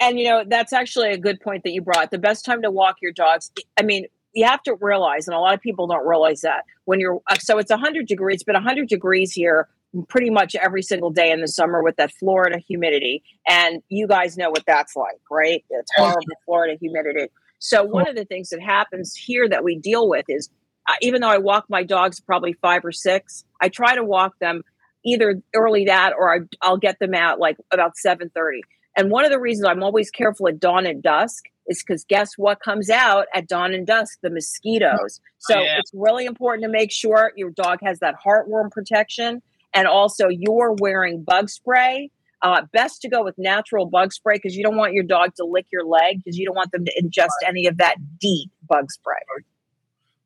and 0.00 0.18
you 0.18 0.24
know 0.28 0.42
that's 0.46 0.72
actually 0.72 1.10
a 1.12 1.16
good 1.18 1.40
point 1.40 1.62
that 1.64 1.70
you 1.72 1.80
brought 1.80 2.10
the 2.10 2.18
best 2.18 2.44
time 2.44 2.60
to 2.60 2.70
walk 2.70 2.96
your 3.00 3.12
dogs 3.12 3.50
i 3.78 3.82
mean 3.82 4.04
you 4.34 4.44
have 4.44 4.60
to 4.62 4.74
realize 4.80 5.28
and 5.28 5.34
a 5.36 5.38
lot 5.38 5.54
of 5.54 5.60
people 5.60 5.86
don't 5.86 6.04
realize 6.06 6.40
that 6.40 6.64
when 6.84 6.98
you're 6.98 7.20
uh, 7.30 7.36
so 7.38 7.58
it's 7.58 7.70
100 7.70 8.06
degrees 8.08 8.42
but 8.42 8.54
100 8.54 8.88
degrees 8.88 9.32
here 9.32 9.68
pretty 10.08 10.30
much 10.30 10.54
every 10.54 10.82
single 10.82 11.10
day 11.10 11.30
in 11.30 11.40
the 11.40 11.48
summer 11.48 11.82
with 11.82 11.96
that 11.96 12.12
florida 12.12 12.58
humidity. 12.58 13.22
And 13.48 13.82
you 13.88 14.06
guys 14.06 14.36
know 14.36 14.50
what 14.50 14.64
that's 14.66 14.96
like 14.96 15.20
right? 15.30 15.64
It's 15.70 15.90
horrible 15.96 16.20
florida 16.44 16.76
humidity. 16.80 17.28
So 17.58 17.82
one 17.84 18.08
of 18.08 18.16
the 18.16 18.24
things 18.24 18.50
that 18.50 18.60
happens 18.60 19.14
here 19.14 19.48
that 19.48 19.64
we 19.64 19.78
deal 19.78 20.08
with 20.08 20.26
is 20.28 20.50
uh, 20.88 20.94
even 21.00 21.20
though 21.22 21.30
i 21.30 21.38
walk 21.38 21.64
my 21.68 21.82
dogs 21.82 22.20
probably 22.20 22.52
five 22.54 22.84
or 22.84 22.92
six 22.92 23.44
i 23.62 23.68
try 23.70 23.94
to 23.94 24.04
walk 24.04 24.38
them 24.38 24.62
either 25.04 25.40
early 25.54 25.86
that 25.86 26.12
or 26.18 26.34
I, 26.34 26.40
i'll 26.60 26.76
get 26.76 26.98
them 26.98 27.14
out 27.14 27.38
like 27.38 27.56
about 27.72 27.92
7.30 28.04 28.60
And 28.96 29.10
one 29.10 29.24
of 29.24 29.30
the 29.30 29.40
reasons 29.40 29.66
I'm 29.66 29.82
always 29.82 30.10
careful 30.10 30.46
at 30.48 30.60
dawn 30.60 30.84
and 30.86 31.02
dusk 31.02 31.44
is 31.66 31.82
because 31.82 32.04
guess 32.04 32.36
what 32.36 32.60
comes 32.60 32.90
out 32.90 33.26
at 33.34 33.48
dawn 33.48 33.72
and 33.72 33.86
dusk? 33.86 34.18
The 34.22 34.28
mosquitoes. 34.28 35.20
So 35.38 35.54
Oh, 35.58 35.62
yeah. 35.62 35.78
it's 35.78 35.90
really 35.94 36.26
important 36.26 36.62
to 36.64 36.68
make 36.70 36.92
sure 36.92 37.32
your 37.36 37.48
dog 37.50 37.78
has 37.82 38.00
that 38.00 38.16
heartworm 38.24 38.70
protection 38.70 39.40
and 39.74 39.86
also 39.86 40.28
you're 40.28 40.74
wearing 40.80 41.22
bug 41.22 41.50
spray. 41.50 42.10
Uh, 42.42 42.62
best 42.72 43.00
to 43.00 43.08
go 43.08 43.24
with 43.24 43.34
natural 43.38 43.86
bug 43.86 44.12
spray 44.12 44.34
because 44.36 44.54
you 44.54 44.62
don't 44.62 44.76
want 44.76 44.92
your 44.92 45.04
dog 45.04 45.34
to 45.34 45.44
lick 45.44 45.66
your 45.72 45.84
leg 45.86 46.18
because 46.18 46.36
you 46.36 46.44
don't 46.44 46.54
want 46.56 46.70
them 46.72 46.84
to 46.84 46.92
ingest 47.02 47.30
any 47.46 47.66
of 47.66 47.78
that 47.78 47.96
deep 48.20 48.50
bug 48.68 48.90
spray. 48.90 49.16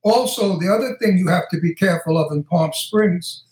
Also, 0.03 0.59
the 0.59 0.69
other 0.73 0.97
thing 1.01 1.17
you 1.17 1.29
have 1.29 1.49
to 1.51 1.61
be 1.61 1.75
careful 1.75 2.19
of 2.19 2.33
in 2.33 2.43
Palm 2.43 2.73
Springs, 2.73 3.45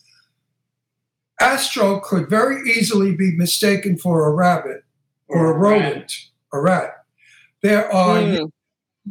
Astro 1.41 2.01
could 2.01 2.29
very 2.29 2.69
easily 2.71 3.15
be 3.15 3.37
mistaken 3.37 3.97
for 3.99 4.27
a 4.27 4.33
rabbit 4.33 4.85
or 5.29 5.53
a 5.53 5.57
rodent, 5.59 6.13
a 6.53 6.61
rat. 6.61 7.05
There 7.63 7.93
are 7.93 8.19
Mm. 8.21 8.51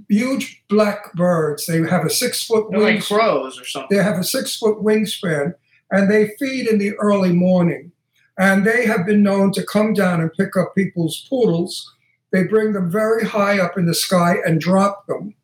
huge 0.09 0.63
black 0.67 1.13
birds. 1.13 1.65
They 1.65 1.81
have 1.81 2.03
a 2.05 2.09
six 2.09 2.43
foot 2.43 2.67
They're 2.71 2.79
like 2.79 3.03
crows 3.05 3.59
or 3.59 3.65
something. 3.65 3.95
They 3.95 4.03
have 4.03 4.17
a 4.17 4.23
six 4.23 4.55
foot 4.57 4.79
wingspan 4.79 5.53
and 5.91 6.09
they 6.09 6.35
feed 6.39 6.67
in 6.67 6.79
the 6.79 6.93
early 6.95 7.33
morning. 7.33 7.91
And 8.37 8.65
they 8.65 8.85
have 8.85 9.05
been 9.05 9.23
known 9.23 9.53
to 9.53 9.65
come 9.65 9.93
down 9.93 10.19
and 10.19 10.33
pick 10.33 10.57
up 10.57 10.75
people's 10.75 11.25
poodles. 11.29 11.93
They 12.31 12.43
bring 12.43 12.73
them 12.73 12.91
very 12.91 13.23
high 13.25 13.59
up 13.59 13.77
in 13.77 13.85
the 13.85 13.93
sky 13.93 14.37
and 14.45 14.59
drop 14.59 15.07
them. 15.07 15.35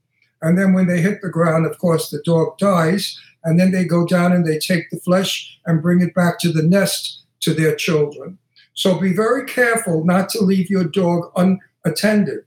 And 0.41 0.57
then 0.57 0.73
when 0.73 0.87
they 0.87 0.99
hit 0.99 1.21
the 1.21 1.29
ground, 1.29 1.65
of 1.65 1.77
course, 1.77 2.09
the 2.09 2.21
dog 2.25 2.57
dies. 2.57 3.17
And 3.43 3.59
then 3.59 3.71
they 3.71 3.85
go 3.85 4.05
down 4.05 4.33
and 4.33 4.45
they 4.45 4.59
take 4.59 4.89
the 4.89 4.99
flesh 4.99 5.57
and 5.65 5.81
bring 5.81 6.01
it 6.01 6.13
back 6.13 6.37
to 6.39 6.51
the 6.51 6.63
nest 6.63 7.23
to 7.41 7.53
their 7.53 7.75
children. 7.75 8.37
So 8.73 8.99
be 8.99 9.13
very 9.13 9.45
careful 9.45 10.03
not 10.03 10.29
to 10.29 10.43
leave 10.43 10.69
your 10.69 10.83
dog 10.83 11.31
unattended. 11.35 12.39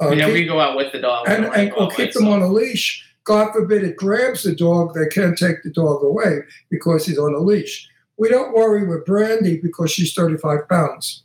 Uh, 0.00 0.10
yeah, 0.10 0.26
keep- 0.26 0.34
we 0.34 0.44
go 0.46 0.60
out 0.60 0.76
with 0.76 0.92
the 0.92 1.00
dog. 1.00 1.28
and, 1.28 1.46
and 1.46 1.72
out 1.78 1.94
keep 1.94 2.12
them 2.12 2.28
on 2.28 2.42
a 2.42 2.48
leash. 2.48 3.04
God 3.28 3.52
forbid 3.52 3.84
it 3.84 3.96
grabs 3.96 4.42
the 4.42 4.54
dog, 4.54 4.94
they 4.94 5.06
can't 5.06 5.36
take 5.36 5.62
the 5.62 5.68
dog 5.68 6.02
away 6.02 6.40
because 6.70 7.04
he's 7.04 7.18
on 7.18 7.34
a 7.34 7.38
leash. 7.38 7.86
We 8.16 8.30
don't 8.30 8.54
worry 8.54 8.86
with 8.86 9.04
Brandy 9.04 9.58
because 9.58 9.90
she's 9.90 10.14
35 10.14 10.66
pounds. 10.66 11.24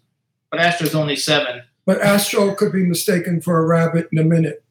But 0.51 0.59
Astro's 0.59 0.95
only 0.95 1.15
seven. 1.15 1.61
But 1.85 2.01
Astro 2.01 2.55
could 2.55 2.73
be 2.73 2.83
mistaken 2.83 3.39
for 3.39 3.57
a 3.57 3.65
rabbit 3.65 4.09
in 4.11 4.17
a 4.17 4.23
minute. 4.25 4.65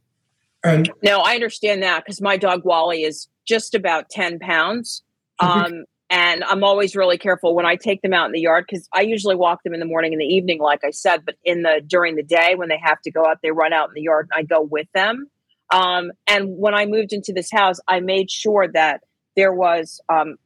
And 0.63 0.93
No, 1.03 1.21
I 1.21 1.35
understand 1.35 1.83
that 1.83 2.05
because 2.05 2.21
my 2.21 2.37
dog 2.37 2.67
Wally 2.67 3.03
is 3.03 3.29
just 3.47 3.75
about 3.75 4.11
10 4.11 4.39
pounds. 4.39 5.03
Um, 5.41 5.85
and 6.11 6.45
I'm 6.45 6.63
always 6.63 6.95
really 6.95 7.17
careful 7.17 7.55
when 7.55 7.65
I 7.65 7.77
take 7.77 8.03
them 8.03 8.13
out 8.13 8.27
in 8.27 8.33
the 8.33 8.41
yard 8.41 8.67
because 8.69 8.87
I 8.93 9.01
usually 9.01 9.37
walk 9.37 9.63
them 9.63 9.73
in 9.73 9.81
the 9.81 9.87
morning 9.87 10.13
and 10.13 10.21
the 10.21 10.27
evening, 10.27 10.61
like 10.61 10.85
I 10.85 10.91
said, 10.91 11.25
but 11.25 11.37
in 11.45 11.63
the 11.63 11.81
during 11.87 12.17
the 12.17 12.23
day 12.23 12.55
when 12.57 12.69
they 12.69 12.79
have 12.79 13.01
to 13.03 13.11
go 13.11 13.25
out, 13.25 13.39
they 13.43 13.53
run 13.53 13.73
out 13.73 13.89
in 13.89 13.95
the 13.95 14.03
yard 14.03 14.29
and 14.31 14.39
I 14.39 14.45
go 14.45 14.61
with 14.61 14.87
them. 14.93 15.29
Um, 15.73 16.13
and 16.27 16.59
when 16.59 16.75
I 16.75 16.87
moved 16.87 17.13
into 17.13 17.33
this 17.33 17.51
house, 17.51 17.81
I 17.89 18.01
made 18.01 18.31
sure 18.31 18.69
that 18.75 19.03
there 19.35 19.53
was 19.53 20.01
um, 20.09 20.37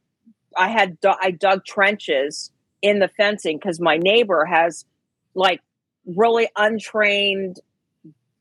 I 0.57 0.69
had 0.69 0.97
I 1.03 1.31
dug 1.31 1.65
trenches 1.65 2.51
in 2.81 2.99
the 2.99 3.09
fencing 3.09 3.57
because 3.57 3.79
my 3.79 3.97
neighbor 3.97 4.45
has 4.45 4.85
like 5.35 5.61
really 6.05 6.49
untrained 6.55 7.59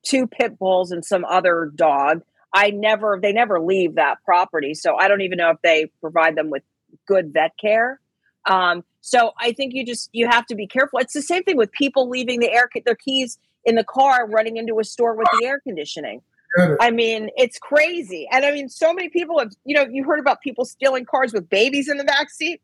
two 0.05 0.27
pit 0.27 0.59
bulls 0.59 0.93
and 0.93 1.05
some 1.05 1.25
other 1.25 1.71
dog. 1.75 2.23
I 2.55 2.71
never 2.71 3.19
they 3.21 3.33
never 3.33 3.61
leave 3.61 3.97
that 3.97 4.19
property, 4.25 4.73
so 4.73 4.97
I 4.97 5.09
don't 5.09 5.23
even 5.23 5.39
know 5.39 5.51
if 5.51 5.61
they 5.63 5.91
provide 6.01 6.37
them 6.37 6.51
with 6.51 6.63
good 7.07 7.33
vet 7.33 7.53
care. 7.61 8.01
Um, 8.49 8.85
so 9.01 9.33
I 9.41 9.53
think 9.53 9.75
you 9.75 9.85
just 9.85 10.09
you 10.13 10.29
have 10.29 10.47
to 10.47 10.55
be 10.55 10.69
careful. 10.69 11.01
It's 11.01 11.15
the 11.15 11.23
same 11.23 11.43
thing 11.43 11.57
with 11.57 11.73
people 11.73 12.09
leaving 12.09 12.39
the 12.39 12.51
air 12.51 12.69
their 12.85 12.95
keys 12.95 13.39
in 13.65 13.75
the 13.75 13.85
car, 13.85 14.29
running 14.29 14.57
into 14.57 14.79
a 14.79 14.85
store 14.85 15.17
with 15.17 15.27
the 15.39 15.47
air 15.47 15.61
conditioning. 15.61 16.23
I 16.81 16.91
mean, 16.91 17.31
it's 17.37 17.59
crazy. 17.59 18.29
And 18.31 18.45
I 18.45 18.53
mean, 18.53 18.69
so 18.69 18.93
many 18.93 19.09
people 19.09 19.39
have, 19.39 19.53
you 19.65 19.75
know, 19.75 19.87
you 19.91 20.05
heard 20.05 20.19
about 20.19 20.41
people 20.41 20.65
stealing 20.65 21.05
cars 21.05 21.33
with 21.33 21.49
babies 21.49 21.89
in 21.89 21.97
the 21.97 22.05
back 22.05 22.31
seat. 22.31 22.61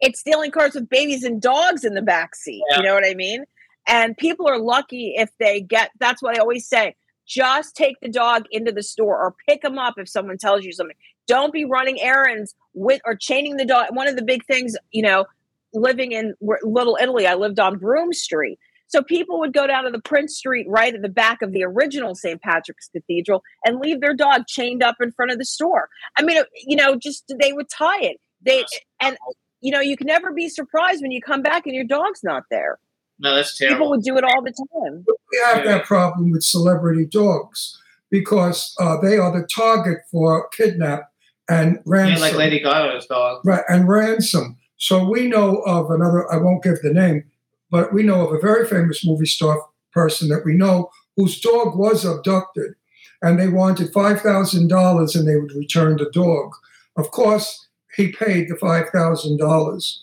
It's 0.00 0.20
stealing 0.20 0.50
cars 0.50 0.74
with 0.74 0.88
babies 0.88 1.24
and 1.24 1.40
dogs 1.40 1.84
in 1.84 1.94
the 1.94 2.02
back 2.02 2.34
seat. 2.34 2.62
You 2.76 2.82
know 2.82 2.94
what 2.94 3.06
I 3.06 3.14
mean? 3.14 3.44
And 3.86 4.16
people 4.16 4.48
are 4.48 4.58
lucky 4.58 5.14
if 5.16 5.30
they 5.38 5.60
get 5.60 5.90
that's 5.98 6.22
what 6.22 6.36
I 6.36 6.40
always 6.40 6.66
say. 6.66 6.94
Just 7.26 7.76
take 7.76 8.00
the 8.00 8.08
dog 8.08 8.44
into 8.50 8.72
the 8.72 8.82
store 8.82 9.16
or 9.16 9.34
pick 9.48 9.62
them 9.62 9.78
up 9.78 9.94
if 9.98 10.08
someone 10.08 10.38
tells 10.38 10.64
you 10.64 10.72
something. 10.72 10.96
Don't 11.26 11.52
be 11.52 11.64
running 11.64 12.00
errands 12.00 12.54
with 12.74 13.00
or 13.04 13.14
chaining 13.14 13.56
the 13.56 13.64
dog. 13.64 13.86
One 13.90 14.08
of 14.08 14.16
the 14.16 14.22
big 14.22 14.44
things, 14.46 14.76
you 14.90 15.02
know, 15.02 15.26
living 15.72 16.12
in 16.12 16.34
Little 16.40 16.98
Italy, 17.00 17.26
I 17.26 17.34
lived 17.34 17.60
on 17.60 17.78
Broome 17.78 18.12
Street. 18.12 18.58
So 18.90 19.02
people 19.02 19.38
would 19.38 19.52
go 19.52 19.68
down 19.68 19.84
to 19.84 19.90
the 19.90 20.00
Prince 20.00 20.36
Street 20.36 20.66
right 20.68 20.92
at 20.92 21.00
the 21.00 21.08
back 21.08 21.42
of 21.42 21.52
the 21.52 21.62
original 21.62 22.16
St. 22.16 22.42
Patrick's 22.42 22.88
Cathedral 22.88 23.40
and 23.64 23.78
leave 23.78 24.00
their 24.00 24.14
dog 24.14 24.42
chained 24.48 24.82
up 24.82 24.96
in 25.00 25.12
front 25.12 25.30
of 25.30 25.38
the 25.38 25.44
store. 25.44 25.88
I 26.18 26.22
mean, 26.22 26.42
you 26.66 26.76
know, 26.76 26.96
just 26.96 27.32
they 27.40 27.52
would 27.52 27.68
tie 27.70 28.00
it. 28.02 28.16
They 28.44 28.64
and 29.00 29.16
you 29.60 29.70
know, 29.70 29.80
you 29.80 29.96
can 29.96 30.08
never 30.08 30.32
be 30.32 30.48
surprised 30.48 31.02
when 31.02 31.12
you 31.12 31.20
come 31.22 31.40
back 31.40 31.66
and 31.66 31.74
your 31.74 31.84
dog's 31.84 32.20
not 32.24 32.42
there. 32.50 32.78
No, 33.20 33.36
that's 33.36 33.56
terrible. 33.56 33.76
People 33.76 33.90
would 33.90 34.02
do 34.02 34.16
it 34.16 34.24
all 34.24 34.42
the 34.42 34.52
time. 34.52 35.04
we 35.06 35.38
have 35.44 35.64
that 35.64 35.84
problem 35.84 36.30
with 36.32 36.42
celebrity 36.42 37.04
dogs 37.06 37.78
because 38.10 38.74
uh, 38.80 38.96
they 39.00 39.18
are 39.18 39.30
the 39.30 39.46
target 39.46 39.98
for 40.10 40.48
kidnap 40.48 41.12
and 41.48 41.74
Yeah, 41.76 41.82
ransom. 41.86 42.20
like 42.22 42.34
Lady 42.34 42.58
Gaga's 42.58 43.06
dog. 43.06 43.42
Right, 43.44 43.62
and 43.68 43.86
ransom. 43.88 44.56
So 44.78 45.04
we 45.08 45.28
know 45.28 45.58
of 45.66 45.90
another, 45.90 46.32
I 46.32 46.38
won't 46.38 46.62
give 46.64 46.80
the 46.82 46.92
name, 46.94 47.24
but 47.70 47.92
we 47.92 48.02
know 48.02 48.26
of 48.26 48.34
a 48.34 48.40
very 48.40 48.66
famous 48.66 49.04
movie 49.04 49.26
star 49.26 49.64
person 49.92 50.28
that 50.28 50.44
we 50.44 50.54
know 50.54 50.90
whose 51.16 51.40
dog 51.40 51.76
was 51.76 52.04
abducted 52.04 52.74
and 53.22 53.38
they 53.38 53.48
wanted 53.48 53.92
$5,000 53.92 55.14
and 55.16 55.28
they 55.28 55.36
would 55.36 55.52
return 55.52 55.96
the 55.96 56.10
dog. 56.12 56.52
Of 56.96 57.10
course, 57.10 57.68
he 57.96 58.12
paid 58.12 58.48
the 58.48 58.54
$5,000 58.54 59.94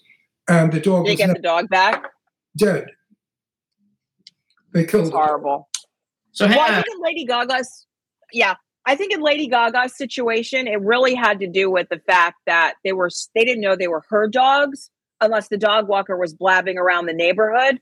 and 0.50 0.72
the 0.72 0.80
dog 0.80 1.06
Did 1.06 1.20
you 1.20 1.26
was 1.26 1.34
get 1.34 1.36
the 1.36 1.42
dog 1.42 1.70
back? 1.70 2.04
dead. 2.56 2.88
They 4.74 4.86
killed 4.86 5.06
It's 5.06 5.12
him. 5.12 5.18
horrible. 5.18 5.70
So 6.32 6.46
well, 6.48 6.60
I 6.60 6.64
Hannah, 6.68 6.84
think 6.84 6.96
in 6.96 7.02
Lady 7.02 7.26
Gaga's, 7.26 7.86
yeah, 8.32 8.56
I 8.86 8.96
think 8.96 9.12
in 9.14 9.22
Lady 9.22 9.48
Gaga's 9.48 9.98
situation, 9.98 10.68
it 10.68 10.80
really 10.82 11.16
had 11.16 11.40
to 11.40 11.48
do 11.48 11.72
with 11.72 11.90
the 11.90 12.00
fact 12.00 12.38
that 12.46 12.76
they 12.84 12.94
were 12.94 13.10
they 13.34 13.44
didn't 13.44 13.62
know 13.62 13.76
they 13.76 13.88
were 13.88 14.04
her 14.10 14.28
dogs 14.28 14.90
unless 15.22 15.48
the 15.48 15.58
dog 15.58 15.88
walker 15.88 16.18
was 16.18 16.34
blabbing 16.34 16.78
around 16.78 17.06
the 17.06 17.14
neighborhood. 17.14 17.80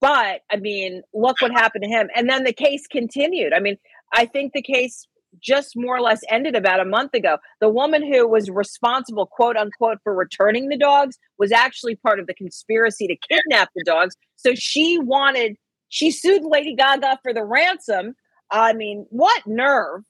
But 0.00 0.42
I 0.50 0.56
mean, 0.56 1.02
look 1.14 1.40
what 1.40 1.52
happened 1.52 1.84
to 1.84 1.90
him, 1.90 2.08
and 2.14 2.28
then 2.28 2.44
the 2.44 2.52
case 2.52 2.86
continued. 2.86 3.52
I 3.52 3.60
mean, 3.60 3.78
I 4.12 4.26
think 4.26 4.52
the 4.52 4.62
case 4.62 5.06
just 5.40 5.72
more 5.76 5.96
or 5.96 6.00
less 6.00 6.20
ended 6.30 6.54
about 6.54 6.80
a 6.80 6.84
month 6.84 7.14
ago. 7.14 7.38
The 7.60 7.68
woman 7.68 8.02
who 8.02 8.26
was 8.28 8.50
responsible, 8.50 9.26
quote 9.26 9.56
unquote, 9.56 9.98
for 10.02 10.14
returning 10.14 10.68
the 10.68 10.78
dogs 10.78 11.18
was 11.38 11.52
actually 11.52 11.96
part 11.96 12.18
of 12.20 12.26
the 12.26 12.34
conspiracy 12.34 13.06
to 13.06 13.16
kidnap 13.28 13.70
the 13.74 13.84
dogs. 13.84 14.16
So 14.36 14.54
she 14.54 14.98
wanted, 14.98 15.56
she 15.88 16.10
sued 16.10 16.42
Lady 16.44 16.74
Gaga 16.74 17.18
for 17.22 17.32
the 17.32 17.44
ransom. 17.44 18.14
I 18.50 18.72
mean, 18.72 19.06
what 19.10 19.46
nerve, 19.46 20.02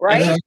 right? 0.00 0.38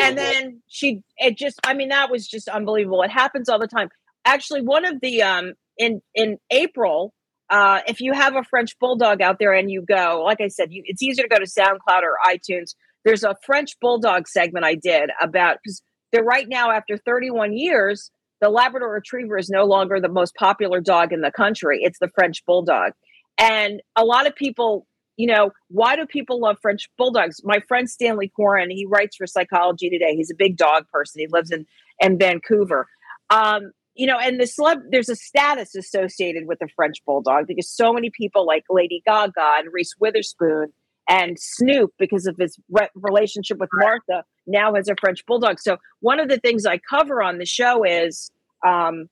And 0.00 0.16
then 0.16 0.62
she, 0.68 1.02
it 1.18 1.36
just, 1.36 1.58
I 1.64 1.74
mean, 1.74 1.88
that 1.88 2.10
was 2.10 2.28
just 2.28 2.48
unbelievable. 2.48 3.02
It 3.02 3.10
happens 3.10 3.48
all 3.48 3.58
the 3.58 3.66
time. 3.66 3.88
Actually, 4.24 4.62
one 4.62 4.84
of 4.84 5.00
the, 5.00 5.22
um, 5.22 5.52
in, 5.78 6.00
in 6.14 6.38
April, 6.50 7.12
uh, 7.50 7.80
if 7.86 8.00
you 8.00 8.12
have 8.12 8.34
a 8.34 8.42
French 8.44 8.78
bulldog 8.78 9.20
out 9.20 9.38
there 9.38 9.52
and 9.52 9.70
you 9.70 9.84
go, 9.86 10.22
like 10.24 10.40
I 10.40 10.48
said, 10.48 10.68
you, 10.70 10.82
it's 10.86 11.02
easier 11.02 11.24
to 11.24 11.28
go 11.28 11.38
to 11.38 11.44
SoundCloud 11.44 12.02
or 12.02 12.16
iTunes. 12.24 12.74
There's 13.04 13.24
a 13.24 13.36
French 13.44 13.78
bulldog 13.80 14.26
segment 14.28 14.64
I 14.64 14.74
did 14.74 15.10
about 15.20 15.58
because 15.62 15.82
they're 16.12 16.24
right 16.24 16.48
now 16.48 16.70
after 16.70 16.96
31 16.96 17.52
years, 17.52 18.10
the 18.40 18.48
Labrador 18.48 18.90
Retriever 18.90 19.38
is 19.38 19.50
no 19.50 19.64
longer 19.64 20.00
the 20.00 20.08
most 20.08 20.34
popular 20.34 20.80
dog 20.80 21.12
in 21.12 21.20
the 21.20 21.30
country. 21.30 21.80
It's 21.82 21.98
the 21.98 22.10
French 22.14 22.44
bulldog, 22.44 22.92
and 23.38 23.80
a 23.96 24.04
lot 24.04 24.26
of 24.26 24.34
people, 24.34 24.86
you 25.16 25.26
know, 25.26 25.52
why 25.68 25.96
do 25.96 26.06
people 26.06 26.40
love 26.40 26.56
French 26.60 26.88
bulldogs? 26.98 27.40
My 27.44 27.60
friend 27.68 27.88
Stanley 27.88 28.32
Coren, 28.38 28.70
he 28.70 28.86
writes 28.86 29.16
for 29.16 29.26
Psychology 29.26 29.90
Today. 29.90 30.16
He's 30.16 30.30
a 30.30 30.36
big 30.36 30.56
dog 30.56 30.86
person. 30.92 31.20
He 31.20 31.28
lives 31.30 31.50
in 31.50 31.66
in 32.00 32.18
Vancouver. 32.18 32.88
Um, 33.30 33.72
you 33.94 34.06
know, 34.06 34.18
and 34.18 34.40
the 34.40 34.44
celeb, 34.44 34.80
there's 34.90 35.08
a 35.08 35.16
status 35.16 35.74
associated 35.74 36.46
with 36.46 36.58
the 36.58 36.68
French 36.74 37.04
bulldog 37.04 37.46
because 37.46 37.68
so 37.68 37.92
many 37.92 38.10
people 38.10 38.46
like 38.46 38.64
Lady 38.70 39.02
Gaga 39.06 39.56
and 39.58 39.68
Reese 39.72 39.94
Witherspoon 39.98 40.72
and 41.08 41.36
Snoop, 41.38 41.92
because 41.98 42.26
of 42.26 42.36
his 42.38 42.58
re- 42.70 42.88
relationship 42.94 43.58
with 43.58 43.70
Martha, 43.74 44.24
now 44.46 44.74
has 44.74 44.88
a 44.88 44.94
French 45.00 45.24
bulldog. 45.26 45.58
So 45.60 45.76
one 46.00 46.20
of 46.20 46.28
the 46.28 46.38
things 46.38 46.64
I 46.64 46.78
cover 46.78 47.22
on 47.22 47.38
the 47.38 47.46
show 47.46 47.84
is 47.84 48.30
um, 48.66 49.08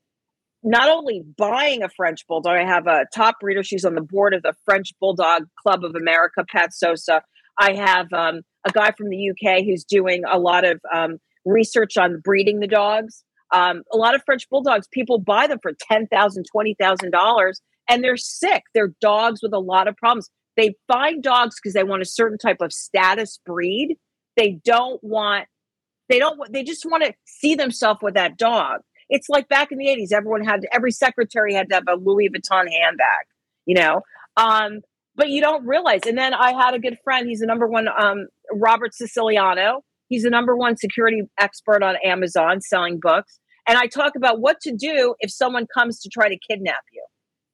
not 0.62 0.88
only 0.88 1.24
buying 1.36 1.82
a 1.82 1.88
French 1.88 2.26
bulldog. 2.26 2.56
I 2.56 2.64
have 2.64 2.86
a 2.86 3.06
top 3.14 3.40
breeder. 3.40 3.62
She's 3.62 3.84
on 3.84 3.94
the 3.94 4.02
board 4.02 4.34
of 4.34 4.42
the 4.42 4.54
French 4.64 4.92
Bulldog 5.00 5.44
Club 5.60 5.84
of 5.84 5.94
America, 5.94 6.44
Pat 6.48 6.74
Sosa. 6.74 7.22
I 7.58 7.74
have 7.74 8.12
um, 8.12 8.42
a 8.66 8.72
guy 8.72 8.92
from 8.92 9.08
the 9.08 9.30
UK 9.30 9.64
who's 9.64 9.84
doing 9.84 10.22
a 10.30 10.38
lot 10.38 10.64
of 10.64 10.80
um, 10.94 11.18
research 11.44 11.96
on 11.96 12.20
breeding 12.20 12.60
the 12.60 12.66
dogs. 12.66 13.24
Um, 13.52 13.82
a 13.92 13.96
lot 13.96 14.14
of 14.14 14.22
French 14.24 14.48
bulldogs, 14.48 14.86
people 14.92 15.18
buy 15.18 15.46
them 15.46 15.58
for 15.62 15.72
$10,000, 15.90 16.08
$20,000 16.10 17.52
and 17.88 18.04
they're 18.04 18.16
sick. 18.16 18.62
They're 18.74 18.94
dogs 19.00 19.40
with 19.42 19.52
a 19.52 19.58
lot 19.58 19.88
of 19.88 19.96
problems. 19.96 20.30
They 20.56 20.74
find 20.86 21.22
dogs 21.22 21.56
because 21.56 21.74
they 21.74 21.84
want 21.84 22.02
a 22.02 22.06
certain 22.06 22.38
type 22.38 22.58
of 22.60 22.72
status 22.72 23.40
breed. 23.44 23.96
They 24.36 24.60
don't 24.64 25.02
want, 25.02 25.46
they 26.08 26.18
don't, 26.18 26.38
they 26.52 26.62
just 26.62 26.84
want 26.84 27.04
to 27.04 27.14
see 27.24 27.54
themselves 27.54 28.00
with 28.02 28.14
that 28.14 28.36
dog. 28.36 28.80
It's 29.08 29.28
like 29.28 29.48
back 29.48 29.72
in 29.72 29.78
the 29.78 29.86
80s, 29.86 30.12
everyone 30.12 30.44
had, 30.44 30.60
every 30.72 30.92
secretary 30.92 31.54
had 31.54 31.68
to 31.70 31.76
have 31.76 31.84
a 31.88 31.96
Louis 31.96 32.28
Vuitton 32.28 32.70
handbag, 32.70 33.26
you 33.66 33.74
know? 33.74 34.02
Um, 34.36 34.80
but 35.16 35.28
you 35.28 35.40
don't 35.40 35.66
realize. 35.66 36.00
And 36.06 36.16
then 36.16 36.32
I 36.32 36.52
had 36.52 36.74
a 36.74 36.78
good 36.78 36.96
friend, 37.02 37.28
he's 37.28 37.40
the 37.40 37.46
number 37.46 37.66
one, 37.66 37.88
um, 37.88 38.28
Robert 38.52 38.94
Siciliano. 38.94 39.82
He's 40.10 40.24
the 40.24 40.30
number 40.30 40.56
one 40.56 40.76
security 40.76 41.22
expert 41.38 41.82
on 41.82 41.94
Amazon 42.04 42.60
selling 42.60 42.98
books. 43.00 43.38
And 43.66 43.78
I 43.78 43.86
talk 43.86 44.16
about 44.16 44.40
what 44.40 44.60
to 44.62 44.74
do 44.76 45.14
if 45.20 45.30
someone 45.30 45.66
comes 45.72 46.00
to 46.00 46.10
try 46.10 46.28
to 46.28 46.36
kidnap 46.50 46.82
you, 46.92 47.04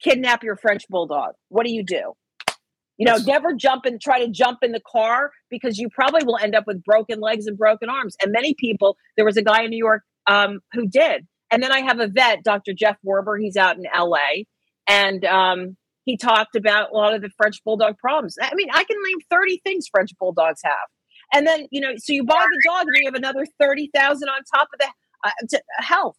kidnap 0.03 0.43
your 0.43 0.57
French 0.57 0.85
bulldog. 0.89 1.33
What 1.51 1.67
do 1.67 1.73
you 1.73 1.85
do? 1.85 2.15
You 2.97 3.07
know, 3.07 3.19
never 3.27 3.53
jump 3.53 3.85
and 3.85 4.01
try 4.01 4.25
to 4.25 4.31
jump 4.31 4.61
in 4.63 4.73
the 4.73 4.81
car 4.91 5.31
because 5.51 5.77
you 5.77 5.91
probably 5.91 6.25
will 6.25 6.39
end 6.39 6.55
up 6.55 6.65
with 6.67 6.83
broken 6.83 7.21
legs 7.21 7.47
and 7.47 7.59
broken 7.59 7.91
arms. 7.91 8.17
And 8.23 8.33
many 8.33 8.55
people, 8.59 8.97
there 9.17 9.27
was 9.27 9.37
a 9.37 9.43
guy 9.43 9.65
in 9.65 9.71
New 9.71 9.77
York 9.77 10.03
um, 10.27 10.61
who 10.73 10.89
did. 10.89 11.27
And 11.51 11.63
then 11.63 11.73
I 11.73 11.81
have 11.83 12.01
a 12.01 12.09
vet, 12.09 12.43
Dr. 12.43 12.73
Jeff 12.73 12.97
Werber. 13.07 13.39
He's 13.39 13.57
out 13.57 13.77
in 13.77 13.83
LA. 13.95 14.45
And 14.89 15.23
um, 15.27 15.77
he 16.07 16.17
talked 16.17 16.57
about 16.57 16.93
a 16.93 16.97
lot 16.97 17.15
of 17.15 17.21
the 17.21 17.31
French 17.37 17.63
bulldog 17.65 17.99
problems. 17.99 18.37
I 18.41 18.55
mean, 18.55 18.69
I 18.73 18.85
can 18.85 18.97
name 19.05 19.19
30 19.31 19.61
things 19.63 19.89
French 19.93 20.13
bulldogs 20.19 20.61
have. 20.65 20.89
And 21.33 21.47
then, 21.47 21.67
you 21.71 21.81
know, 21.81 21.93
so 21.97 22.13
you 22.13 22.25
buy 22.25 22.35
the 22.41 22.63
dog 22.67 22.87
and 22.87 22.97
you 22.97 23.03
have 23.07 23.15
another 23.15 23.47
30,000 23.61 24.29
on 24.29 24.41
top 24.55 24.69
of 24.73 24.79
the 24.79 24.87
uh, 25.25 25.31
to 25.51 25.63
health. 25.79 26.17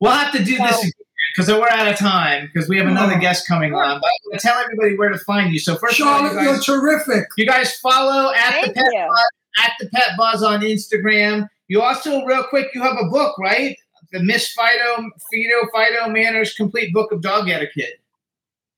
We'll 0.00 0.12
have 0.12 0.32
to 0.32 0.42
do 0.44 0.56
this 0.58 0.92
because 1.36 1.48
we're 1.48 1.68
out 1.68 1.88
of 1.88 1.96
time 1.98 2.50
because 2.52 2.68
we 2.68 2.76
have 2.78 2.86
another 2.86 3.14
Oh. 3.16 3.20
guest 3.20 3.46
coming 3.46 3.74
on. 3.74 4.00
But 4.00 4.06
I'm 4.06 4.30
gonna 4.30 4.40
tell 4.40 4.58
everybody 4.58 4.96
where 4.96 5.08
to 5.10 5.18
find 5.18 5.52
you. 5.52 5.58
So 5.58 5.76
first 5.76 6.00
of 6.00 6.06
all, 6.06 6.18
Charlotte, 6.20 6.42
you 6.42 6.48
you're 6.50 6.60
terrific. 6.60 7.26
you 7.36 7.46
guys 7.46 7.76
follow 7.78 8.32
at 8.34 8.64
the 8.66 8.72
pet 8.72 8.84
you. 8.92 9.06
buzz, 9.08 9.64
at 9.64 9.72
the 9.80 9.88
pet 9.90 10.10
buzz 10.16 10.42
on 10.42 10.60
Instagram. 10.60 11.48
You 11.68 11.82
also, 11.82 12.24
real 12.24 12.44
quick, 12.44 12.68
you 12.74 12.82
have 12.82 12.96
a 12.98 13.04
book, 13.10 13.36
right? 13.38 13.76
The 14.12 14.20
Miss 14.22 14.48
Fido 14.52 15.10
Fido 15.30 15.68
Fido 15.74 16.08
Manners 16.08 16.54
Complete 16.54 16.92
Book 16.94 17.12
of 17.12 17.20
Dog 17.20 17.48
Etiquette. 17.50 18.00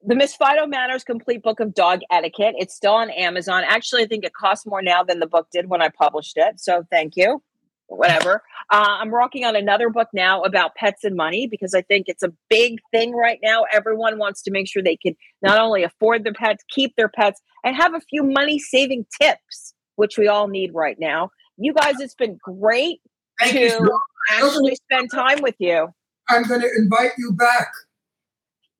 The 0.02 0.14
Miss 0.14 0.34
Fido 0.34 0.66
Manners 0.66 1.04
Complete 1.04 1.42
Book 1.42 1.60
of 1.60 1.74
Dog 1.74 2.00
Etiquette. 2.10 2.54
It's 2.56 2.74
still 2.74 2.94
on 2.94 3.10
Amazon. 3.10 3.64
Actually, 3.66 4.04
I 4.04 4.06
think 4.06 4.24
it 4.24 4.32
costs 4.32 4.66
more 4.66 4.80
now 4.80 5.02
than 5.02 5.20
the 5.20 5.26
book 5.26 5.48
did 5.52 5.68
when 5.68 5.82
I 5.82 5.90
published 5.90 6.34
it. 6.36 6.58
So 6.58 6.84
thank 6.90 7.16
you. 7.16 7.42
Whatever. 7.88 8.42
Uh, 8.70 8.86
I'm 9.00 9.10
working 9.10 9.44
on 9.44 9.56
another 9.56 9.90
book 9.90 10.08
now 10.14 10.42
about 10.42 10.74
pets 10.74 11.04
and 11.04 11.16
money 11.16 11.48
because 11.48 11.74
I 11.74 11.82
think 11.82 12.06
it's 12.08 12.22
a 12.22 12.32
big 12.48 12.78
thing 12.92 13.14
right 13.14 13.40
now. 13.42 13.64
Everyone 13.72 14.16
wants 14.16 14.42
to 14.42 14.50
make 14.50 14.68
sure 14.68 14.82
they 14.82 14.96
can 14.96 15.16
not 15.42 15.60
only 15.60 15.82
afford 15.82 16.24
their 16.24 16.32
pets, 16.32 16.64
keep 16.70 16.94
their 16.96 17.08
pets, 17.08 17.40
and 17.64 17.76
have 17.76 17.94
a 17.94 18.00
few 18.00 18.22
money 18.22 18.58
saving 18.58 19.04
tips, 19.20 19.74
which 19.96 20.16
we 20.16 20.28
all 20.28 20.48
need 20.48 20.72
right 20.72 20.96
now. 20.98 21.30
You 21.58 21.74
guys, 21.74 21.96
it's 21.98 22.14
been 22.14 22.38
great 22.42 23.00
Thank 23.38 23.54
you. 23.54 23.70
to 23.70 23.98
actually 24.30 24.76
spend 24.76 25.10
time 25.10 25.42
with 25.42 25.56
you. 25.58 25.88
I'm 26.28 26.44
going 26.44 26.60
to 26.62 26.70
invite 26.78 27.12
you 27.18 27.32
back. 27.32 27.68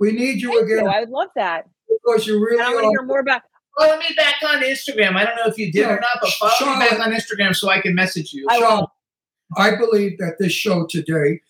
We 0.01 0.13
need 0.13 0.41
you 0.41 0.49
Thank 0.49 0.65
again 0.65 0.85
you. 0.85 0.91
I 0.91 1.01
would 1.01 1.11
love 1.11 1.29
that. 1.37 1.69
because 1.89 2.27
you 2.27 2.41
really 2.45 2.59
And 2.59 2.67
I 2.67 2.75
want 2.75 2.85
to 2.85 2.89
hear 2.89 3.03
more 3.03 3.21
about 3.21 3.43
Follow 3.79 3.99
me 3.99 4.07
back 4.17 4.35
on 4.43 4.63
Instagram. 4.63 5.17
I 5.17 5.25
don't 5.25 5.37
know 5.37 5.47
if 5.47 5.57
you 5.57 5.71
did 5.71 5.87
or 5.87 6.01
not, 6.01 6.19
but 6.21 6.31
follow 6.33 6.75
me 6.75 6.87
back 6.87 6.99
on 6.99 7.13
Instagram 7.13 7.55
so 7.55 7.69
I 7.69 7.81
can 7.81 7.95
message 7.95 8.33
you. 8.33 8.47
I 8.51 8.59
will. 8.59 8.93
I 9.57 9.77
believe 9.77 10.19
that 10.19 10.37
this 10.39 10.53
show 10.53 10.87
today 10.87 11.41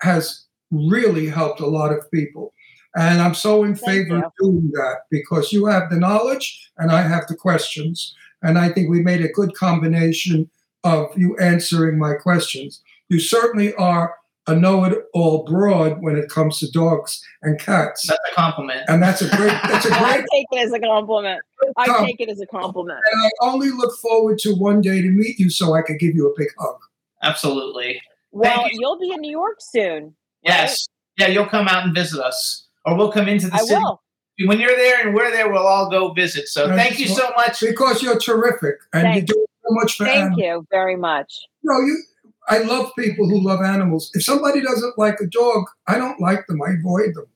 has 0.00 0.46
really 0.70 1.26
helped 1.26 1.60
a 1.60 1.66
lot 1.66 1.92
of 1.92 2.10
people. 2.10 2.52
And 2.96 3.20
I'm 3.20 3.34
so 3.34 3.64
in 3.64 3.74
Thank 3.74 4.08
favor 4.08 4.24
of 4.24 4.32
doing 4.40 4.70
that 4.72 5.00
because 5.10 5.52
you 5.52 5.66
have 5.66 5.90
the 5.90 5.96
knowledge 5.96 6.70
and 6.78 6.90
I 6.90 7.02
have 7.02 7.26
the 7.26 7.36
questions. 7.36 8.14
And 8.42 8.58
I 8.58 8.70
think 8.70 8.88
we 8.88 9.02
made 9.02 9.22
a 9.22 9.28
good 9.28 9.54
combination 9.54 10.48
of 10.84 11.06
you 11.16 11.36
answering 11.38 11.98
my 11.98 12.14
questions. 12.14 12.80
You 13.08 13.20
certainly 13.20 13.74
are 13.74 14.14
a 14.48 14.54
know 14.54 14.84
it 14.84 14.96
all 15.12 15.44
broad 15.44 16.02
when 16.02 16.16
it 16.16 16.28
comes 16.28 16.58
to 16.60 16.70
dogs 16.70 17.22
and 17.42 17.58
cats. 17.58 18.06
That's 18.06 18.20
a 18.30 18.34
compliment. 18.34 18.82
And 18.88 19.02
that's 19.02 19.22
a 19.22 19.28
great, 19.36 19.50
that's 19.64 19.86
a 19.86 19.94
I 19.94 19.98
great 20.14 20.24
I 20.24 20.26
take 20.32 20.46
it 20.52 20.58
as 20.66 20.72
a 20.72 20.78
compliment. 20.80 21.40
I 21.76 21.86
Com- 21.86 22.06
take 22.06 22.20
it 22.20 22.28
as 22.28 22.40
a 22.40 22.46
compliment. 22.46 23.00
And 23.12 23.22
I 23.24 23.30
only 23.42 23.70
look 23.70 23.96
forward 23.98 24.38
to 24.40 24.54
one 24.54 24.80
day 24.80 25.02
to 25.02 25.08
meet 25.08 25.38
you 25.38 25.50
so 25.50 25.74
I 25.74 25.82
could 25.82 25.98
give 25.98 26.14
you 26.14 26.28
a 26.30 26.34
big 26.38 26.48
hug. 26.58 26.76
Absolutely. 27.22 28.00
Well, 28.32 28.68
you. 28.70 28.78
you'll 28.80 28.98
be 28.98 29.10
in 29.12 29.20
New 29.20 29.30
York 29.30 29.56
soon. 29.60 30.14
Yes. 30.42 30.86
Yeah, 31.18 31.28
you'll 31.28 31.46
come 31.46 31.66
out 31.66 31.84
and 31.84 31.94
visit 31.94 32.20
us, 32.22 32.66
or 32.84 32.96
we'll 32.96 33.10
come 33.10 33.26
into 33.28 33.48
the 33.48 33.54
I 33.54 33.58
city. 33.58 33.80
will. 33.80 34.02
When 34.44 34.60
you're 34.60 34.76
there 34.76 35.06
and 35.06 35.14
we're 35.14 35.30
there, 35.30 35.50
we'll 35.50 35.66
all 35.66 35.88
go 35.90 36.12
visit. 36.12 36.46
So 36.48 36.68
That's 36.68 36.78
thank 36.80 37.00
you 37.00 37.08
so 37.08 37.30
much. 37.36 37.60
Because 37.60 38.02
you're 38.02 38.18
terrific 38.18 38.76
and 38.92 39.14
you 39.16 39.22
do 39.22 39.32
so 39.34 39.74
much 39.74 39.96
for 39.96 40.04
Thank 40.04 40.18
animals. 40.18 40.38
you 40.42 40.66
very 40.70 40.94
much. 40.96 41.32
No, 41.62 41.80
you. 41.80 42.02
I 42.48 42.58
love 42.58 42.92
people 42.96 43.28
who 43.28 43.40
love 43.40 43.60
animals. 43.62 44.10
If 44.14 44.22
somebody 44.24 44.60
doesn't 44.60 44.98
like 44.98 45.20
a 45.20 45.26
dog, 45.26 45.64
I 45.86 45.98
don't 45.98 46.20
like 46.20 46.46
them. 46.46 46.62
I 46.62 46.74
avoid 46.78 47.14
them. 47.14 47.26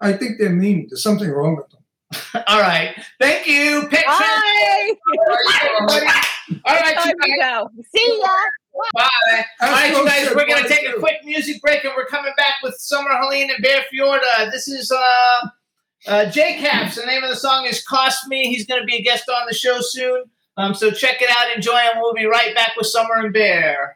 I 0.00 0.12
think 0.12 0.38
they're 0.38 0.50
mean. 0.50 0.86
There's 0.90 1.02
something 1.02 1.30
wrong 1.30 1.56
with 1.56 1.68
them. 1.70 2.44
All 2.48 2.60
right. 2.60 2.94
Thank 3.20 3.46
you. 3.46 3.86
Pet 3.88 4.04
Bye. 4.06 4.94
everybody. 5.28 6.06
All 6.64 6.74
right, 6.74 6.96
you 7.04 7.14
guys. 7.14 7.50
go. 7.50 7.70
See 7.94 8.20
ya. 8.20 8.28
Bye. 8.94 9.44
All 9.62 9.72
right, 9.72 9.90
you 9.90 10.04
guys. 10.04 10.34
We're 10.34 10.46
gonna 10.46 10.68
take 10.68 10.86
a 10.88 10.98
quick 10.98 11.24
music 11.24 11.60
break, 11.62 11.84
and 11.84 11.94
we're 11.96 12.06
coming 12.06 12.32
back 12.36 12.54
with 12.62 12.74
Summer 12.74 13.10
Helene 13.12 13.50
and 13.50 13.62
Bear 13.62 13.84
Fiorda. 13.92 14.50
This 14.52 14.68
is 14.68 14.92
uh, 14.92 15.48
uh, 16.06 16.30
J 16.30 16.58
Caps. 16.58 16.96
The 16.96 17.06
name 17.06 17.24
of 17.24 17.30
the 17.30 17.36
song 17.36 17.66
is 17.66 17.82
"Cost 17.82 18.28
Me." 18.28 18.44
He's 18.44 18.66
gonna 18.66 18.84
be 18.84 18.96
a 18.96 19.02
guest 19.02 19.28
on 19.28 19.46
the 19.48 19.54
show 19.54 19.78
soon. 19.80 20.24
Um, 20.56 20.74
so 20.74 20.90
check 20.90 21.20
it 21.20 21.28
out, 21.30 21.54
enjoy, 21.54 21.76
and 21.76 22.00
we'll 22.00 22.14
be 22.14 22.26
right 22.26 22.54
back 22.54 22.72
with 22.76 22.86
Summer 22.86 23.16
and 23.16 23.32
Bear. 23.32 23.95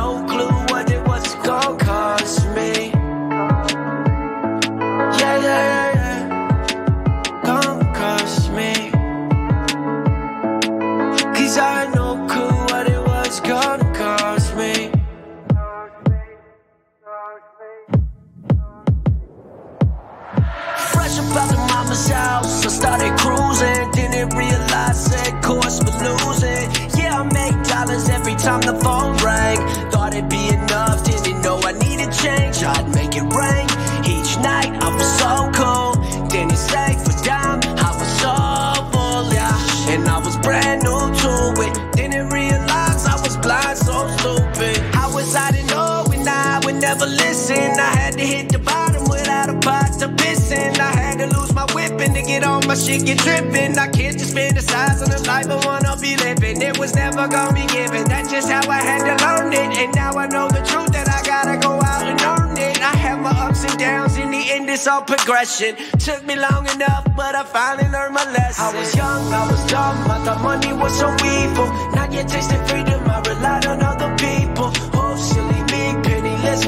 shit, 52.91 53.05
get 53.05 53.19
tripping. 53.19 53.77
I 53.77 53.87
can't 53.87 54.17
just 54.17 54.35
fantasize 54.35 55.01
on 55.01 55.09
the 55.09 55.23
life 55.27 55.47
I 55.47 55.65
wanna 55.65 55.95
be 56.01 56.15
living. 56.17 56.61
It 56.61 56.77
was 56.77 56.95
never 56.95 57.27
gonna 57.27 57.53
be 57.53 57.65
given. 57.67 58.03
That's 58.05 58.29
just 58.31 58.49
how 58.49 58.69
I 58.69 58.81
had 58.81 59.01
to 59.07 59.15
learn 59.25 59.53
it. 59.53 59.77
And 59.77 59.95
now 59.95 60.11
I 60.13 60.27
know 60.27 60.47
the 60.49 60.61
truth 60.69 60.91
that 60.91 61.07
I 61.07 61.21
gotta 61.23 61.57
go 61.57 61.73
out 61.81 62.05
and 62.07 62.19
earn 62.21 62.57
it. 62.57 62.81
I 62.81 62.95
have 62.95 63.19
my 63.19 63.31
ups 63.47 63.63
and 63.63 63.77
downs. 63.77 64.17
In 64.17 64.31
the 64.31 64.43
end, 64.51 64.69
it's 64.69 64.87
all 64.87 65.01
progression. 65.01 65.75
Took 65.99 66.25
me 66.25 66.35
long 66.35 66.67
enough, 66.69 67.07
but 67.15 67.35
I 67.35 67.43
finally 67.43 67.89
learned 67.89 68.13
my 68.13 68.25
lesson. 68.31 68.65
I 68.65 68.77
was 68.77 68.95
young, 68.95 69.33
I 69.33 69.43
was 69.49 69.63
dumb. 69.71 69.97
I 70.11 70.17
thought 70.25 70.41
money 70.41 70.73
was 70.73 70.93
so 70.97 71.09
evil. 71.25 71.67
Now 71.95 72.09
you're 72.11 72.27
tasting 72.27 72.63
freedom. 72.67 73.01
I 73.09 73.19
relied 73.21 73.65
on 73.67 73.81
other 73.81 74.10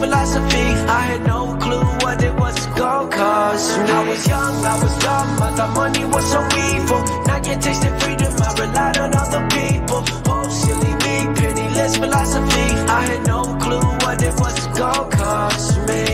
philosophy. 0.03 0.67
I 0.99 1.01
had 1.11 1.21
no 1.25 1.55
clue 1.63 1.87
what 2.03 2.21
it 2.21 2.35
was 2.35 2.57
gonna 2.79 3.09
cost. 3.09 3.77
Me. 3.79 3.91
I 3.99 4.01
was 4.09 4.27
young, 4.27 4.55
I 4.73 4.75
was 4.83 4.95
dumb. 5.05 5.29
I 5.47 5.49
thought 5.55 5.73
money 5.81 6.05
was 6.13 6.25
so 6.33 6.41
evil. 6.67 7.01
Now 7.27 7.39
you're 7.45 7.61
tasting 7.65 7.95
freedom. 7.99 8.33
I 8.47 8.49
relied 8.61 8.97
on 9.03 9.11
other 9.23 9.43
people. 9.55 10.01
Oh, 10.33 10.45
silly 10.61 10.93
me, 11.03 11.15
penniless 11.37 11.95
philosophy. 12.01 12.67
I 12.99 13.01
had 13.09 13.21
no 13.33 13.41
clue 13.63 13.87
what 14.03 14.21
it 14.21 14.35
was 14.43 14.57
gonna 14.77 15.09
cost 15.17 15.77
me. 15.87 16.05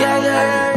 Yeah, 0.00 0.16
yeah, 0.26 0.42
yeah. 0.50 0.71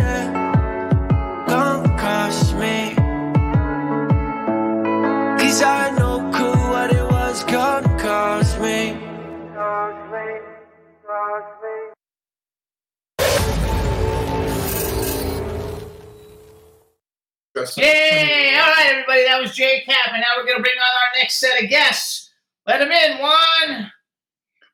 Yes. 17.66 17.78
Yay! 17.78 18.58
All 18.60 18.70
right, 18.70 18.88
everybody, 18.92 19.24
that 19.24 19.42
was 19.42 19.56
Jay 19.56 19.82
Cap, 19.86 20.12
and 20.12 20.22
now 20.22 20.28
we're 20.38 20.46
gonna 20.46 20.62
bring 20.62 20.76
on 20.78 20.84
our 20.84 21.20
next 21.20 21.40
set 21.40 21.64
of 21.64 21.70
guests. 21.70 22.32
Let 22.68 22.80
them 22.80 22.92
in, 22.92 23.18
Juan. 23.18 23.92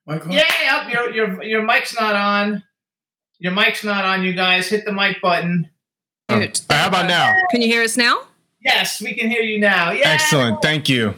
Michael? 0.05 0.31
Yay! 0.31 0.67
Up, 0.69 0.91
your 0.91 1.11
your 1.11 1.43
your 1.43 1.61
mic's 1.63 1.95
not 1.95 2.15
on. 2.15 2.63
Your 3.39 3.53
mic's 3.53 3.83
not 3.83 4.03
on, 4.03 4.23
you 4.23 4.33
guys. 4.33 4.67
Hit 4.67 4.83
the 4.85 4.91
mic 4.91 5.21
button. 5.21 5.69
How 6.29 6.87
about 6.87 7.07
now? 7.07 7.33
Can 7.49 7.61
you 7.61 7.67
hear 7.67 7.83
us 7.83 7.97
now? 7.97 8.21
Yes, 8.63 9.01
we 9.01 9.13
can 9.13 9.29
hear 9.29 9.41
you 9.41 9.59
now. 9.59 9.91
Yeah. 9.91 10.09
Excellent. 10.09 10.61
Thank 10.61 10.87
you. 10.87 11.13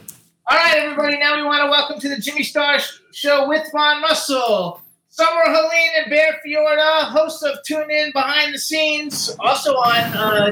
All 0.49 0.57
right, 0.57 0.77
everybody. 0.77 1.17
Now 1.17 1.35
we 1.35 1.43
want 1.43 1.63
to 1.63 1.69
welcome 1.69 1.99
to 1.99 2.09
the 2.09 2.17
Jimmy 2.17 2.43
Star 2.43 2.77
Show 3.13 3.47
with 3.47 3.67
Ron 3.73 4.01
Russell, 4.01 4.81
Summer 5.09 5.43
Helene, 5.45 5.89
and 5.97 6.09
Bear 6.09 6.39
Fiorda, 6.45 7.09
hosts 7.09 7.43
of 7.43 7.57
Tune 7.65 7.89
In 7.89 8.11
Behind 8.13 8.53
the 8.53 8.59
Scenes, 8.59 9.35
also 9.39 9.73
on 9.73 10.17
uh, 10.17 10.51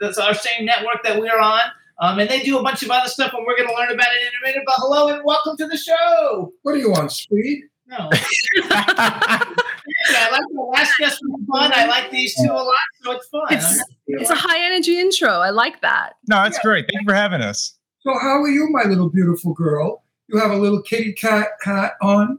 that's 0.00 0.18
our 0.18 0.34
same 0.34 0.66
network 0.66 1.02
that 1.04 1.18
we're 1.20 1.38
on. 1.38 1.60
Um, 1.98 2.18
and 2.18 2.28
they 2.28 2.42
do 2.42 2.58
a 2.58 2.62
bunch 2.62 2.82
of 2.82 2.90
other 2.90 3.08
stuff, 3.08 3.32
and 3.34 3.46
we're 3.46 3.56
going 3.56 3.68
to 3.68 3.74
learn 3.74 3.90
about 3.90 4.08
it 4.14 4.22
in 4.22 4.28
a 4.28 4.46
minute. 4.46 4.62
But 4.66 4.74
hello 4.78 5.08
and 5.08 5.22
welcome 5.24 5.56
to 5.56 5.66
the 5.66 5.78
show. 5.78 6.52
What 6.62 6.74
are 6.74 6.78
you 6.78 6.92
on, 6.94 7.08
speed? 7.08 7.64
No. 7.88 7.96
I 8.68 10.28
like 10.30 10.42
the 10.52 10.70
last 10.72 10.92
guest 10.98 11.20
was 11.22 11.40
fun. 11.50 11.72
I 11.74 11.86
like 11.86 12.10
these 12.10 12.34
two 12.34 12.50
a 12.50 12.52
lot, 12.52 12.74
so 13.02 13.12
it's 13.12 13.28
fun. 13.28 13.46
It's, 13.50 13.84
it's 14.06 14.30
a 14.30 14.34
high 14.34 14.64
energy 14.64 14.98
intro. 14.98 15.28
I 15.28 15.50
like 15.50 15.80
that. 15.82 16.14
No, 16.28 16.42
that's 16.42 16.58
great. 16.58 16.86
Thank 16.86 17.02
you 17.02 17.08
for 17.08 17.14
having 17.14 17.40
us. 17.40 17.78
So 18.00 18.12
how 18.18 18.42
are 18.42 18.48
you, 18.48 18.68
my 18.70 18.84
little 18.84 19.08
beautiful 19.08 19.54
girl? 19.54 20.02
You 20.28 20.38
have 20.38 20.50
a 20.50 20.56
little 20.56 20.82
kitty 20.82 21.12
cat 21.12 21.50
hat 21.62 21.94
on. 22.02 22.38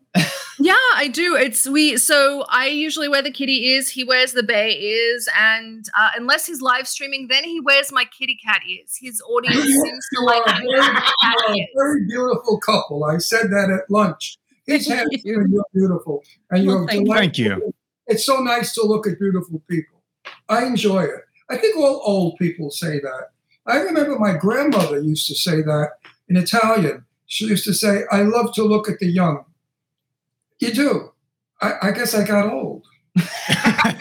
Yeah, 0.59 0.73
I 0.95 1.07
do. 1.07 1.35
It's 1.35 1.67
we. 1.67 1.97
So 1.97 2.43
I 2.49 2.65
usually 2.67 3.07
wear 3.07 3.21
the 3.21 3.31
kitty 3.31 3.69
ears. 3.69 3.89
He 3.89 4.03
wears 4.03 4.33
the 4.33 4.43
bear 4.43 4.67
ears, 4.67 5.27
and 5.37 5.85
uh, 5.97 6.09
unless 6.17 6.45
he's 6.47 6.61
live 6.61 6.87
streaming, 6.87 7.27
then 7.27 7.43
he 7.43 7.59
wears 7.59 7.91
my 7.91 8.05
kitty 8.05 8.37
cat 8.43 8.61
ears. 8.67 8.97
His 8.99 9.21
audience 9.21 9.63
seems 9.65 10.07
to 10.15 10.21
like 10.21 10.63
You 10.63 10.77
are 10.77 10.81
very, 10.81 10.93
cat 11.21 11.35
you 11.55 11.63
a 11.63 11.67
very 11.75 12.05
beautiful 12.07 12.59
couple. 12.59 13.03
I 13.05 13.19
said 13.19 13.51
that 13.51 13.69
at 13.69 13.89
lunch. 13.89 14.37
He's 14.65 14.87
Thank 14.87 14.99
handsome 14.99 15.21
you. 15.23 15.39
and 15.39 15.53
you're 15.53 15.65
beautiful. 15.73 16.23
And 16.51 16.65
Well, 16.65 16.77
you're 16.79 16.87
thank 16.87 17.05
delightful. 17.05 17.21
Thank 17.21 17.37
you. 17.37 17.73
It's 18.07 18.25
so 18.25 18.39
nice 18.39 18.73
to 18.73 18.83
look 18.85 19.07
at 19.07 19.19
beautiful 19.19 19.61
people. 19.69 20.01
I 20.49 20.65
enjoy 20.65 21.03
it. 21.03 21.21
I 21.49 21.57
think 21.57 21.77
all 21.77 22.01
old 22.03 22.37
people 22.37 22.71
say 22.71 22.99
that. 22.99 23.29
I 23.65 23.77
remember 23.79 24.17
my 24.17 24.33
grandmother 24.35 24.99
used 24.99 25.27
to 25.27 25.35
say 25.35 25.61
that 25.61 25.91
in 26.27 26.35
Italian. 26.35 27.05
She 27.27 27.45
used 27.45 27.65
to 27.65 27.73
say, 27.73 28.03
I 28.11 28.23
love 28.23 28.53
to 28.55 28.63
look 28.63 28.89
at 28.89 28.99
the 28.99 29.07
young. 29.07 29.45
You 30.59 30.73
do. 30.73 31.11
I, 31.61 31.73
I 31.83 31.91
guess 31.91 32.15
I 32.15 32.25
got 32.25 32.51
old. 32.51 32.85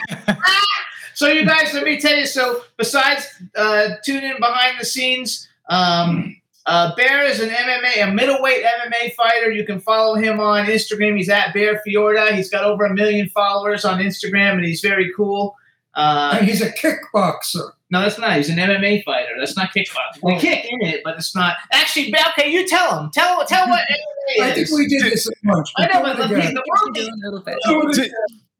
So, 1.16 1.28
you 1.28 1.46
guys, 1.46 1.72
let 1.72 1.84
me 1.84 1.98
tell 1.98 2.14
you. 2.14 2.26
So, 2.26 2.60
besides 2.76 3.26
uh, 3.56 3.94
tune 4.04 4.22
in 4.22 4.36
behind 4.38 4.78
the 4.78 4.84
scenes, 4.84 5.48
um, 5.70 6.36
uh, 6.66 6.94
Bear 6.94 7.24
is 7.24 7.40
an 7.40 7.48
MMA, 7.48 8.06
a 8.06 8.12
middleweight 8.12 8.62
MMA 8.62 9.14
fighter. 9.14 9.50
You 9.50 9.64
can 9.64 9.80
follow 9.80 10.16
him 10.16 10.40
on 10.40 10.66
Instagram. 10.66 11.16
He's 11.16 11.30
at 11.30 11.54
Bear 11.54 11.80
Fiorda. 11.88 12.32
He's 12.32 12.50
got 12.50 12.64
over 12.64 12.84
a 12.84 12.92
million 12.92 13.30
followers 13.30 13.86
on 13.86 13.98
Instagram, 13.98 14.56
and 14.56 14.66
he's 14.66 14.82
very 14.82 15.10
cool. 15.16 15.56
Uh, 15.94 16.36
And 16.38 16.46
he's 16.46 16.60
a 16.60 16.70
kickboxer. 16.70 17.70
No, 17.90 18.00
that's 18.02 18.18
not. 18.18 18.36
He's 18.36 18.48
an 18.48 18.56
MMA 18.58 19.04
fighter. 19.04 19.30
That's 19.38 19.56
not 19.56 19.70
kickboxing. 19.74 20.22
We 20.22 20.34
Oh. 20.34 20.38
kick 20.40 20.64
in 20.68 20.82
it, 20.82 21.02
but 21.04 21.16
it's 21.16 21.34
not. 21.34 21.56
Actually, 21.72 22.14
okay, 22.30 22.50
you 22.50 22.66
tell 22.66 22.98
him. 23.00 23.10
Tell 23.12 23.44
tell 23.46 23.68
what 23.68 23.80
MMA 24.38 24.42
I 24.44 24.52
think 24.54 24.70
we 24.70 24.86
did 24.88 25.04
this 25.12 25.26
at 25.28 25.34
lunch. 25.44 25.68
I 25.76 25.86
know, 25.86 26.02
Do 26.02 26.18
but 26.18 26.28
the, 26.28 26.34
again. 26.36 26.54
the 26.54 26.62
world 26.66 26.96
needs 26.96 27.08
A 27.08 27.30
little 27.30 27.42
bit. 27.42 27.58
To, 27.94 28.10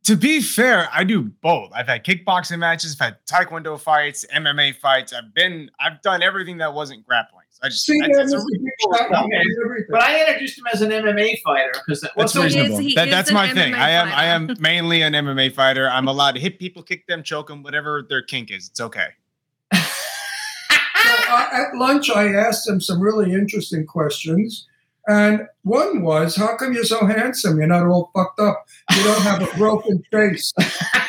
to 0.05 0.17
be 0.17 0.41
fair, 0.41 0.89
I 0.95 1.03
do 1.03 1.23
both. 1.23 1.73
I've 1.75 1.89
had 1.89 2.05
kickboxing 2.05 2.59
matches, 2.61 2.97
I've 3.01 3.05
had 3.05 3.17
taekwondo 3.27 3.79
fights, 3.81 4.25
MMA 4.33 4.77
fights. 4.77 5.13
I've 5.13 5.35
been, 5.35 5.71
I've 5.81 6.01
done 6.03 6.23
everything 6.23 6.59
that 6.59 6.73
wasn't 6.75 7.05
grappling. 7.05 7.36
So 7.57 7.61
I 7.67 7.69
just, 7.71 7.87
See 7.87 7.99
I, 8.03 8.07
there, 8.09 8.21
it's 8.21 8.33
a 8.35 8.37
really 8.37 8.59
Big 8.59 8.69
cool 8.85 8.95
Shot, 8.99 9.07
stuff. 9.09 9.27
you 9.31 9.39
did 9.39 9.57
everything. 9.65 9.87
But 9.91 10.03
I 10.03 10.21
introduced 10.21 10.59
him 10.59 10.65
as 10.75 10.83
an 10.83 10.91
MMA 10.91 11.41
fighter 11.43 11.73
because 11.87 12.03
well, 12.03 12.11
That's 12.19 12.33
so 12.35 12.43
he 12.43 12.59
is- 12.59 12.79
he 12.79 12.95
That, 12.95 13.09
is 13.09 13.15
that's 13.15 13.29
an 13.31 13.35
my 13.35 13.49
thing. 13.55 13.73
MMA 13.73 13.79
I 13.79 13.91
am, 13.91 14.09
I 14.09 14.25
am 14.27 14.57
mainly 14.61 15.01
an 15.01 15.15
MMA 15.15 15.55
fighter. 15.55 15.89
I'm 15.89 16.07
allowed 16.07 16.33
to 16.35 16.41
hit 16.41 16.59
people, 16.59 16.83
kick 16.83 17.07
them, 17.07 17.23
choke 17.23 17.47
them, 17.49 17.63
whatever 17.63 18.03
their 18.07 18.21
kink 18.23 18.51
is. 18.51 18.69
It's 18.69 18.81
okay. 18.81 19.07
So, 19.73 19.81
uh, 21.33 21.49
at 21.53 21.77
lunch, 21.77 22.11
I 22.11 22.29
asked 22.35 22.69
him 22.69 22.81
some 22.81 23.01
really 23.01 23.33
interesting 23.33 23.87
questions. 23.87 24.67
And 25.09 25.47
one 25.63 26.03
was, 26.03 26.37
how 26.37 26.57
come 26.57 26.73
you're 26.75 26.85
so 26.85 27.07
handsome? 27.07 27.57
You're 27.59 27.69
not 27.69 27.87
all 27.87 28.11
fucked 28.15 28.39
up. 28.41 28.67
You 28.95 29.03
don't 29.05 29.23
have 29.23 29.41
a 29.43 29.57
broken 29.57 30.03
face. 30.13 30.53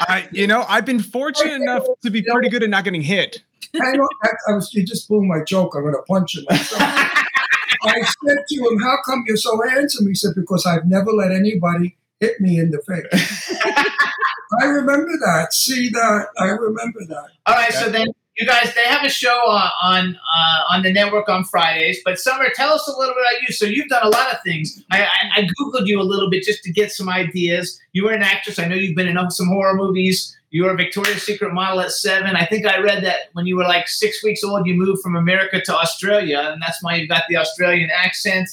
I, 0.00 0.28
you 0.32 0.46
know, 0.46 0.64
I've 0.68 0.84
been 0.84 1.00
fortunate 1.00 1.54
enough 1.54 1.84
to 2.02 2.10
be 2.10 2.22
pretty 2.22 2.48
good 2.48 2.62
at 2.62 2.70
not 2.70 2.84
getting 2.84 3.02
hit. 3.02 3.42
Hang 3.74 4.00
on. 4.00 4.08
I, 4.22 4.30
I 4.48 4.54
was, 4.54 4.72
you 4.72 4.84
just 4.84 5.08
blew 5.08 5.24
my 5.24 5.42
joke. 5.44 5.74
I'm 5.74 5.82
going 5.82 5.94
to 5.94 6.02
punch 6.02 6.36
him. 6.36 6.44
I 6.50 8.02
said 8.24 8.38
to 8.48 8.68
him, 8.68 8.78
how 8.80 8.98
come 9.04 9.24
you're 9.26 9.36
so 9.36 9.60
handsome? 9.68 10.06
He 10.06 10.14
said, 10.14 10.34
because 10.34 10.66
I've 10.66 10.86
never 10.86 11.12
let 11.12 11.30
anybody 11.32 11.96
hit 12.20 12.40
me 12.40 12.58
in 12.58 12.70
the 12.70 12.78
face. 12.78 13.54
I 14.60 14.64
remember 14.64 15.12
that. 15.24 15.52
See 15.52 15.88
that? 15.90 16.28
I 16.38 16.46
remember 16.46 17.00
that. 17.08 17.28
All 17.46 17.54
right, 17.54 17.72
so 17.72 17.90
then 17.90 18.08
you 18.36 18.46
guys, 18.46 18.74
they 18.74 18.82
have 18.82 19.02
a 19.02 19.08
show 19.08 19.40
uh, 19.48 19.70
on 19.82 20.14
uh, 20.16 20.62
on 20.70 20.82
the 20.82 20.92
network 20.92 21.28
on 21.28 21.44
Fridays. 21.44 22.00
But 22.04 22.18
Summer, 22.18 22.46
tell 22.54 22.72
us 22.72 22.86
a 22.86 22.96
little 22.96 23.14
bit 23.14 23.22
about 23.22 23.42
you. 23.42 23.54
So 23.54 23.64
you've 23.64 23.88
done 23.88 24.04
a 24.04 24.10
lot 24.10 24.32
of 24.32 24.42
things. 24.44 24.84
I, 24.90 25.04
I, 25.04 25.08
I 25.36 25.48
googled 25.58 25.86
you 25.86 26.00
a 26.00 26.02
little 26.02 26.28
bit 26.28 26.44
just 26.44 26.62
to 26.64 26.72
get 26.72 26.92
some 26.92 27.08
ideas. 27.08 27.80
You 27.92 28.04
were 28.04 28.12
an 28.12 28.22
actress. 28.22 28.58
I 28.58 28.68
know 28.68 28.74
you've 28.74 28.96
been 28.96 29.08
in 29.08 29.30
some 29.30 29.48
horror 29.48 29.74
movies. 29.74 30.36
You 30.50 30.64
were 30.64 30.70
a 30.70 30.76
Victoria's 30.76 31.22
Secret 31.22 31.52
model 31.52 31.80
at 31.80 31.92
seven. 31.92 32.36
I 32.36 32.46
think 32.46 32.66
I 32.66 32.78
read 32.78 33.04
that 33.04 33.30
when 33.32 33.46
you 33.46 33.56
were 33.56 33.64
like 33.64 33.88
six 33.88 34.22
weeks 34.22 34.44
old, 34.44 34.66
you 34.66 34.74
moved 34.74 35.02
from 35.02 35.16
America 35.16 35.60
to 35.60 35.76
Australia, 35.76 36.50
and 36.52 36.62
that's 36.62 36.82
why 36.82 36.96
you've 36.96 37.08
got 37.08 37.24
the 37.28 37.36
Australian 37.36 37.90
accent. 37.90 38.48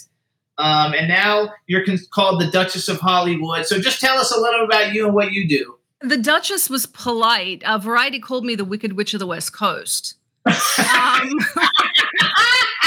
Um, 0.57 0.93
and 0.93 1.07
now 1.07 1.51
you're 1.67 1.83
called 2.11 2.39
the 2.41 2.49
Duchess 2.51 2.87
of 2.87 2.99
Hollywood. 2.99 3.65
So 3.65 3.79
just 3.79 3.99
tell 3.99 4.17
us 4.17 4.31
a 4.31 4.39
little 4.39 4.65
about 4.65 4.93
you 4.93 5.05
and 5.05 5.13
what 5.13 5.31
you 5.31 5.47
do. 5.47 5.77
The 6.03 6.17
Duchess 6.17 6.69
was 6.69 6.85
polite. 6.85 7.63
Uh, 7.63 7.77
Variety 7.77 8.19
called 8.19 8.45
me 8.45 8.55
the 8.55 8.65
Wicked 8.65 8.93
Witch 8.93 9.13
of 9.13 9.19
the 9.19 9.27
West 9.27 9.53
Coast. 9.53 10.15
Um, 10.47 11.29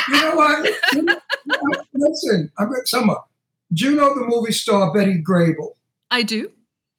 You 0.08 0.20
know 0.20 0.36
what? 0.36 0.70
You 0.94 1.02
know- 1.02 1.20
Listen, 1.94 2.50
I'm 2.58 2.72
at 2.74 2.86
Summer. 2.86 3.16
Do 3.72 3.86
you 3.86 3.96
know 3.96 4.14
the 4.14 4.24
movie 4.26 4.52
star 4.52 4.92
Betty 4.92 5.20
Grable? 5.22 5.70
I 6.10 6.22
do. 6.22 6.50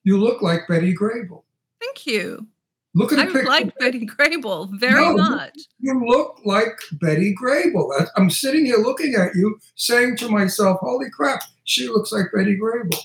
You 0.03 0.17
look 0.17 0.41
like 0.41 0.67
Betty 0.67 0.93
Grable. 0.95 1.43
Thank 1.79 2.05
you. 2.07 2.47
Look 2.95 3.11
at 3.13 3.17
the 3.17 3.21
I 3.23 3.25
picture. 3.27 3.43
like 3.47 3.77
Betty 3.77 4.07
Grable 4.07 4.69
very 4.79 5.01
No, 5.01 5.13
much. 5.15 5.57
You 5.79 6.03
look 6.05 6.39
like 6.45 6.77
Betty 6.93 7.35
Grable. 7.39 8.07
I'm 8.17 8.29
sitting 8.29 8.65
here 8.65 8.77
looking 8.77 9.13
at 9.15 9.35
you, 9.35 9.59
saying 9.75 10.17
to 10.17 10.29
myself, 10.29 10.79
"Holy 10.81 11.09
crap, 11.11 11.43
she 11.63 11.87
looks 11.87 12.11
like 12.11 12.25
Betty 12.33 12.57
Grable." 12.57 12.97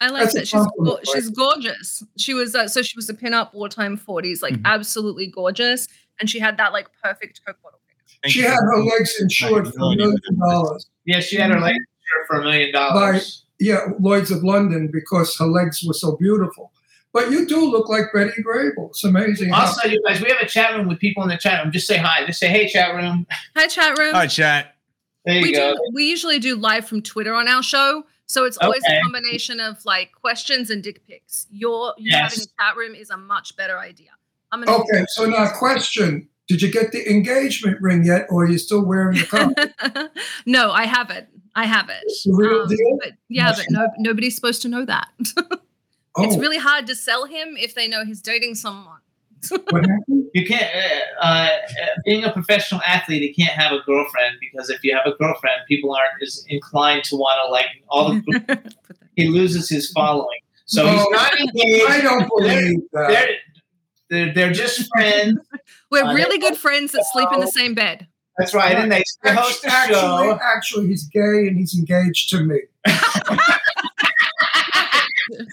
I 0.00 0.08
like 0.08 0.22
That's 0.22 0.34
that. 0.34 0.48
She's 0.48 0.66
go- 0.82 0.98
she's 1.04 1.28
gorgeous. 1.30 2.02
She 2.16 2.32
was 2.34 2.54
uh, 2.54 2.68
so 2.68 2.82
she 2.82 2.96
was 2.96 3.08
a 3.10 3.14
pinup 3.14 3.52
wartime 3.54 3.98
40s, 3.98 4.42
like 4.42 4.54
absolutely 4.64 5.26
gorgeous, 5.26 5.88
and 6.20 6.28
she 6.30 6.38
had 6.38 6.56
that 6.56 6.72
like 6.72 6.88
perfect 7.02 7.40
Coke 7.46 7.56
bottle. 7.62 7.78
Thank 8.22 8.32
she 8.34 8.40
had 8.40 8.56
her 8.60 8.82
legs 8.82 9.14
insured 9.20 9.68
for 9.72 9.78
a 9.92 9.96
million 9.96 10.18
dollars 10.38 10.86
Yeah, 11.06 11.20
she 11.20 11.36
had 11.36 11.50
her 11.50 11.60
legs 11.60 11.78
insured 11.78 12.26
for 12.26 12.40
a 12.40 12.44
million 12.44 12.70
by 12.72 12.78
dollars. 12.78 13.44
yeah 13.58 13.86
Lloyd's 13.98 14.30
of 14.30 14.42
London 14.44 14.90
because 14.92 15.36
her 15.38 15.46
legs 15.46 15.82
were 15.86 15.94
so 15.94 16.16
beautiful. 16.16 16.70
But 17.12 17.30
you 17.32 17.44
do 17.46 17.64
look 17.70 17.88
like 17.88 18.04
Betty 18.14 18.40
Grable. 18.42 18.90
It's 18.90 19.02
amazing. 19.04 19.48
how- 19.52 19.66
Also, 19.66 19.88
you 19.88 20.00
guys, 20.06 20.20
we 20.22 20.28
have 20.30 20.38
a 20.40 20.46
chat 20.46 20.76
room 20.76 20.86
with 20.86 20.98
people 21.00 21.22
in 21.24 21.28
the 21.28 21.36
chat 21.38 21.62
room. 21.64 21.72
Just 21.72 21.86
say 21.88 21.96
hi. 21.96 22.24
Just 22.24 22.38
say, 22.38 22.46
hey, 22.48 22.68
chat 22.68 22.94
room. 22.94 23.26
Hi, 23.56 23.66
chat 23.66 23.98
room. 23.98 24.14
Hi, 24.14 24.26
chat. 24.28 24.76
There 25.24 25.34
you 25.36 25.42
we 25.42 25.52
go. 25.52 25.74
do. 25.74 25.80
We 25.92 26.04
usually 26.08 26.38
do 26.38 26.54
live 26.56 26.86
from 26.86 27.02
Twitter 27.02 27.34
on 27.34 27.48
our 27.48 27.62
show, 27.64 28.04
so 28.30 28.44
it's 28.44 28.56
always 28.58 28.82
Okay. 28.84 28.96
a 28.98 29.02
combination 29.02 29.58
of 29.58 29.84
like 29.84 30.12
questions 30.12 30.70
and 30.70 30.82
dick 30.84 31.04
pics. 31.06 31.46
Your 31.50 31.94
you 31.98 32.12
Yes. 32.12 32.22
having 32.22 32.38
a 32.46 32.62
chat 32.62 32.76
room 32.76 32.94
is 32.94 33.10
a 33.10 33.16
much 33.16 33.56
better 33.56 33.76
idea. 33.78 34.10
I'm 34.52 34.62
gonna 34.62 34.78
Okay, 34.78 35.04
so 35.08 35.26
now 35.26 35.50
question: 35.50 36.28
Did 36.48 36.62
you 36.62 36.70
get 36.70 36.92
the 36.92 37.08
engagement 37.10 37.80
ring 37.80 38.04
yet, 38.04 38.26
or 38.30 38.44
are 38.44 38.48
you 38.48 38.58
still 38.58 38.84
wearing 38.84 39.18
the 39.18 39.26
cup? 39.26 40.10
no, 40.46 40.70
I 40.70 40.86
haven't. 40.86 41.26
I 41.56 41.66
haven't. 41.66 42.04
The 42.24 42.32
real 42.32 42.62
Um, 42.62 42.68
deal? 42.68 42.98
but 43.02 43.12
yeah, 43.28 43.52
but 43.56 43.66
no, 43.70 43.88
nobody's 43.98 44.34
supposed 44.36 44.62
to 44.62 44.68
know 44.68 44.84
that. 44.84 45.08
Oh, 46.16 46.24
It's 46.24 46.36
really 46.36 46.58
hard 46.58 46.88
to 46.88 46.96
sell 46.96 47.24
him 47.26 47.56
if 47.56 47.76
they 47.76 47.86
know 47.86 48.04
he's 48.04 48.20
dating 48.20 48.56
someone. 48.56 48.99
What 49.48 49.86
happened? 49.86 50.26
You 50.34 50.46
can't, 50.46 50.70
uh, 51.20 51.24
uh, 51.24 51.48
being 52.04 52.24
a 52.24 52.32
professional 52.32 52.80
athlete, 52.86 53.22
you 53.22 53.34
can't 53.34 53.58
have 53.58 53.72
a 53.72 53.80
girlfriend 53.86 54.36
because 54.40 54.70
if 54.70 54.82
you 54.84 54.94
have 54.94 55.06
a 55.06 55.16
girlfriend, 55.16 55.56
people 55.68 55.92
aren't 55.94 56.22
as 56.22 56.44
inclined 56.48 57.04
to 57.04 57.16
want 57.16 57.40
to 57.44 57.50
like 57.50 57.66
all 57.88 58.12
the. 58.12 58.74
he 59.16 59.28
loses 59.28 59.68
his 59.68 59.90
following. 59.92 60.38
So 60.66 60.86
he's 60.86 61.00
Oh, 61.00 61.08
not 61.10 61.40
engaged. 61.40 61.86
I 61.88 62.00
don't 62.00 62.28
believe 62.36 62.78
that. 62.92 63.08
They're, 63.08 63.28
they're, 64.08 64.34
they're 64.34 64.52
just 64.52 64.88
friends. 64.88 65.38
We're 65.90 66.04
Uh, 66.04 66.14
really 66.14 66.38
good 66.38 66.56
friends 66.56 66.92
that 66.92 67.04
sleep 67.12 67.28
in 67.32 67.40
the 67.40 67.46
same 67.48 67.74
bed. 67.74 68.06
That's 68.38 68.54
right. 68.54 68.74
And 68.76 68.90
they 68.90 69.02
they 69.22 69.34
host 69.34 69.64
a 69.64 69.68
Actually, 69.68 69.94
show. 70.00 70.38
actually, 70.42 70.86
he's 70.86 71.04
gay 71.08 71.46
and 71.48 71.56
he's 71.58 71.76
engaged 71.76 72.30
to 72.30 72.40
me. 72.44 72.60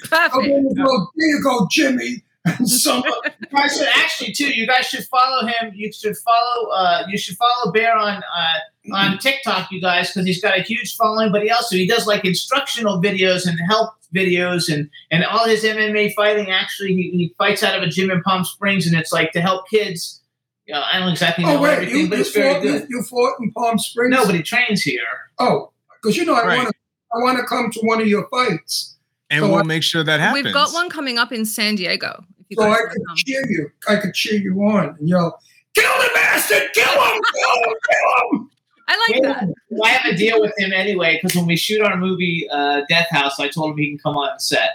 Perfect. 0.09 0.33
Oh, 0.33 0.41
there 0.41 0.49
you 0.59 0.73
go, 0.75 1.07
there 1.15 1.27
you 1.27 1.43
go, 1.43 1.67
Jimmy. 1.69 2.23
Some 2.65 3.03
You 3.05 3.47
guys 3.55 3.77
should 3.77 3.87
actually 3.95 4.33
too. 4.33 4.49
You 4.49 4.67
guys 4.67 4.85
should 4.85 5.03
follow 5.05 5.45
him. 5.45 5.71
You 5.75 5.91
should 5.91 6.15
follow. 6.17 6.69
Uh, 6.69 7.03
you 7.09 7.17
should 7.17 7.37
follow 7.37 7.71
Bear 7.71 7.95
on 7.95 8.21
uh, 8.35 8.93
on 8.93 9.17
TikTok, 9.17 9.71
you 9.71 9.81
guys, 9.81 10.11
because 10.13 10.25
he's 10.25 10.41
got 10.41 10.57
a 10.57 10.61
huge 10.61 10.95
following. 10.95 11.31
But 11.31 11.43
he 11.43 11.49
also 11.51 11.75
he 11.75 11.87
does 11.87 12.07
like 12.07 12.25
instructional 12.25 13.01
videos 13.01 13.47
and 13.47 13.59
help 13.69 13.93
videos 14.15 14.73
and 14.73 14.89
and 15.11 15.23
all 15.25 15.45
his 15.47 15.63
MMA 15.63 16.13
fighting. 16.15 16.49
Actually, 16.51 16.93
he, 16.95 17.09
he 17.11 17.35
fights 17.37 17.63
out 17.63 17.75
of 17.77 17.83
a 17.83 17.87
gym 17.87 18.09
in 18.11 18.21
Palm 18.23 18.43
Springs, 18.45 18.87
and 18.87 18.95
it's 18.97 19.11
like 19.11 19.31
to 19.33 19.41
help 19.41 19.69
kids. 19.69 20.21
You 20.65 20.73
know, 20.73 20.83
I 20.91 20.99
don't 20.99 21.09
exactly 21.09 21.45
know 21.45 21.57
oh 21.57 21.61
wait, 21.61 21.73
everything, 21.73 21.95
you, 21.97 22.09
but 22.09 22.15
you, 22.15 22.21
it's 22.21 22.31
very 22.31 22.53
fought, 22.55 22.63
you, 22.63 22.71
good. 22.79 22.89
you 22.89 23.01
fought 23.03 23.33
in 23.39 23.51
Palm 23.53 23.79
Springs. 23.79 24.13
Nobody 24.13 24.43
trains 24.43 24.81
here. 24.81 24.99
Oh, 25.39 25.71
because 26.01 26.17
you 26.17 26.25
know 26.25 26.33
I 26.33 26.45
Right. 26.45 26.57
want 26.57 26.69
to. 26.69 26.73
I 27.13 27.17
want 27.23 27.37
to 27.39 27.45
come 27.45 27.71
to 27.71 27.79
one 27.83 28.01
of 28.01 28.07
your 28.07 28.27
fights, 28.27 28.95
And 29.29 29.41
So 29.41 29.47
we'll 29.49 29.59
I- 29.59 29.63
make 29.63 29.81
sure 29.81 30.03
that 30.03 30.19
happens. 30.19 30.43
We've 30.43 30.53
got 30.53 30.73
one 30.73 30.89
coming 30.89 31.17
up 31.17 31.31
in 31.31 31.45
San 31.45 31.75
Diego. 31.75 32.21
If 32.49 32.57
you 32.57 32.63
so 32.63 32.63
guys 32.69 32.77
I 32.79 32.89
could 32.93 33.01
come. 33.07 33.15
cheer 33.17 33.45
you. 33.49 33.71
I 33.87 33.95
could 33.97 34.13
cheer 34.13 34.39
you 34.39 34.53
on 34.63 34.95
and 34.99 35.07
yell, 35.09 35.39
"Kill 35.73 35.91
the 35.99 36.09
bastard! 36.15 36.63
Kill 36.73 36.85
him! 36.85 37.21
Kill 37.33 37.55
him! 37.63 37.73
Kill 37.89 38.39
him!" 38.39 38.49
I 38.89 39.11
like 39.11 39.21
that. 39.23 39.53
I 39.83 39.89
have 39.89 40.13
a 40.13 40.15
deal 40.15 40.39
with 40.39 40.53
him 40.57 40.71
anyway 40.71 41.19
because 41.21 41.35
when 41.35 41.45
we 41.45 41.57
shoot 41.57 41.81
our 41.81 41.97
movie 41.97 42.47
uh, 42.51 42.81
Death 42.87 43.07
House, 43.09 43.37
I 43.39 43.49
told 43.49 43.71
him 43.71 43.77
he 43.77 43.89
can 43.89 43.97
come 43.97 44.15
on 44.17 44.29
the 44.35 44.39
set. 44.39 44.69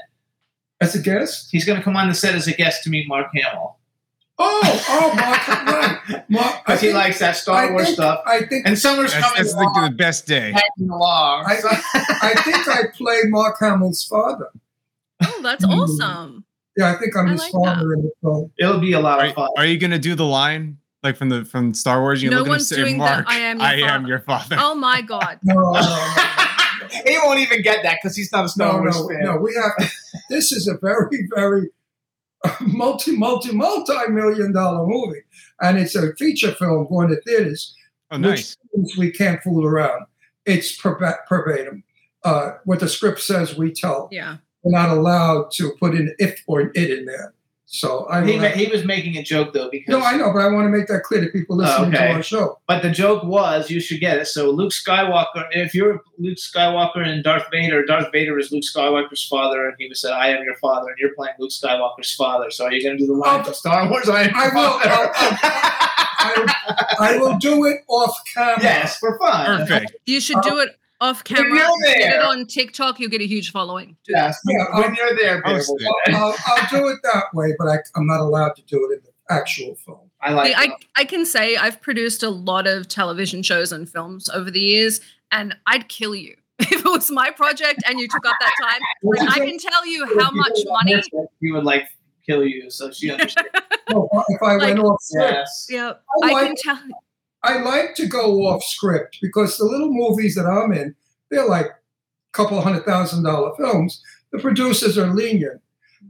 As 0.82 0.94
a 0.94 0.98
guest? 0.98 1.48
He's 1.50 1.64
going 1.64 1.78
to 1.78 1.82
come 1.84 1.96
on 1.96 2.08
the 2.08 2.14
set 2.14 2.34
as 2.34 2.46
a 2.48 2.52
guest 2.52 2.82
to 2.84 2.90
meet 2.90 3.06
Mark 3.08 3.28
Hamill 3.34 3.78
Oh, 4.38 4.84
oh, 4.88 5.14
Mark, 5.14 5.48
right. 5.48 6.24
Mark, 6.28 6.64
because 6.66 6.80
he 6.80 6.88
think- 6.88 6.96
likes 6.98 7.18
that 7.20 7.36
Star 7.36 7.56
I 7.68 7.70
Wars 7.70 7.84
think- 7.84 7.94
stuff. 7.94 8.20
I 8.26 8.44
think 8.46 8.66
And 8.66 8.76
Summer's 8.78 9.12
That's, 9.12 9.24
coming 9.24 9.42
that's 9.44 9.54
along. 9.54 9.74
the, 9.84 9.88
the 9.90 9.94
best 9.94 10.26
day. 10.26 10.52
along. 10.80 11.44
I, 11.46 11.60
I 12.22 12.34
think 12.42 12.68
I 12.68 12.82
play 12.94 13.20
Mark 13.26 13.58
Hamill's 13.60 14.04
father. 14.04 14.48
Oh, 15.22 15.40
that's 15.42 15.64
awesome. 15.68 16.44
Yeah, 16.76 16.92
I 16.92 16.96
think 16.96 17.16
I'm 17.16 17.28
I 17.28 17.32
his 17.32 17.40
like 17.40 17.52
father 17.52 17.92
in 17.92 18.02
the 18.02 18.12
film. 18.22 18.50
It'll 18.58 18.80
be 18.80 18.92
a 18.92 19.00
lot 19.00 19.20
Are, 19.20 19.26
of 19.26 19.34
fun. 19.34 19.48
are 19.56 19.66
you 19.66 19.78
gonna 19.78 19.98
do 19.98 20.14
the 20.14 20.24
line 20.26 20.78
like 21.02 21.16
from 21.16 21.28
the 21.28 21.44
from 21.44 21.74
Star 21.74 22.00
Wars? 22.00 22.22
You 22.22 22.30
No 22.30 22.38
look 22.38 22.46
at 22.46 22.48
him 22.48 22.50
one's 22.52 22.68
doing 22.70 22.92
the 22.94 23.04
Mark, 23.04 23.26
I 23.28 23.38
am 23.38 23.58
your 23.58 23.66
I 23.66 23.74
am 23.74 23.88
father." 24.00 24.08
your 24.08 24.20
father. 24.20 24.56
Oh 24.58 24.74
my 24.74 25.02
god. 25.02 25.38
No, 25.42 25.54
no, 25.54 25.72
no, 25.72 26.88
he 27.06 27.18
won't 27.22 27.40
even 27.40 27.62
get 27.62 27.82
that 27.82 27.98
because 28.02 28.16
he's 28.16 28.32
not 28.32 28.44
a 28.44 28.48
Star 28.48 28.72
no, 28.74 28.78
Wars 28.80 29.00
no, 29.00 29.08
fan. 29.08 29.24
no. 29.24 29.36
We 29.36 29.54
have. 29.54 29.90
This 30.30 30.52
is 30.52 30.66
a 30.66 30.78
very, 30.80 31.28
very 31.34 31.68
multi, 32.60 33.16
multi, 33.16 33.52
multi-million 33.52 34.52
dollar 34.52 34.86
movie, 34.86 35.20
and 35.60 35.78
it's 35.78 35.94
a 35.94 36.14
feature 36.16 36.52
film 36.52 36.86
going 36.88 37.08
to 37.08 37.20
theaters. 37.22 37.74
Oh, 38.10 38.16
nice. 38.16 38.56
Which 38.72 38.96
we 38.96 39.10
can't 39.10 39.42
fool 39.42 39.64
around. 39.66 40.06
It's 40.44 40.74
verba- 40.80 41.18
verbatim. 41.28 41.84
Uh, 42.24 42.52
what 42.64 42.80
the 42.80 42.88
script 42.88 43.20
says, 43.20 43.56
we 43.56 43.72
tell. 43.72 44.08
Yeah. 44.12 44.36
We're 44.62 44.78
not 44.78 44.90
allowed 44.90 45.50
to 45.52 45.72
put 45.80 45.94
an 45.94 46.14
if 46.18 46.42
or 46.46 46.60
an 46.60 46.72
it 46.74 46.90
in 46.90 47.04
there. 47.04 47.34
So 47.66 48.06
I. 48.10 48.22
He, 48.26 48.38
ma- 48.38 48.48
he 48.48 48.66
was 48.66 48.84
making 48.84 49.16
a 49.16 49.22
joke 49.22 49.54
though 49.54 49.70
because 49.70 49.90
no, 49.92 50.00
I 50.00 50.14
know, 50.16 50.30
but 50.30 50.40
I 50.40 50.48
want 50.48 50.66
to 50.66 50.68
make 50.68 50.88
that 50.88 51.04
clear 51.04 51.24
to 51.24 51.30
people 51.30 51.56
listening 51.56 51.94
okay. 51.94 52.08
to 52.08 52.12
our 52.12 52.22
show. 52.22 52.58
But 52.68 52.82
the 52.82 52.90
joke 52.90 53.24
was, 53.24 53.70
you 53.70 53.80
should 53.80 53.98
get 53.98 54.18
it. 54.18 54.26
So 54.26 54.50
Luke 54.50 54.72
Skywalker, 54.72 55.46
if 55.52 55.74
you're 55.74 56.02
Luke 56.18 56.36
Skywalker 56.36 56.98
and 56.98 57.24
Darth 57.24 57.46
Vader, 57.50 57.82
Darth 57.86 58.12
Vader 58.12 58.38
is 58.38 58.52
Luke 58.52 58.62
Skywalker's 58.62 59.26
father, 59.26 59.66
and 59.66 59.74
he 59.78 59.88
was 59.88 60.02
said, 60.02 60.12
"I 60.12 60.28
am 60.28 60.44
your 60.44 60.56
father," 60.56 60.90
and 60.90 60.98
you're 60.98 61.14
playing 61.14 61.34
Luke 61.38 61.50
Skywalker's 61.50 62.14
father. 62.14 62.50
So 62.50 62.66
are 62.66 62.72
you 62.72 62.82
going 62.82 62.98
to 62.98 63.02
do 63.02 63.06
the 63.06 63.18
line 63.18 63.40
Oh, 63.40 63.44
from 63.44 63.54
Star 63.54 63.88
Wars? 63.88 64.06
I 64.06 64.24
am 64.24 64.34
I 64.34 64.44
your 64.44 64.54
will. 64.54 64.70
father. 64.70 64.90
Oh, 64.92 65.12
oh, 65.14 65.38
oh. 65.42 65.68
I, 66.24 66.96
I 67.00 67.18
will 67.18 67.38
do 67.38 67.64
it 67.64 67.78
off 67.88 68.16
camera. 68.34 68.62
yes, 68.62 68.98
for 68.98 69.18
fun. 69.18 69.66
Perfect. 69.66 69.96
You 70.06 70.20
should 70.20 70.40
do 70.42 70.58
it 70.58 70.76
off 71.02 71.24
camera. 71.24 71.58
Get 71.84 72.14
it 72.14 72.22
on 72.22 72.46
TikTok, 72.46 73.00
you'll 73.00 73.10
get 73.10 73.20
a 73.20 73.26
huge 73.26 73.50
following. 73.50 73.96
Do 74.04 74.12
Yes, 74.14 74.38
Yeah, 74.46 74.64
when 74.78 74.94
you're 74.94 75.16
there, 75.16 75.42
Bear, 75.42 75.54
Post 75.56 75.68
we'll 75.70 75.78
it. 75.78 75.82
do 76.06 76.12
it. 76.12 76.14
I'll, 76.16 76.34
I'll 76.46 76.68
do 76.70 76.88
it 76.88 76.98
that 77.02 77.24
way, 77.34 77.54
but 77.58 77.68
I, 77.68 77.78
I'm 77.96 78.06
not 78.06 78.20
allowed 78.20 78.54
to 78.56 78.62
do 78.62 78.88
it 78.90 78.94
in 78.98 79.00
the 79.04 79.34
actual 79.34 79.74
film. 79.74 80.10
I 80.20 80.30
that. 80.30 80.36
like. 80.36 80.56
I, 80.56 80.66
that. 80.68 80.76
I 80.96 81.04
can 81.04 81.26
say 81.26 81.56
I've 81.56 81.80
produced 81.82 82.22
a 82.22 82.30
lot 82.30 82.66
of 82.66 82.86
television 82.88 83.42
shows 83.42 83.72
and 83.72 83.88
films 83.90 84.28
over 84.30 84.50
the 84.50 84.60
years, 84.60 85.00
and 85.32 85.56
I'd 85.66 85.88
kill 85.88 86.14
you 86.14 86.36
if 86.60 86.70
it 86.72 86.84
was 86.84 87.10
my 87.10 87.30
project 87.30 87.82
and 87.86 87.98
you 87.98 88.06
took 88.08 88.24
up 88.26 88.36
that 88.40 88.54
time. 88.62 88.80
Like, 89.04 89.28
I 89.28 89.38
can 89.44 89.58
tell 89.58 89.84
you 89.84 90.06
how 90.20 90.30
much 90.30 90.56
money. 90.68 91.02
he 91.40 91.50
would 91.50 91.64
like 91.64 91.88
kill 92.24 92.44
you, 92.46 92.70
so 92.70 92.92
she 92.92 93.10
understands. 93.12 93.50
No, 93.90 94.08
if 94.28 94.40
I 94.42 94.54
Like- 94.54 94.60
went 94.76 94.78
off 94.78 95.02
yes. 95.12 95.66
Yeah, 95.68 95.94
I 96.22 96.28
I 96.32 96.46
can 96.46 96.54
tell. 96.56 96.78
I 97.44 97.60
like 97.60 97.94
to 97.96 98.06
go 98.06 98.46
off 98.46 98.62
script 98.62 99.18
because 99.20 99.56
the 99.56 99.64
little 99.64 99.92
movies 99.92 100.34
that 100.36 100.46
I'm 100.46 100.72
in, 100.72 100.94
they're 101.30 101.48
like 101.48 101.66
a 101.66 102.32
couple 102.32 102.60
hundred 102.60 102.84
thousand 102.84 103.24
dollar 103.24 103.54
films. 103.56 104.02
The 104.32 104.38
producers 104.38 104.96
are 104.96 105.12
lenient. 105.12 105.60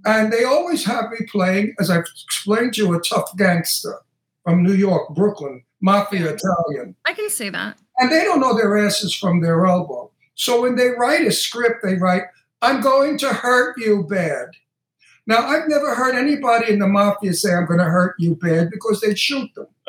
And 0.04 0.32
they 0.32 0.44
always 0.44 0.84
have 0.84 1.10
me 1.10 1.26
playing, 1.30 1.74
as 1.78 1.90
I've 1.90 2.04
explained 2.24 2.74
to 2.74 2.82
you, 2.82 2.94
a 2.94 3.00
tough 3.00 3.36
gangster 3.36 3.98
from 4.44 4.62
New 4.62 4.74
York, 4.74 5.14
Brooklyn, 5.14 5.62
mafia 5.80 6.34
Italian. 6.34 6.96
I 7.04 7.12
can 7.12 7.28
say 7.30 7.50
that. 7.50 7.78
And 7.98 8.10
they 8.10 8.24
don't 8.24 8.40
know 8.40 8.56
their 8.56 8.84
asses 8.84 9.14
from 9.14 9.42
their 9.42 9.66
elbow. 9.66 10.10
So 10.34 10.62
when 10.62 10.76
they 10.76 10.90
write 10.90 11.26
a 11.26 11.30
script, 11.30 11.82
they 11.82 11.96
write, 11.96 12.22
I'm 12.62 12.80
going 12.80 13.18
to 13.18 13.28
hurt 13.28 13.76
you 13.78 14.04
bad. 14.08 14.48
Now, 15.26 15.38
I've 15.38 15.68
never 15.68 15.94
heard 15.94 16.16
anybody 16.16 16.72
in 16.72 16.80
the 16.80 16.88
mafia 16.88 17.32
say, 17.34 17.54
I'm 17.54 17.66
going 17.66 17.78
to 17.78 17.84
hurt 17.84 18.16
you 18.18 18.34
bad 18.34 18.70
because 18.70 19.00
they'd 19.00 19.18
shoot 19.18 19.50
them. 19.54 19.66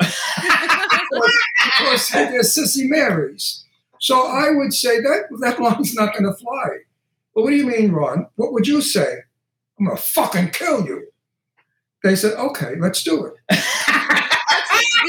because 1.10 2.08
they're 2.08 2.40
sissy 2.42 2.88
Marys. 2.88 3.64
So 4.00 4.26
I 4.26 4.50
would 4.50 4.72
say 4.72 5.00
that 5.00 5.28
that 5.40 5.60
line's 5.60 5.94
not 5.94 6.12
going 6.12 6.24
to 6.24 6.34
fly. 6.34 6.68
But 7.34 7.42
what 7.42 7.50
do 7.50 7.56
you 7.56 7.66
mean, 7.66 7.92
Ron? 7.92 8.26
What 8.36 8.52
would 8.52 8.66
you 8.66 8.80
say? 8.80 9.18
I'm 9.78 9.86
going 9.86 9.96
to 9.96 10.02
fucking 10.02 10.50
kill 10.50 10.84
you. 10.84 11.08
They 12.02 12.16
said, 12.16 12.34
okay, 12.34 12.74
let's 12.78 13.02
do 13.02 13.26
it. 13.26 13.34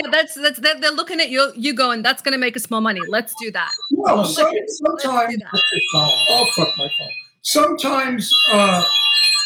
Yeah, 0.04 0.10
that's 0.12 0.36
that's 0.36 0.60
they're, 0.60 0.80
they're 0.80 0.92
looking 0.92 1.22
at 1.22 1.30
you, 1.30 1.54
you 1.56 1.74
going, 1.74 2.02
that's 2.02 2.22
going 2.22 2.34
to 2.34 2.38
make 2.38 2.58
us 2.58 2.70
more 2.70 2.82
money. 2.82 3.00
Let's 3.08 3.34
do 3.42 3.50
that. 3.52 3.72
No, 3.92 4.16
Let's 4.18 4.36
some, 4.36 4.52
do 4.52 4.60
that. 4.60 4.70
sometimes, 4.70 5.36
oh, 5.96 6.48
fuck 6.56 6.68
my 6.78 6.90
phone. 6.98 7.10
Sometimes 7.44 8.30
uh, 8.52 8.84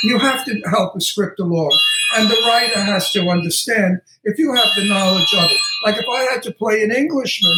you 0.04 0.18
have 0.20 0.46
to 0.46 0.62
help 0.70 0.96
a 0.96 1.02
script 1.02 1.40
along, 1.40 1.78
and 2.16 2.30
the 2.30 2.42
writer 2.48 2.80
has 2.80 3.12
to 3.12 3.28
understand 3.30 4.02
if 4.24 4.38
you 4.38 4.54
have 4.54 4.68
the 4.76 4.88
knowledge 4.88 5.34
of 5.34 5.46
it. 5.46 5.58
Like 5.86 5.98
if 5.98 6.06
I 6.10 6.32
had 6.32 6.44
to 6.44 6.52
play 6.52 6.84
an 6.84 6.92
Englishman, 6.92 7.56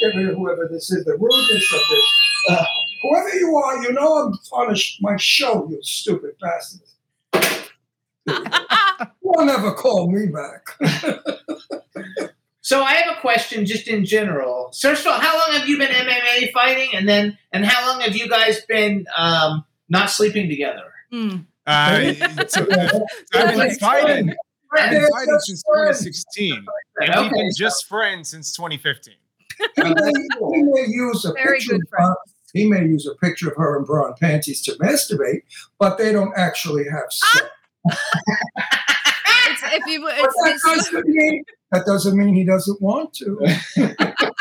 get 0.00 0.16
rid 0.16 0.28
of 0.28 0.36
whoever 0.36 0.68
this 0.70 0.90
is, 0.90 1.04
the 1.04 1.12
rudeness 1.12 1.72
of 1.72 1.80
this. 1.90 2.04
Uh, 2.48 2.64
whoever 3.02 3.36
you 3.36 3.56
are, 3.56 3.82
you 3.82 3.92
know 3.92 4.26
I'm 4.26 4.32
on 4.52 4.72
a 4.72 4.76
sh- 4.76 4.98
my 5.00 5.16
show, 5.16 5.68
you 5.70 5.78
stupid 5.82 6.32
bastard. 6.40 6.88
You'll 9.22 9.44
never 9.44 9.72
call 9.72 10.10
me 10.10 10.26
back. 10.26 10.66
So 12.62 12.82
I 12.82 12.94
have 12.94 13.16
a 13.16 13.20
question, 13.20 13.66
just 13.66 13.88
in 13.88 14.04
general. 14.04 14.72
First 14.80 15.04
of 15.04 15.12
all, 15.12 15.18
how 15.18 15.36
long 15.36 15.58
have 15.58 15.68
you 15.68 15.78
been 15.78 15.90
MMA 15.90 16.52
fighting, 16.52 16.90
and 16.94 17.08
then 17.08 17.36
and 17.52 17.66
how 17.66 17.88
long 17.88 18.00
have 18.00 18.16
you 18.16 18.28
guys 18.28 18.64
been 18.66 19.04
um, 19.16 19.64
not 19.88 20.10
sleeping 20.10 20.48
together? 20.48 20.91
Hmm. 21.12 21.36
Uh, 21.66 22.14
so, 22.48 22.66
I've 23.34 23.56
been 23.56 23.74
fighting. 23.76 24.34
I've 24.76 24.90
been 24.90 25.08
fighting 25.10 25.34
just 25.34 25.46
since 25.46 25.62
friends. 25.68 25.98
2016, 26.00 26.64
and 27.00 27.22
we've 27.22 27.32
been 27.32 27.50
just 27.56 27.86
friends 27.86 28.30
since 28.30 28.52
2015. 28.56 29.14
he, 29.76 29.82
may, 29.82 29.92
he 30.56 30.62
may 30.62 30.86
use 30.88 31.24
a 31.26 31.32
Very 31.34 31.58
picture 31.58 31.72
good 31.72 31.82
of 31.82 31.88
her, 31.92 32.16
he 32.54 32.68
may 32.68 32.80
use 32.80 33.06
a 33.06 33.14
picture 33.16 33.50
of 33.50 33.56
her 33.56 33.78
in 33.78 33.84
bra 33.84 34.06
and 34.06 34.16
panties 34.16 34.62
to 34.62 34.72
masturbate, 34.76 35.42
but 35.78 35.98
they 35.98 36.12
don't 36.12 36.32
actually 36.36 36.84
have 36.90 37.04
sex. 37.10 37.44
It's, 37.84 39.62
if 39.64 39.86
you, 39.86 40.00
But 40.00 40.14
it's, 40.16 40.34
that, 40.42 40.52
it's, 40.54 40.62
doesn't 40.64 41.08
mean, 41.08 41.44
that 41.72 41.84
doesn't 41.84 42.16
mean 42.16 42.34
he 42.34 42.44
doesn't 42.44 42.80
want 42.80 43.12
to. 43.14 43.38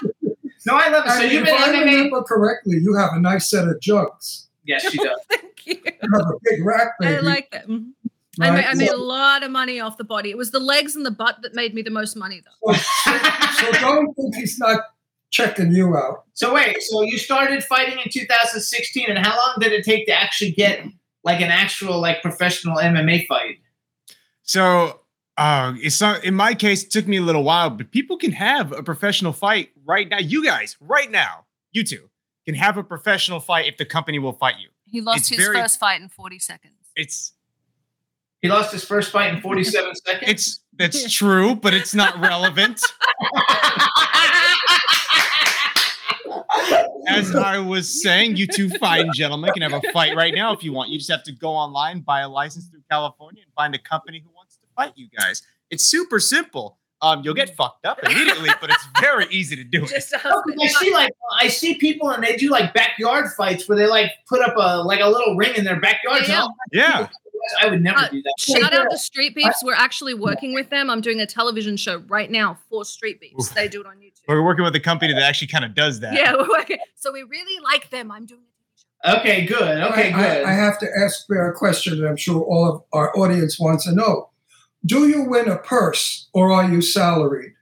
No, 0.65 0.76
I 0.76 0.89
love 0.89 1.06
it. 1.06 1.10
So 1.10 1.22
And 1.22 1.31
you've 1.31 1.41
if 1.41 1.48
been 1.48 1.56
I 1.56 1.80
remember 1.80 2.22
correctly, 2.22 2.77
you 2.77 2.93
have 2.95 3.14
a 3.14 3.19
nice 3.19 3.49
set 3.49 3.68
of 3.68 3.80
jugs. 3.80 4.48
Yes, 4.72 4.89
she 4.89 4.98
does. 4.98 5.19
thank 5.30 5.65
you. 5.65 5.76
You 6.02 6.39
big 6.43 6.65
rack, 6.65 6.93
baby. 6.99 7.18
I 7.18 7.19
like 7.19 7.52
that. 7.52 7.68
Mhm. 7.68 7.91
I, 8.39 8.52
made, 8.52 8.65
I 8.65 8.73
made 8.76 8.89
a 8.89 8.98
lot 8.98 9.43
of 9.43 9.52
money 9.52 9.81
off 9.81 9.98
the 9.98 10.06
body. 10.06 10.30
It 10.30 10.38
was 10.38 10.52
the 10.52 10.60
legs 10.60 10.95
and 10.95 11.06
the 11.06 11.11
butt 11.11 11.41
that 11.41 11.53
made 11.53 11.73
me 11.73 11.81
the 11.81 11.91
most 11.91 12.15
money, 12.15 12.41
though. 12.65 12.73
so 12.73 13.72
don't 13.81 14.14
think 14.15 14.35
he's 14.35 14.57
not 14.57 14.84
checking 15.31 15.73
you 15.73 15.98
out. 15.98 16.23
So 16.34 16.53
wait, 16.53 16.81
so 16.81 17.02
you 17.02 17.18
started 17.18 17.64
fighting 17.65 17.99
in 18.03 18.10
2016, 18.10 19.10
and 19.10 19.19
how 19.19 19.35
long 19.35 19.56
did 19.60 19.73
it 19.73 19.84
take 19.84 20.06
to 20.06 20.14
actually 20.14 20.52
get 20.52 20.85
like 21.26 21.41
an 21.41 21.52
actual 21.52 21.99
like 21.99 22.22
professional 22.22 22.77
MMA 22.77 23.27
fight? 23.27 23.60
So 24.43 25.02
uh, 25.38 25.73
it's 25.81 25.99
not 25.99 26.23
in 26.23 26.34
my 26.34 26.53
case. 26.53 26.84
It 26.84 26.91
took 26.91 27.07
me 27.07 27.18
a 27.18 27.22
little 27.22 27.43
while, 27.43 27.69
but 27.69 27.91
people 27.91 28.18
can 28.18 28.31
have 28.31 28.72
a 28.72 28.81
professional 28.81 29.34
fight 29.34 29.72
right 29.85 30.07
now. 30.07 30.19
You 30.19 30.43
guys, 30.45 30.77
right 30.80 31.11
now, 31.11 31.45
you 31.73 31.84
two 31.84 32.10
can 32.51 32.59
have 32.61 32.77
a 32.77 32.83
professional 32.83 33.39
fight 33.39 33.65
if 33.67 33.77
the 33.77 33.85
company 33.85 34.19
will 34.19 34.33
fight 34.33 34.55
you. 34.59 34.69
He 34.85 34.99
lost 35.01 35.19
It's 35.19 35.29
his 35.29 35.39
very- 35.39 35.55
first 35.57 35.79
fight 35.79 36.01
in 36.01 36.09
40 36.09 36.39
seconds. 36.39 36.73
It's 36.95 37.33
He 38.41 38.49
lost 38.49 38.71
his 38.73 38.83
first 38.83 39.11
fight 39.11 39.33
in 39.33 39.39
47 39.41 39.95
seconds. 40.05 40.23
it's 40.29 40.59
that's 40.73 41.11
true, 41.13 41.55
but 41.55 41.73
it's 41.73 41.93
not 41.93 42.19
relevant. 42.19 42.81
as 47.07 47.35
I 47.35 47.59
was 47.59 48.01
saying, 48.01 48.35
you 48.35 48.47
two 48.47 48.69
fine 48.69 49.11
gentlemen 49.13 49.51
can 49.53 49.61
have 49.61 49.73
a 49.73 49.91
fight 49.91 50.15
right 50.15 50.33
now 50.33 50.51
if 50.53 50.63
you 50.63 50.73
want. 50.73 50.89
You 50.89 50.97
just 50.97 51.11
have 51.11 51.23
to 51.23 51.31
go 51.31 51.49
online, 51.51 51.99
buy 52.01 52.21
a 52.21 52.29
license 52.29 52.65
through 52.67 52.81
California, 52.89 53.43
and 53.43 53.53
find 53.53 53.75
a 53.75 53.79
company 53.79 54.19
who 54.25 54.31
wants 54.35 54.55
to 54.57 54.63
fight 54.75 54.93
you 54.95 55.07
guys. 55.17 55.43
It's 55.69 55.85
super 55.85 56.19
simple. 56.19 56.77
Um, 57.03 57.21
you'll 57.23 57.33
get 57.33 57.55
fucked 57.55 57.85
up 57.85 57.99
immediately, 58.03 58.49
but 58.61 58.69
it's 58.69 58.85
very 58.99 59.25
easy 59.31 59.55
to 59.55 59.63
do 59.63 59.83
it. 59.83 59.89
Just 59.89 60.13
I 60.13 60.67
see 60.67 60.93
like 60.93 61.11
I 61.39 61.47
see 61.47 61.75
people 61.75 62.09
and 62.11 62.23
they 62.23 62.35
do 62.35 62.49
like 62.49 62.73
backyard 62.73 63.31
fights 63.35 63.67
where 63.67 63.77
they 63.77 63.87
like 63.87 64.11
put 64.29 64.41
up 64.41 64.55
a 64.55 64.83
like 64.83 64.99
a 64.99 65.07
little 65.07 65.35
ring 65.35 65.55
in 65.55 65.63
their 65.63 65.79
backyard. 65.79 66.23
Yeah. 66.27 66.45
Yeah. 66.71 67.07
I 67.59 67.67
would 67.69 67.81
never 67.81 67.97
Uh, 67.97 68.07
do 68.09 68.21
that. 68.21 68.33
Shout 68.37 68.71
out 68.71 68.85
to 68.91 68.97
Street 68.99 69.33
Beefs. 69.33 69.63
We're 69.63 69.73
actually 69.73 70.13
working 70.13 70.53
with 70.53 70.69
them. 70.69 70.91
I'm 70.91 71.01
doing 71.01 71.19
a 71.19 71.25
television 71.25 71.75
show 71.75 71.97
right 72.07 72.29
now 72.29 72.59
for 72.69 72.85
Street 72.85 73.19
Beefs. 73.19 73.49
They 73.49 73.67
do 73.67 73.81
it 73.81 73.87
on 73.87 73.95
YouTube. 73.97 74.19
We're 74.27 74.43
working 74.43 74.63
with 74.63 74.75
a 74.75 74.79
company 74.79 75.11
that 75.13 75.23
actually 75.23 75.47
kind 75.47 75.65
of 75.65 75.73
does 75.73 76.01
that. 76.01 76.13
Yeah, 76.13 76.33
we're 76.35 76.47
working. 76.49 76.77
So 76.95 77.11
we 77.11 77.23
really 77.23 77.59
like 77.63 77.89
them. 77.89 78.11
I'm 78.11 78.27
doing 78.27 78.41
Okay, 79.03 79.45
good. 79.47 79.59
Okay, 79.81 80.11
I, 80.11 80.19
I- 80.19 80.35
good. 80.35 80.43
I, 80.45 80.51
have 80.51 80.77
to 80.79 80.87
ask 81.03 81.27
Bear 81.27 81.49
a 81.49 81.55
question 81.55 81.99
that 81.99 82.07
I'm 82.07 82.15
sure 82.15 82.43
all 82.43 82.69
of 82.71 82.83
our 82.93 83.17
audience 83.17 83.59
wants 83.59 83.85
to 83.85 83.91
know. 83.95 84.29
Do 84.85 85.07
you 85.07 85.23
win 85.23 85.47
a 85.49 85.57
purse 85.57 86.27
or 86.33 86.51
are 86.51 86.69
you 86.69 86.81
salaried? 86.81 87.53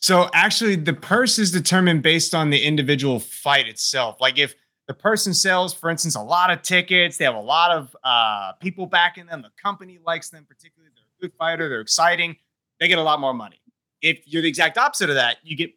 So 0.00 0.30
actually, 0.32 0.76
the 0.76 0.92
purse 0.94 1.38
is 1.38 1.50
determined 1.50 2.02
based 2.02 2.34
on 2.34 2.50
the 2.50 2.62
individual 2.62 3.18
fight 3.18 3.66
itself. 3.68 4.20
Like 4.20 4.38
if 4.38 4.54
the 4.86 4.94
person 4.94 5.34
sells, 5.34 5.74
for 5.74 5.90
instance, 5.90 6.14
a 6.14 6.20
lot 6.22 6.50
of 6.50 6.62
tickets, 6.62 7.18
they 7.18 7.24
have 7.24 7.34
a 7.34 7.40
lot 7.40 7.72
of 7.72 7.94
uh, 8.04 8.52
people 8.60 8.86
backing 8.86 9.26
them, 9.26 9.42
the 9.42 9.50
company 9.62 9.98
likes 10.06 10.30
them, 10.30 10.46
particularly 10.48 10.90
they're 10.94 11.04
a 11.18 11.28
good 11.28 11.36
fighter, 11.36 11.68
they're 11.68 11.80
exciting, 11.82 12.36
they 12.80 12.88
get 12.88 12.98
a 12.98 13.02
lot 13.02 13.20
more 13.20 13.34
money. 13.34 13.60
If 14.00 14.20
you're 14.26 14.40
the 14.42 14.48
exact 14.48 14.78
opposite 14.78 15.10
of 15.10 15.16
that, 15.16 15.38
you 15.42 15.56
get 15.56 15.72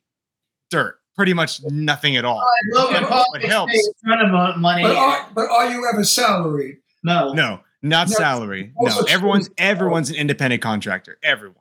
dirt, 0.69 0.99
pretty 1.15 1.33
much 1.33 1.59
nothing 1.65 2.15
at 2.15 2.23
all. 2.23 2.47
Logan 2.71 3.01
But 3.01 3.09
Paul 3.09 3.25
it 3.35 3.39
gets 3.41 3.51
helps. 3.51 3.73
a 3.75 4.07
ton 4.07 4.33
of 4.33 4.57
money. 4.57 4.83
But 4.83 4.95
are, 4.95 5.27
but 5.33 5.49
are 5.49 5.69
you 5.71 5.89
ever 5.91 6.03
salaried? 6.05 6.77
no, 7.03 7.33
No, 7.33 7.59
not 7.81 8.09
No, 8.09 8.15
salary. 8.15 8.71
No, 8.79 9.01
everyone's 9.09 9.47
true. 9.47 9.55
everyone's 9.57 10.09
an 10.09 10.15
independent 10.15 10.61
contractor. 10.61 11.17
Everyone. 11.23 11.55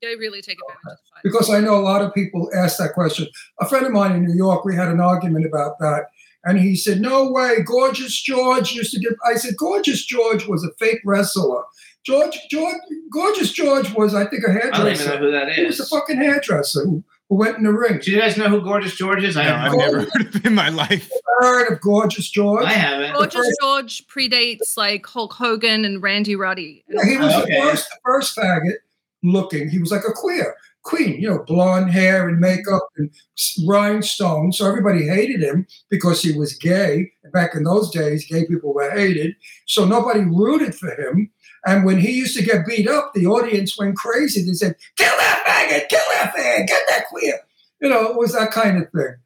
They 0.00 0.14
really 0.16 0.40
take 0.42 0.58
advantage 0.68 0.98
of 1.12 1.16
it. 1.16 1.22
Because 1.24 1.50
I 1.50 1.58
know 1.60 1.74
a 1.76 1.82
lot 1.82 2.02
of 2.02 2.14
people 2.14 2.48
ask 2.54 2.78
that 2.78 2.92
question. 2.94 3.26
A 3.60 3.66
friend 3.68 3.84
of 3.84 3.92
mine 3.92 4.12
in 4.12 4.24
New 4.24 4.34
York, 4.36 4.64
we 4.64 4.74
had 4.76 4.88
an 4.88 5.00
argument 5.00 5.44
about 5.44 5.78
that. 5.80 6.06
And 6.44 6.58
he 6.60 6.76
said, 6.76 7.00
No 7.00 7.30
way, 7.32 7.62
Gorgeous 7.64 8.20
George 8.22 8.72
used 8.72 8.92
to 8.94 9.00
get. 9.00 9.12
I 9.26 9.34
said, 9.34 9.56
Gorgeous 9.58 10.06
George 10.06 10.46
was 10.46 10.62
a 10.64 10.70
fake 10.78 11.00
wrestler. 11.04 11.64
George, 12.06 12.38
George, 12.48 12.76
Gorgeous 13.12 13.50
George 13.52 13.92
was, 13.94 14.14
I 14.14 14.24
think, 14.26 14.44
a 14.44 14.50
I 14.50 14.52
don't 14.52 14.56
even 14.58 14.70
know 14.70 14.84
hairdresser. 14.86 15.18
who 15.18 15.30
that 15.32 15.52
He 15.52 15.64
was 15.64 15.80
a 15.80 15.86
fucking 15.86 16.16
hairdresser 16.18 16.84
who, 16.84 17.02
who 17.28 17.36
went 17.36 17.56
in 17.58 17.64
the 17.64 17.72
ring. 17.72 17.98
Do 18.02 18.10
you 18.10 18.18
guys 18.20 18.36
know 18.36 18.48
who 18.48 18.60
Gorgeous 18.62 18.94
George 18.96 19.22
is? 19.22 19.36
I 19.36 19.44
No, 19.44 19.54
have 19.54 19.72
I've 19.72 19.78
never 19.78 19.98
heard 20.12 20.26
of 20.28 20.36
it 20.36 20.44
in 20.46 20.54
my 20.54 20.68
life. 20.70 21.10
Heard 21.40 21.72
of 21.72 21.80
Gorgeous 21.80 22.30
George? 22.30 22.64
I 22.64 22.72
haven't. 22.72 23.14
Gorgeous 23.14 23.56
George 23.60 24.06
predates 24.06 24.76
like 24.76 25.06
Hulk 25.06 25.32
Hogan 25.34 25.84
and 25.84 26.02
Randy 26.02 26.36
Roddy. 26.36 26.84
Yeah, 26.88 27.04
he 27.04 27.16
was 27.18 27.34
Okay. 27.34 27.54
the 27.54 27.60
first, 27.60 27.88
first 28.04 28.36
faggot 28.36 28.76
looking. 29.22 29.68
He 29.68 29.78
was 29.78 29.90
like 29.92 30.04
a 30.08 30.12
queer 30.12 30.54
queen, 30.82 31.20
you 31.20 31.28
know, 31.28 31.44
blonde 31.46 31.90
hair 31.90 32.28
and 32.28 32.40
makeup 32.40 32.88
and 32.96 33.10
s- 33.36 33.60
rhinestones. 33.66 34.56
So 34.56 34.66
everybody 34.66 35.06
hated 35.06 35.42
him 35.42 35.66
because 35.90 36.22
he 36.22 36.32
was 36.38 36.54
gay. 36.54 37.12
Back 37.32 37.54
in 37.54 37.64
those 37.64 37.90
days, 37.90 38.24
gay 38.26 38.46
people 38.46 38.72
were 38.72 38.90
hated. 38.90 39.34
So 39.66 39.84
nobody 39.84 40.20
rooted 40.20 40.74
for 40.74 40.88
him. 40.94 41.30
And 41.68 41.84
when 41.84 41.98
he 41.98 42.12
used 42.12 42.34
to 42.38 42.42
get 42.42 42.66
beat 42.66 42.88
up, 42.88 43.12
the 43.14 43.26
audience 43.26 43.76
went 43.78 43.96
crazy. 43.96 44.42
They 44.42 44.54
said, 44.54 44.74
"Kill 44.96 45.14
that 45.16 45.44
faggot! 45.46 45.88
Kill 45.90 46.00
that 46.12 46.34
faggot! 46.34 46.66
Get 46.66 46.82
that 46.88 47.04
queer!" 47.08 47.38
You 47.80 47.88
know, 47.90 48.10
it 48.10 48.16
was 48.16 48.32
that 48.32 48.50
kind 48.52 48.78
of 48.82 48.90
thing. 48.90 49.16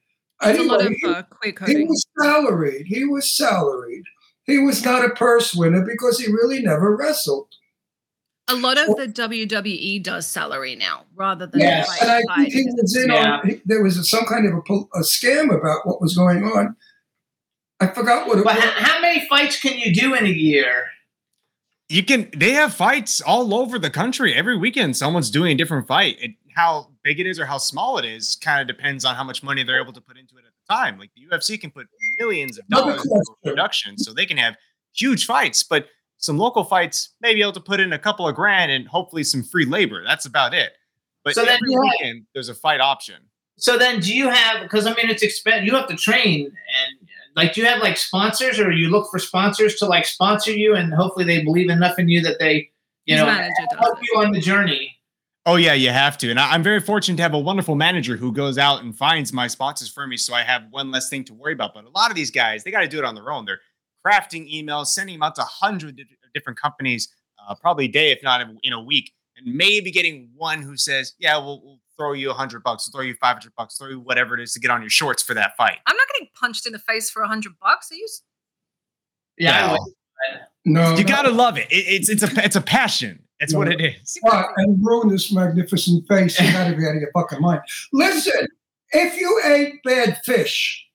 It's 0.44 0.58
a 0.58 0.62
lot 0.64 0.80
of 0.80 0.86
Anyway, 0.86 0.98
he- 1.00 1.06
uh, 1.08 1.22
queer 1.22 1.50
he 1.50 1.52
coding. 1.52 1.88
was 1.88 2.04
salaried. 2.18 2.86
He 2.86 3.04
was 3.04 3.30
salaried. 3.30 4.04
He 4.44 4.58
was 4.58 4.84
not 4.84 5.04
a 5.04 5.10
purse 5.10 5.54
winner 5.54 5.84
because 5.86 6.18
he 6.18 6.32
really 6.32 6.60
never 6.60 6.96
wrestled. 6.96 7.46
A 8.48 8.56
lot 8.56 8.76
of 8.76 8.96
the 8.96 9.06
WWE 9.06 10.02
does 10.02 10.26
salary 10.26 10.74
now 10.74 11.04
rather 11.14 11.46
than 11.46 11.60
Yes, 11.60 11.86
fight 11.86 12.02
and 12.02 12.10
I 12.10 12.22
side. 12.22 12.36
think 12.52 12.52
he 12.54 12.64
was 12.74 12.96
in 12.96 13.08
Yeah. 13.10 13.36
on. 13.38 13.48
he- 13.48 13.62
There 13.64 13.82
was 13.84 14.10
some 14.10 14.24
kind 14.26 14.46
of 14.46 14.54
a, 14.54 14.58
a 14.98 15.02
scam 15.02 15.56
about 15.56 15.86
what 15.86 16.00
was 16.02 16.16
going 16.16 16.42
on. 16.42 16.74
I 17.78 17.86
forgot 17.86 18.26
what 18.26 18.38
it 18.38 18.44
But 18.44 18.56
was. 18.56 18.64
how, 18.64 18.70
how 18.94 19.00
many 19.00 19.26
fights 19.28 19.60
can 19.60 19.78
you 19.78 19.94
do 19.94 20.14
in 20.14 20.26
a 20.26 20.28
year? 20.28 20.86
You 21.92 22.02
can. 22.02 22.30
They 22.34 22.52
have 22.52 22.72
fights 22.72 23.20
all 23.20 23.54
over 23.54 23.78
the 23.78 23.90
country 23.90 24.32
every 24.34 24.56
weekend. 24.56 24.96
Someone's 24.96 25.30
doing 25.30 25.52
a 25.52 25.54
different 25.54 25.86
fight. 25.86 26.16
It, 26.20 26.30
how 26.56 26.88
big 27.04 27.20
it 27.20 27.26
is 27.26 27.38
or 27.38 27.44
how 27.44 27.58
small 27.58 27.98
it 27.98 28.06
is 28.06 28.36
kind 28.36 28.62
of 28.62 28.66
depends 28.66 29.04
on 29.04 29.14
how 29.14 29.24
much 29.24 29.42
money 29.42 29.62
they're 29.62 29.80
able 29.80 29.92
to 29.92 30.00
put 30.00 30.16
into 30.16 30.36
it 30.36 30.44
at 30.46 30.52
the 30.52 30.74
time. 30.74 30.98
Like 30.98 31.10
the 31.14 31.26
UFC 31.30 31.60
can 31.60 31.70
put 31.70 31.86
millions 32.18 32.58
of 32.58 32.66
dollars 32.68 33.04
into 33.04 33.34
production, 33.44 33.98
so 33.98 34.14
they 34.14 34.24
can 34.24 34.38
have 34.38 34.56
huge 34.94 35.26
fights. 35.26 35.62
But 35.62 35.86
some 36.16 36.38
local 36.38 36.64
fights 36.64 37.10
may 37.20 37.34
be 37.34 37.42
able 37.42 37.52
to 37.52 37.60
put 37.60 37.78
in 37.78 37.92
a 37.92 37.98
couple 37.98 38.26
of 38.26 38.34
grand 38.34 38.72
and 38.72 38.88
hopefully 38.88 39.22
some 39.22 39.42
free 39.42 39.66
labor. 39.66 40.02
That's 40.02 40.24
about 40.24 40.54
it. 40.54 40.72
But 41.24 41.34
So 41.34 41.44
then 41.44 41.56
every 41.56 41.76
weekend 41.78 42.24
there's 42.32 42.48
a 42.48 42.54
fight 42.54 42.80
option. 42.80 43.16
So 43.58 43.76
then, 43.76 44.00
do 44.00 44.16
you 44.16 44.30
have? 44.30 44.62
Because 44.62 44.86
I 44.86 44.94
mean, 44.94 45.10
it's 45.10 45.22
expensive. 45.22 45.66
You 45.66 45.74
have 45.74 45.88
to 45.88 45.96
train 45.96 46.46
and 46.46 46.81
like, 47.36 47.54
do 47.54 47.60
you 47.60 47.66
have 47.66 47.80
like 47.80 47.96
sponsors, 47.96 48.58
or 48.58 48.70
you 48.70 48.90
look 48.90 49.10
for 49.10 49.18
sponsors 49.18 49.76
to 49.76 49.86
like 49.86 50.06
sponsor 50.06 50.52
you, 50.52 50.74
and 50.74 50.92
hopefully 50.92 51.24
they 51.24 51.42
believe 51.42 51.70
enough 51.70 51.98
in 51.98 52.08
you 52.08 52.20
that 52.22 52.38
they, 52.38 52.70
you 53.06 53.16
His 53.16 53.24
know, 53.24 53.48
help 53.78 53.98
you 54.02 54.20
on 54.20 54.32
the 54.32 54.40
journey. 54.40 54.96
Oh 55.44 55.56
yeah, 55.56 55.72
you 55.72 55.90
have 55.90 56.18
to. 56.18 56.30
And 56.30 56.38
I, 56.38 56.52
I'm 56.52 56.62
very 56.62 56.80
fortunate 56.80 57.16
to 57.16 57.22
have 57.22 57.34
a 57.34 57.38
wonderful 57.38 57.74
manager 57.74 58.16
who 58.16 58.32
goes 58.32 58.58
out 58.58 58.82
and 58.82 58.96
finds 58.96 59.32
my 59.32 59.48
sponsors 59.48 59.88
for 59.88 60.06
me, 60.06 60.16
so 60.16 60.34
I 60.34 60.42
have 60.42 60.64
one 60.70 60.90
less 60.90 61.08
thing 61.08 61.24
to 61.24 61.34
worry 61.34 61.52
about. 61.52 61.74
But 61.74 61.84
a 61.84 61.90
lot 61.90 62.10
of 62.10 62.16
these 62.16 62.30
guys, 62.30 62.62
they 62.62 62.70
got 62.70 62.82
to 62.82 62.88
do 62.88 62.98
it 62.98 63.04
on 63.04 63.14
their 63.14 63.30
own. 63.30 63.44
They're 63.44 63.60
crafting 64.06 64.52
emails, 64.52 64.86
sending 64.86 65.16
them 65.16 65.22
out 65.22 65.34
to 65.36 65.42
hundreds 65.42 66.00
of 66.00 66.06
different 66.32 66.60
companies, 66.60 67.08
uh, 67.48 67.54
probably 67.54 67.86
a 67.86 67.88
day, 67.88 68.12
if 68.12 68.22
not 68.22 68.46
in 68.62 68.72
a 68.72 68.80
week, 68.80 69.12
and 69.36 69.54
maybe 69.54 69.90
getting 69.90 70.30
one 70.36 70.62
who 70.62 70.76
says, 70.76 71.14
"Yeah, 71.18 71.38
we'll, 71.38 71.60
we'll 71.64 71.80
throw 72.02 72.12
you 72.12 72.30
a 72.30 72.34
hundred 72.34 72.62
bucks, 72.62 72.88
throw 72.92 73.02
you 73.02 73.14
five 73.14 73.36
hundred 73.36 73.52
bucks, 73.56 73.76
throw 73.78 73.88
you 73.88 74.00
whatever 74.00 74.34
it 74.34 74.40
is 74.42 74.52
to 74.52 74.60
get 74.60 74.70
on 74.70 74.80
your 74.80 74.90
shorts 74.90 75.22
for 75.22 75.34
that 75.34 75.56
fight." 75.56 75.78
I'm 75.86 75.96
not 75.96 76.06
getting 76.12 76.28
punched 76.38 76.66
in 76.66 76.72
the 76.72 76.78
face 76.78 77.10
for 77.10 77.22
a 77.22 77.28
hundred 77.28 77.52
bucks. 77.60 77.90
Are 77.92 77.94
you? 77.94 78.06
Yeah, 79.38 79.68
No. 79.68 79.78
No, 80.64 80.96
You 80.96 81.02
no. 81.04 81.08
gotta 81.08 81.30
love 81.30 81.58
it. 81.58 81.66
it. 81.70 81.84
It's 81.88 82.08
it's 82.08 82.22
a 82.22 82.44
it's 82.44 82.56
a 82.56 82.60
passion. 82.60 83.20
It's 83.40 83.52
what 83.54 83.66
it 83.68 83.80
is. 83.80 84.16
But, 84.22 84.50
and 84.56 84.78
ruin 84.84 85.08
this 85.08 85.32
magnificent 85.32 86.06
face. 86.06 86.38
You 86.38 86.52
got 86.52 86.70
to 86.70 86.76
be 86.76 86.86
out 86.86 86.94
of 86.94 87.00
your 87.00 87.10
fucking 87.12 87.40
mind. 87.40 87.60
Listen, 87.92 88.46
if 88.92 89.20
you 89.20 89.40
ate 89.44 89.82
bad 89.82 90.20
fish 90.24 90.86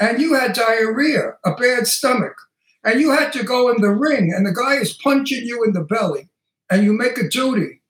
and 0.00 0.18
you 0.18 0.32
had 0.32 0.54
diarrhea, 0.54 1.34
a 1.44 1.54
bad 1.54 1.86
stomach, 1.86 2.34
and 2.82 2.98
you 2.98 3.10
had 3.10 3.30
to 3.34 3.42
go 3.44 3.70
in 3.70 3.82
the 3.82 3.90
ring 3.90 4.32
and 4.34 4.46
the 4.46 4.52
guy 4.54 4.76
is 4.76 4.94
punching 4.94 5.44
you 5.44 5.62
in 5.64 5.74
the 5.74 5.82
belly 5.82 6.30
and 6.70 6.82
you 6.82 6.94
make 6.94 7.18
a 7.18 7.28
duty, 7.28 7.82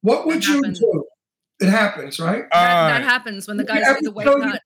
what 0.00 0.26
would 0.26 0.46
you 0.46 0.62
do? 0.72 1.04
It 1.60 1.68
happens, 1.68 2.18
right? 2.18 2.44
That, 2.52 2.88
that 2.88 3.02
Uh, 3.02 3.04
happens 3.04 3.46
when 3.46 3.56
the 3.56 3.64
guys 3.64 3.84
do 3.98 4.04
the 4.04 4.10
weight 4.12 4.24
killed 4.26 4.42
cut. 4.42 4.60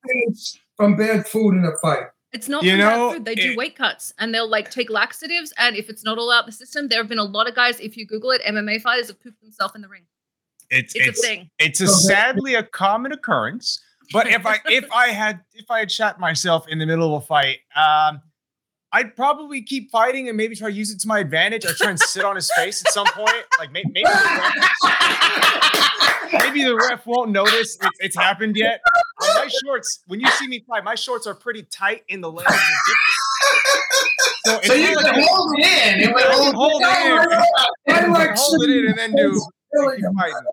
from 0.76 0.96
bad 0.96 1.26
food 1.26 1.54
in 1.54 1.64
a 1.64 1.76
fight? 1.78 2.06
It's 2.32 2.48
not 2.48 2.62
You 2.64 2.72
from 2.72 2.78
know, 2.80 3.08
bad 3.10 3.14
food. 3.16 3.24
They 3.24 3.34
do 3.34 3.50
it- 3.52 3.56
weight 3.56 3.76
cuts 3.76 4.12
and 4.18 4.34
they'll 4.34 4.48
like 4.48 4.70
take 4.70 4.90
laxatives. 4.90 5.52
And 5.58 5.76
if 5.76 5.88
it's 5.88 6.04
not 6.04 6.18
all 6.18 6.32
out 6.32 6.46
the 6.46 6.52
system, 6.52 6.88
there 6.88 6.98
have 6.98 7.08
been 7.08 7.18
a 7.18 7.24
lot 7.24 7.48
of 7.48 7.54
guys. 7.54 7.78
If 7.80 7.96
you 7.96 8.06
Google 8.06 8.30
it, 8.30 8.42
MMA 8.46 8.80
fighters 8.80 9.08
have 9.08 9.20
pooped 9.22 9.40
themselves 9.40 9.74
in 9.74 9.82
the 9.82 9.88
ring. 9.88 10.04
it's 10.70 10.94
It's, 10.94 11.08
it's 11.08 11.18
a 11.18 11.22
thing. 11.22 11.50
It's 11.58 11.80
a 11.80 11.88
sadly 11.88 12.54
a 12.54 12.62
common 12.62 13.12
occurrence. 13.12 13.80
But 14.12 14.26
if 14.28 14.44
I 14.46 14.58
if 14.66 14.84
I 14.92 15.08
had 15.08 15.40
if 15.54 15.70
I 15.70 15.78
had 15.80 15.90
shot 15.90 16.18
myself 16.20 16.66
in 16.68 16.78
the 16.78 16.86
middle 16.86 17.14
of 17.16 17.22
a 17.22 17.26
fight, 17.26 17.58
um, 17.76 18.20
I'd 18.94 19.16
probably 19.16 19.60
keep 19.60 19.90
fighting 19.90 20.28
and 20.28 20.36
maybe 20.36 20.54
try 20.54 20.70
to 20.70 20.74
use 20.76 20.92
it 20.92 21.00
to 21.00 21.08
my 21.08 21.18
advantage. 21.18 21.66
I 21.66 21.72
try 21.72 21.90
and 21.90 21.98
sit 21.98 22.24
on 22.24 22.36
his 22.36 22.48
face 22.54 22.80
at 22.86 22.92
some 22.92 23.06
point. 23.08 23.34
Like 23.58 23.72
may- 23.72 23.82
maybe 23.90 24.04
the 24.04 24.40
ref, 24.40 26.32
maybe 26.44 26.62
the 26.62 26.76
ref 26.76 27.04
won't 27.04 27.32
notice 27.32 27.76
it's, 27.82 27.98
it's 27.98 28.16
happened 28.16 28.56
yet. 28.56 28.80
But 29.18 29.28
my 29.34 29.48
shorts, 29.64 30.04
when 30.06 30.20
you 30.20 30.28
see 30.30 30.46
me 30.46 30.64
fight, 30.68 30.84
my 30.84 30.94
shorts 30.94 31.26
are 31.26 31.34
pretty 31.34 31.64
tight 31.64 32.04
in 32.08 32.20
the 32.20 32.30
legs. 32.30 32.54
So, 34.46 34.60
So 34.62 34.74
you 34.74 34.94
not 34.94 35.04
can 35.04 35.14
like 35.16 35.24
hold 35.28 35.58
it 35.58 35.66
in. 35.66 36.00
It 36.08 36.14
would 36.14 36.22
hold, 36.24 36.54
hold 36.54 36.82
it 36.82 36.84
in. 36.84 37.92
I 37.94 38.04
I 38.04 38.06
like 38.06 38.36
hold 38.36 38.62
it 38.62 38.70
in 38.70 38.86
and 38.90 38.96
then 38.98 39.12
do 39.16 39.42
keep 39.96 40.04
fighting. 40.16 40.46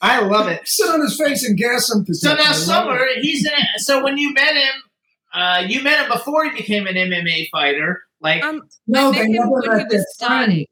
I 0.00 0.20
love 0.20 0.48
it. 0.48 0.66
Sit 0.66 0.88
on 0.88 1.00
his 1.02 1.18
face 1.18 1.44
and 1.46 1.58
gas 1.58 1.92
him 1.94 2.06
to 2.06 2.14
So 2.14 2.34
death. 2.34 2.46
Now, 2.46 2.52
Summer, 2.54 2.98
it. 3.04 3.18
he's 3.18 3.44
in. 3.44 3.52
So 3.78 4.02
when 4.02 4.16
you 4.16 4.32
met 4.32 4.56
him, 4.56 4.72
uh, 5.34 5.62
you 5.66 5.82
met 5.82 6.00
him 6.04 6.10
before 6.10 6.44
he 6.44 6.50
became 6.50 6.86
an 6.86 6.94
MMA 6.94 7.48
fighter. 7.50 8.02
Like 8.20 8.42
Um, 8.42 8.62
No, 8.86 9.10
I 9.10 9.18
they 9.18 9.28
never 9.28 9.60
met 9.66 9.88
their 9.90 9.98
was 9.98 10.14
starting. 10.14 10.66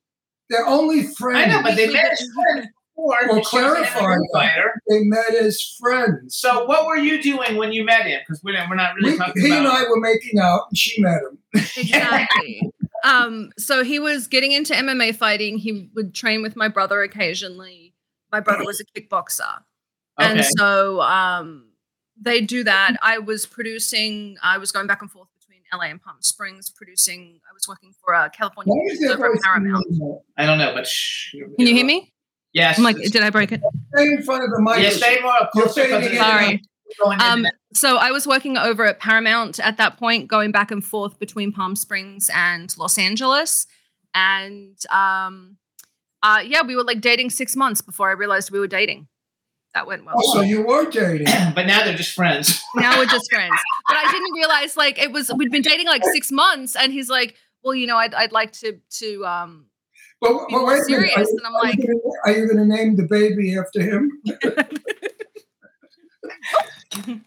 They're 0.50 0.66
only 0.66 1.02
friends. 1.04 1.46
I 1.52 1.56
know, 1.56 1.62
but 1.62 1.76
they 1.76 1.86
met 1.92 2.12
as 2.12 2.26
friends 2.34 2.66
before. 2.94 3.18
Well, 3.28 3.34
because 3.36 3.48
she 3.50 3.56
an 3.58 3.64
clarify 3.64 4.16
MMA 4.16 4.20
fighter. 4.32 4.80
They 4.88 5.00
met 5.04 5.34
as 5.34 5.60
friends. 5.80 6.36
So 6.36 6.64
what 6.66 6.86
were 6.86 6.96
you 6.96 7.22
doing 7.22 7.56
when 7.56 7.72
you 7.72 7.84
met 7.84 8.06
him? 8.06 8.20
Because 8.26 8.40
we're, 8.42 8.54
we're 8.68 8.74
not 8.76 8.94
really 8.94 9.12
We- 9.12 9.18
talking 9.18 9.42
he 9.42 9.48
about. 9.48 9.58
and 9.58 9.68
I 9.68 9.82
were 9.88 10.00
making 10.00 10.38
out, 10.40 10.62
and 10.70 10.78
she 10.78 11.00
met 11.02 11.20
him. 11.20 11.38
Exactly. 11.76 12.70
um, 13.04 13.50
so 13.58 13.84
he 13.84 13.98
was 13.98 14.26
getting 14.28 14.52
into 14.52 14.72
MMA 14.72 15.14
fighting. 15.16 15.58
He 15.58 15.90
would 15.94 16.14
train 16.14 16.42
with 16.42 16.56
my 16.56 16.68
brother 16.68 17.02
occasionally. 17.02 17.92
My 18.32 18.40
brother 18.40 18.64
was 18.64 18.80
a 18.80 18.84
kickboxer. 19.00 19.58
And 20.18 20.44
so 20.56 21.00
um 21.02 21.65
they 22.20 22.40
do 22.40 22.64
that. 22.64 22.96
I 23.02 23.18
was 23.18 23.46
producing. 23.46 24.36
I 24.42 24.58
was 24.58 24.72
going 24.72 24.86
back 24.86 25.02
and 25.02 25.10
forth 25.10 25.28
between 25.38 25.60
LA 25.72 25.90
and 25.90 26.02
Palm 26.02 26.16
Springs, 26.20 26.70
producing. 26.70 27.40
I 27.48 27.52
was 27.52 27.68
working 27.68 27.92
for 28.02 28.14
a 28.14 28.30
California 28.30 28.72
Why 28.74 29.12
over 29.12 29.36
Paramount. 29.42 29.86
I 30.36 30.46
don't 30.46 30.58
know, 30.58 30.72
but 30.74 30.86
shh. 30.86 31.32
Can 31.32 31.66
you 31.66 31.74
hear 31.74 31.84
me? 31.84 32.12
Yes. 32.52 32.78
I'm 32.78 32.84
like, 32.84 32.96
did 32.96 33.22
I 33.22 33.30
break 33.30 33.52
it? 33.52 33.60
Stay 33.94 34.06
in 34.06 34.22
front 34.22 34.44
of 34.44 34.50
the 34.50 34.60
mic. 34.62 34.82
Yeah, 34.82 34.90
stay 34.90 35.18
more 35.22 35.32
You're 35.54 35.64
closer. 35.66 35.82
fading 35.82 36.00
because 36.00 36.12
in. 36.12 36.18
Sorry. 36.18 36.62
it's 36.86 36.98
going 36.98 37.20
in 37.20 37.20
Um, 37.20 37.46
so 37.74 37.98
I 37.98 38.10
was 38.10 38.26
working 38.26 38.56
over 38.56 38.86
at 38.86 38.98
Paramount 38.98 39.60
at 39.60 39.76
that 39.76 39.98
point, 39.98 40.28
going 40.28 40.52
back 40.52 40.70
and 40.70 40.82
forth 40.82 41.18
between 41.18 41.52
Palm 41.52 41.76
Springs 41.76 42.30
and 42.34 42.74
Los 42.78 42.96
Angeles, 42.96 43.66
and 44.14 44.74
um, 44.90 45.58
uh, 46.22 46.42
yeah, 46.46 46.62
we 46.62 46.76
were 46.76 46.84
like 46.84 47.02
dating 47.02 47.28
six 47.28 47.54
months 47.56 47.82
before 47.82 48.08
I 48.08 48.12
realized 48.12 48.50
we 48.50 48.58
were 48.58 48.66
dating. 48.66 49.06
That 49.76 49.86
went 49.86 50.06
well. 50.06 50.14
Oh, 50.16 50.36
so 50.36 50.40
you 50.40 50.62
were 50.62 50.88
dating. 50.88 51.26
but 51.54 51.66
now 51.66 51.84
they're 51.84 51.94
just 51.94 52.14
friends. 52.14 52.62
now 52.76 52.96
we're 52.96 53.04
just 53.04 53.30
friends. 53.30 53.52
But 53.86 53.98
I 53.98 54.10
didn't 54.10 54.32
realize 54.32 54.74
like 54.74 54.98
it 54.98 55.12
was 55.12 55.30
we'd 55.36 55.50
been 55.50 55.60
dating 55.60 55.86
like 55.86 56.02
six 56.02 56.32
months, 56.32 56.76
and 56.76 56.94
he's 56.94 57.10
like, 57.10 57.36
"Well, 57.62 57.74
you 57.74 57.86
know, 57.86 57.98
I'd 57.98 58.14
I'd 58.14 58.32
like 58.32 58.52
to 58.52 58.78
to 59.00 59.26
um." 59.26 59.66
But, 60.18 60.32
but 60.32 60.50
more 60.50 60.66
wait 60.66 60.80
a 60.80 60.90
minute. 60.90 61.10
Are 61.14 61.20
you, 61.20 61.26
and 61.28 61.46
I'm 61.46 61.54
are 61.54 61.62
like, 61.62 61.76
gonna- 61.76 61.98
are 62.24 62.32
you 62.32 62.46
going 62.46 62.56
to 62.56 62.64
name 62.64 62.96
the 62.96 63.02
baby 63.02 63.54
after 63.58 63.82
him? 63.82 64.10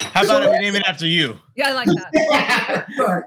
How 0.02 0.24
about 0.24 0.52
we 0.52 0.58
name 0.58 0.76
it 0.76 0.84
after 0.88 1.06
you? 1.06 1.38
yeah, 1.56 1.70
I 1.70 1.74
like 1.74 1.88
that. 1.88 2.88
Right. 2.98 3.24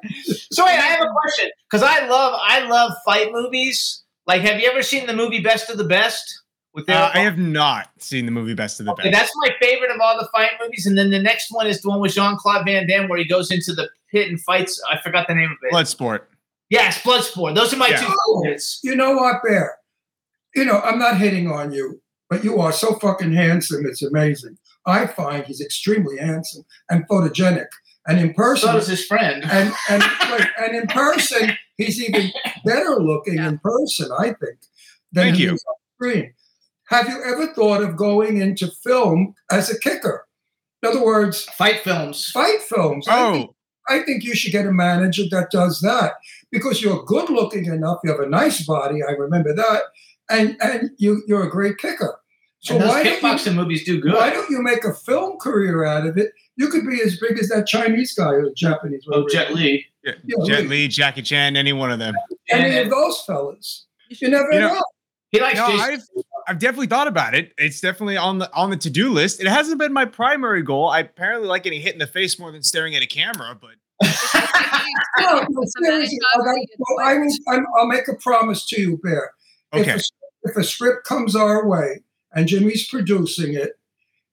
So 0.50 0.64
wait, 0.64 0.72
I 0.72 0.96
have 0.96 1.02
a 1.02 1.12
question 1.12 1.48
because 1.70 1.84
I 1.84 2.08
love 2.08 2.34
I 2.44 2.66
love 2.68 2.92
fight 3.04 3.30
movies. 3.30 4.02
Like, 4.26 4.42
have 4.42 4.60
you 4.60 4.68
ever 4.68 4.82
seen 4.82 5.06
the 5.06 5.14
movie 5.14 5.40
Best 5.40 5.70
of 5.70 5.78
the 5.78 5.84
Best? 5.84 6.41
With 6.74 6.88
Uh, 6.88 7.10
I 7.12 7.18
have 7.20 7.36
not 7.38 7.90
seen 7.98 8.24
the 8.24 8.32
movie 8.32 8.54
Best 8.54 8.80
of 8.80 8.86
the 8.86 8.92
Okay, 8.92 9.10
Best. 9.10 9.20
that's 9.20 9.32
my 9.36 9.50
favorite 9.60 9.90
of 9.90 10.00
all 10.00 10.18
the 10.18 10.26
fight 10.32 10.50
movies. 10.62 10.86
And 10.86 10.96
then 10.96 11.10
the 11.10 11.18
next 11.20 11.50
one 11.52 11.66
is 11.66 11.82
the 11.82 11.88
one 11.90 12.00
with 12.00 12.14
Jean 12.14 12.36
Claude 12.36 12.64
Van 12.64 12.86
Damme 12.86 13.08
where 13.08 13.18
he 13.18 13.24
goes 13.26 13.50
into 13.50 13.74
the 13.74 13.90
pit 14.10 14.28
and 14.30 14.40
fights. 14.40 14.80
I 14.90 14.98
forgot 15.02 15.28
the 15.28 15.34
name 15.34 15.50
of 15.50 15.58
it. 15.62 15.72
Bloodsport. 15.72 16.20
Yes, 16.70 16.98
Bloodsport. 17.02 17.54
Those 17.54 17.74
are 17.74 17.76
my 17.76 17.88
Yeah. 17.88 18.00
two 18.00 18.14
Oh, 18.28 18.42
favorites. 18.42 18.80
you 18.82 18.96
know 18.96 19.12
what, 19.16 19.42
Bear? 19.42 19.76
You 20.54 20.64
know, 20.64 20.80
I'm 20.80 20.98
not 20.98 21.18
hitting 21.18 21.50
on 21.50 21.72
you, 21.72 22.00
but 22.30 22.42
you 22.44 22.58
are 22.60 22.72
so 22.72 22.94
fucking 22.94 23.32
handsome. 23.34 23.84
It's 23.84 24.02
amazing. 24.02 24.56
I 24.86 25.06
find 25.06 25.44
he's 25.44 25.60
extremely 25.60 26.16
handsome 26.18 26.64
and 26.88 27.06
photogenic. 27.06 27.66
And 28.06 28.18
in 28.18 28.32
person, 28.34 28.68
So 28.70 28.72
does 28.74 28.88
his 28.88 29.04
friend. 29.04 29.44
and 29.44 29.72
and 29.90 30.02
wait, 30.32 30.48
and 30.58 30.74
in 30.74 30.86
person, 30.88 31.56
he's 31.76 32.02
even 32.02 32.32
better 32.64 32.96
looking 32.98 33.36
in 33.38 33.58
person, 33.58 34.10
I 34.18 34.28
think, 34.32 34.58
than 35.12 35.26
Thank 35.26 35.36
he 35.36 35.42
you. 35.44 35.50
on 35.52 35.58
screen. 35.96 36.32
Have 36.92 37.08
you 37.08 37.22
ever 37.24 37.46
thought 37.54 37.82
of 37.82 37.96
going 37.96 38.36
into 38.40 38.68
film 38.84 39.34
as 39.50 39.70
a 39.70 39.78
kicker? 39.78 40.26
In 40.82 40.90
other 40.90 41.04
words, 41.04 41.44
Fight 41.56 41.80
films. 41.80 42.30
fight 42.30 42.60
films. 42.62 43.08
I 43.08 43.20
oh. 43.22 43.32
think, 43.32 43.50
Oh, 43.50 43.94
I 43.94 44.02
think 44.02 44.22
you 44.22 44.34
should 44.36 44.52
get 44.52 44.64
a 44.66 44.72
manager 44.72 45.24
that 45.32 45.50
does 45.50 45.80
that 45.80 46.12
because 46.52 46.80
you're 46.82 47.02
good 47.04 47.30
looking 47.30 47.64
enough. 47.64 47.98
You 48.04 48.12
have 48.12 48.20
a 48.20 48.28
nice 48.28 48.64
body. 48.64 49.00
I 49.02 49.10
remember 49.12 49.52
that, 49.54 49.82
and 50.30 50.56
and 50.60 50.90
you 50.98 51.22
you're 51.26 51.42
a 51.42 51.50
great 51.50 51.78
kicker. 51.78 52.16
So 52.60 52.74
and 52.74 52.82
those 52.84 52.90
why 52.90 53.02
don't, 53.02 53.20
kickboxing 53.20 53.46
you, 53.54 53.60
movies 53.60 53.84
do 53.84 54.00
good. 54.00 54.12
why 54.14 54.30
don't 54.30 54.48
you 54.50 54.62
make 54.62 54.84
a 54.84 54.94
film 54.94 55.36
career 55.38 55.84
out 55.84 56.06
of 56.06 56.16
it? 56.16 56.30
You 56.56 56.68
could 56.68 56.86
be 56.86 57.00
as 57.02 57.18
big 57.18 57.36
as 57.40 57.48
that 57.48 57.66
Chinese 57.66 58.14
guy 58.14 58.30
or 58.34 58.50
Japanese. 58.54 59.02
oh, 59.10 59.22
whatever. 59.22 59.28
Jet 59.46 59.54
Li. 59.54 59.84
yeah. 60.04 60.12
Yeah, 60.24 60.36
Jet 60.46 60.60
Lee. 60.62 60.68
Li, 60.68 60.88
Jackie 60.88 61.22
Chan, 61.22 61.56
any 61.56 61.72
one 61.72 61.90
of 61.90 61.98
them. 61.98 62.14
Any 62.50 62.76
And 62.76 62.86
of 62.86 62.90
those 62.90 63.20
fellas. 63.22 63.86
You 64.10 64.28
never 64.28 64.52
You 64.52 64.60
know- 64.60 64.74
know. 64.74 64.82
he 65.32 65.40
likes 65.40 65.56
No, 65.58 65.70
Jason. 65.72 66.06
I've 66.46 66.54
I've 66.54 66.58
definitely 66.58 66.86
thought 66.88 67.06
about 67.08 67.34
it. 67.34 67.52
It's 67.58 67.80
definitely 67.80 68.16
on 68.16 68.38
the 68.38 68.52
on 68.54 68.70
the 68.70 68.76
to 68.78 68.90
do 68.90 69.10
list. 69.10 69.40
It 69.40 69.46
hasn't 69.48 69.78
been 69.78 69.92
my 69.92 70.04
primary 70.04 70.62
goal. 70.62 70.88
I 70.88 71.00
apparently 71.00 71.48
like 71.48 71.62
getting 71.62 71.80
hit 71.80 71.92
in 71.94 71.98
the 71.98 72.06
face 72.06 72.38
more 72.38 72.52
than 72.52 72.62
staring 72.62 72.94
at 72.94 73.02
a 73.02 73.06
camera. 73.06 73.58
But 73.60 73.70
No, 75.18 75.26
oh, 75.40 75.46
no, 75.48 75.62
seriously, 75.78 76.18
I 76.34 76.38
got- 76.38 76.44
well, 76.78 77.06
I 77.06 77.14
will, 77.18 77.30
I'm, 77.48 77.66
I'll 77.78 77.86
make 77.86 78.08
a 78.08 78.14
promise 78.14 78.66
to 78.66 78.80
you, 78.80 78.98
Bear. 79.02 79.30
If, 79.72 79.82
okay, 79.82 79.92
a, 79.92 80.00
if 80.50 80.56
a 80.56 80.64
script 80.64 81.04
comes 81.06 81.36
our 81.36 81.66
way 81.66 82.02
and 82.34 82.46
Jimmy's 82.48 82.86
producing 82.88 83.54
it, 83.54 83.72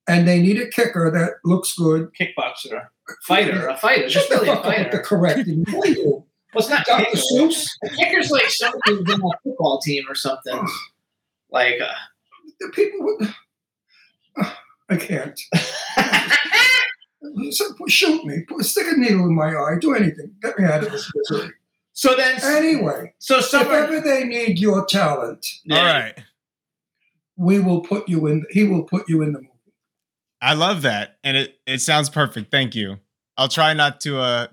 and 0.07 0.27
they 0.27 0.41
need 0.41 0.60
a 0.60 0.68
kicker 0.69 1.11
that 1.11 1.34
looks 1.48 1.76
good, 1.77 2.10
Kickboxer. 2.19 2.88
Fighter. 3.27 3.68
A 3.68 3.77
fighter. 3.77 4.10
Shut 4.10 4.27
Just 4.27 4.30
the 4.30 4.36
really 4.38 4.49
a 4.49 4.56
fuck 4.56 4.65
up 4.65 4.72
with 4.72 4.77
the 4.77 4.84
fighter. 4.98 5.03
correcting. 5.03 5.65
Will 5.72 5.86
you? 5.86 6.26
Well, 6.56 6.69
not 6.69 6.86
Dr. 6.86 7.06
kicker. 7.06 7.18
Seuss? 7.18 7.68
A 7.86 7.90
kicker's 7.90 8.31
like 8.31 8.49
somebody 8.49 8.81
who's 8.95 9.14
in 9.14 9.22
a 9.22 9.30
football 9.44 9.80
team 9.81 10.06
or 10.10 10.15
something. 10.15 10.60
Like, 11.52 11.80
uh, 11.82 11.94
The 12.60 12.70
people 12.74 13.00
would. 13.02 13.34
I 14.90 14.96
can't. 14.98 15.40
So, 17.52 17.66
Shoot 17.88 18.24
me. 18.26 18.44
Put, 18.48 18.64
stick 18.66 18.88
a 18.88 18.98
needle 18.98 19.26
in 19.26 19.36
my 19.36 19.50
eye. 19.54 19.76
Do 19.80 19.94
anything. 19.94 20.32
Get 20.42 20.58
me 20.58 20.66
out 20.66 20.84
of 20.86 20.92
this 20.92 21.12
misery. 21.14 21.52
so 21.94 22.16
then, 22.16 22.40
Anyway, 22.44 23.14
so 23.20 23.40
if 23.40 23.54
ever 23.54 24.00
they 24.00 24.24
need 24.24 24.58
your 24.58 24.86
talent, 24.86 25.46
all 25.70 25.84
right. 25.84 26.18
we 27.36 27.60
will 27.60 27.82
put 27.82 28.08
you 28.08 28.26
in. 28.28 28.46
He 28.52 28.64
will 28.64 28.84
put 28.84 29.10
you 29.10 29.22
in 29.22 29.34
the 29.34 29.40
movie. 29.40 29.50
I 30.42 30.54
love 30.54 30.82
that, 30.84 31.18
and 31.24 31.36
it 31.36 31.56
it 31.68 31.80
sounds 31.82 32.10
perfect. 32.10 32.52
Thank 32.52 32.74
you. 32.74 33.00
I'll 33.38 33.50
try 33.50 33.74
not 33.74 34.00
to 34.02 34.20
uh 34.20 34.48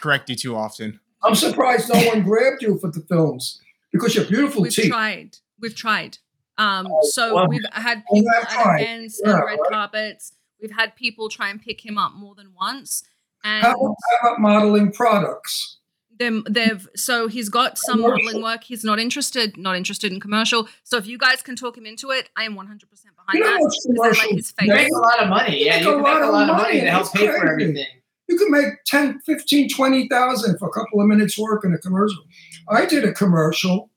correct 0.00 0.30
you 0.30 0.36
too 0.36 0.54
often. 0.54 1.00
I'm 1.24 1.34
surprised 1.34 1.92
no 1.92 2.00
one 2.06 2.22
grabbed 2.22 2.62
you 2.62 2.78
for 2.78 2.90
the 2.90 3.00
films 3.00 3.60
because 3.92 4.14
you're 4.14 4.24
beautiful 4.26 4.62
We've 4.62 4.72
teeth. 4.72 4.90
tried. 4.90 5.38
We've 5.60 5.74
tried. 5.74 6.18
Um, 6.58 6.86
so 7.02 7.34
well, 7.34 7.48
we've 7.48 7.64
had 7.72 8.02
people 8.12 8.30
at 8.30 8.80
events 8.80 9.20
Yeah, 9.24 9.32
and 9.36 9.44
red 9.44 9.58
right. 9.60 9.70
carpets. 9.70 10.32
We've 10.60 10.70
had 10.72 10.94
people 10.96 11.28
try 11.28 11.48
and 11.50 11.60
pick 11.60 11.84
him 11.84 11.98
up 11.98 12.12
more 12.14 12.34
than 12.34 12.52
once, 12.54 13.02
and 13.42 13.64
How 13.64 13.72
about, 13.74 13.94
how 14.20 14.28
about 14.28 14.40
modeling 14.40 14.92
products? 14.92 15.78
them 16.18 16.44
they've 16.48 16.86
so 16.94 17.26
he's 17.26 17.48
got 17.48 17.78
some 17.78 18.00
Commercial. 18.02 18.24
modeling 18.24 18.42
work. 18.44 18.64
He's 18.64 18.84
not 18.84 19.00
interested, 19.00 19.56
not 19.56 19.76
interested 19.76 20.12
in 20.12 20.20
commercial. 20.20 20.68
So 20.84 20.98
if 20.98 21.06
you 21.06 21.16
guys 21.18 21.40
can 21.42 21.56
talk 21.56 21.76
him 21.76 21.86
into 21.86 22.10
it, 22.10 22.28
I 22.36 22.44
am 22.44 22.54
100 22.54 22.88
percent 22.88 23.14
behind 23.16 23.38
You 23.38 23.40
know 23.44 23.50
that 23.56 23.60
what's 23.62 23.86
because 23.86 23.98
I 23.98 24.02
like 24.08 24.12
commercial? 24.18 24.36
his 24.36 24.54
You 24.60 24.66
face. 24.74 24.82
make 24.84 24.92
a 24.92 24.98
lot 24.98 25.22
of 25.22 25.28
money. 25.30 25.64
Yeah, 25.64 25.80
you 25.80 25.88
a 25.88 25.92
can 25.94 26.02
make 26.02 26.12
a 26.22 26.26
lot 26.26 26.42
of 26.50 26.56
money. 26.56 26.62
money 26.62 26.80
to 26.82 26.90
help 26.90 27.06
It's 27.06 27.10
pay 27.12 27.26
for 27.28 27.48
everything. 27.50 27.86
You 28.28 28.36
can 28.38 28.50
make 28.50 28.68
10, 28.86 29.20
15, 29.20 29.70
20,000 29.70 30.58
for 30.58 30.68
a 30.68 30.70
couple 30.70 31.00
of 31.00 31.06
minutes 31.08 31.36
work 31.38 31.64
in 31.64 31.72
a 31.74 31.78
commercial. 31.78 32.22
I 32.68 32.86
did 32.86 33.04
a 33.04 33.12
commercial 33.12 33.90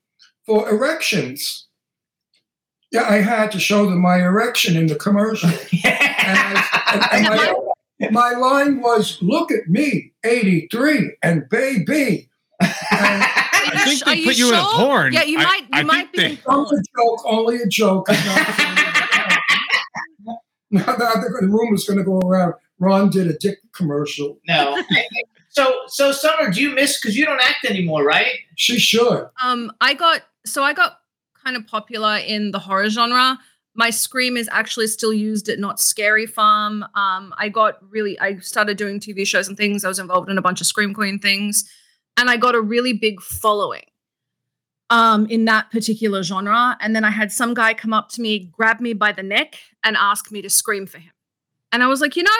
for 0.45 0.67
erections. 0.69 1.64
Yeah, 2.95 3.03
I 3.09 3.17
had 3.17 3.51
to 3.51 3.59
show 3.59 3.85
them 3.89 3.99
my 4.01 4.19
erection 4.21 4.77
in 4.77 4.87
the 4.87 4.95
commercial. 4.95 5.49
And, 6.27 6.57
I, 6.57 7.07
and, 7.11 7.25
and 7.27 8.09
my, 8.09 8.09
my 8.33 8.39
line 8.39 8.81
was, 8.81 9.19
look 9.21 9.51
at 9.51 9.67
me, 9.67 10.11
83, 10.23 11.17
and 11.21 11.47
baby. 11.49 12.29
And 12.59 12.71
I 12.91 13.81
think 13.85 14.07
Are 14.07 14.15
they 14.15 14.23
put 14.23 14.35
you 14.37 14.47
in 14.47 14.55
a 14.55 14.61
sure? 14.61 14.73
porn. 14.73 15.13
Yeah, 15.13 15.21
you 15.23 15.37
I- 15.37 15.43
might. 15.43 15.61
You 15.61 15.67
I 15.71 15.83
might 15.83 16.11
think 16.11 16.15
be. 16.15 16.23
in 16.23 16.29
they- 16.31 16.35
That 16.37 16.71
a 16.71 16.83
joke, 16.97 17.21
only 17.25 17.57
a 17.57 17.67
joke. 17.67 18.07
now 20.71 20.85
the, 20.95 21.37
the 21.41 21.47
rumor's 21.47 21.85
going 21.85 21.99
to 21.99 22.03
go 22.03 22.17
around. 22.19 22.55
Ron 22.79 23.09
did 23.11 23.27
a 23.27 23.37
dick 23.37 23.59
commercial. 23.73 24.39
no. 24.47 24.81
So, 25.49 25.71
so 25.87 26.11
Summer, 26.11 26.49
do 26.51 26.59
you 26.61 26.71
miss 26.73 26.99
because 26.99 27.15
you 27.15 27.23
don't 27.25 27.39
act 27.41 27.65
anymore, 27.65 28.03
right? 28.03 28.31
She 28.55 28.79
should. 28.79 29.27
Um, 29.43 29.71
I 29.79 29.93
got 29.93 30.23
so 30.45 30.63
I 30.63 30.73
got 30.73 30.99
kind 31.45 31.55
of 31.55 31.67
popular 31.67 32.17
in 32.17 32.51
the 32.51 32.59
horror 32.59 32.89
genre. 32.89 33.37
My 33.75 33.89
scream 33.89 34.35
is 34.37 34.49
actually 34.51 34.87
still 34.87 35.13
used 35.13 35.47
at 35.49 35.59
Knott's 35.59 35.83
Scary 35.83 36.25
Farm. 36.25 36.83
Um, 36.95 37.33
I 37.37 37.49
got 37.49 37.77
really 37.89 38.19
I 38.19 38.37
started 38.37 38.77
doing 38.77 38.99
TV 38.99 39.27
shows 39.27 39.47
and 39.47 39.57
things. 39.57 39.85
I 39.85 39.87
was 39.87 39.99
involved 39.99 40.29
in 40.29 40.37
a 40.37 40.41
bunch 40.41 40.61
of 40.61 40.67
Scream 40.67 40.93
Queen 40.93 41.19
things, 41.19 41.69
and 42.17 42.29
I 42.29 42.37
got 42.37 42.55
a 42.55 42.61
really 42.61 42.93
big 42.93 43.21
following 43.21 43.83
um 44.89 45.25
in 45.27 45.45
that 45.45 45.71
particular 45.71 46.23
genre. 46.23 46.77
And 46.79 46.95
then 46.95 47.03
I 47.03 47.11
had 47.11 47.31
some 47.31 47.53
guy 47.53 47.73
come 47.73 47.93
up 47.93 48.09
to 48.11 48.21
me, 48.21 48.51
grab 48.57 48.79
me 48.79 48.93
by 48.93 49.11
the 49.11 49.23
neck, 49.23 49.59
and 49.83 49.95
ask 49.97 50.31
me 50.31 50.41
to 50.41 50.49
scream 50.49 50.87
for 50.87 50.99
him. 50.99 51.11
And 51.71 51.83
I 51.83 51.87
was 51.87 52.01
like, 52.01 52.15
you 52.15 52.23
know, 52.23 52.31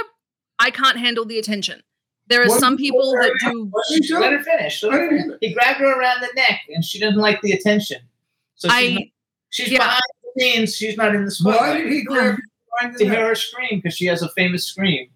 I 0.58 0.72
can't 0.72 0.98
handle 0.98 1.26
the 1.26 1.38
attention. 1.38 1.82
There 2.28 2.42
are 2.42 2.48
What 2.48 2.60
some 2.60 2.78
people 2.78 3.12
that 3.12 3.32
do 3.42 3.72
you 3.90 4.20
Let 4.20 4.32
her 4.32 4.42
finish. 4.42 4.82
Let 4.82 4.94
her 4.94 5.10
finish. 5.10 5.38
He 5.42 5.54
grabbed 5.54 5.80
her 5.80 6.00
around 6.00 6.22
the 6.22 6.30
neck, 6.36 6.62
and 6.70 6.84
she 6.84 6.98
doesn't 6.98 7.20
like 7.20 7.42
the 7.42 7.52
attention. 7.52 7.98
So 8.56 8.70
she's, 8.70 8.76
I 8.76 8.94
not- 8.94 9.04
she's 9.50 9.72
yeah. 9.72 9.78
behind 9.80 10.02
the 10.36 10.42
scenes. 10.42 10.76
She's 10.76 10.98
not 10.98 11.16
in 11.16 11.26
the 11.26 11.36
Why 11.44 11.78
did 11.78 11.92
he 11.92 12.04
grab 12.04 12.38
you 12.38 12.44
behind 12.80 12.96
the 12.96 13.06
to 13.06 13.10
hear 13.10 13.28
her 13.28 13.36
scream 13.36 13.80
because 13.82 13.96
she 13.96 14.06
has 14.06 14.22
a 14.22 14.30
famous 14.30 14.66
scream. 14.66 15.10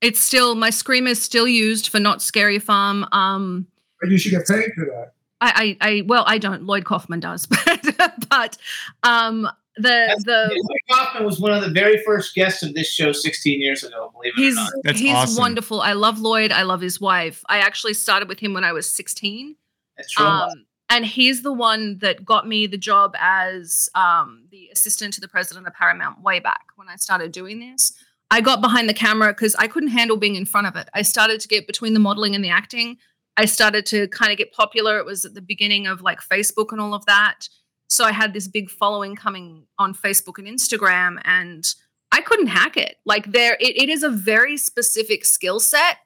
it's 0.00 0.20
still 0.22 0.54
my 0.54 0.70
scream 0.70 1.06
is 1.06 1.20
still 1.20 1.46
used 1.48 1.88
for 1.88 1.98
Knott's 2.00 2.24
Scary 2.24 2.58
Farm 2.58 3.04
um 3.12 3.66
But 4.00 4.10
you 4.10 4.18
should 4.18 4.30
get 4.32 4.46
paid 4.46 4.70
for 4.74 4.84
that. 4.86 5.12
i 5.40 5.76
i, 5.80 5.88
I 5.90 6.02
well 6.06 6.24
i 6.26 6.38
don't 6.38 6.62
lloyd 6.64 6.84
kaufman 6.84 7.20
does 7.20 7.46
but 7.46 7.84
but 8.28 8.56
um 9.02 9.48
the 9.76 10.20
the 10.24 10.48
Lloyd 10.52 10.80
Kaufman 10.90 11.24
was 11.24 11.38
one 11.38 11.52
of 11.52 11.62
the 11.62 11.70
very 11.70 12.02
first 12.04 12.34
guests 12.34 12.64
of 12.64 12.74
this 12.74 12.88
show 12.88 13.12
16 13.12 13.60
years 13.60 13.84
ago. 13.84 14.10
Believe 14.12 14.32
it 14.36 14.40
he's 14.42 14.54
or 14.54 14.56
not. 14.56 14.72
That's 14.82 14.98
he's 14.98 15.12
awesome. 15.14 15.40
wonderful 15.40 15.80
i 15.82 15.92
love 15.92 16.18
lloyd 16.18 16.50
i 16.50 16.62
love 16.62 16.80
his 16.80 17.00
wife 17.00 17.44
i 17.48 17.58
actually 17.58 17.94
started 17.94 18.28
with 18.28 18.40
him 18.40 18.52
when 18.54 18.64
i 18.64 18.72
was 18.72 18.88
16 18.90 19.54
That's 19.96 20.10
true. 20.12 20.26
um 20.26 20.64
and 20.90 21.04
he's 21.04 21.42
the 21.42 21.52
one 21.52 21.98
that 21.98 22.24
got 22.24 22.48
me 22.48 22.66
the 22.66 22.78
job 22.78 23.14
as 23.18 23.88
um, 23.94 24.46
the 24.50 24.70
assistant 24.72 25.14
to 25.14 25.20
the 25.20 25.28
president 25.28 25.66
of 25.66 25.74
Paramount 25.74 26.22
way 26.22 26.40
back 26.40 26.66
when 26.76 26.88
I 26.88 26.96
started 26.96 27.32
doing 27.32 27.60
this. 27.60 27.92
I 28.30 28.40
got 28.40 28.60
behind 28.60 28.88
the 28.88 28.94
camera 28.94 29.28
because 29.28 29.54
I 29.56 29.68
couldn't 29.68 29.90
handle 29.90 30.16
being 30.16 30.34
in 30.34 30.44
front 30.44 30.66
of 30.66 30.76
it. 30.76 30.88
I 30.94 31.02
started 31.02 31.40
to 31.40 31.48
get 31.48 31.66
between 31.66 31.94
the 31.94 32.00
modeling 32.00 32.34
and 32.34 32.44
the 32.44 32.50
acting. 32.50 32.96
I 33.36 33.44
started 33.44 33.86
to 33.86 34.08
kind 34.08 34.32
of 34.32 34.38
get 34.38 34.52
popular. 34.52 34.98
It 34.98 35.06
was 35.06 35.24
at 35.24 35.34
the 35.34 35.40
beginning 35.40 35.86
of 35.86 36.02
like 36.02 36.20
Facebook 36.20 36.72
and 36.72 36.80
all 36.80 36.94
of 36.94 37.06
that. 37.06 37.48
So 37.88 38.04
I 38.04 38.12
had 38.12 38.34
this 38.34 38.48
big 38.48 38.68
following 38.68 39.16
coming 39.16 39.66
on 39.78 39.94
Facebook 39.94 40.38
and 40.38 40.46
Instagram, 40.46 41.20
and 41.24 41.64
I 42.12 42.20
couldn't 42.20 42.48
hack 42.48 42.76
it. 42.76 42.96
Like 43.06 43.32
there, 43.32 43.56
it, 43.60 43.76
it 43.76 43.88
is 43.88 44.02
a 44.02 44.10
very 44.10 44.58
specific 44.58 45.24
skill 45.24 45.58
set 45.58 45.98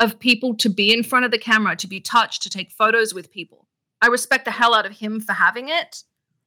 of 0.00 0.18
people 0.18 0.56
to 0.56 0.68
be 0.68 0.92
in 0.92 1.04
front 1.04 1.24
of 1.24 1.30
the 1.30 1.38
camera, 1.38 1.76
to 1.76 1.86
be 1.86 2.00
touched, 2.00 2.42
to 2.42 2.50
take 2.50 2.72
photos 2.72 3.14
with 3.14 3.30
people. 3.30 3.67
I 4.02 4.06
respect 4.08 4.44
the 4.44 4.50
hell 4.50 4.74
out 4.74 4.86
of 4.86 4.92
him 4.92 5.20
for 5.20 5.32
having 5.32 5.68
it. 5.68 6.02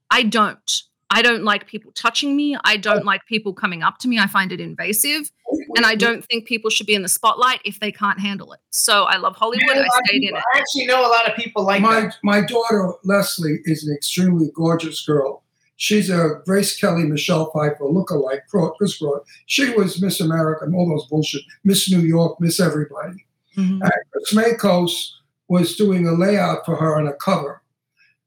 I 0.09 0.23
don't. 0.23 0.83
I 1.13 1.21
don't 1.21 1.43
like 1.43 1.67
people 1.67 1.91
touching 1.91 2.37
me. 2.37 2.57
I 2.63 2.77
don't 2.77 3.03
like 3.03 3.25
people 3.25 3.53
coming 3.53 3.83
up 3.83 3.97
to 3.99 4.07
me. 4.07 4.17
I 4.17 4.27
find 4.27 4.53
it 4.53 4.61
invasive. 4.61 5.29
And 5.75 5.85
I 5.85 5.95
don't 5.95 6.23
think 6.25 6.47
people 6.47 6.69
should 6.69 6.87
be 6.87 6.95
in 6.95 7.01
the 7.01 7.09
spotlight 7.09 7.59
if 7.65 7.81
they 7.81 7.91
can't 7.91 8.17
handle 8.17 8.53
it. 8.53 8.61
So 8.69 9.03
I 9.03 9.17
love 9.17 9.35
Hollywood. 9.35 9.67
Yeah, 9.67 9.81
a 9.81 9.83
I 9.83 9.87
lot 9.87 10.01
stayed 10.05 10.23
in 10.23 10.35
it. 10.35 10.43
I 10.55 10.59
actually 10.59 10.85
know 10.85 11.01
a 11.05 11.11
lot 11.11 11.29
of 11.29 11.35
people 11.35 11.65
like 11.65 11.81
my 11.81 12.01
that. 12.01 12.15
my 12.23 12.39
daughter 12.39 12.93
Leslie 13.03 13.59
is 13.65 13.85
an 13.85 13.93
extremely 13.93 14.51
gorgeous 14.55 15.05
girl. 15.05 15.43
She's 15.75 16.09
a 16.09 16.41
Grace 16.45 16.79
Kelly, 16.79 17.03
Michelle 17.03 17.51
Pfeiffer 17.51 17.83
lookalike. 17.83 18.41
Pro, 18.47 18.71
Chris 18.71 18.97
Broad. 18.97 19.21
She 19.47 19.71
was 19.71 20.01
Miss 20.01 20.21
America 20.21 20.63
and 20.63 20.73
all 20.75 20.87
those 20.87 21.07
bullshit. 21.07 21.41
Miss 21.65 21.91
New 21.91 22.01
York, 22.01 22.39
Miss 22.39 22.59
Everybody. 22.61 23.25
Mm-hmm. 23.57 23.81
And 23.81 23.91
Chris 24.13 24.33
Makos 24.33 25.09
was 25.51 25.75
doing 25.75 26.03
a 26.07 26.19
layout 26.23 26.65
for 26.65 26.75
her 26.77 26.91
on 26.99 27.07
a 27.07 27.13
cover, 27.27 27.61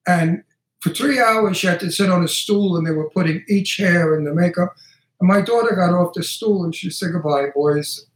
and 0.07 0.43
for 0.81 0.91
three 0.91 1.21
hours 1.21 1.57
she 1.57 1.67
had 1.67 1.81
to 1.81 1.91
sit 1.91 2.11
on 2.11 2.25
a 2.25 2.29
stool, 2.29 2.77
and 2.77 2.87
they 2.87 2.97
were 2.99 3.17
putting 3.17 3.45
each 3.49 3.77
hair 3.79 4.15
in 4.17 4.25
the 4.25 4.35
makeup. 4.35 4.73
And 5.21 5.29
my 5.29 5.41
daughter 5.41 5.75
got 5.75 5.95
off 5.99 6.15
the 6.15 6.23
stool 6.23 6.65
and 6.65 6.75
she 6.75 6.91
said, 6.91 7.13
"Goodbye, 7.13 7.49
boys." 7.55 8.07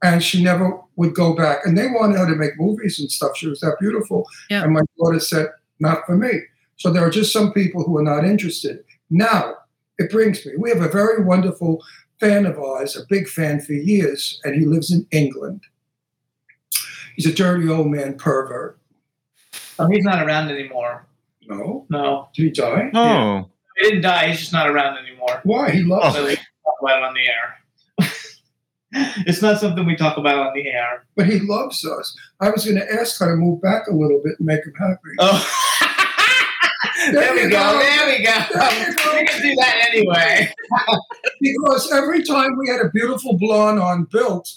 And 0.00 0.22
she 0.22 0.44
never 0.44 0.80
would 0.94 1.14
go 1.14 1.34
back. 1.34 1.58
And 1.64 1.76
they 1.76 1.88
wanted 1.88 2.18
her 2.18 2.28
to 2.30 2.36
make 2.36 2.52
movies 2.56 3.00
and 3.00 3.10
stuff. 3.10 3.36
She 3.36 3.48
was 3.48 3.58
that 3.60 3.78
beautiful. 3.80 4.24
Yeah. 4.48 4.62
And 4.62 4.72
my 4.72 4.82
daughter 4.96 5.18
said, 5.18 5.48
not 5.80 6.06
for 6.06 6.16
me. 6.16 6.34
So 6.76 6.92
there 6.92 7.04
are 7.04 7.10
just 7.10 7.32
some 7.32 7.52
people 7.52 7.82
who 7.82 7.98
are 7.98 8.04
not 8.04 8.24
interested. 8.24 8.84
Now, 9.10 9.56
it 9.98 10.08
brings 10.12 10.46
me, 10.46 10.52
we 10.56 10.70
have 10.70 10.82
a 10.82 10.88
very 10.88 11.24
wonderful 11.24 11.82
fan 12.20 12.46
of 12.46 12.58
ours, 12.58 12.96
a 12.96 13.06
big 13.08 13.26
fan 13.26 13.60
for 13.60 13.72
years, 13.72 14.40
and 14.44 14.54
he 14.54 14.66
lives 14.66 14.92
in 14.92 15.04
England. 15.10 15.62
He's 17.18 17.26
a 17.26 17.34
dirty 17.34 17.68
old 17.68 17.88
man 17.88 18.16
pervert. 18.16 18.78
Oh, 19.80 19.88
he's 19.90 20.04
not 20.04 20.24
around 20.24 20.50
anymore. 20.52 21.04
No. 21.48 21.84
No. 21.90 22.28
Did 22.32 22.42
he 22.44 22.50
die? 22.50 22.90
Oh. 22.94 23.50
He 23.76 23.88
didn't 23.88 24.02
die. 24.02 24.28
He's 24.28 24.38
just 24.38 24.52
not 24.52 24.70
around 24.70 24.98
anymore. 24.98 25.40
Why? 25.42 25.70
He 25.72 25.82
loves 25.82 26.14
So 26.14 26.24
we 26.26 26.34
it. 26.34 26.38
talk 26.64 26.74
about 26.80 26.98
it 26.98 27.04
on 27.04 27.14
the 27.14 27.26
air. 27.26 27.56
it's 29.26 29.42
not 29.42 29.58
something 29.58 29.84
we 29.84 29.96
talk 29.96 30.16
about 30.16 30.38
on 30.46 30.54
the 30.54 30.68
air. 30.68 31.06
But 31.16 31.26
he 31.26 31.40
loves 31.40 31.84
us. 31.84 32.16
I 32.40 32.50
was 32.50 32.64
going 32.64 32.76
to 32.76 32.92
ask 32.92 33.18
her 33.18 33.32
to 33.32 33.36
move 33.36 33.60
back 33.62 33.88
a 33.88 33.92
little 33.92 34.20
bit 34.22 34.34
and 34.38 34.46
make 34.46 34.64
him 34.64 34.74
happy. 34.78 34.98
Oh. 35.18 35.44
there 37.12 37.34
we 37.34 37.42
go. 37.42 37.50
go. 37.50 37.78
There 37.80 38.06
we 38.06 38.24
go. 38.24 38.44
There 38.54 38.90
you 38.90 38.96
go. 39.04 39.16
We 39.18 39.26
can 39.26 39.42
do 39.42 39.54
that 39.56 39.88
anyway. 39.90 40.54
because 41.40 41.90
every 41.92 42.22
time 42.22 42.56
we 42.56 42.68
had 42.68 42.80
a 42.80 42.90
beautiful 42.90 43.36
blonde 43.36 43.80
on 43.80 44.04
built, 44.04 44.48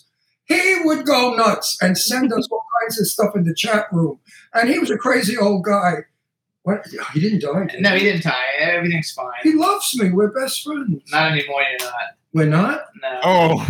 he 0.53 0.75
would 0.83 1.05
go 1.05 1.33
nuts 1.35 1.77
and 1.81 1.97
send 1.97 2.31
us 2.33 2.47
all 2.51 2.63
kinds 2.81 2.99
of 2.99 3.07
stuff 3.07 3.35
in 3.35 3.43
the 3.45 3.53
chat 3.53 3.85
room. 3.91 4.19
And 4.53 4.69
he 4.69 4.79
was 4.79 4.91
a 4.91 4.97
crazy 4.97 5.37
old 5.37 5.63
guy. 5.63 6.05
What? 6.63 6.85
He 7.13 7.19
didn't 7.19 7.41
die. 7.41 7.65
Did 7.67 7.81
No, 7.81 7.95
he 7.95 8.03
didn't 8.03 8.23
die. 8.23 8.45
Everything's 8.59 9.11
fine. 9.11 9.31
He 9.43 9.53
loves 9.53 9.95
me. 9.97 10.11
We're 10.11 10.31
best 10.31 10.63
friends. 10.63 11.01
Not 11.11 11.31
anymore. 11.31 11.61
You're 11.63 11.89
not. 11.89 12.03
We're 12.33 12.45
not. 12.45 12.81
No. 13.01 13.19
Oh. 13.23 13.67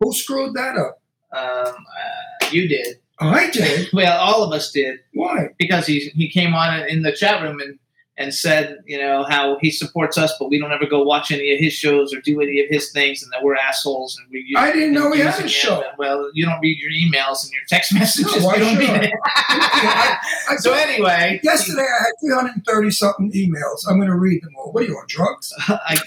Who 0.00 0.12
screwed 0.12 0.54
that 0.54 0.76
up? 0.76 1.02
Um, 1.32 1.74
uh, 1.74 2.46
you 2.50 2.68
did. 2.68 2.96
I 3.20 3.50
did. 3.50 3.88
Well, 3.92 4.18
all 4.18 4.42
of 4.42 4.52
us 4.52 4.72
did 4.72 4.98
Why? 5.12 5.48
because 5.58 5.86
he 5.86 6.10
he 6.14 6.28
came 6.28 6.54
on 6.54 6.88
in 6.88 7.02
the 7.02 7.12
chat 7.12 7.42
room 7.42 7.60
and 7.60 7.78
and 8.16 8.32
said, 8.32 8.78
you 8.86 8.96
know, 8.96 9.24
how 9.28 9.58
he 9.60 9.70
supports 9.72 10.16
us, 10.16 10.32
but 10.38 10.48
we 10.48 10.58
don't 10.60 10.70
ever 10.70 10.86
go 10.86 11.02
watch 11.02 11.32
any 11.32 11.52
of 11.52 11.58
his 11.58 11.72
shows 11.72 12.14
or 12.14 12.20
do 12.20 12.40
any 12.40 12.60
of 12.60 12.66
his 12.70 12.92
things, 12.92 13.22
and 13.24 13.32
that 13.32 13.42
we're 13.42 13.56
assholes. 13.56 14.16
And 14.18 14.28
we 14.30 14.54
I 14.56 14.70
didn't 14.72 14.92
know 14.92 15.10
he 15.12 15.18
had 15.18 15.26
using 15.26 15.40
a 15.40 15.44
him. 15.44 15.48
show. 15.48 15.82
Well, 15.98 16.30
you 16.32 16.44
don't 16.46 16.60
read 16.60 16.78
your 16.78 16.90
emails 16.92 17.42
and 17.44 17.52
your 17.52 17.62
text 17.68 17.92
messages. 17.98 18.36
No, 18.38 18.46
why 18.46 18.54
you 18.54 18.60
don't 18.60 18.70
should 18.70 18.78
read 18.78 18.90
I? 18.90 19.04
it. 19.04 19.12
I 20.50 20.56
so 20.58 20.72
anyway, 20.72 21.40
Yesterday 21.42 21.82
I 21.82 22.04
had 22.04 22.12
330 22.20 22.90
something 22.92 23.32
emails. 23.32 23.84
I'm 23.88 23.96
going 23.96 24.08
to 24.10 24.16
read 24.16 24.42
them 24.42 24.50
all. 24.58 24.70
What 24.72 24.84
are 24.84 24.86
you 24.86 24.94
on 24.96 25.04
drugs? 25.08 25.52
I, 25.68 25.98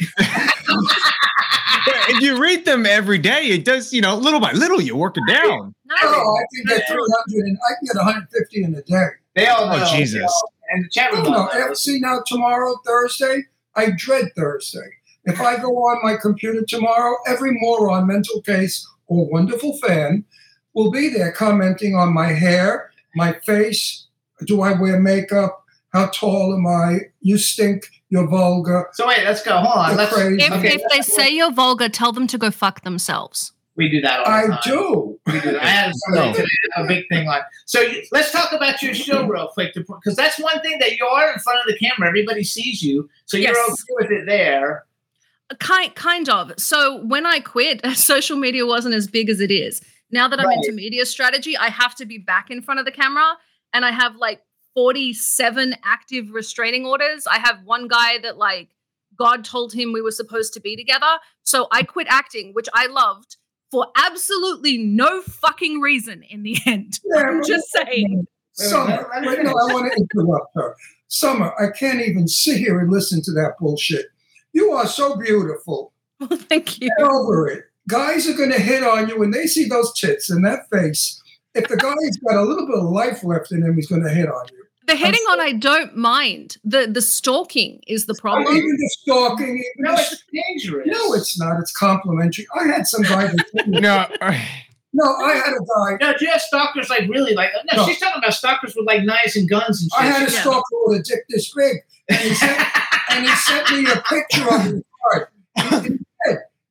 if 2.09 2.21
you 2.21 2.39
read 2.41 2.65
them 2.65 2.85
every 2.85 3.17
day, 3.17 3.47
it 3.47 3.65
does, 3.65 3.93
you 3.93 4.01
know, 4.01 4.15
little 4.15 4.39
by 4.39 4.51
little, 4.53 4.81
you 4.81 4.95
work 4.95 5.17
it 5.17 5.23
down. 5.27 5.73
Oh, 6.03 6.37
I 6.37 6.43
can 6.55 6.77
get 6.77 6.87
300 6.87 7.47
and 7.47 7.57
I 7.69 7.73
can 7.79 7.85
get 7.85 7.95
150 7.95 8.63
in 8.63 8.75
a 8.75 8.81
day. 8.83 9.07
they 9.35 9.47
all 9.47 9.65
Oh, 9.73 9.77
know. 9.77 9.85
Jesus. 9.91 10.31
And 10.69 10.85
the 10.85 10.89
chat 10.89 11.13
No, 11.13 11.21
room. 11.21 11.31
no. 11.31 11.49
all. 11.49 11.75
See 11.75 11.99
now, 11.99 12.21
tomorrow, 12.25 12.75
Thursday, 12.85 13.43
I 13.75 13.91
dread 13.95 14.25
Thursday. 14.35 14.89
If 15.25 15.41
I 15.41 15.57
go 15.57 15.69
on 15.75 15.99
my 16.03 16.15
computer 16.15 16.63
tomorrow, 16.67 17.17
every 17.27 17.51
moron, 17.53 18.07
mental 18.07 18.41
case, 18.41 18.87
or 19.07 19.29
wonderful 19.29 19.77
fan 19.79 20.23
will 20.73 20.91
be 20.91 21.09
there 21.09 21.31
commenting 21.31 21.95
on 21.95 22.13
my 22.13 22.27
hair, 22.27 22.91
my 23.15 23.33
face. 23.45 24.07
Do 24.45 24.61
I 24.61 24.73
wear 24.79 24.99
makeup? 24.99 25.63
How 25.93 26.07
tall 26.07 26.53
am 26.53 26.65
I? 26.67 27.09
You 27.21 27.37
stink. 27.37 27.87
You're 28.09 28.27
vulgar. 28.27 28.87
So 28.93 29.05
wait, 29.07 29.25
let's 29.25 29.43
go. 29.43 29.57
Hold 29.57 29.89
on. 29.89 29.97
Let's. 29.97 30.15
If, 30.17 30.51
Okay. 30.53 30.75
if 30.75 30.81
they 30.91 31.01
say 31.01 31.29
you're 31.29 31.51
vulgar, 31.51 31.89
tell 31.89 32.13
them 32.13 32.25
to 32.27 32.37
go 32.37 32.51
fuck 32.51 32.83
themselves. 32.83 33.51
We 33.77 33.89
do 33.89 34.01
that 34.01 34.19
all 34.19 34.25
the 34.25 34.31
I 34.31 34.47
time. 34.47 34.59
do. 34.65 35.19
We 35.27 35.33
do 35.39 35.51
that. 35.53 35.63
I 35.63 35.67
had 35.67 35.93
something 36.15 36.33
today, 36.33 36.47
a 36.75 36.85
big 36.85 37.07
thing 37.09 37.27
on. 37.27 37.41
So 37.65 37.79
you, 37.81 38.03
let's 38.11 38.31
talk 38.31 38.51
about 38.51 38.81
your 38.81 38.93
show 38.93 39.25
real 39.27 39.47
quick, 39.49 39.73
because 39.75 40.15
that's 40.15 40.39
one 40.39 40.59
thing 40.61 40.79
that 40.79 40.97
you 40.97 41.05
are 41.05 41.31
in 41.31 41.39
front 41.39 41.59
of 41.59 41.65
the 41.67 41.77
camera. 41.77 42.09
Everybody 42.09 42.43
sees 42.43 42.81
you, 42.81 43.07
so 43.25 43.37
you're 43.37 43.53
Yes. 43.55 43.69
okay 43.69 43.93
with 44.01 44.11
it 44.11 44.25
there. 44.25 44.85
Uh, 45.49 45.55
kind 45.55 45.93
kind 45.95 46.27
of. 46.27 46.51
So 46.57 47.03
when 47.05 47.25
I 47.25 47.39
quit, 47.39 47.85
social 47.95 48.35
media 48.35 48.65
wasn't 48.65 48.95
as 48.95 49.07
big 49.07 49.29
as 49.29 49.39
it 49.39 49.51
is. 49.51 49.81
Now 50.11 50.27
that 50.27 50.39
I'm 50.39 50.47
Right. 50.47 50.57
into 50.57 50.71
media 50.71 51.05
strategy, 51.05 51.55
I 51.55 51.69
have 51.69 51.93
to 51.95 52.05
be 52.05 52.17
back 52.17 52.49
in 52.49 52.61
front 52.61 52.79
of 52.79 52.85
the 52.85 52.91
camera 52.91 53.37
and 53.73 53.85
I 53.85 53.91
have 53.91 54.15
like 54.15 54.41
47 54.73 55.75
active 55.83 56.31
restraining 56.31 56.85
orders. 56.85 57.27
I 57.27 57.39
have 57.39 57.59
one 57.65 57.87
guy 57.87 58.17
that 58.19 58.37
like 58.37 58.69
God 59.17 59.43
told 59.43 59.73
him 59.73 59.91
we 59.93 60.01
were 60.01 60.11
supposed 60.11 60.53
to 60.53 60.59
be 60.61 60.75
together. 60.75 61.17
So 61.43 61.67
I 61.71 61.83
quit 61.83 62.07
acting, 62.09 62.53
which 62.53 62.67
I 62.73 62.87
loved 62.87 63.35
for 63.71 63.87
absolutely 63.97 64.77
no 64.77 65.21
fucking 65.21 65.79
reason 65.79 66.23
in 66.23 66.43
the 66.43 66.57
end. 66.65 66.99
I'm 67.17 67.43
just 67.43 67.69
saying. 67.71 68.27
Summer. 68.53 69.07
Wait, 69.21 69.43
no, 69.43 69.51
I 69.51 69.73
want 69.73 69.91
to 69.91 70.07
interrupt 70.15 70.55
her. 70.55 70.75
Summer, 71.09 71.53
I 71.59 71.71
can't 71.77 72.01
even 72.01 72.27
sit 72.27 72.57
here 72.57 72.79
and 72.79 72.91
listen 72.91 73.21
to 73.23 73.31
that 73.33 73.53
bullshit. 73.59 74.07
You 74.53 74.71
are 74.71 74.87
so 74.87 75.15
beautiful. 75.17 75.93
Well, 76.19 76.39
thank 76.39 76.81
you. 76.81 76.89
Get 76.97 77.07
over 77.07 77.47
it. 77.47 77.65
Guys 77.87 78.27
are 78.27 78.33
going 78.33 78.49
to 78.49 78.59
hit 78.59 78.81
on 78.81 79.07
you 79.07 79.19
when 79.19 79.29
they 79.29 79.45
see 79.45 79.65
those 79.65 79.93
tits 79.93 80.31
and 80.31 80.43
that 80.43 80.67
face. 80.71 81.21
If 81.53 81.67
the 81.67 81.77
guy's 81.77 82.17
got 82.17 82.37
a 82.37 82.41
little 82.41 82.65
bit 82.65 82.79
of 82.79 82.85
life 82.85 83.23
left 83.23 83.51
in 83.51 83.61
him, 83.61 83.75
he's 83.75 83.85
going 83.85 84.01
to 84.01 84.09
hit 84.09 84.27
on 84.27 84.45
you. 84.51 84.65
The 84.87 84.95
hitting 84.95 85.21
on 85.29 85.39
I 85.41 85.51
don't 85.53 85.95
mind. 85.97 86.57
The 86.63 86.87
the 86.87 87.01
stalking 87.01 87.81
is 87.87 88.05
the 88.05 88.15
problem. 88.15 88.55
Even 88.55 88.69
the 88.69 88.89
stalking. 89.01 89.49
Even 89.49 89.63
No, 89.79 89.91
the, 89.95 90.01
it's 90.01 90.23
dangerous. 90.33 90.87
no, 90.89 91.13
it's 91.13 91.37
not. 91.39 91.59
It's 91.59 91.71
complimentary. 91.75 92.47
I 92.59 92.67
had 92.67 92.87
some 92.87 93.01
guy. 93.03 93.27
That, 93.27 93.67
No, 93.67 95.03
no, 95.03 95.15
I 95.25 95.33
had 95.33 95.53
a 95.53 95.59
guy. 95.59 95.97
No, 96.11 96.17
do 96.17 96.25
you 96.25 96.31
have 96.31 96.41
stalkers 96.41 96.89
like 96.89 97.07
really 97.09 97.33
like? 97.35 97.51
No, 97.71 97.81
No. 97.83 97.85
she's 97.87 97.99
talking 97.99 98.17
about 98.19 98.33
stalkers 98.33 98.75
with 98.75 98.85
like 98.87 99.03
knives 99.03 99.35
and 99.35 99.47
guns 99.49 99.81
and 99.81 99.91
shit. 99.91 99.99
I 100.01 100.05
had 100.05 100.27
a 100.27 100.31
Yeah. 100.31 100.41
stalker 100.41 100.63
with 100.85 101.01
a 101.01 101.03
dick 101.03 101.25
this 101.29 101.53
big, 101.53 101.77
and 102.09 102.19
he 102.19 102.33
sent, 102.33 102.67
and 103.11 103.25
he 103.27 103.35
sent 103.35 103.69
me 103.71 103.91
a 103.91 104.01
picture 104.07 104.49
of 104.55 104.63
his 104.63 104.83
heart. 105.03 105.31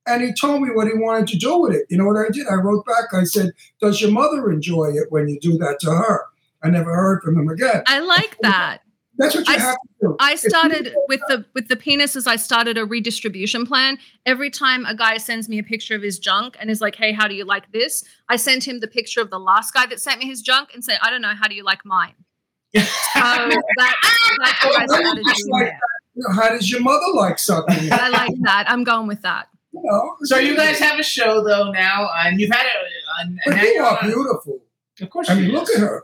And 0.09 0.23
he 0.23 0.31
told 0.33 0.61
me 0.61 0.69
what 0.73 0.87
he 0.87 0.93
wanted 0.95 1.27
to 1.27 1.37
do 1.37 1.57
with 1.59 1.73
it. 1.75 1.85
You 1.89 1.97
know 1.97 2.05
what 2.05 2.15
I 2.15 2.29
did? 2.31 2.47
I 2.47 2.53
wrote 2.55 2.85
back. 2.85 3.13
I 3.13 3.25
said, 3.25 3.51
"Does 3.81 3.99
your 4.01 4.09
mother 4.09 4.49
enjoy 4.49 4.91
it 4.95 5.07
when 5.11 5.27
you 5.27 5.37
do 5.39 5.57
that 5.57 5.79
to 5.81 5.91
her?" 5.91 6.21
I 6.63 6.69
never 6.69 6.93
heard 6.93 7.21
from 7.23 7.37
him 7.37 7.49
again. 7.49 7.83
I 7.87 7.99
like 7.99 8.37
that. 8.41 8.79
That's 9.19 9.33
what 9.35 9.47
you 9.47 9.53
I- 9.55 9.57
have 9.59 9.75
to 9.75 9.87
do. 10.07 10.15
I 10.19 10.35
started 10.35 10.93
with 11.07 11.21
that- 11.27 11.39
the 11.39 11.45
with 11.55 11.67
the 11.69 11.75
penises. 11.75 12.27
I 12.27 12.35
started 12.35 12.77
a 12.77 12.85
redistribution 12.85 13.65
plan. 13.65 13.97
Every 14.27 14.49
time 14.51 14.85
a 14.85 14.93
guy 14.95 15.17
sends 15.17 15.49
me 15.49 15.57
a 15.57 15.63
picture 15.63 15.95
of 15.95 16.03
his 16.03 16.19
junk 16.19 16.55
and 16.59 16.69
is 16.69 16.81
like, 16.81 16.95
"Hey, 16.95 17.13
how 17.13 17.27
do 17.27 17.33
you 17.33 17.43
like 17.45 17.71
this?" 17.71 18.03
I 18.29 18.35
send 18.35 18.63
him 18.63 18.79
the 18.79 18.87
picture 18.87 19.21
of 19.21 19.29
the 19.31 19.39
last 19.39 19.73
guy 19.73 19.87
that 19.87 19.99
sent 19.99 20.19
me 20.19 20.27
his 20.27 20.41
junk 20.41 20.69
and 20.73 20.83
say, 20.83 20.97
"I 21.01 21.09
don't 21.09 21.21
know, 21.23 21.33
how 21.33 21.47
do 21.47 21.55
you 21.55 21.63
like 21.63 21.83
mine?" 21.83 22.13
So 22.75 22.81
that, 23.19 23.95
that's 24.39 24.65
what 24.65 24.81
I 24.81 24.85
started 24.85 25.23
Just 25.25 25.41
doing. 25.45 25.51
like 25.51 25.65
there. 25.65 25.79
You 26.15 26.23
know, 26.27 26.33
how 26.41 26.49
does 26.49 26.69
your 26.71 26.81
mother 26.81 27.11
like 27.13 27.39
something? 27.39 27.91
I 27.91 28.09
like 28.09 28.33
that. 28.41 28.65
I'm 28.69 28.83
going 28.83 29.07
with 29.07 29.21
that. 29.23 29.47
You 29.73 29.81
know, 29.83 30.15
So 30.23 30.37
you 30.37 30.55
guys 30.55 30.77
have 30.79 30.99
a 30.99 31.03
show 31.03 31.43
though 31.43 31.71
now, 31.71 32.09
and 32.19 32.39
you've 32.39 32.51
had 32.51 32.65
it. 32.65 32.71
And 33.19 33.39
but 33.45 33.55
now 33.55 33.61
you 33.63 33.73
you're 33.73 33.85
on- 33.85 33.97
beautiful. 34.03 34.61
Of 35.01 35.09
course, 35.09 35.29
I 35.29 35.35
she 35.35 35.41
mean, 35.41 35.51
look 35.51 35.69
at 35.69 35.79
her. 35.79 36.03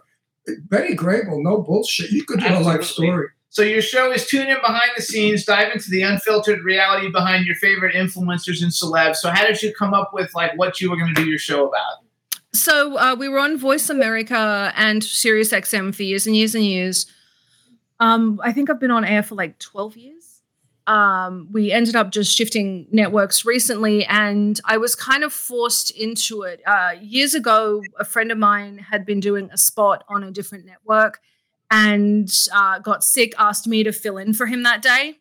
Betty 0.69 0.95
Grable, 0.95 1.41
no 1.41 1.61
bullshit. 1.61 2.11
You 2.11 2.23
could 2.25 2.39
do 2.39 2.47
a 2.47 2.59
life 2.59 2.83
story. 2.83 3.29
So 3.49 3.61
your 3.61 3.83
show 3.83 4.11
is 4.11 4.25
tune 4.25 4.47
in 4.47 4.57
behind 4.61 4.91
the 4.95 5.01
scenes, 5.03 5.45
dive 5.45 5.71
into 5.71 5.89
the 5.91 6.01
unfiltered 6.01 6.63
reality 6.63 7.11
behind 7.11 7.45
your 7.45 7.55
favorite 7.55 7.93
influencers 7.93 8.63
and 8.63 8.71
celebs. 8.71 9.17
So 9.17 9.29
how 9.29 9.45
did 9.45 9.61
you 9.61 9.71
come 9.73 9.93
up 9.93 10.11
with 10.11 10.33
like 10.33 10.57
what 10.57 10.81
you 10.81 10.89
were 10.89 10.97
going 10.97 11.13
to 11.13 11.21
do 11.21 11.29
your 11.29 11.37
show 11.37 11.67
about? 11.67 11.99
So 12.53 12.97
uh, 12.97 13.15
we 13.15 13.29
were 13.29 13.37
on 13.39 13.57
Voice 13.57 13.91
America 13.91 14.73
and 14.75 15.03
Sirius 15.03 15.51
XM 15.51 15.93
for 15.93 16.01
years 16.01 16.25
and 16.25 16.35
years 16.35 16.55
and 16.55 16.65
years. 16.65 17.05
Um, 17.99 18.41
I 18.43 18.51
think 18.53 18.69
I've 18.69 18.79
been 18.79 18.91
on 18.91 19.05
air 19.05 19.21
for 19.21 19.35
like 19.35 19.59
12 19.59 19.97
years. 19.97 20.12
Um, 20.85 21.47
we 21.51 21.71
ended 21.71 21.95
up 21.95 22.11
just 22.11 22.35
shifting 22.35 22.87
networks 22.91 23.45
recently, 23.45 24.05
and 24.05 24.59
I 24.65 24.77
was 24.77 24.95
kind 24.95 25.23
of 25.23 25.31
forced 25.31 25.91
into 25.91 26.41
it. 26.43 26.61
Uh, 26.65 26.91
years 27.01 27.33
ago, 27.33 27.81
a 27.99 28.03
friend 28.05 28.31
of 28.31 28.37
mine 28.37 28.79
had 28.91 29.05
been 29.05 29.19
doing 29.21 29.49
a 29.51 29.57
spot 29.57 30.03
on 30.09 30.23
a 30.23 30.31
different 30.31 30.65
network 30.65 31.21
and 31.71 32.29
uh, 32.53 32.79
got 32.79 33.03
sick, 33.03 33.33
asked 33.39 33.65
me 33.65 33.83
to 33.83 33.91
fill 33.93 34.17
in 34.17 34.33
for 34.33 34.45
him 34.45 34.63
that 34.63 34.81
day. 34.81 35.15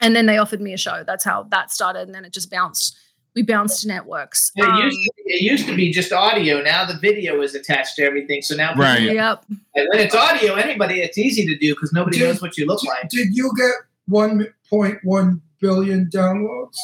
And 0.00 0.16
then 0.16 0.26
they 0.26 0.38
offered 0.38 0.60
me 0.60 0.72
a 0.72 0.76
show. 0.78 1.04
That's 1.06 1.22
how 1.24 1.44
that 1.50 1.70
started. 1.70 2.00
And 2.02 2.14
then 2.14 2.24
it 2.24 2.32
just 2.32 2.50
bounced. 2.50 2.96
We 3.36 3.42
bounced 3.42 3.82
to 3.82 3.88
networks. 3.88 4.50
It, 4.56 4.64
Um, 4.64 4.80
used 4.82 4.96
to, 4.96 5.12
it 5.26 5.40
used 5.42 5.66
to 5.66 5.76
be 5.76 5.92
just 5.92 6.12
audio. 6.12 6.60
Now 6.62 6.84
the 6.84 6.94
video 6.98 7.40
is 7.42 7.54
attached 7.54 7.96
to 7.96 8.02
everything. 8.04 8.42
So 8.42 8.56
now, 8.56 8.74
Right. 8.74 9.02
Yep. 9.02 9.44
And 9.76 9.88
when 9.90 10.00
it's 10.00 10.14
audio, 10.14 10.54
anybody, 10.54 11.00
it's 11.00 11.18
easy 11.18 11.46
to 11.46 11.56
do 11.56 11.74
because 11.74 11.92
nobody 11.92 12.18
Did- 12.18 12.26
knows 12.28 12.42
what 12.42 12.56
you 12.56 12.66
look 12.66 12.82
like. 12.82 13.08
Did 13.10 13.36
you 13.36 13.52
get 13.56 13.74
1.1 14.10 15.40
billion 15.60 16.06
downloads? 16.06 16.76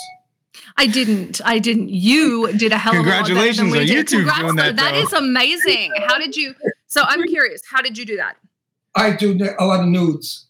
I 0.76 0.86
didn't. 0.86 1.40
I 1.44 1.58
didn't. 1.58 1.90
You 1.90 2.52
did 2.52 2.72
a 2.72 2.78
hell 2.78 2.94
of 2.94 3.00
a 3.00 3.02
lot 3.02 3.28
better 3.28 3.34
than 3.34 3.36
Congratulations 3.36 3.72
we 3.72 3.80
on 3.80 3.86
did. 3.86 4.06
YouTube 4.06 4.18
Congrats, 4.18 4.40
doing 4.40 4.56
that, 4.56 4.76
That 4.76 4.92
though. 4.92 5.00
is 5.00 5.12
amazing. 5.12 5.92
How 6.06 6.18
did 6.18 6.36
you? 6.36 6.54
So 6.86 7.02
I'm 7.06 7.22
curious. 7.24 7.62
How 7.70 7.80
did 7.82 7.98
you 7.98 8.04
do 8.04 8.16
that? 8.16 8.36
I 8.94 9.10
do 9.12 9.38
a 9.58 9.64
lot 9.64 9.80
of 9.80 9.86
nudes. 9.86 10.46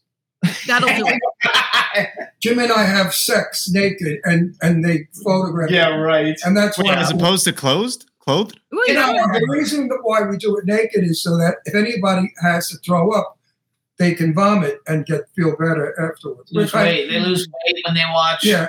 That'll 0.67 0.89
do 0.89 1.05
it. 1.07 2.09
Jim 2.41 2.59
and 2.59 2.73
I 2.73 2.85
have 2.85 3.15
sex 3.15 3.69
naked, 3.71 4.21
and 4.25 4.55
and 4.63 4.85
they 4.85 5.09
photograph. 5.25 5.71
Yeah, 5.71 5.95
it. 5.95 5.99
right. 5.99 6.39
And 6.45 6.57
that's 6.57 6.79
Wait, 6.79 6.87
why. 6.87 6.95
as 6.97 7.11
opposed 7.11 7.45
to 7.45 7.53
closed, 7.53 8.11
clothed. 8.21 8.59
Well, 8.73 8.83
you 8.89 8.95
yeah. 8.95 9.11
know, 9.11 9.39
the 9.39 9.47
reason 9.51 9.91
why 10.03 10.23
we 10.23 10.37
do 10.39 10.57
it 10.57 10.65
naked 10.65 11.05
is 11.05 11.23
so 11.23 11.37
that 11.37 11.57
if 11.67 11.75
anybody 11.75 12.33
has 12.41 12.69
to 12.71 12.79
throw 12.79 13.11
up, 13.11 13.39
they 14.01 14.15
can 14.15 14.35
vomit 14.35 14.81
and 14.89 15.05
get 15.07 15.21
feel 15.37 15.53
better 15.53 15.95
afterwards. 16.01 16.51
lose 16.53 16.73
We're 16.73 16.81
kind- 16.81 16.89
weight. 16.89 17.11
They 17.11 17.21
lose 17.21 17.47
weight 17.67 17.77
when 17.87 17.95
they 17.95 18.05
watch. 18.13 18.43
Yeah. 18.45 18.69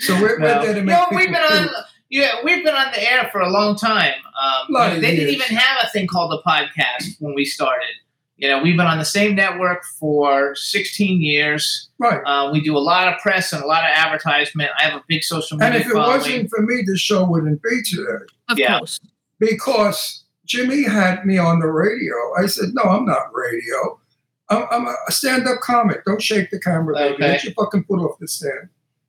So 0.00 0.14
we're, 0.20 0.38
No. 0.38 0.46
we're 0.46 0.62
there 0.62 0.74
to 0.74 0.82
make 0.82 0.86
No, 0.86 1.06
we've 1.10 1.26
people 1.28 1.34
been 1.48 1.58
on. 1.64 1.68
Yeah, 2.08 2.30
we've 2.44 2.64
been 2.64 2.74
on 2.74 2.92
the 2.92 3.02
air 3.10 3.28
for 3.32 3.40
a 3.40 3.48
long 3.50 3.76
time. 3.76 4.14
Um, 4.42 4.66
Lot 4.70 4.84
you 4.86 4.88
know, 4.90 4.96
of 4.96 5.00
they 5.02 5.16
didn't 5.16 5.34
even 5.34 5.56
have 5.56 5.84
a 5.84 5.88
thing 5.90 6.06
called 6.06 6.32
a 6.32 6.48
podcast 6.48 7.16
when 7.20 7.34
we 7.34 7.44
started. 7.44 7.88
You 8.36 8.48
know, 8.48 8.62
we've 8.62 8.76
been 8.76 8.86
on 8.86 8.98
the 8.98 9.04
same 9.04 9.34
network 9.34 9.82
for 9.98 10.54
16 10.54 11.20
years. 11.22 11.88
Right. 11.98 12.20
Uh, 12.26 12.50
we 12.52 12.60
do 12.60 12.76
a 12.76 12.78
lot 12.78 13.08
of 13.12 13.18
press 13.20 13.52
and 13.52 13.62
a 13.62 13.66
lot 13.66 13.82
of 13.84 13.90
advertisement. 13.94 14.70
I 14.78 14.84
have 14.84 14.94
a 14.94 15.04
big 15.08 15.24
social 15.24 15.56
media. 15.56 15.72
And 15.72 15.80
if 15.82 15.86
it 15.88 15.92
following. 15.92 16.18
wasn't 16.18 16.50
for 16.50 16.62
me, 16.62 16.82
the 16.86 16.96
show 16.98 17.24
wouldn't 17.24 17.62
be 17.62 17.82
today. 17.82 18.24
Of 18.50 18.58
Yeah. 18.58 18.78
course. 18.78 19.00
Because 19.40 20.24
Jimmy 20.44 20.84
had 20.84 21.24
me 21.26 21.38
on 21.38 21.60
the 21.60 21.66
radio. 21.66 22.14
I 22.38 22.46
said, 22.46 22.70
no, 22.74 22.82
I'm 22.82 23.04
not 23.06 23.32
radio. 23.34 23.98
I'm, 24.48 24.64
I'm 24.70 24.86
a 24.86 25.12
stand-up 25.12 25.60
comic. 25.60 26.04
Don't 26.04 26.22
shake 26.22 26.50
the 26.50 26.60
camera, 26.60 26.94
baby. 26.94 27.14
Okay. 27.14 27.32
Get 27.32 27.44
your 27.44 27.52
fucking 27.54 27.84
foot 27.84 27.98
off 28.00 28.18
the 28.20 28.28
stand. 28.28 28.68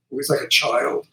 He 0.10 0.16
was 0.16 0.30
like 0.30 0.42
a 0.42 0.48
child. 0.48 1.06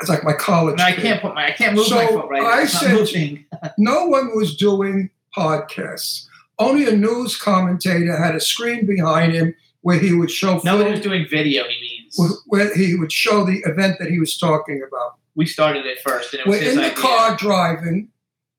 It's 0.00 0.08
like 0.08 0.24
my 0.24 0.32
college. 0.32 0.72
And 0.74 0.80
I 0.82 0.92
can't 0.92 1.20
put 1.20 1.34
my 1.34 1.48
I 1.48 1.50
can't 1.52 1.74
move 1.76 1.86
So 1.86 1.94
my 1.94 2.06
foot 2.06 2.26
right. 2.30 2.42
I 2.42 2.62
It's 2.62 2.78
said- 2.80 3.44
no 3.78 4.06
one 4.06 4.34
was 4.34 4.56
doing 4.56 5.10
podcasts. 5.36 6.26
Only 6.58 6.86
a 6.86 6.92
news 6.96 7.36
commentator 7.36 8.16
had 8.16 8.34
a 8.34 8.40
screen 8.40 8.86
behind 8.86 9.32
him 9.32 9.54
where 9.82 9.98
he 9.98 10.12
would 10.14 10.30
show 10.30 10.60
Nobody 10.64 10.90
was 10.92 11.00
doing 11.00 11.26
video. 11.30 11.64
He 11.64 11.80
means 11.80 12.16
where- 12.18 12.30
where 12.66 12.74
he 12.76 12.94
would 12.96 13.12
show 13.12 13.44
the 13.44 13.58
event 13.66 13.98
that 13.98 14.10
he 14.10 14.18
was 14.18 14.36
talking 14.38 14.82
about. 14.86 15.14
we 15.36 15.46
started 15.46 15.86
it 15.86 15.98
first, 16.02 16.32
and 16.34 16.40
it 16.40 16.46
was 16.46 16.60
We're 16.60 16.70
in 16.70 16.76
the 16.76 16.84
idea. 16.86 16.96
car 16.96 17.36
driving, 17.36 18.08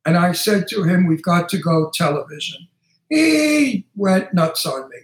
and 0.06 0.18
I 0.18 0.32
said 0.32 0.68
to 0.70 0.84
him, 0.84 1.06
"We've 1.06 1.22
got 1.22 1.50
to 1.50 1.58
go 1.58 1.92
television." 1.94 2.68
He 3.12 3.86
went 3.96 4.34
nuts 4.34 4.66
on 4.66 4.90
me. 4.90 4.98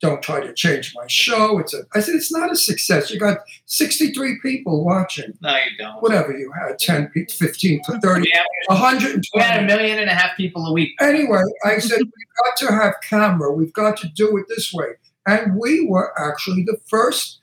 Don't 0.00 0.22
try 0.22 0.38
to 0.38 0.54
change 0.54 0.94
my 0.94 1.08
show. 1.08 1.58
It's 1.58 1.74
a. 1.74 1.80
I 1.92 1.98
said 1.98 2.14
it's 2.14 2.32
not 2.32 2.52
a 2.52 2.56
success. 2.56 3.10
You 3.10 3.18
got 3.18 3.38
63 3.66 4.38
people 4.40 4.84
watching. 4.84 5.32
No, 5.40 5.56
you 5.56 5.76
don't. 5.76 6.00
Whatever 6.00 6.38
you 6.38 6.52
had, 6.52 6.78
10, 6.78 7.08
pe- 7.12 7.26
15, 7.26 7.82
30, 8.00 8.20
We 8.20 8.30
have, 8.32 8.46
120. 8.68 9.20
we 9.34 9.40
had 9.40 9.64
a 9.64 9.66
million 9.66 9.98
and 9.98 10.08
a 10.08 10.14
half 10.14 10.36
people 10.36 10.64
a 10.66 10.72
week. 10.72 10.90
Anyway, 11.00 11.42
I 11.64 11.78
said, 11.78 11.98
we've 11.98 12.36
got 12.44 12.56
to 12.68 12.72
have 12.72 12.94
camera. 13.02 13.52
We've 13.52 13.72
got 13.72 13.96
to 13.98 14.08
do 14.10 14.36
it 14.36 14.46
this 14.48 14.72
way. 14.72 14.86
And 15.26 15.58
we 15.58 15.84
were 15.84 16.12
actually 16.16 16.62
the 16.62 16.78
first, 16.86 17.40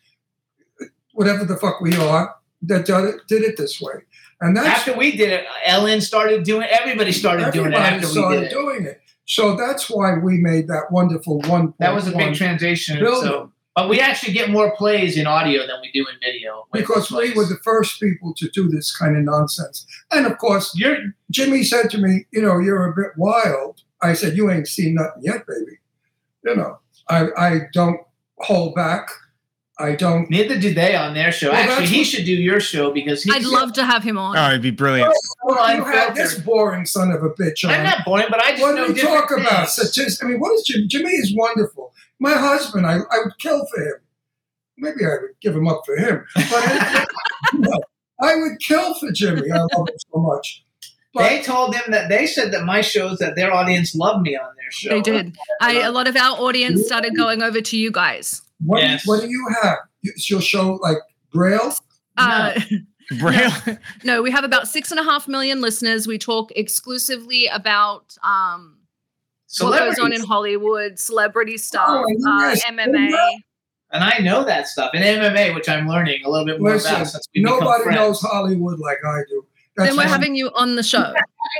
whatever 1.11 1.43
the 1.43 1.57
fuck 1.57 1.81
we 1.81 1.93
are, 1.97 2.35
that 2.61 2.85
did 2.85 3.03
it, 3.03 3.15
did 3.27 3.43
it 3.43 3.57
this 3.57 3.81
way. 3.81 3.95
And 4.39 4.55
that's 4.55 4.67
After 4.79 4.97
we 4.97 5.11
did 5.11 5.29
it, 5.29 5.45
Ellen 5.65 5.99
started 5.99 6.43
doing. 6.43 6.67
Everybody 6.69 7.11
started 7.11 7.51
doing 7.51 7.73
it 7.73 7.77
after 7.77 8.07
we 8.07 8.35
did 8.35 8.43
it. 8.43 8.51
doing 8.51 8.85
it. 8.85 9.01
So 9.25 9.55
that's 9.55 9.89
why 9.89 10.17
we 10.17 10.37
made 10.37 10.67
that 10.67 10.91
wonderful 10.91 11.39
one. 11.41 11.73
That 11.79 11.93
was 11.93 12.07
a 12.07 12.15
big 12.15 12.35
transition. 12.35 12.99
So, 12.99 13.51
but 13.75 13.89
we 13.89 13.99
actually 13.99 14.33
get 14.33 14.49
more 14.49 14.75
plays 14.75 15.17
in 15.17 15.27
audio 15.27 15.67
than 15.67 15.81
we 15.81 15.91
do 15.91 16.07
in 16.07 16.15
video. 16.23 16.65
Because 16.71 17.11
we 17.11 17.33
were 17.33 17.45
the 17.45 17.59
first 17.63 17.99
people 17.99 18.33
to 18.35 18.47
do 18.49 18.69
this 18.69 18.95
kind 18.95 19.17
of 19.17 19.23
nonsense. 19.23 19.85
And 20.11 20.25
of 20.25 20.37
course, 20.37 20.71
You're 20.75 20.97
Jimmy 21.31 21.63
said 21.63 21.89
to 21.89 21.97
me, 21.97 22.25
"You 22.31 22.41
know, 22.41 22.59
you're 22.59 22.85
a 22.85 22.95
bit 22.95 23.17
wild." 23.17 23.81
I 24.01 24.13
said, 24.13 24.37
"You 24.37 24.51
ain't 24.51 24.67
seen 24.67 24.93
nothing 24.93 25.23
yet, 25.23 25.45
baby." 25.47 25.79
You 26.43 26.55
know, 26.55 26.79
I 27.09 27.27
I 27.37 27.59
don't 27.73 27.99
hold 28.39 28.75
back. 28.75 29.09
I 29.77 29.95
don't. 29.95 30.29
neither 30.29 30.57
do 30.57 30.73
they 30.73 30.95
on 30.95 31.13
their 31.13 31.31
show. 31.33 31.51
Well, 31.51 31.57
actually, 31.69 31.87
he 31.87 31.97
what- 31.99 32.07
should 32.07 32.25
do 32.25 32.31
your 32.33 32.59
show 32.61 32.91
because 32.91 33.23
he's 33.23 33.35
I'd 33.35 33.43
love 33.43 33.73
to 33.73 33.83
have 33.85 34.03
him 34.03 34.17
on. 34.17 34.37
Oh, 34.37 34.47
it'd 34.49 34.61
be 34.61 34.71
brilliant. 34.71 35.13
Well, 35.43 35.75
you 35.75 35.83
had 35.83 36.15
this 36.15 36.39
boring 36.39 36.85
son 36.85 37.11
of 37.11 37.23
a 37.23 37.29
bitch. 37.29 37.67
I'm 37.67 37.83
not 37.83 38.05
boring, 38.05 38.27
but 38.29 38.39
I 38.41 38.51
just 38.51 38.61
What 38.61 38.75
know 38.75 38.87
do 38.87 38.93
we 38.93 38.99
different 39.01 39.27
talk 39.29 39.37
about? 39.37 39.69
things. 39.69 39.91
Statis- 39.97 40.23
I 40.23 40.27
mean, 40.27 40.39
what 40.39 40.53
is 40.55 40.63
Jimmy? 40.63 40.87
Jimmy 40.87 41.09
is 41.11 41.33
wonderful. 41.35 41.93
My 42.19 42.31
husband, 42.33 42.85
I, 42.87 42.93
I 43.11 43.17
would 43.25 43.37
kill 43.39 43.65
for 43.73 43.81
him. 43.83 43.95
Maybe 44.77 45.03
I 45.05 45.09
would 45.21 45.31
give 45.41 45.55
him 45.55 45.67
up 45.67 45.81
for 45.85 45.95
him. 45.97 46.25
But 46.35 46.45
I, 46.51 47.05
no, 47.53 47.81
I 48.21 48.35
would 48.35 48.59
kill 48.59 48.93
for 48.93 49.11
Jimmy. 49.11 49.51
I 49.51 49.57
love 49.57 49.89
him 49.89 49.95
so 50.13 50.19
much. 50.21 50.63
they 51.17 51.41
told 51.41 51.75
him 51.75 51.91
that 51.91 52.07
they 52.09 52.27
said 52.27 52.51
that 52.53 52.63
my 52.63 52.79
shows 52.81 53.19
that 53.19 53.35
their 53.35 53.53
audience 53.53 53.93
loved 53.95 54.21
me 54.21 54.35
on 54.37 54.49
their 54.57 54.71
show. 54.71 54.89
They 54.89 55.01
did. 55.01 55.35
I, 55.61 55.81
a 55.81 55.91
lot 55.91 56.07
of 56.07 56.15
our 56.15 56.37
audience 56.37 56.85
started 56.85 57.15
going 57.15 57.41
over 57.43 57.59
to 57.61 57.77
you 57.77 57.91
guys. 57.91 58.41
What, 58.63 58.79
do- 58.81 58.85
Yes. 58.87 59.07
what 59.07 59.21
do 59.21 59.27
you 59.29 59.47
have? 59.61 59.77
You- 60.01 60.13
You'll 60.29 60.39
show 60.41 60.73
like 60.81 60.97
Braille? 61.31 61.73
Uh, 62.17 62.59
Braille. 63.19 63.51
no, 64.03 64.21
we 64.21 64.31
have 64.31 64.43
about 64.43 64.67
six 64.67 64.91
and 64.91 64.99
a 64.99 65.03
half 65.03 65.27
million 65.27 65.61
listeners. 65.61 66.07
We 66.07 66.17
talk 66.17 66.51
exclusively 66.55 67.47
about 67.47 68.15
um, 68.23 68.77
what 69.59 69.77
goes 69.79 69.99
on 69.99 70.13
in 70.13 70.21
Hollywood, 70.23 70.97
celebrity 70.99 71.57
stuff, 71.57 71.87
Oh, 71.89 72.03
uh. 72.27 72.55
MMA. 72.69 73.11
And 73.91 74.03
I 74.03 74.17
know 74.19 74.43
that 74.43 74.67
stuff. 74.67 74.91
And 74.93 75.03
MMA, 75.03 75.53
which 75.53 75.69
I'm 75.69 75.87
learning 75.87 76.21
a 76.25 76.29
little 76.29 76.45
bit 76.45 76.59
more 76.59 76.71
Listen, 76.73 76.95
about 76.95 77.07
since 77.07 77.27
we 77.35 77.41
nobody 77.41 77.91
knows 77.91 78.19
Hollywood 78.19 78.79
like 78.79 78.97
I 79.05 79.19
do. 79.29 79.45
That's 79.77 79.89
Then 79.89 79.97
we're 79.97 80.07
having 80.11 80.35
you 80.35 80.49
on 80.55 80.75
the 80.75 80.83
show. 80.83 80.99
talking 81.03 81.13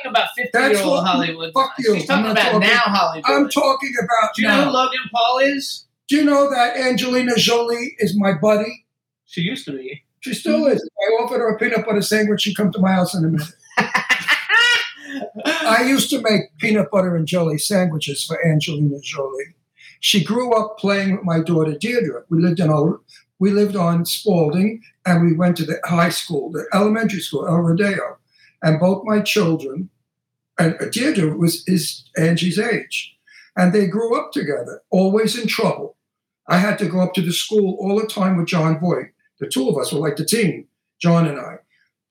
about 0.09 0.29
50 0.35 0.49
That's 0.53 0.75
year 0.79 0.83
old 0.85 1.05
Hollywood. 1.05 1.51
fuck 1.53 1.73
you. 1.77 1.95
She's 1.95 2.05
talking 2.07 2.25
I'm 2.25 2.33
not 2.33 2.41
about 2.41 2.51
talking- 2.53 2.67
now 2.67 2.79
Hollywood. 2.79 3.29
I'm 3.31 3.49
talking 3.49 3.93
about 4.03 4.31
Do 4.35 4.41
you 4.41 4.47
know 4.47 4.63
who 4.65 4.69
Logan 4.71 4.99
Paul 5.13 5.37
is? 5.39 5.84
Do 6.07 6.17
you 6.17 6.23
know 6.23 6.49
that 6.49 6.77
Angelina 6.77 7.35
Jolie 7.35 7.95
is 7.97 8.17
my 8.17 8.33
buddy? 8.33 8.85
She 9.25 9.41
used 9.41 9.65
to 9.65 9.71
be. 9.71 10.03
She 10.19 10.33
still 10.33 10.65
is. 10.67 10.87
I 10.99 11.11
offered 11.13 11.39
her 11.39 11.49
a 11.49 11.57
peanut 11.57 11.85
butter 11.85 12.01
sandwich. 12.01 12.41
She'd 12.41 12.57
come 12.57 12.71
to 12.71 12.79
my 12.79 12.93
house 12.93 13.15
in 13.15 13.25
a 13.25 13.27
minute. 13.27 13.53
I 15.45 15.85
used 15.87 16.09
to 16.11 16.21
make 16.21 16.57
peanut 16.57 16.91
butter 16.91 17.15
and 17.15 17.27
jelly 17.27 17.57
sandwiches 17.57 18.23
for 18.23 18.43
Angelina 18.45 18.99
Jolie. 19.01 19.55
She 19.99 20.23
grew 20.23 20.53
up 20.53 20.77
playing 20.77 21.15
with 21.15 21.23
my 21.23 21.39
daughter 21.39 21.75
Deirdre. 21.77 22.23
We 22.29 22.41
lived 22.41 22.59
in 22.59 22.69
we 23.39 23.51
lived 23.51 23.75
on 23.75 24.05
Spalding, 24.05 24.81
and 25.05 25.23
we 25.23 25.33
went 25.33 25.57
to 25.57 25.65
the 25.65 25.79
high 25.83 26.09
school, 26.09 26.51
the 26.51 26.65
elementary 26.73 27.19
school, 27.19 27.47
El 27.47 27.59
Rodeo, 27.59 28.17
and 28.63 28.79
both 28.79 29.03
my 29.03 29.19
children, 29.21 29.89
and 30.57 30.75
uh, 30.81 30.85
Deirdre 30.89 31.35
was 31.35 31.63
is 31.67 32.05
Angie's 32.17 32.57
age, 32.57 33.15
and 33.57 33.73
they 33.73 33.87
grew 33.87 34.17
up 34.17 34.31
together, 34.31 34.81
always 34.89 35.37
in 35.37 35.47
trouble. 35.47 35.94
I 36.47 36.57
had 36.57 36.77
to 36.79 36.87
go 36.87 36.99
up 37.01 37.13
to 37.15 37.21
the 37.21 37.33
school 37.33 37.77
all 37.79 37.99
the 37.99 38.07
time 38.07 38.37
with 38.37 38.47
Jon 38.47 38.79
Voight. 38.79 39.07
The 39.39 39.47
two 39.47 39.67
of 39.69 39.77
us 39.77 39.91
were 39.91 39.99
like 39.99 40.15
the 40.15 40.25
team, 40.25 40.67
John 41.01 41.27
and 41.27 41.39
I. 41.39 41.57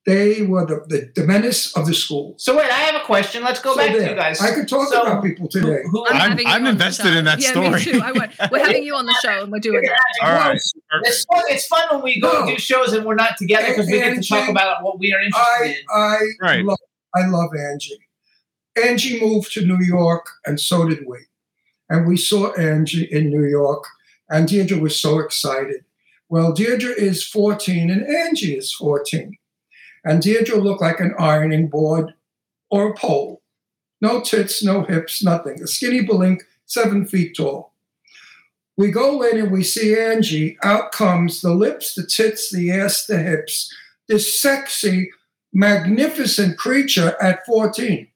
They 0.06 0.43
were 0.43 0.66
the, 0.66 0.85
the, 0.86 1.11
the 1.19 1.27
menace 1.27 1.74
of 1.78 1.86
the 1.86 1.94
school. 1.94 2.35
So 2.36 2.55
wait, 2.55 2.70
I 2.70 2.74
have 2.81 3.01
a 3.01 3.05
question. 3.06 3.43
Let's 3.43 3.61
go 3.61 3.70
So 3.73 3.78
back 3.78 3.93
to 3.97 4.02
you 4.11 4.15
guys. 4.15 4.39
I 4.39 4.55
could 4.55 4.69
talk 4.69 4.89
So, 4.89 5.01
about 5.01 5.24
people 5.24 5.48
today. 5.48 5.81
Who, 5.85 6.05
who, 6.05 6.06
I'm, 6.11 6.32
I'm- 6.32 6.40
I'm 6.47 6.66
invested 6.66 7.16
in 7.16 7.24
that 7.24 7.40
yeah, 7.40 7.52
story. 7.52 7.70
Me 7.70 7.78
too. 7.81 8.01
I 8.05 8.12
would. 8.12 8.31
We're 8.52 8.59
having 8.62 8.82
you 8.82 8.94
on 8.97 9.06
the 9.06 9.15
show 9.23 9.43
and 9.44 9.51
we're 9.51 9.61
doing 9.61 9.82
it. 9.82 9.90
All 10.23 10.32
right. 10.35 10.56
it's, 10.56 11.24
fun, 11.24 11.43
it's 11.48 11.66
fun 11.66 11.82
when 11.90 12.02
we 12.02 12.20
go 12.20 12.40
No. 12.40 12.47
do 12.47 12.59
shows 12.59 12.93
and 12.93 13.06
we're 13.06 13.15
not 13.15 13.39
together 13.39 13.69
because 13.69 13.86
we 13.86 13.93
get 13.93 14.20
to 14.23 14.28
talk 14.28 14.51
about 14.51 14.82
what 14.82 14.98
we 14.98 15.15
are 15.15 15.20
interested 15.23 15.62
I 15.62 15.65
in. 15.65 15.74
I 15.90 16.19
Right. 16.43 16.65
love 16.66 16.78
I 17.15 17.27
love 17.27 17.48
Angie. 17.59 17.97
Angie 18.85 19.20
moved 19.20 19.52
to 19.55 19.65
New 19.65 19.78
York, 19.82 20.27
and 20.44 20.61
so 20.61 20.86
did 20.86 21.06
we. 21.06 21.19
And 21.89 22.06
we 22.06 22.16
saw 22.19 22.52
Angie 22.55 23.05
in 23.05 23.31
New 23.31 23.44
York, 23.47 23.85
And 24.30 24.48
Deirdre 24.48 24.78
was 24.78 24.98
so 24.98 25.18
excited. 25.18 25.84
Well, 26.28 26.52
Deirdre 26.52 26.90
is 26.90 27.26
14 27.26 27.90
and 27.90 28.06
Angie 28.06 28.56
is 28.56 28.72
14. 28.72 29.36
And 30.05 30.22
Deirdre 30.22 30.56
looked 30.56 30.82
like 30.82 31.01
an 31.01 31.14
ironing 31.18 31.68
board 31.68 32.14
or 32.70 32.90
a 32.90 32.94
pole. 32.94 33.42
No 34.01 34.20
tits, 34.20 34.62
no 34.62 34.82
hips, 34.82 35.22
nothing. 35.22 35.62
A 35.62 35.66
skinny 35.66 36.02
blink, 36.02 36.42
seven 36.66 37.06
feet 37.06 37.36
tall. 37.36 37.72
We 38.76 38.90
go 38.90 39.22
in 39.22 39.38
and 39.38 39.52
we 39.52 39.62
see 39.62 39.98
Angie. 39.98 40.59
Out 40.62 40.92
comes 40.92 41.40
the 41.40 41.55
lips, 41.55 41.94
the 41.94 42.05
tits, 42.05 42.51
the 42.51 42.72
ass, 42.72 43.06
the 43.06 43.18
hips. 43.18 43.72
This 44.09 44.40
sexy, 44.40 45.10
magnificent 45.52 46.59
creature 46.59 47.16
at 47.20 47.46
14. 47.46 48.09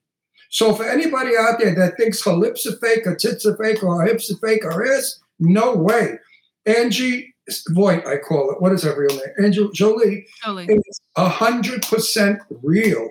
So 0.51 0.75
for 0.75 0.85
anybody 0.85 1.37
out 1.39 1.59
there 1.59 1.75
that 1.75 1.97
thinks 1.97 2.25
her 2.25 2.33
lips 2.33 2.67
are 2.67 2.77
fake, 2.77 3.05
her 3.05 3.15
tits 3.15 3.47
are 3.47 3.57
fake, 3.57 3.83
or 3.83 4.01
her 4.01 4.07
hips 4.07 4.31
are 4.31 4.37
fake, 4.37 4.65
or 4.65 4.73
her 4.73 4.97
ass, 4.97 5.21
no 5.39 5.75
way. 5.75 6.19
Angie 6.67 7.35
Voight, 7.71 8.07
I 8.07 8.19
call 8.19 8.51
it. 8.51 8.61
What 8.61 8.73
is 8.73 8.83
her 8.83 8.99
real 8.99 9.17
name? 9.17 9.35
Angel 9.43 9.71
Jolie 9.73 10.27
Jolie. 10.45 10.67
is 10.67 11.01
hundred 11.17 11.83
percent 11.83 12.41
real, 12.63 13.11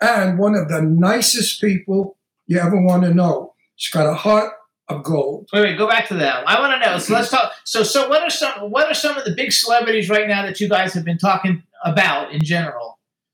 and 0.00 0.38
one 0.38 0.54
of 0.54 0.68
the 0.68 0.82
nicest 0.82 1.60
people 1.60 2.16
you 2.46 2.58
ever 2.58 2.80
want 2.80 3.02
to 3.02 3.12
know. 3.12 3.54
She's 3.76 3.92
got 3.92 4.06
a 4.06 4.14
heart 4.14 4.52
of 4.88 5.02
gold. 5.02 5.48
Wait, 5.52 5.62
wait, 5.62 5.78
go 5.78 5.88
back 5.88 6.06
to 6.08 6.14
that. 6.14 6.48
I 6.48 6.60
want 6.60 6.80
to 6.80 6.90
know. 6.90 6.98
So 6.98 7.14
let's 7.14 7.30
talk. 7.30 7.52
So, 7.64 7.82
so 7.82 8.08
what 8.08 8.22
are 8.22 8.30
some 8.30 8.70
what 8.70 8.86
are 8.88 8.94
some 8.94 9.16
of 9.16 9.24
the 9.24 9.34
big 9.34 9.52
celebrities 9.52 10.08
right 10.08 10.28
now 10.28 10.42
that 10.42 10.60
you 10.60 10.68
guys 10.68 10.92
have 10.94 11.04
been 11.04 11.18
talking 11.18 11.62
about 11.84 12.32
in 12.32 12.42
general? 12.42 12.91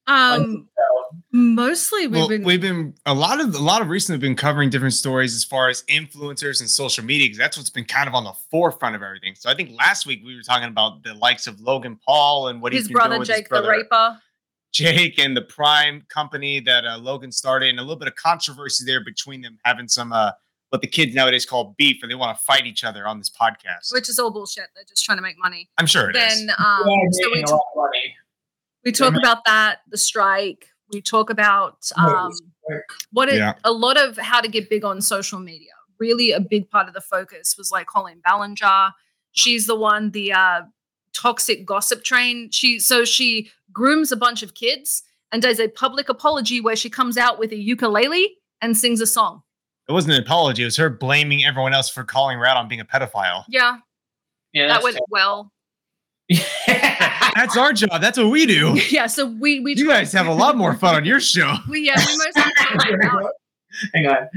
Um, 0.09 0.69
mostly 1.33 2.07
we've 2.07 2.17
well, 2.17 2.29
been 2.29 2.45
we've 2.45 2.61
been 2.61 2.95
a 3.05 3.15
lot 3.15 3.41
of 3.41 3.55
a 3.55 3.59
lot 3.59 3.83
of 3.83 3.89
recently 3.89 4.19
been 4.19 4.35
covering 4.37 4.71
different 4.71 4.95
stories 4.95 5.35
as 5.35 5.45
far 5.45 5.69
as 5.69 5.83
influencers 5.85 6.61
and 6.61 6.71
social 6.71 7.05
media 7.05 7.27
because 7.27 7.39
that's 7.39 7.57
what's 7.57 7.71
been 7.71 7.85
kind 7.85 8.09
of 8.09 8.15
on 8.15 8.25
the 8.25 8.33
forefront 8.51 8.97
of 8.97 9.03
everything. 9.03 9.35
So 9.35 9.51
I 9.51 9.55
think 9.55 9.71
last 9.71 10.07
week 10.07 10.23
we 10.25 10.35
were 10.35 10.43
talking 10.43 10.69
about 10.69 11.03
the 11.03 11.15
likes 11.15 11.47
of 11.47 11.61
Logan 11.61 11.99
Paul 12.05 12.49
and 12.49 12.63
what 12.63 12.73
his 12.73 12.87
he's 12.87 12.93
brother 12.93 13.11
doing 13.11 13.21
with 13.21 13.29
Jake 13.29 13.39
his 13.39 13.49
brother 13.49 13.67
the 13.67 13.73
Raper. 13.73 14.19
Jake 14.73 15.19
and 15.19 15.37
the 15.37 15.43
Prime 15.43 16.03
company 16.09 16.61
that 16.61 16.85
uh, 16.85 16.99
Logan 16.99 17.33
started, 17.33 17.71
and 17.71 17.79
a 17.79 17.83
little 17.83 17.97
bit 17.97 18.09
of 18.09 18.15
controversy 18.15 18.85
there 18.85 19.03
between 19.03 19.41
them 19.41 19.59
having 19.65 19.89
some 19.89 20.13
uh, 20.13 20.33
what 20.71 20.83
the 20.83 20.87
kids 20.87 21.15
nowadays 21.15 21.47
call 21.47 21.75
beef, 21.79 21.99
and 22.03 22.11
they 22.11 22.15
want 22.15 22.37
to 22.37 22.45
fight 22.45 22.67
each 22.67 22.85
other 22.85 23.07
on 23.07 23.19
this 23.19 23.31
podcast. 23.31 23.93
which 23.93 24.09
is 24.09 24.19
all 24.19 24.31
bullshit. 24.31 24.67
They're 24.75 24.85
just 24.85 25.05
trying 25.05 25.19
to 25.19 25.23
make 25.23 25.39
money. 25.39 25.69
I'm 25.79 25.87
sure 25.87 26.11
it 26.11 26.17
is. 26.17 26.23
then, 26.23 26.51
um, 26.59 26.85
Yeah, 26.87 26.97
so 27.13 27.31
we, 27.31 27.35
making 27.37 27.45
a 27.45 27.47
t- 27.47 27.53
lot 27.53 27.61
of 27.61 27.77
money. 27.77 28.17
We 28.89 28.93
talk 28.93 29.13
They're 29.13 29.21
about 29.21 29.45
that, 29.45 29.81
the 29.91 29.99
strike. 29.99 30.71
We 30.91 31.03
talk 31.03 31.29
about 31.29 31.91
um, 31.97 32.33
what 33.13 33.29
it, 33.29 33.35
Yeah. 33.37 33.53
a 33.65 33.71
lot 33.71 33.99
of 33.99 34.17
how 34.17 34.41
to 34.41 34.49
get 34.49 34.71
big 34.71 34.83
on 34.83 35.03
social 35.03 35.39
media. 35.39 35.73
Really, 36.01 36.33
a 36.33 36.41
big 36.41 36.71
part 36.71 36.89
of 36.89 36.95
the 36.95 37.03
focus 37.03 37.57
was 37.59 37.71
like 37.71 37.87
Colleen 37.87 38.23
Ballinger. 38.25 38.93
She's 39.33 39.67
the 39.67 39.77
one, 39.77 40.13
the 40.13 40.33
uh, 40.33 40.63
toxic 41.15 41.67
gossip 41.67 42.03
train. 42.03 42.51
She 42.51 42.79
so 42.81 43.05
she 43.05 43.51
grooms 43.73 44.11
a 44.11 44.17
bunch 44.17 44.43
of 44.43 44.55
kids 44.55 45.03
and 45.33 45.43
does 45.43 45.61
a 45.61 45.69
public 45.69 46.09
apology 46.09 46.59
where 46.59 46.77
she 46.77 46.89
comes 46.89 47.19
out 47.19 47.39
with 47.39 47.53
a 47.53 47.57
ukulele 47.57 48.39
and 48.63 48.75
sings 48.75 49.03
a 49.03 49.07
song. 49.07 49.43
It 49.87 49.93
wasn't 49.93 50.15
an 50.15 50.23
apology; 50.23 50.63
it 50.63 50.67
was 50.67 50.79
her 50.79 50.89
blaming 50.89 51.45
everyone 51.45 51.75
else 51.75 51.91
for 51.91 52.05
calling 52.05 52.39
her 52.39 52.47
out 52.47 52.57
on 52.57 52.69
being 52.69 52.81
a 52.81 52.87
pedophile. 52.87 53.45
Yeah, 53.49 53.79
Yeah, 54.55 54.69
that 54.69 54.73
that's 54.75 54.85
went 54.85 54.99
well. 55.11 55.53
That's 56.67 57.57
our 57.57 57.73
job. 57.73 58.01
That's 58.01 58.19
what 58.19 58.31
we 58.31 58.47
do. 58.47 58.79
Yeah, 58.91 59.07
so 59.07 59.27
we 59.27 59.61
we 59.61 59.75
You 59.77 59.87
guys 59.89 60.13
have 60.13 60.27
a 60.27 60.33
lot 60.35 60.57
more 60.57 60.75
fun 60.75 60.95
on 60.95 61.05
your 61.05 61.21
show. 61.21 61.55
we 61.69 61.81
yeah 61.87 61.95
we 61.97 62.17
mostly 62.19 62.43
talk 62.57 62.95
about 62.95 63.31
Hang 63.95 64.07
on. 64.07 64.29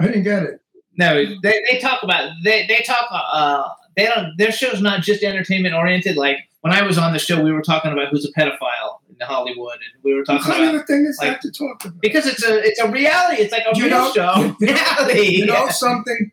I 0.00 0.06
didn't 0.06 0.22
get 0.24 0.42
it. 0.44 0.60
No, 0.96 1.24
they, 1.42 1.62
they 1.70 1.78
talk 1.80 2.02
about 2.02 2.30
they 2.44 2.66
they 2.66 2.82
talk 2.86 3.06
uh 3.10 3.64
they 3.96 4.06
don't 4.06 4.36
their 4.38 4.52
show's 4.52 4.80
not 4.80 5.02
just 5.02 5.22
entertainment 5.22 5.74
oriented. 5.74 6.16
Like 6.16 6.38
when 6.62 6.72
I 6.72 6.82
was 6.82 6.96
on 6.98 7.12
the 7.12 7.18
show, 7.18 7.42
we 7.42 7.52
were 7.52 7.62
talking 7.62 7.92
about 7.92 8.08
who's 8.10 8.24
a 8.24 8.32
pedophile 8.40 8.98
in 9.08 9.16
Hollywood, 9.26 9.74
and 9.74 10.02
we 10.02 10.12
were 10.14 10.20
What 10.20 10.38
talking 10.40 10.52
kind 10.52 10.62
about 10.64 10.74
of 10.76 10.80
a 10.82 10.86
thing 10.86 11.04
is 11.06 11.18
like- 11.20 11.32
that 11.32 11.42
to 11.42 11.50
talk 11.52 11.84
about? 11.84 12.00
because 12.00 12.26
it's 12.26 12.42
a 12.44 12.58
it's 12.64 12.80
a 12.80 12.90
reality. 12.90 13.42
It's 13.42 13.52
like 13.52 13.64
a 13.72 13.76
You 13.76 13.84
real 13.84 13.90
know- 13.98 14.12
show. 14.12 14.54
you 14.60 14.66
know- 14.68 14.72
reality. 14.74 15.36
You 15.36 15.46
know 15.46 15.68
something? 15.68 16.30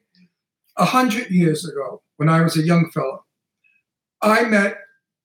A 0.78 0.86
hundred 0.86 1.30
years 1.30 1.68
ago, 1.68 2.02
when 2.18 2.30
I 2.30 2.42
was 2.42 2.56
a 2.58 2.62
young 2.64 2.90
fellow, 2.92 3.26
I 4.22 4.44
met 4.46 4.78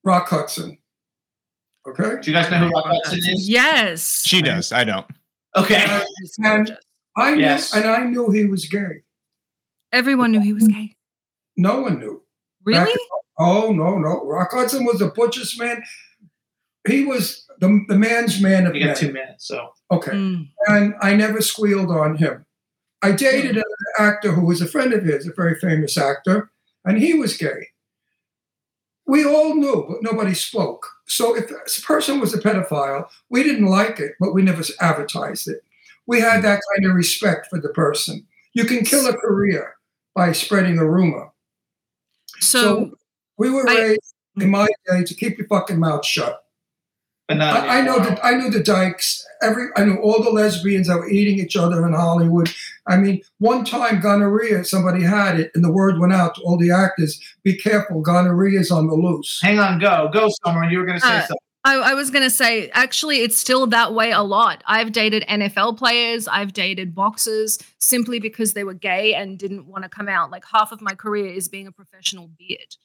Rock 0.04 0.28
Hudson. 0.28 0.78
Okay. 1.88 2.20
Do 2.20 2.30
you 2.30 2.36
guys 2.36 2.50
know 2.50 2.58
who 2.58 2.70
Rock 2.70 2.86
Hudson 2.86 3.18
is? 3.18 3.48
yes. 3.48 4.22
She 4.26 4.42
does. 4.42 4.72
I 4.72 4.84
don't. 4.84 5.06
Okay. 5.56 5.84
And 6.44 6.76
I 7.16 7.34
knew, 7.34 7.40
Yes. 7.40 7.74
and 7.74 7.84
I 7.86 8.04
knew 8.04 8.30
he 8.30 8.44
was 8.44 8.66
gay. 8.66 9.02
Everyone 9.92 10.32
knew 10.32 10.40
he 10.40 10.52
was 10.52 10.66
gay. 10.68 10.96
No 11.56 11.80
one 11.82 11.98
knew. 12.00 12.22
Really? 12.64 12.84
Back- 12.84 12.98
oh 13.38 13.72
no, 13.72 13.96
no. 13.98 14.24
Rock 14.24 14.50
Hudson 14.52 14.84
was 14.84 14.98
the 14.98 15.06
butchest 15.08 15.58
man. 15.58 15.82
He 16.86 17.04
was 17.04 17.46
the, 17.60 17.84
the 17.88 17.96
man's 17.96 18.40
man 18.40 18.66
of 18.66 18.74
You 18.74 18.86
got 18.86 18.96
two 18.96 19.12
minutes, 19.12 19.46
so 19.48 19.70
Okay. 19.90 20.12
Mm. 20.12 20.48
And 20.66 20.94
I 21.00 21.14
never 21.14 21.40
squealed 21.40 21.90
on 21.90 22.16
him. 22.16 22.44
I 23.02 23.12
dated 23.12 23.56
an 23.56 23.62
actor 23.98 24.32
who 24.32 24.44
was 24.44 24.60
a 24.60 24.66
friend 24.66 24.92
of 24.92 25.04
his, 25.04 25.26
a 25.26 25.32
very 25.32 25.54
famous 25.60 25.96
actor, 25.96 26.50
and 26.84 26.98
he 26.98 27.14
was 27.14 27.36
gay. 27.36 27.68
We 29.06 29.24
all 29.24 29.54
knew, 29.54 29.86
but 29.88 30.02
nobody 30.02 30.34
spoke. 30.34 30.86
So 31.06 31.36
if 31.36 31.50
a 31.50 31.82
person 31.82 32.20
was 32.20 32.34
a 32.34 32.38
pedophile, 32.38 33.08
we 33.30 33.42
didn't 33.42 33.66
like 33.66 34.00
it, 34.00 34.14
but 34.18 34.34
we 34.34 34.42
never 34.42 34.62
advertised 34.80 35.48
it. 35.48 35.62
We 36.06 36.20
had 36.20 36.42
that 36.42 36.60
kind 36.74 36.90
of 36.90 36.96
respect 36.96 37.46
for 37.48 37.60
the 37.60 37.68
person. 37.68 38.26
You 38.52 38.64
can 38.64 38.84
kill 38.84 39.06
a 39.06 39.16
career 39.16 39.76
by 40.14 40.32
spreading 40.32 40.78
a 40.78 40.86
rumor. 40.86 41.30
So, 42.40 42.92
we 43.38 43.50
were 43.50 43.68
I- 43.68 43.74
raised 43.74 44.14
mm. 44.38 44.42
in 44.44 44.50
my 44.50 44.66
day 44.88 45.04
to 45.04 45.14
keep 45.14 45.38
your 45.38 45.46
fucking 45.46 45.78
mouth 45.78 46.04
shut. 46.04 46.45
But 47.28 47.36
not 47.38 47.56
I, 47.56 47.78
I 47.78 47.82
know 47.82 47.96
anymore. 47.96 48.10
that 48.10 48.24
I 48.24 48.34
knew 48.34 48.50
the 48.50 48.62
dykes. 48.62 49.26
Every 49.42 49.68
I 49.76 49.84
knew 49.84 49.96
all 49.96 50.22
the 50.22 50.30
lesbians 50.30 50.88
that 50.88 50.96
were 50.96 51.08
eating 51.08 51.38
each 51.38 51.56
other 51.56 51.86
in 51.86 51.92
Hollywood. 51.92 52.48
I 52.86 52.96
mean, 52.96 53.20
one 53.38 53.64
time 53.64 54.00
gonorrhea, 54.00 54.64
somebody 54.64 55.02
had 55.02 55.38
it, 55.38 55.50
and 55.54 55.62
the 55.64 55.72
word 55.72 55.98
went 55.98 56.12
out 56.12 56.36
to 56.36 56.40
all 56.42 56.56
the 56.56 56.70
actors: 56.70 57.20
"Be 57.42 57.56
careful, 57.56 58.00
gonorrhea's 58.00 58.70
on 58.70 58.86
the 58.86 58.94
loose." 58.94 59.40
Hang 59.42 59.58
on, 59.58 59.78
go, 59.78 60.08
go, 60.12 60.28
Summer. 60.44 60.70
You 60.70 60.78
were 60.78 60.86
going 60.86 60.98
to 61.00 61.04
say 61.06 61.16
Uh, 61.16 61.20
something. 61.20 61.36
I, 61.64 61.74
I 61.78 61.94
was 61.94 62.12
going 62.12 62.22
to 62.22 62.30
say, 62.30 62.70
actually, 62.74 63.22
it's 63.22 63.36
still 63.36 63.66
that 63.66 63.92
way 63.92 64.12
a 64.12 64.22
lot. 64.22 64.62
I've 64.68 64.92
dated 64.92 65.24
NFL 65.28 65.76
players, 65.76 66.28
I've 66.28 66.52
dated 66.52 66.94
boxers 66.94 67.58
simply 67.80 68.20
because 68.20 68.52
they 68.52 68.62
were 68.62 68.72
gay 68.72 69.14
and 69.14 69.36
didn't 69.36 69.66
want 69.66 69.82
to 69.82 69.88
come 69.90 70.08
out. 70.08 70.30
Like 70.30 70.44
half 70.52 70.70
of 70.70 70.80
my 70.80 70.94
career 70.94 71.26
is 71.26 71.48
being 71.48 71.66
a 71.66 71.72
professional 71.72 72.28
beard. 72.38 72.76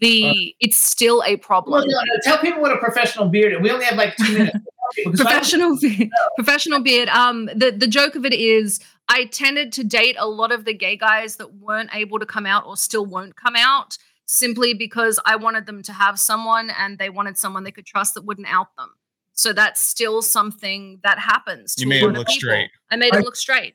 The 0.00 0.54
it's 0.60 0.76
still 0.76 1.22
a 1.26 1.36
problem. 1.36 1.72
Well, 1.72 1.86
no, 1.86 1.96
no, 2.14 2.20
tell 2.22 2.38
people 2.38 2.60
what 2.60 2.72
a 2.72 2.78
professional 2.78 3.28
beard 3.28 3.52
is. 3.54 3.60
We 3.60 3.70
only 3.70 3.84
have 3.86 3.96
like 3.96 4.16
two 4.16 4.32
minutes. 4.38 4.58
Because 4.96 5.20
I 5.20 5.24
don't- 5.24 5.32
professional 5.32 5.78
beard, 5.80 6.10
professional 6.36 6.80
beard. 6.80 7.08
Um, 7.08 7.46
the 7.46 7.74
the 7.76 7.86
joke 7.88 8.14
of 8.16 8.24
it 8.26 8.34
is, 8.34 8.80
I 9.08 9.24
tended 9.24 9.72
to 9.72 9.82
date 9.82 10.14
a 10.18 10.28
lot 10.28 10.52
of 10.52 10.66
the 10.66 10.74
gay 10.74 10.96
guys 10.96 11.36
that 11.36 11.54
weren't 11.54 11.88
able 11.94 12.18
to 12.18 12.26
come 12.26 12.44
out 12.44 12.64
or 12.66 12.76
still 12.76 13.04
won't 13.06 13.34
come 13.34 13.56
out, 13.56 13.96
simply 14.26 14.74
because 14.74 15.18
I 15.24 15.36
wanted 15.36 15.64
them 15.66 15.82
to 15.84 15.92
have 15.92 16.20
someone 16.20 16.70
and 16.78 16.98
they 16.98 17.08
wanted 17.08 17.38
someone 17.38 17.64
they 17.64 17.72
could 17.72 17.86
trust 17.86 18.14
that 18.14 18.24
wouldn't 18.26 18.46
out 18.46 18.76
them. 18.76 18.90
So 19.32 19.52
that's 19.54 19.80
still 19.80 20.20
something 20.22 21.00
that 21.02 21.18
happens. 21.18 21.74
To 21.76 21.80
You 21.82 21.88
made 21.88 22.02
lot 22.02 22.08
him 22.10 22.14
look 22.16 22.26
people. 22.28 22.40
straight. 22.40 22.70
I 22.90 22.96
made 22.96 23.14
him 23.14 23.22
look 23.22 23.36
straight. 23.36 23.72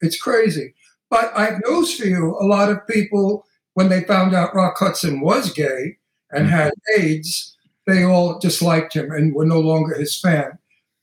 It's 0.00 0.20
crazy. 0.20 0.74
But 1.10 1.32
I 1.36 1.44
have 1.44 1.60
news 1.68 1.96
for 1.96 2.06
you. 2.06 2.36
A 2.40 2.46
lot 2.46 2.70
of 2.70 2.84
people, 2.88 3.44
when 3.74 3.88
they 3.88 4.02
found 4.04 4.34
out 4.34 4.54
Rock 4.54 4.76
Hudson 4.78 5.20
was 5.20 5.52
gay 5.52 5.96
and 6.30 6.48
had 6.48 6.72
AIDS, 6.98 7.56
they 7.86 8.04
all 8.04 8.38
disliked 8.38 8.94
him 8.94 9.10
and 9.10 9.34
were 9.34 9.46
no 9.46 9.60
longer 9.60 9.94
his 9.98 10.18
fan. 10.18 10.58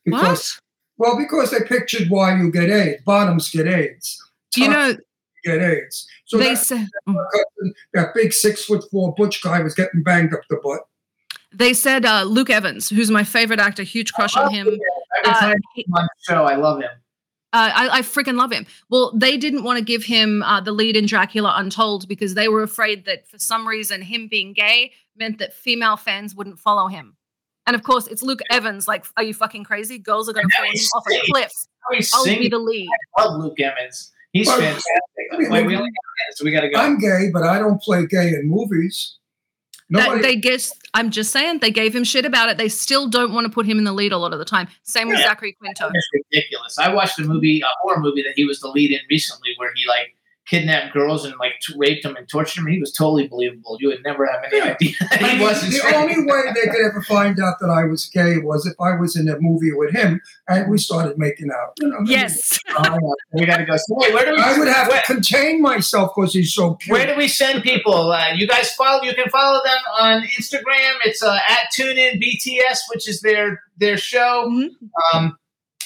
Because, 0.06 0.60
well, 0.98 1.18
because 1.18 1.52
they 1.52 1.60
pictured 1.62 2.10
why 2.10 2.38
you 2.38 2.52
get 2.52 2.70
AIDS. 2.70 3.04
Bottoms 3.04 3.50
get 3.50 3.68
AIDS. 3.68 4.24
You 4.56 4.70
know, 4.70 4.96
get 5.44 5.62
AIDS. 5.62 6.08
So 6.26 6.38
they 6.38 6.56
that, 6.56 6.58
said 6.58 6.88
Rock 7.08 7.28
Hudson, 7.34 7.74
that 7.94 8.14
big 8.14 8.34
six 8.34 8.66
foot 8.66 8.84
four 8.90 9.14
butch 9.16 9.42
guy 9.42 9.62
was 9.62 9.74
getting 9.76 10.02
banged 10.04 10.34
up 10.34 10.42
the 10.50 10.60
butt. 10.64 10.82
they 11.54 11.74
said 11.74 12.06
uh, 12.06 12.24
Luke 12.24 12.50
Evans, 12.50 12.90
who's 12.90 13.12
my 13.12 13.24
favorite 13.24 13.60
actor, 13.60 13.84
huge 13.84 14.14
crush 14.14 14.36
on 14.36 14.54
him. 14.54 14.68
Every 14.68 14.80
Uh, 15.26 15.40
time 15.40 15.58
he's 15.76 15.86
on 15.94 16.08
show, 16.28 16.44
I 16.46 16.56
love 16.56 16.82
him. 16.82 16.92
Uh, 17.54 17.72
I, 17.74 17.90
I 18.00 18.02
freaking 18.02 18.36
love 18.36 18.52
him. 18.52 18.66
Well, 18.90 19.12
they 19.16 19.38
didn't 19.38 19.64
want 19.64 19.80
to 19.80 19.86
give 19.86 20.04
him 20.04 20.44
uh, 20.44 20.60
the 20.60 20.74
lead 20.74 20.98
in 20.98 21.06
Dracula 21.06 21.54
Untold 21.56 22.08
because 22.08 22.34
they 22.34 22.50
were 22.50 22.62
afraid 22.62 23.06
that 23.06 23.28
for 23.28 23.40
some 23.40 23.68
reason 23.68 24.02
him 24.02 24.28
being 24.28 24.54
gay 24.54 24.92
meant 25.16 25.40
that 25.40 25.54
female 25.54 25.96
fans 25.96 26.36
wouldn't 26.36 26.60
follow 26.60 26.88
him. 26.88 27.16
And 27.66 27.76
of 27.76 27.84
course, 27.84 28.08
it's 28.08 28.22
Luke 28.22 28.40
Evans. 28.50 28.88
Like, 28.88 29.06
are 29.16 29.24
you 29.24 29.34
fucking 29.34 29.64
crazy? 29.64 29.98
Girls 29.98 30.30
are 30.30 30.34
going 30.34 30.48
to 30.48 30.54
now 30.54 30.58
follow 30.58 30.68
him 30.68 30.74
he's 30.74 30.92
off 30.94 31.04
a 31.10 31.32
cliff. 31.32 31.52
How 31.82 31.96
he's 31.96 32.12
I'll 32.14 32.26
be 32.26 32.50
the 32.50 32.60
lead. 32.60 32.88
I 33.18 33.26
love 33.26 33.42
Luke 33.42 33.60
Evans. 33.60 34.12
He's 34.32 34.48
Well, 34.48 34.60
fantastic. 34.60 34.94
I 35.32 35.38
mean, 35.38 35.50
Wait, 35.50 35.66
we 35.66 35.76
only 35.76 35.90
got 35.90 36.04
minutes, 36.26 36.36
so 36.36 36.46
we 36.46 36.52
got 36.52 36.62
to 36.62 36.70
go. 36.70 36.80
I'm 36.80 36.98
gay, 37.00 37.30
but 37.34 37.44
I 37.44 37.60
don't 37.60 37.82
play 37.82 38.06
gay 38.06 38.30
in 38.30 38.50
movies. 38.50 39.18
Nobody, 39.90 40.22
they 40.22 40.36
guess. 40.36 40.74
I'm 40.94 41.12
just 41.12 41.32
saying 41.32 41.60
they 41.60 41.72
gave 41.72 41.96
him 41.96 42.04
shit 42.04 42.26
about 42.26 42.50
it. 42.50 42.58
They 42.58 42.68
still 42.68 43.08
don't 43.08 43.32
want 43.34 43.46
to 43.46 43.50
put 43.50 43.66
him 43.66 43.78
in 43.78 43.86
the 43.86 43.94
lead 43.94 44.12
a 44.12 44.18
lot 44.18 44.34
of 44.34 44.40
the 44.40 44.46
time. 44.46 44.68
Same 44.84 45.08
with 45.08 45.20
Yeah. 45.20 45.28
Zachary 45.28 45.54
Quinto. 45.54 45.90
It's 45.94 46.08
ridiculous. 46.34 46.78
I 46.78 46.94
watched 46.94 47.18
a 47.20 47.24
movie, 47.24 47.62
a 47.62 47.68
horror 47.82 48.00
movie 48.02 48.22
that 48.24 48.34
he 48.36 48.44
was 48.44 48.60
the 48.60 48.68
lead 48.68 48.92
in 48.92 49.00
recently, 49.10 49.52
where 49.58 49.72
he 49.76 49.88
like 49.88 50.14
kidnapped 50.50 50.94
girls 50.94 51.26
and 51.26 51.34
like 51.40 51.54
t- 51.62 51.74
raped 51.78 52.04
them 52.04 52.16
and 52.16 52.28
tortured 52.30 52.62
them. 52.62 52.68
He 52.72 52.80
was 52.80 52.92
totally 52.92 53.28
believable. 53.28 53.78
You 53.80 53.90
would 53.90 54.04
never 54.04 54.26
have 54.26 54.42
any 54.52 54.62
idea 54.62 54.94
that 55.12 55.22
I 55.22 55.28
he 55.28 55.34
mean, 55.38 55.42
wasn't. 55.42 55.72
the 55.74 55.78
straight. 55.80 55.96
only 55.96 56.26
way 56.26 56.42
they 56.56 56.70
could 56.72 56.86
ever 56.86 57.02
find 57.04 57.40
out 57.40 57.56
that 57.60 57.70
I 57.70 57.84
was 57.86 58.06
gay 58.06 58.38
was 58.38 58.66
if 58.66 58.74
I 58.80 58.96
was 59.00 59.16
in 59.16 59.28
a 59.30 59.38
movie 59.40 59.74
with 59.74 59.94
him 59.94 60.22
and 60.48 60.70
we 60.72 60.78
started 60.78 61.18
making 61.18 61.50
out. 61.52 61.74
You 61.80 61.90
know, 61.90 61.98
Yes. 62.06 62.60
we 63.34 63.46
got 63.46 63.58
to 63.58 63.66
go. 63.66 63.76
So 63.78 63.84
wait, 63.98 64.14
where 64.14 64.26
do 64.26 64.32
we? 64.36 64.42
I 64.42 64.58
would 64.58 64.68
have 64.68 64.88
where, 64.88 65.02
to 65.02 65.14
contain 65.14 65.62
myself 65.62 66.12
because 66.16 66.34
he's 66.34 66.54
so 66.54 66.76
cute. 66.76 66.92
where 66.94 67.06
do 67.08 67.16
we 67.18 67.28
send 67.28 67.64
people? 67.64 68.12
Uh, 68.12 68.30
you 68.36 68.48
guys 68.48 68.72
follow. 68.74 69.04
You 69.04 69.14
can 69.14 69.30
follow 69.30 69.60
them 69.66 69.80
on 70.00 70.24
Instagram. 70.40 70.94
It's 71.06 71.22
uh, 71.22 71.38
at 71.48 71.60
TuneIn 71.78 72.22
BTS, 72.22 72.80
which 72.90 73.08
is 73.08 73.22
their 73.22 73.62
their 73.78 73.98
show. 73.98 74.48
Mm-hmm. 74.50 75.18
Um, 75.18 75.38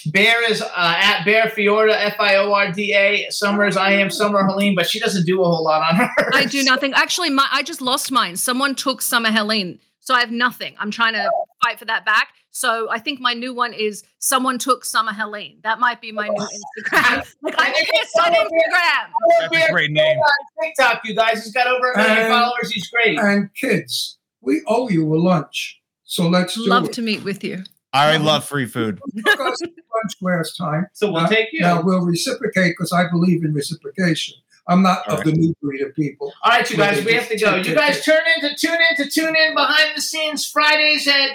Bear 0.07 0.49
is 0.49 0.61
uh, 0.61 0.67
at 0.75 1.23
Bear 1.25 1.45
Fiorda, 1.47 1.93
F 1.95 2.15
I 2.19 2.35
O 2.37 2.51
R 2.53 2.71
D 2.71 2.93
A. 2.93 3.27
Summer 3.29 3.65
is 3.67 3.77
I 3.77 3.91
am 3.91 4.09
Summer 4.09 4.43
Helene, 4.45 4.75
but 4.75 4.89
she 4.89 4.99
doesn't 4.99 5.25
do 5.25 5.41
a 5.41 5.45
whole 5.45 5.63
lot 5.63 5.81
on 5.89 5.95
her. 5.97 6.09
I 6.33 6.45
do 6.45 6.63
nothing. 6.63 6.93
Actually, 6.93 7.29
my 7.29 7.47
I 7.51 7.63
just 7.63 7.81
lost 7.81 8.11
mine. 8.11 8.35
Someone 8.35 8.75
took 8.75 9.01
Summer 9.01 9.31
Helene, 9.31 9.79
so 9.99 10.13
I 10.15 10.19
have 10.21 10.31
nothing. 10.31 10.75
I'm 10.79 10.91
trying 10.91 11.13
to 11.13 11.29
fight 11.63 11.77
for 11.79 11.85
that 11.85 12.05
back. 12.05 12.29
So 12.53 12.89
I 12.91 12.99
think 12.99 13.21
my 13.21 13.33
new 13.33 13.53
one 13.53 13.73
is 13.73 14.03
someone 14.19 14.57
took 14.59 14.83
Summer 14.83 15.13
Helene. 15.13 15.59
That 15.63 15.79
might 15.79 16.01
be 16.01 16.11
my 16.11 16.27
new 16.27 16.35
Instagram. 16.83 17.25
Like 17.43 17.55
I'm 17.57 17.73
pissed 17.73 18.19
on 18.19 18.33
Instagram. 18.33 19.49
That's 19.51 19.69
a 19.69 19.71
great 19.71 19.91
name. 19.91 20.17
On 20.17 20.63
TikTok, 20.63 21.01
you 21.05 21.15
guys. 21.15 21.43
He's 21.45 21.53
got 21.53 21.67
over 21.67 21.91
a 21.91 21.97
million 21.97 22.17
And- 22.17 22.27
followers. 22.33 22.71
He's 22.71 22.89
great. 22.89 23.17
And 23.19 23.53
kids, 23.53 24.17
we 24.41 24.61
owe 24.67 24.89
you 24.89 25.05
a 25.13 25.17
lunch. 25.17 25.79
So 26.03 26.27
let's 26.27 26.55
do 26.55 26.67
Love 26.67 26.85
it. 26.85 26.93
to 26.93 27.01
meet 27.01 27.23
with 27.23 27.41
you. 27.41 27.63
I 27.93 28.17
love 28.17 28.45
free 28.45 28.65
food. 28.65 28.99
Took 29.25 29.39
us 29.41 29.61
lunch 29.61 30.13
last 30.21 30.55
time. 30.57 30.87
So 30.93 31.11
we'll 31.11 31.23
Now- 31.23 31.27
take 31.27 31.49
you. 31.51 31.61
Now 31.61 31.81
we'll 31.81 32.05
reciprocate 32.05 32.71
because 32.77 32.93
I 32.93 33.09
believe 33.09 33.43
in 33.43 33.53
reciprocation. 33.53 34.35
I'm 34.67 34.83
not 34.83 35.05
All 35.09 35.17
of 35.17 35.23
the 35.25 35.31
new 35.31 35.53
breed 35.61 35.81
of 35.81 35.93
people. 35.95 36.31
All 36.43 36.51
right, 36.51 36.69
you 36.69 36.77
guys, 36.77 37.03
we 37.03 37.13
have 37.13 37.27
to 37.29 37.37
go. 37.37 37.55
You 37.55 37.73
guys 37.75 38.05
turn 38.05 38.21
in 38.35 38.47
to 38.49 38.55
tune 38.55 38.77
in 38.91 39.03
to 39.03 39.09
tune 39.09 39.35
in 39.35 39.55
behind 39.55 39.89
the 39.97 40.01
scenes 40.01 40.45
Fridays 40.49 41.07
at 41.07 41.31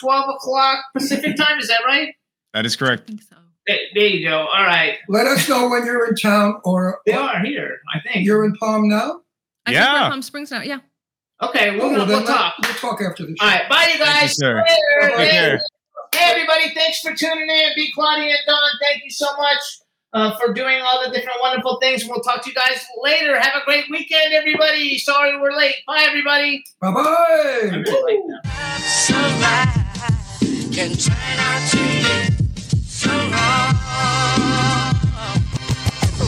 twelve 0.00 0.28
o'clock 0.34 0.84
Pacific 0.94 1.36
time. 1.38 1.58
Is 1.58 1.68
that 1.68 1.80
right? 1.84 2.14
That 2.54 2.64
is 2.64 2.76
correct. 2.76 3.10
There, 3.66 3.76
there 3.94 4.06
you 4.06 4.26
go. 4.26 4.38
All 4.46 4.64
right, 4.64 4.98
Let 5.08 5.26
us 5.26 5.46
know 5.48 5.68
when 5.68 5.84
you're 5.84 6.06
in 6.08 6.14
town 6.14 6.60
or 6.64 7.00
they 7.04 7.12
are 7.12 7.40
here. 7.44 7.80
I 7.94 8.00
think. 8.00 8.24
you're 8.24 8.44
in 8.44 8.54
Palm 8.56 8.88
now. 8.88 9.20
I 9.66 9.72
Yeah. 9.72 9.80
think 9.84 9.92
we're 9.92 10.04
in 10.06 10.10
Palm 10.12 10.22
Springs 10.22 10.50
now. 10.52 10.62
Yeah. 10.62 10.78
Okay, 11.42 11.72
we're 11.72 11.76
Oh, 11.84 11.90
gonna 11.90 11.98
well, 11.98 12.06
we'll 12.06 12.24
talk. 12.26 12.54
We'll 12.62 12.72
talk 12.74 13.02
after 13.02 13.26
the 13.26 13.36
show. 13.38 13.44
All 13.44 13.50
right, 13.50 13.68
bye, 13.68 13.90
you 13.92 13.98
Thank 13.98 14.00
you, 14.00 14.04
guys. 14.06 14.36
sir. 14.36 14.64
Later. 15.00 15.16
Take 15.18 15.30
care. 15.30 15.60
Hey, 16.18 16.32
everybody, 16.32 16.74
thanks 16.74 16.98
for 16.98 17.14
tuning 17.14 17.48
in. 17.48 17.70
Be 17.76 17.92
Claudia 17.92 18.30
and 18.30 18.38
Don, 18.44 18.58
thank 18.82 19.04
you 19.04 19.10
so 19.10 19.26
much 19.36 19.58
uh, 20.12 20.36
for 20.36 20.52
doing 20.52 20.80
all 20.82 21.06
the 21.06 21.14
different 21.14 21.38
wonderful 21.40 21.78
things. 21.80 22.04
We'll 22.08 22.22
talk 22.22 22.42
to 22.42 22.50
you 22.50 22.56
guys 22.56 22.84
later. 23.00 23.38
Have 23.38 23.62
a 23.62 23.64
great 23.64 23.84
weekend, 23.88 24.32
everybody. 24.34 24.98
Sorry 24.98 25.40
we're 25.40 25.52
late. 25.52 25.76
Bye, 25.86 26.04
everybody. 26.08 26.64
Bye 26.80 26.92
bye. 26.92 27.84
Really 27.86 28.18
can 30.72 30.96
turn 30.96 31.38
out 31.38 31.70
to 31.70 31.76
be 31.76 32.62
so 32.82 33.10
wrong. 33.10 33.74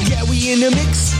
Yeah, 0.08 0.22
we 0.30 0.52
in 0.52 0.60
the 0.60 0.70
mix. 0.70 1.19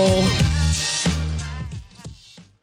Oh. 0.00 0.47